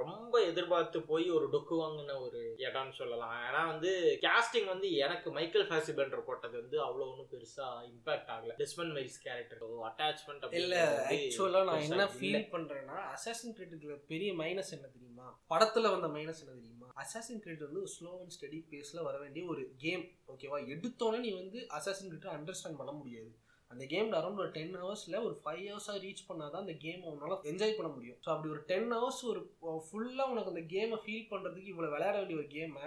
ரொம்ப 0.00 0.34
எதிர்பார்த்து 0.50 0.98
போய் 1.10 1.26
ஒரு 1.30 1.46
டொக்கு 1.54 1.74
வாங்கின 1.82 2.16
ஒரு 2.26 2.40
இடம்னு 2.66 2.94
சொல்லலாம். 3.00 3.34
ஏன்னா 3.48 3.62
வந்து 3.72 3.90
கேஸ்டிங் 4.24 4.68
வந்து 4.74 4.88
எனக்கு 5.04 5.28
மைக்கேல் 5.36 5.66
ஃபேசிபென்டர் 5.70 6.26
போட்டது 6.26 6.56
வந்து 6.60 6.76
அவ்வளவு 6.84 7.08
ஒன்றும் 7.10 7.30
பெருசா 7.32 7.66
இம்பாக்ட் 7.90 8.30
ஆகல. 8.34 8.54
டிஸ்மன் 8.60 8.92
மைல்ஸ் 8.96 9.18
கேரக்டர் 9.24 9.62
அட்டாச்மெண்ட் 9.88 10.46
இல்ல 10.60 10.76
ஆக்சுவலா 11.10 11.62
நான் 11.68 11.84
என்ன 11.88 12.06
ஃபீல் 12.14 12.38
பண்றேன்னா 12.54 12.98
அசாசின் 13.14 13.56
கிரெடிட்ல 13.58 13.96
பெரிய 14.12 14.30
மைனஸ் 14.42 14.72
என்ன 14.76 14.88
தெரியுமா? 14.94 15.26
படத்துல 15.52 15.90
வந்த 15.94 16.10
மைனஸ் 16.16 16.42
என்ன 16.44 16.54
தெரியுமா? 16.60 16.88
அசாசின் 17.02 17.42
கிரெடிட் 17.44 17.66
வந்து 17.66 17.82
ஒரு 17.84 17.92
ஸ்லோ 17.96 18.12
அண்ட் 18.20 18.34
ஸ்டடி 18.36 18.60
பேஸ்ல 18.72 19.02
வர 19.08 19.18
வேண்டிய 19.18 19.44
ஒரு 19.54 19.64
கேம் 19.84 20.04
ஓகேவா 20.34 20.60
எடுத்தோன்னே 20.74 21.20
நீ 21.26 21.32
வந்து 21.42 21.60
அசாசின் 21.78 22.10
கிரெடிட் 22.10 22.34
அண்டர்ஸ்டாண்ட் 22.36 22.80
பண்ண 22.82 22.92
முடியாது. 22.92 23.30
அந்த 23.70 23.84
கேம்ல 23.84 24.18
அரௌண்ட் 24.18 24.42
ஒரு 24.42 24.50
டென் 24.50 24.76
ஹவர்ஸ்ல 24.80 25.16
ஒரு 25.24 25.34
ஃபைவ் 25.42 25.64
ஹவர்ஸா 25.70 25.94
ரீச் 26.04 26.22
பண்ணாதான் 26.28 26.62
அந்த 26.64 26.74
கேம் 26.84 27.02
உன்னால 27.10 27.34
என்ஜாய் 27.50 27.76
பண்ண 27.78 27.90
முடியும். 27.96 28.18
ஸோ 28.24 28.28
அப்படி 28.34 28.52
ஒரு 28.54 28.62
டென் 28.70 28.88
ஹவர்ஸ் 28.92 29.20
ஒரு 29.30 29.40
ஃபுல்லா 29.86 30.24
உனக்கு 30.32 30.52
அந்த 30.54 30.62
கேமை 30.72 30.98
ஃபீல் 31.04 31.28
பண்றதுக்கு 31.32 31.72
இவ்வளவு 31.72 31.94
விளையாட 31.94 32.16
வேண்டிய 32.18 32.38
ஒரு 32.40 32.48
கேமை 32.56 32.86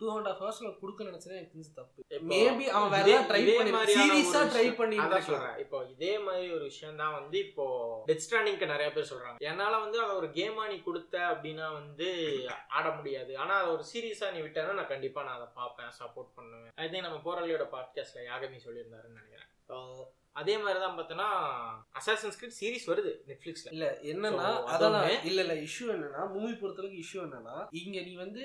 டூ 0.00 0.06
அண்ட் 0.14 0.28
ஹாஃப் 0.28 0.40
ஹவர்ஸ்ல 0.42 0.68
கொடுக்க 0.80 1.04
நினைச்சதே 1.04 1.36
எனக்கு 1.38 1.54
தெரிஞ்சு 1.54 1.72
தப்பு. 1.74 2.02
மேபி 2.32 2.66
அவன் 2.76 2.90
வேற 2.90 3.20
ட்ரை 3.30 3.40
பண்ணி 3.56 3.72
மாதிரியான 3.76 4.06
சீரியஸா 4.12 4.42
ட்ரை. 4.54 4.66
பண்ணி 4.80 4.98
அதான் 5.04 5.26
சொல்றேன். 5.28 5.56
இப்போ 5.64 5.78
இதே 5.94 6.12
மாதிரி 6.18 6.46
ஒரு 6.56 6.64
விஷயம் 6.70 7.00
தான் 7.02 7.14
வந்து 7.18 7.38
இப்போ 7.38 7.66
டெத் 8.08 8.24
ஸ்டாண்டிங்க்கு 8.26 8.72
நிறைய 8.74 8.88
பேர் 8.92 9.10
சொல்றாங்க. 9.12 9.38
என்னால 9.50 9.78
வந்து 9.84 10.00
அதை 10.04 10.14
ஒரு 10.16 10.28
கேமா 10.38 10.64
நீ 10.72 10.78
கொடுத்த 10.88 11.18
அப்படின்னா 11.32 11.72
வந்து 11.72 12.08
ஆட 12.68 12.86
முடியாது. 12.90 13.38
ஆனா 13.38 13.56
அதை 13.60 13.70
ஒரு 13.70 13.84
சீரியஸா 13.92 14.30
நீ 14.32 14.40
விட்டேன்னா 14.46 14.78
நான் 14.80 14.92
கண்டிப்பா 14.94 15.22
நான் 15.22 15.38
அதை 15.40 15.48
பார்ப்பேன் 15.54 15.96
சப்போர்ட் 16.00 16.30
பண்ணுவேன். 16.34 16.70
ஐ 16.74 16.88
திங்க் 16.88 17.08
நம்ம 17.08 17.20
போராளியோட 17.28 17.66
பாட்காஸ்ட்ல 17.76 18.28
யாகமி 18.30 18.60
சொல்லியிருந்தாருன்னு 18.68 19.18
நினைக்கிறேன். 19.20 19.50
அதே 20.38 20.54
மாதிரி 20.58 20.78
தான் 20.80 20.96
பார்த்தோன்னா 20.96 21.28
அசாசன் 21.98 22.34
ஸ்கிரிப்ட் 22.34 22.58
சீரிஸ் 22.58 22.86
வருது 22.90 23.12
நெட்ஃபிளிக்ஸ்ல 23.28 23.72
இல்ல 23.74 23.86
என்னன்னா 24.12 24.48
அதான். 24.72 24.96
இல்ல 25.28 25.40
இல்ல 25.44 25.56
இஷ்யூ 25.64 25.86
என்னன்னா 25.94 26.22
மூவி 26.34 26.52
பொறுத்தளவுக்கு 26.56 27.02
இஷ்யூ 27.02 27.20
என்னன்னா 27.24 27.56
இங்க 27.80 27.98
நீ 28.02 28.14
வந்து 28.16 28.44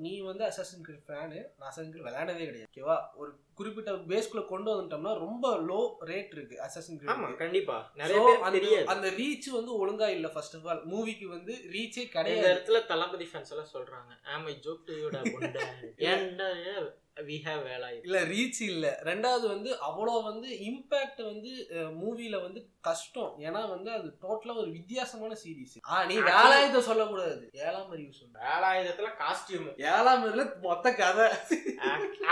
நீ 0.00 0.14
வந்து 0.28 0.44
அசாசின் 0.48 0.86
கிரிட் 0.86 1.04
ஃபேனு 1.06 1.38
நான் 1.52 1.68
அசாசின் 1.70 1.92
கிரிட் 1.92 2.06
விளையாடவே 2.06 2.46
கிடையாது 2.46 2.70
ஓகேவா 2.70 2.98
ஒரு 3.16 3.30
குறிப்பிட்ட 3.58 3.92
பேஸ்குள்ள 4.10 4.42
கொண்டு 4.46 4.68
வந்துட்டோம்னா 4.70 5.12
ரொம்ப 5.18 5.46
லோ 5.68 5.80
ரேட் 6.10 6.32
இருக்கு 6.32 6.56
அசாசின் 6.64 7.00
ஆமா 7.08 7.28
கண்டிப்பா. 7.36 7.78
நிறைய 7.96 8.20
பேர் 8.26 8.92
அந்த 8.92 9.10
ரீச் 9.18 9.48
வந்து 9.52 9.72
ஒழுங்கா 9.78 10.08
இல்ல 10.10 10.28
ஃபர்ஸ்ட் 10.28 10.56
ஆஃப் 10.56 10.68
ஆல் 10.68 10.84
மூவிக்கு 10.90 11.28
வந்து 11.28 11.54
ரீச்சே 11.72 12.02
இந்த 12.02 12.14
கிடையாது. 12.14 12.46
இடத்துல 12.48 12.80
தளபதி 12.86 13.28
ஃபேன்ஸ் 13.30 13.52
எல்லாம் 13.54 13.72
சொல்றாங்க 13.72 14.12
ஆமை 14.34 14.54
ஜோக் 14.64 14.86
டுயோட 14.88 15.20
புண்டை 15.30 15.66
ஏன்டா 16.08 16.48
வி 17.26 17.36
ஹேவ் 17.44 17.62
வேலாயுதம் 17.64 18.04
இல்ல 18.06 18.18
ரீச் 18.26 18.60
இல்ல. 18.66 18.86
ரெண்டாவது 19.04 19.46
வந்து 19.48 19.70
அவ்வளோ 19.86 20.12
வந்து 20.24 20.48
இம்பாக்ட் 20.66 21.22
வந்து 21.24 21.52
மூவில 21.98 22.36
வந்து 22.42 22.60
கஷ்டம். 22.88 23.34
ஏன்னா 23.38 23.68
வந்து 23.68 23.90
அது 23.90 24.08
டோட்டலா 24.22 24.56
ஒரு 24.56 24.70
வித்தியாசமான 24.70 25.36
சீரிஸ் 25.44 25.90
ஆ 25.90 26.04
நீ 26.04 26.18
Actually- 26.18 26.28
வேலாயுதம் 26.28 26.88
சொல்லக்கூடாது. 26.90 27.50
ஏழாம் 27.52 27.90
அறிவு 27.90 28.12
சொல்லு. 28.12 28.36
வேலாயுதத்துல 28.40 29.08
காஸ்டியூம் 29.22 29.68
ஏழாம் 29.80 30.24
அறிவுல 30.24 30.60
மொத்த 30.60 30.94
கதை. 30.94 31.28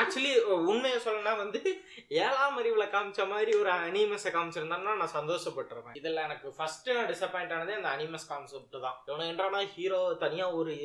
ஆக்சுவலி 0.00 0.40
உண்மையை 0.40 1.00
சொல்லணும்னா 1.04 1.36
வந்து 1.36 1.60
ஏழாம் 2.08 2.58
அறிவுல 2.58 2.84
காமிச்ச 2.86 3.28
மாதிரி 3.28 3.52
ஒரு 3.58 3.70
அனிமஸை 3.70 4.30
காமிச்சிருந்தான்னா 4.30 4.96
நான் 4.96 5.14
சந்தோஷப்பட்டிருப்பேன். 5.14 5.94
இதுல 5.94 6.22
எனக்கு 6.24 6.54
ஃபர்ஸ்ட் 6.56 6.90
நான் 6.90 7.06
டிசப்பாயிண்ட் 7.06 7.52
ஆனதே 7.52 7.72
அந்த 7.72 7.88
அனிமஸ் 7.88 8.28
கான்செப்ட் 8.28 8.76
தான். 8.80 9.02
இவனை 9.06 9.26
என்றானா 9.30 9.66
ஹீரோ 9.66 10.16
தனியா 10.18 10.50
ஒரு 10.52 10.76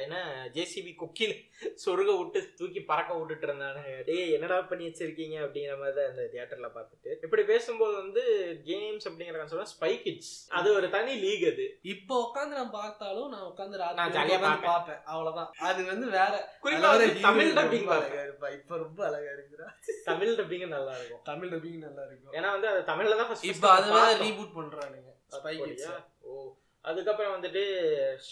என்ன 0.00 0.48
ஜேசிபி 0.52 0.94
கொக்கில் 0.94 1.36
சொருக 1.86 2.18
விட்டு 2.18 2.54
தூக்கி 2.56 2.80
பறக்க 2.80 3.14
விட்டுட்டு 3.14 3.46
இருந்தானு. 3.46 4.04
டேய் 4.04 4.32
என்னடா 4.32 4.60
பண்ணி 4.60 4.86
வச்சிருக்கீங்க 4.86 5.36
அப்படிங்கிற 5.42 5.78
மாதிரி 5.78 5.96
தான் 5.96 6.10
இந்த 6.10 6.28
தியேட்டர்ல 6.32 6.68
பார்த்துட்டு. 6.74 7.10
இப்படி 7.22 7.42
பேசும்போது 7.42 7.96
வந்து 7.96 8.22
கேம்ஸ் 8.64 9.08
அப்படிங்கிற 9.20 9.40
கான்செப்ட் 9.40 9.72
ஸ்பை 9.72 9.90
கிட்ஸ் 10.04 10.30
அது 10.58 10.68
ஒரு 10.76 10.86
தனி 10.94 11.14
லீக் 11.24 11.44
அது. 11.50 11.64
இப்போ 11.92 12.14
உட்காந்து 12.24 12.54
நான் 12.58 12.72
பார்த்தாலும் 12.76 13.28
நான் 13.34 13.46
உட்காந்து 13.48 13.80
நான் 13.98 14.14
ஜாலியா 14.16 14.38
பார்ப்பேன். 14.62 15.00
அவ்வளவுதான். 15.12 15.50
அது 15.68 15.80
வந்து 15.90 16.06
வேற 16.16 16.32
குறிப்பா 16.64 16.92
தமிழ் 17.26 17.52
டப்பிங் 17.58 17.90
அழகா 17.96 18.22
இருப்பா. 18.26 18.50
இப்ப 18.58 18.78
ரொம்ப 18.84 19.00
அழகா 19.08 19.30
இருக்கிறா 19.36 19.66
தமிழ் 20.04 20.32
டப்பிங் 20.40 20.66
நல்லா 20.68 20.94
இருக்கும். 20.98 21.22
தமிழ் 21.24 21.52
டப்பிங் 21.54 21.84
நல்லா 21.86 22.04
இருக்கும். 22.08 22.34
ஏன்னா 22.38 22.50
வந்து 22.56 22.70
அது 22.72 22.82
தமிழ்ல 22.92 23.18
தான் 23.20 23.46
இப்ப 23.52 23.70
அது 23.76 23.88
வேற 23.98 24.10
ரீபூட் 24.24 24.56
பண்றானுங்க. 24.58 25.10
ஸ்பை 25.36 25.54
அப்படியா? 25.58 25.92
ஓ. 26.24 26.34
அதுக்கப்புறம் 26.84 27.34
வந்துட்டு 27.36 27.62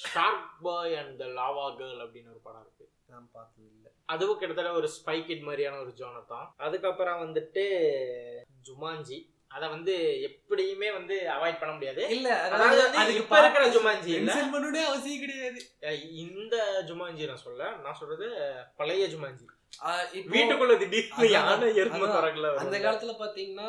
Shark 0.03 0.51
Boy 0.63 0.95
and 0.95 1.17
the 1.19 1.27
Lava 1.39 1.67
Girl 1.79 2.05
அப்படின்னு 2.05 2.33
ஒரு 2.35 2.43
படம் 2.43 2.63
இருக்கு. 2.65 2.85
நான் 3.07 3.29
பார்த்தது 3.33 3.67
இல்ல 3.69 3.87
அதுவும் 4.09 4.39
கிட்டத்தட்ட 4.39 4.71
ஒரு 4.73 4.89
ஸ்பை 4.97 5.17
கிட் 5.25 5.47
மாதிரியான 5.47 5.81
ஒரு 5.81 5.93
ஜோனர் 5.99 6.31
தான். 6.35 6.47
அதுக்கப்புறம் 6.59 7.21
வந்துட்டு 7.25 7.65
ஜுமான்ஜி 8.69 9.19
அதை 9.51 9.67
வந்து 9.69 9.95
எப்படியுமே 10.29 10.89
வந்து 10.93 11.17
அவாய்ட் 11.35 11.61
பண்ண 11.61 11.73
முடியாது. 11.75 12.03
இல்ல 12.09 12.29
அதாவது 12.47 12.83
வந்து 12.83 13.15
இப்ப 13.21 13.39
இருக்கிற 13.41 13.65
பண்ணவே 14.55 14.83
அவசியம் 14.89 15.21
கிடையாது. 15.21 15.61
இந்த 16.25 16.57
ஜுமான்ஜி 16.89 17.27
நான் 17.27 17.45
சொல்ல 17.47 17.71
நான் 17.85 18.01
சொல்றது 18.01 18.29
பழைய 18.77 19.07
இப்போ 19.07 19.47
வீட்டுக்குள்ள 20.29 20.75
திடீர்னு 20.79 21.27
யானை 21.31 21.67
அந்த. 22.61 22.77
காலத்துல 22.85 23.13
பாத்தீங்கன்னா 23.21 23.69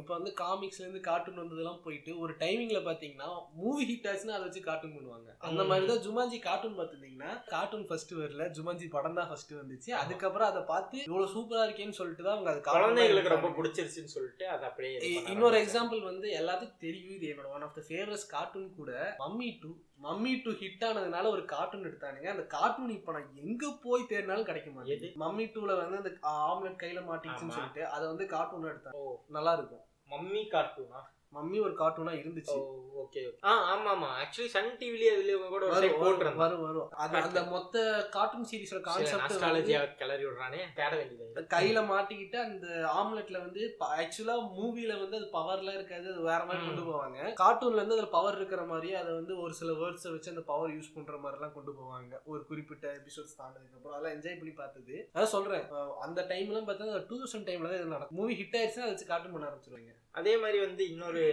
இப்ப 0.00 0.10
வந்து 0.10 0.30
காமிக்ஸ்ல 0.40 0.84
இருந்து 0.84 1.00
கார்ட்டூன் 1.06 1.40
வந்ததெல்லாம் 1.40 1.80
போயிட்டு 1.84 2.12
ஒரு 2.22 2.32
டைமிங்ல 2.40 2.80
பாத்தீங்கன்னா 2.88 3.28
மூவி 3.58 3.84
ஹிட் 3.90 4.08
ஆச்சுன்னா 4.10 4.36
அதை 4.36 4.44
வச்சு 4.46 4.62
கார்ட்டூன் 4.66 4.96
பண்ணுவாங்க 4.96 5.30
அந்த. 5.46 5.64
மாதிரி 5.70 5.86
தான் 5.86 6.02
ஜுமான்ஜி 6.04 6.40
கார்ட்டூன் 6.46 6.76
பாத்துட்டீங்கன்னா 6.78 7.30
கார்ட்டூன் 7.48 7.86
ஃபர்ஸ்ட் 7.88 8.12
வரல 8.18 8.48
ஜுமான்ஜி 8.56 8.88
படம் 8.88 9.18
தான் 9.18 9.30
ஃபர்ஸ்ட் 9.30 9.54
வந்துச்சு 9.60 9.92
அதுக்கப்புறம் 10.00 10.50
அதை 10.50 10.62
பார்த்து 10.70 10.98
இவ்வளவு 11.04 11.32
சூப்பரா 11.34 11.64
இருக்கேன்னு 11.66 11.98
சொல்லிட்டு 12.00 12.26
தான் 12.26 12.36
அவங்க 12.36 12.52
அது 12.52 12.62
குழந்தைங்களுக்கு 12.68 13.34
ரொம்ப. 13.36 13.52
பிடிச்சிருச்சுன்னு 13.56 14.14
சொல்லிட்டு 14.14 14.46
அதை 14.50 14.66
அப்படியே 14.70 14.94
இன்னொரு. 15.28 15.58
எக்ஸாம்பிள் 15.64 16.02
வந்து 16.04 16.28
எல்லாத்துக்கும் 16.40 16.84
தெரியும் 16.84 17.16
இது 17.16 17.32
என்னோட 17.32 17.50
one 17.54 17.66
of 17.66 17.76
the 17.76 17.84
favourite 17.88 18.28
cartoon 18.30 18.70
கூட 18.76 18.92
Mummy 19.20 19.50
two 19.62 19.72
Mummy 20.04 20.42
two 20.44 20.50
hit 20.50 20.84
ஆனதுனால 20.84 21.30
ஒரு 21.30 21.44
கார்ட்டூன் 21.44 21.84
எடுத்தானுங்க. 21.84 22.28
அந்த 22.28 22.44
கார்ட்டூன் 22.46 22.90
இப்ப 22.90 23.12
நான் 23.12 23.36
எங்க 23.36 23.64
போய் 23.82 24.02
தேடினாலும் 24.02 24.42
கிடைக்க 24.42 24.68
எது? 24.68 24.76
மாட்டேங்குது 24.76 25.10
மம்மி 25.22 25.44
டூல 25.54 25.76
வந்து 25.76 25.96
அந்த 25.96 26.10
ஆம்லெட் 26.48 26.82
கையில 26.82 27.02
மாட்டிச்சுன்னு. 27.10 27.56
சொல்லிட்டு 27.58 27.86
அதை 27.86 28.04
வந்து 28.06 28.26
கார்ட்டூன் 28.26 28.70
எடுத்தாங்க. 28.72 29.02
நல்லா 29.28 29.52
இருக்கும். 29.52 29.84
மம்மி 30.10 30.42
கார்ட்டூனா 30.48 31.00
மம்மி 31.34 31.58
ஒரு 31.66 31.74
கார்ட்டூனா 31.78 32.12
இருந்துச்சு. 32.20 32.58
ஓகே 33.02 33.22
ஆ 33.50 33.52
ஆமா 33.70 33.88
ஆமா 33.94 34.08
ஆக்சுவலி 34.20 34.50
சன் 34.52 34.70
டிவிலயே 34.80 35.12
அதுல 35.14 35.32
கூட 35.54 35.62
ஒரு 35.68 35.74
சைட் 35.76 35.92
வரும், 35.92 36.02
போட்டுருந்தான் 36.02 36.40
வரும் 36.42 36.62
வரும். 36.66 36.88
அது 37.04 37.16
அந்த 37.20 37.40
மொத்த 37.54 37.82
கார்ட்டூன் 38.16 38.46
சீரிஸோட 38.50 38.80
கான்செப்ட் 38.88 39.22
நாஸ்டாலஜியா 39.22 39.80
கிளறி 40.00 40.24
விடுறானே. 40.26 40.60
தேட 40.78 40.92
வேண்டியது. 41.00 41.44
கையில 41.54 41.80
மாட்டிக்கிட்டு 41.90 42.38
அந்த 42.46 42.66
ஆம்லெட்ல 43.00 43.40
வந்து 43.46 43.62
ஆக்சுவலா 44.00 44.36
மூவில 44.58 44.92
வந்து 45.02 45.18
அது 45.20 45.28
பவர்லாம் 45.38 45.78
இருக்காது 45.80 46.06
அது 46.12 46.22
வேற 46.30 46.40
மாதிரி. 46.44 46.66
கொண்டு 46.68 46.84
போவாங்க. 46.90 47.18
கார்ட்டூன்ல 47.42 47.80
இருந்து 47.80 47.96
அதுல 47.98 48.10
பவர் 48.16 48.38
இருக்கிற 48.40 48.64
மாதிரியே 48.72 48.96
அதை 49.02 49.12
வந்து 49.14 49.34
ஒரு 49.40 49.54
சில 49.60 49.72
வேர்ட்ஸை 49.82 50.12
வச்சு 50.14 50.32
அந்த 50.34 50.44
பவர் 50.52 50.74
யூஸ் 50.76 50.94
பண்ற 50.94 51.16
மாதிரி 51.24 51.38
எல்லாம் 51.40 51.56
கொண்டு 51.58 51.74
போவாங்க. 51.80 52.14
ஒரு 52.24 52.42
குறிப்பிட்ட 52.50 52.86
எபிசோட்ஸ் 53.00 53.38
தாண்டதுக்கு 53.40 53.76
அப்புறம். 53.78 53.96
அதெல்லாம் 53.96 54.16
என்ஜாய் 54.16 54.40
பண்ணி 54.40 54.54
பார்த்தது. 54.62 54.96
அதான் 55.14 55.34
சொல்றேன். 55.36 55.66
அந்த 56.06 56.22
டைம்லாம் 56.32 56.68
பார்த்தா 56.70 57.06
டூ 57.10 57.18
தௌசண்ட் 57.22 57.48
டைம்ல 57.50 57.70
தான் 57.72 57.80
இது 57.80 57.94
நடக்கும். 57.96 58.18
மூவி 58.20 58.34
ஹிட் 58.40 58.56
ஆயிடுச்சுன்னா 58.60 58.86
அதை 58.88 58.94
வச்சு 58.94 59.10
கார்ட்டூன் 59.12 59.36
பண்ண 59.36 59.48
ஆரம்பிச்சிருவாங்க. 59.50 59.92
அதே 60.14 60.36
மாதிரி 60.36 60.58
வந்து 60.58 60.88
இன்னொரு 60.88 61.24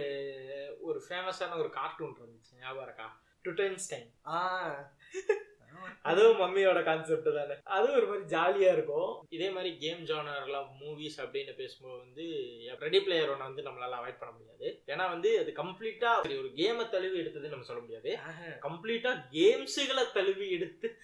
ஒரு 0.80 1.02
ஃபேமஸான 1.08 1.58
ஒரு 1.58 1.70
கார்ட்டூன் 1.70 2.16
இருந்துச்சு 2.20 2.60
ஞாபகம் 2.60 2.84
இருக்கா? 2.84 3.20
டைம் 3.42 4.08
ஆஹ் 4.24 4.86
அதுவும் 6.02 6.40
மம்மியோட 6.40 6.84
கான்செப்ட் 6.84 7.34
தானே. 7.34 7.54
அதுவும் 7.64 7.96
ஒரு 7.96 8.06
மாதிரி 8.06 8.36
ஜாலியா 8.36 8.72
இருக்கும். 8.72 9.26
இதே 9.28 9.50
மாதிரி 9.50 9.76
கேம் 9.78 10.04
ஜானர்ல 10.04 10.66
மூவிஸ் 10.80 11.18
அப்படின்னு 11.18 11.54
பேசும்போது 11.54 11.98
வந்து 11.98 12.24
ரெடி 12.78 13.00
பிளேயர் 13.00 13.28
ஒன்று 13.28 13.44
வந்து 13.44 13.62
நம்மளால 13.62 13.98
அவாய்ட் 13.98 14.18
பண்ண 14.18 14.34
முடியாது. 14.38 14.82
ஏன்னா 14.86 15.08
வந்து 15.08 15.38
அது 15.38 15.52
கம்ப்ளீட்டா 15.56 16.18
ஒரு 16.18 16.52
கேமை 16.56 16.88
தழுவி 16.88 17.18
எடுத்தது 17.18 17.48
நம்ம 17.48 17.64
சொல்ல 17.64 17.80
முடியாது. 17.80 18.18
கம்ப்ளீட்டா 18.60 19.24
கேம்ஸுகளை 19.32 20.12
தழுவி 20.12 20.50
எடுத்து 20.50 20.96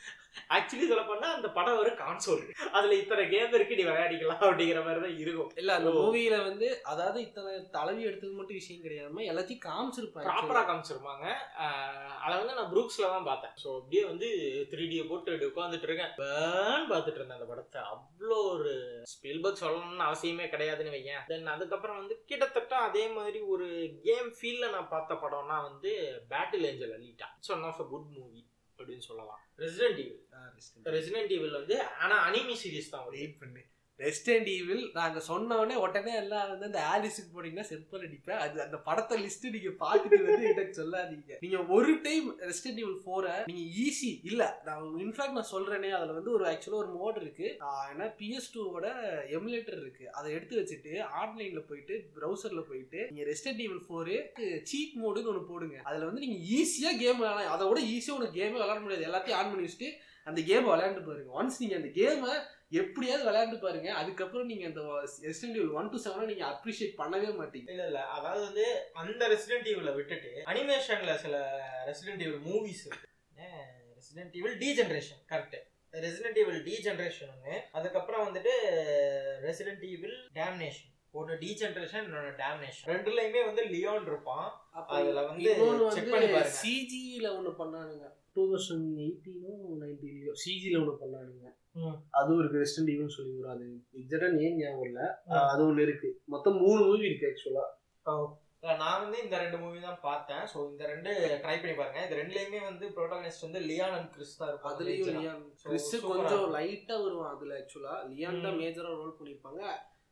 ஆக்சுவலி 0.55 0.87
சொல்ல 0.89 1.03
போனா 1.05 1.29
அந்த 1.37 1.49
படம் 1.57 1.79
ஒரு 1.81 1.91
கான்சோல் 2.01 2.43
அதுல 2.73 2.97
இத்தனை 3.01 3.23
கேம் 3.33 3.55
இருக்கு 3.57 3.79
நீ 3.79 3.85
விளையாடிக்கலாம் 3.87 4.43
அப்படிங்கிற 4.47 4.81
மாதிரி 4.85 5.01
தான் 5.05 5.19
இருக்கும். 5.23 5.51
இல்ல 5.61 5.71
அந்த 5.79 5.91
ஓ. 5.91 5.99
மூவில 5.99 6.37
வந்து 6.45 6.69
அதாவது 6.93 7.19
இத்தனை 7.27 7.53
தளவி 7.77 8.03
எடுத்தது 8.09 8.33
மட்டும் 8.39 8.59
விஷயம் 8.61 8.85
கிடையாம 8.85 9.25
எல்லாத்தையும் 9.31 9.65
காமிச்சிருப்பாங்க 9.67 10.29
ப்ராப்பரா 10.29 10.63
காமிச்சிருப்பாங்க. 10.69 11.25
அதை 12.25 12.35
வந்து 12.41 12.57
நான் 12.59 12.71
ப்ரூக்ஸ்ல 12.73 13.11
தான் 13.15 13.29
பார்த்தேன். 13.31 13.55
ஸோ 13.63 13.69
அப்படியே 13.79 14.05
வந்து 14.05 14.29
த்ரீ 14.73 14.85
டியை 14.91 15.05
போட்டு 15.05 15.33
அப்படி 15.33 15.51
உட்காந்துட்டு 15.51 15.89
இருக்கேன். 15.89 16.13
பேன் 16.21 16.89
பார்த்துட்டு 16.93 17.21
இருந்தேன் 17.21 17.39
அந்த 17.39 17.51
படத்தை. 17.53 17.81
அவ்வளோ 17.93 18.39
ஒரு 18.55 18.75
ஸ்பீல்பர்க் 19.13 19.63
சொல்லணும்னு 19.63 20.09
அவசியமே 20.09 20.47
கிடையாதுன்னு 20.55 20.97
வையேன். 20.97 21.25
தென் 21.31 21.55
அதுக்கப்புறம் 21.55 22.01
வந்து 22.01 22.17
கிட்டத்தட்ட 22.31 22.75
அதே 22.89 23.07
மாதிரி 23.17 23.41
ஒரு 23.55 23.69
கேம் 24.07 24.31
ஃபீல்ல 24.39 24.71
நான் 24.71 24.93
பார்த்த 24.95 25.21
படம்னா 25.25 25.59
வந்து 25.69 25.93
Battle 26.33 26.69
Angel 26.71 26.97
Alita 26.97 27.29
it's 27.37 27.55
one 27.57 27.67
of 27.71 27.83
a 27.85 27.89
good 27.89 28.09
movie 28.17 28.43
அப்படின்னு 28.79 29.07
சொல்லலாம். 29.11 29.43
ரெசிடென்ட் 29.59 30.01
ஈவில் 30.05 30.25
ரெசிடென்ட் 30.97 31.33
ஈவில் 31.37 31.59
வந்து 31.61 31.77
ஆனா 32.05 32.17
அனிமி 32.31 32.57
சீரிஸ் 32.63 32.93
தான் 32.95 33.05
வருது. 33.05 33.19
வெயிட் 33.19 33.39
பண்ணு. 33.39 33.63
ரெஸ்ட் 34.07 34.29
ஈவில் 34.57 34.83
நாங்கள் 34.99 35.25
சொன்னோடனே 35.29 35.77
உடனே 35.85 36.13
எல்லாம் 36.23 36.51
வந்து 36.51 36.67
அந்த 36.69 36.81
ஆலிஸுக்கு 36.93 37.31
போனீங்கன்னா 37.37 37.67
செருப்பல் 37.71 38.05
அடிப்பேன். 38.09 38.41
அது 38.45 38.57
அந்த 38.65 38.79
படத்தை 38.89 39.17
லிஸ்ட்டு 39.23 39.53
நீங்கள் 39.55 39.77
பார்த்துட்டு 39.83 40.21
வந்து 40.27 40.49
எனக்கு 40.53 40.75
சொல்லாதீங்க. 40.81 41.33
நீங்கள் 41.45 41.67
ஒரு 41.77 41.93
டைம் 42.07 42.27
ரெஸ்ட் 42.51 42.69
ஈவில் 42.83 43.01
ஃபோரை 43.05 43.35
நீங்கள் 43.51 43.71
ஈஸி 43.85 44.11
இல்லை. 44.31 44.49
நான் 44.69 44.85
இன்ஃபேக்ட் 45.05 45.37
நான் 45.39 45.51
சொல்கிறேனே 45.55 45.91
அதில் 45.99 46.17
வந்து 46.19 46.33
ஒரு 46.37 46.47
ஆக்சுவலாக 46.53 46.83
ஒரு 46.85 46.93
மோட் 46.99 47.19
இருக்குது 47.23 47.55
ஏன்னா 47.93 48.09
பிஎஸ் 48.21 48.51
டூவோட 48.57 48.87
எமுலேட்டர் 49.39 49.81
இருக்குது 49.85 50.13
அதை 50.19 50.29
எடுத்து 50.37 50.61
வச்சுட்டு 50.61 50.93
ஆன்லைனில் 51.23 51.67
போயிட்டு 51.71 51.97
ப்ரௌசரில் 52.19 52.69
போயிட்டு 52.71 53.01
நீங்கள் 53.11 53.29
ரெஸ்ட் 53.31 53.51
ஈவில் 53.65 53.87
ஃபோரு 53.89 54.17
சீட் 54.73 54.95
மோடுன்னு 55.03 55.33
ஒன்று 55.33 55.51
போடுங்க. 55.53 55.79
அதில் 55.89 56.07
வந்து 56.09 56.23
நீங்கள் 56.27 56.45
ஈஸியாக 56.59 57.01
கேம் 57.03 57.19
விளாடலாம் 57.23 57.55
அதை 57.57 57.67
விட 57.71 57.81
ஈஸியாக 57.95 58.19
உனக்கு 58.19 58.39
கேமே 58.41 58.57
விளையாட 58.59 58.79
முடியாது. 58.85 59.09
எல்லாத்தையும் 59.11 59.41
ஆன் 59.41 59.51
பண்ணி 59.51 59.67
வச்சுட்டு 59.67 59.91
அந்த 60.29 60.41
கேமை 60.49 60.69
விளையாண்டு 60.71 61.05
பாருங்க 61.09 61.37
ஒன்ஸ் 61.41 61.61
நீங்கள் 61.63 61.79
அந்த 61.81 61.91
கேமை 61.99 62.33
எப்படியாவது 62.73 63.27
விளையாண்டு 63.29 63.59
பாருங்க. 63.65 63.89
அதுக்கப்புறம் 64.01 64.49
நீங்க 64.51 64.65
அந்த 64.71 64.83
ரெசிடென்ட் 65.29 65.59
ஈவில் 65.59 65.77
ஒன் 65.81 65.91
டு 65.93 65.99
செவனை 66.05 66.27
நீங்க 66.31 66.45
அப்ரிஷியேட் 66.53 66.99
பண்ணவே 67.01 67.31
மாட்டீங்க. 67.39 67.71
இல்ல 67.75 67.85
இல்ல. 67.91 68.01
அதாவது 68.17 68.43
வந்து 68.49 68.67
அந்த 69.03 69.29
ரெசிடென்ட் 69.35 69.71
ஈவில 69.73 69.95
விட்டுட்டு 69.99 70.33
அனிமேஷன்ல 70.53 71.15
சில 71.25 71.39
Resident 71.91 72.25
Evil 72.27 72.45
movies 72.51 72.85
Resident 73.99 74.37
Evil 74.41 74.59
Degeneration 74.81 75.23
correct 75.33 75.57
Resident 75.95 76.39
Evil 76.43 76.61
Degeneration 76.87 77.33
ஒன்று 77.35 77.57
அதுக்கப்புறம் 77.79 78.25
வந்துட்டு 78.27 78.53
ரெசிடென்ட் 79.49 79.85
ஈவில் 79.93 80.17
டேம்னேஷன் 80.39 80.93
ஒன்று 81.19 81.41
டி 81.43 81.51
ஜென்ரேஷன் 81.61 82.05
இன்னொன்று 82.07 82.33
டேம்னேஷன் 82.43 82.89
ரெண்டுலயுமே 82.93 83.43
வந்து 83.47 83.63
லியோன் 83.75 84.09
இருப்பான். 84.11 84.49
அதுல 84.97 85.23
வந்து 85.29 85.51
check 85.97 86.09
பண்ணி 86.15 86.29
பாருங்க. 86.35 86.57
சிஜில 86.63 87.27
ஒண்ணு 87.39 87.53
பண்ணானுங்க. 87.61 88.07
டூ 88.37 88.43
தௌசண்ட் 88.51 88.99
எயிட்டீனோ 89.05 89.53
நைன்டீன்லயோ 89.83 90.33
சிஜில 90.43 90.81
ஒண்ணு 90.81 90.95
பண்ணானுங்க. 91.03 91.47
அதுவும் 92.19 92.41
இருக்கு 92.41 92.63
ரெஸ்டன்ட் 92.63 92.93
ஈவன் 92.95 93.15
சொல்லி 93.17 93.33
வரும் 93.39 93.55
அது 93.55 93.67
எக்ஸாக்டா 94.01 94.29
நேம் 94.39 94.59
ஞாபகம் 94.61 94.89
இல்ல. 94.89 95.01
அது 95.53 95.63
ஒண்ணு 95.69 95.87
இருக்கு. 95.89 96.11
மொத்தம் 96.35 96.61
மூணு 96.65 96.81
மூவி 96.89 97.09
இருக்கு 97.11 97.31
ஆக்சுவலா 97.31 97.67
நான் 98.81 99.03
வந்து 99.03 99.19
இந்த 99.25 99.37
ரெண்டு 99.43 99.59
மூவி 99.63 99.79
தான் 99.85 100.01
பார்த்தேன். 100.07 100.45
ஸோ 100.53 100.59
இந்த 100.71 100.85
ரெண்டு 100.93 101.11
ட்ரை 101.43 101.55
பண்ணி 101.59 101.75
பாருங்க. 101.81 102.01
இது 102.07 102.19
ரெண்டுலயுமே 102.21 102.61
வந்து 102.65 102.87
ப்ரோட்டாகனிஸ்ட் 102.97 103.45
வந்து 103.47 103.61
லியான் 103.69 103.95
அண்ட் 103.99 104.11
கிறிஸ் 104.15 104.39
தான் 104.41 104.51
இருப்பாங்க. 104.51 104.75
அதுலயும். 104.75 105.19
லியான். 105.19 105.45
கிறிஸ் 105.63 105.93
கொஞ்சம் 106.07 106.27
இருக்கும். 106.31 106.55
லைட்டா 106.57 106.97
வருவான் 107.05 107.33
அதுல 107.35 107.59
ஆக்சுவலா 107.61 107.95
லியான் 108.11 108.43
தான் 108.47 108.57
ம். 108.57 108.61
மேஜரா 108.63 108.91
ரோல் 109.01 109.17
பண்ணிருப்பாங்க. 109.19 109.63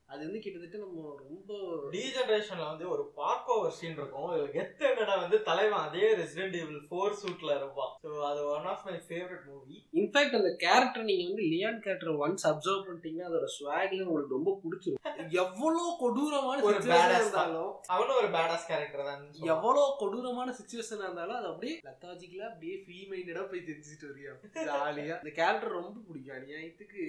அது 0.09 0.20
வந்து 0.26 0.40
கிட்டத்தட்ட 0.42 0.78
நம்ம 0.82 1.12
ரொம்ப 1.22 1.52
டி 1.92 2.02
ஜெனரேஷன்ல 2.16 2.64
வந்து 2.72 2.84
ஒரு 2.94 3.04
பார்க் 3.16 3.48
ஓவர் 3.54 3.74
சீன் 3.78 3.96
இருக்கும். 4.00 4.26
இதுல 4.34 4.90
என்னடா 4.90 5.14
வந்து 5.22 5.38
தலைவன் 5.48 5.84
அதே 5.86 6.04
ரெசிடென்ட் 6.20 6.57
ஈவில் 6.61 6.84
ஃபோர் 6.88 7.16
சூட்ல 7.22 7.50
இருப்பான். 7.61 7.90
ஸோ 8.04 8.11
அது 8.28 8.40
one 8.52 8.68
of 8.72 8.84
my 8.88 8.94
favourite 9.09 9.44
movie 9.52 9.76
in fact 10.00 10.36
அந்த 10.40 10.52
கேரக்டர் 10.64 11.09
நீங்க 11.09 11.24
வந்து 11.30 11.46
லியான் 11.52 11.80
கேரக்டர் 11.86 12.20
ஒன்ஸ் 12.26 12.46
அப்சர்வ் 12.50 12.84
பண்ணிட்டீங்கன்னா 12.86 13.28
அதோட 13.30 13.48
ஸ்வாக்ல 13.57 14.07
உங்களுக்கு 14.07 14.36
ரொம்ப 14.38 14.54
பிடிச்சிரும். 14.62 15.02
எவ்வளவு 15.44 15.88
கொடூரமான 16.02 16.62
ஒரு 16.70 16.78
badass 16.92 17.18
இருந்தாலும் 17.22 17.72
அவனும் 17.96 18.20
ஒரு 18.20 18.30
பேடாஸ் 18.36 18.68
கேரக்டர் 18.70 19.09
தான். 19.11 19.26
எவ்வளவு 19.54 19.88
கொடூரமான 20.04 20.54
சுச்சுவேஷன் 20.61 21.04
இருந்தாலும் 21.07 21.38
அது 21.40 21.50
அப்படியே 21.52 21.74
லத்தாஜிக்கலா 21.88 22.48
அப்படியே 22.52 22.76
ஃப்ரீ 22.84 23.00
மைண்டடா 23.11 23.44
போய் 23.50 23.66
தெரிஞ்சுட்டு 23.70 24.11
வரியா? 24.12 24.32
ஜாலியா 24.70 25.18
இந்த 25.22 25.34
கேரக்டர் 25.40 25.78
ரொம்ப 25.80 25.98
பிடிக்கும். 26.09 26.38
அநியாயத்துக்கு 26.40 27.02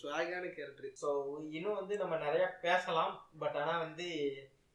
ஸ்வாகான 0.00 0.44
கேரக்டர் 0.56 0.96
ஸோ 1.04 1.10
இன்னும் 1.58 1.78
வந்து 1.82 1.94
நம்ம 2.04 2.14
நிறைய 2.26 2.35
பேசலாம் 2.66 3.16
பட் 3.38 3.58
ஆனால் 3.62 3.82
வந்து 3.86 4.08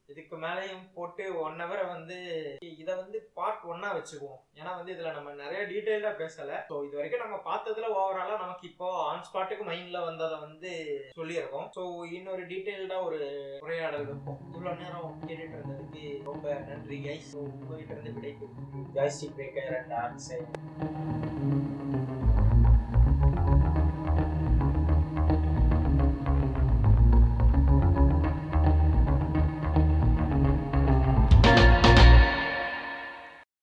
இதுக்கு 0.10 0.36
மேலேயும் 0.36 0.86
போட்டு 0.96 1.24
ஒன் 1.42 1.60
ஹவரை 1.62 1.84
வந்து 1.88 2.18
இதை 2.80 2.94
வந்து 3.02 3.18
பார்ட் 3.38 3.68
ஒன்னா 3.72 3.90
வச்சுக்குவோம். 3.98 4.42
ஏன்னா 4.60 4.72
வந்து 4.78 4.94
இதுல 4.96 5.14
நம்ம 5.18 5.34
நிறைய 5.34 5.62
டீட்டெயிலாக 5.70 6.20
பேசல. 6.22 6.58
ஸோ 6.70 6.78
இது 6.86 6.98
வரைக்கும் 6.98 7.24
நம்ம 7.24 7.38
பார்த்ததுல 7.46 7.92
ஓவராலா 8.00 8.36
நமக்கு 8.44 8.66
இப்போ 8.72 8.88
ஆன் 9.04 9.26
ஸ்பாட்டுக்கு 9.28 9.70
மைண்ட்ல 9.70 10.02
வந்ததை 10.08 10.40
வந்து 10.40 10.72
சொல்லியிருக்கோம். 11.20 11.70
ஸோ 11.78 11.84
இன்னொரு 12.18 12.46
டீட்டெயில்டா 12.52 13.00
ஒரு 13.08 13.22
உரையாடல் 13.66 14.08
இருக்கும். 14.10 14.40
இவ்வளோ 14.54 14.74
நேரம் 14.84 15.20
கேட்டுட்டு 15.28 15.58
இருந்ததுக்கு 15.58 16.06
ரொம்ப 16.30 16.58
நன்றி 16.72 17.00
கைஸ் 17.08 17.34
உங்ககிட்ட 17.44 17.94
இருந்து 17.96 18.18
விடைக்கு 18.18 18.50
ஜாய்ஸ்டிக் 18.98 19.38
பிரேக்கர் 19.40 19.78
அண்ட் 19.80 19.96
ஆன்சை 20.04 20.40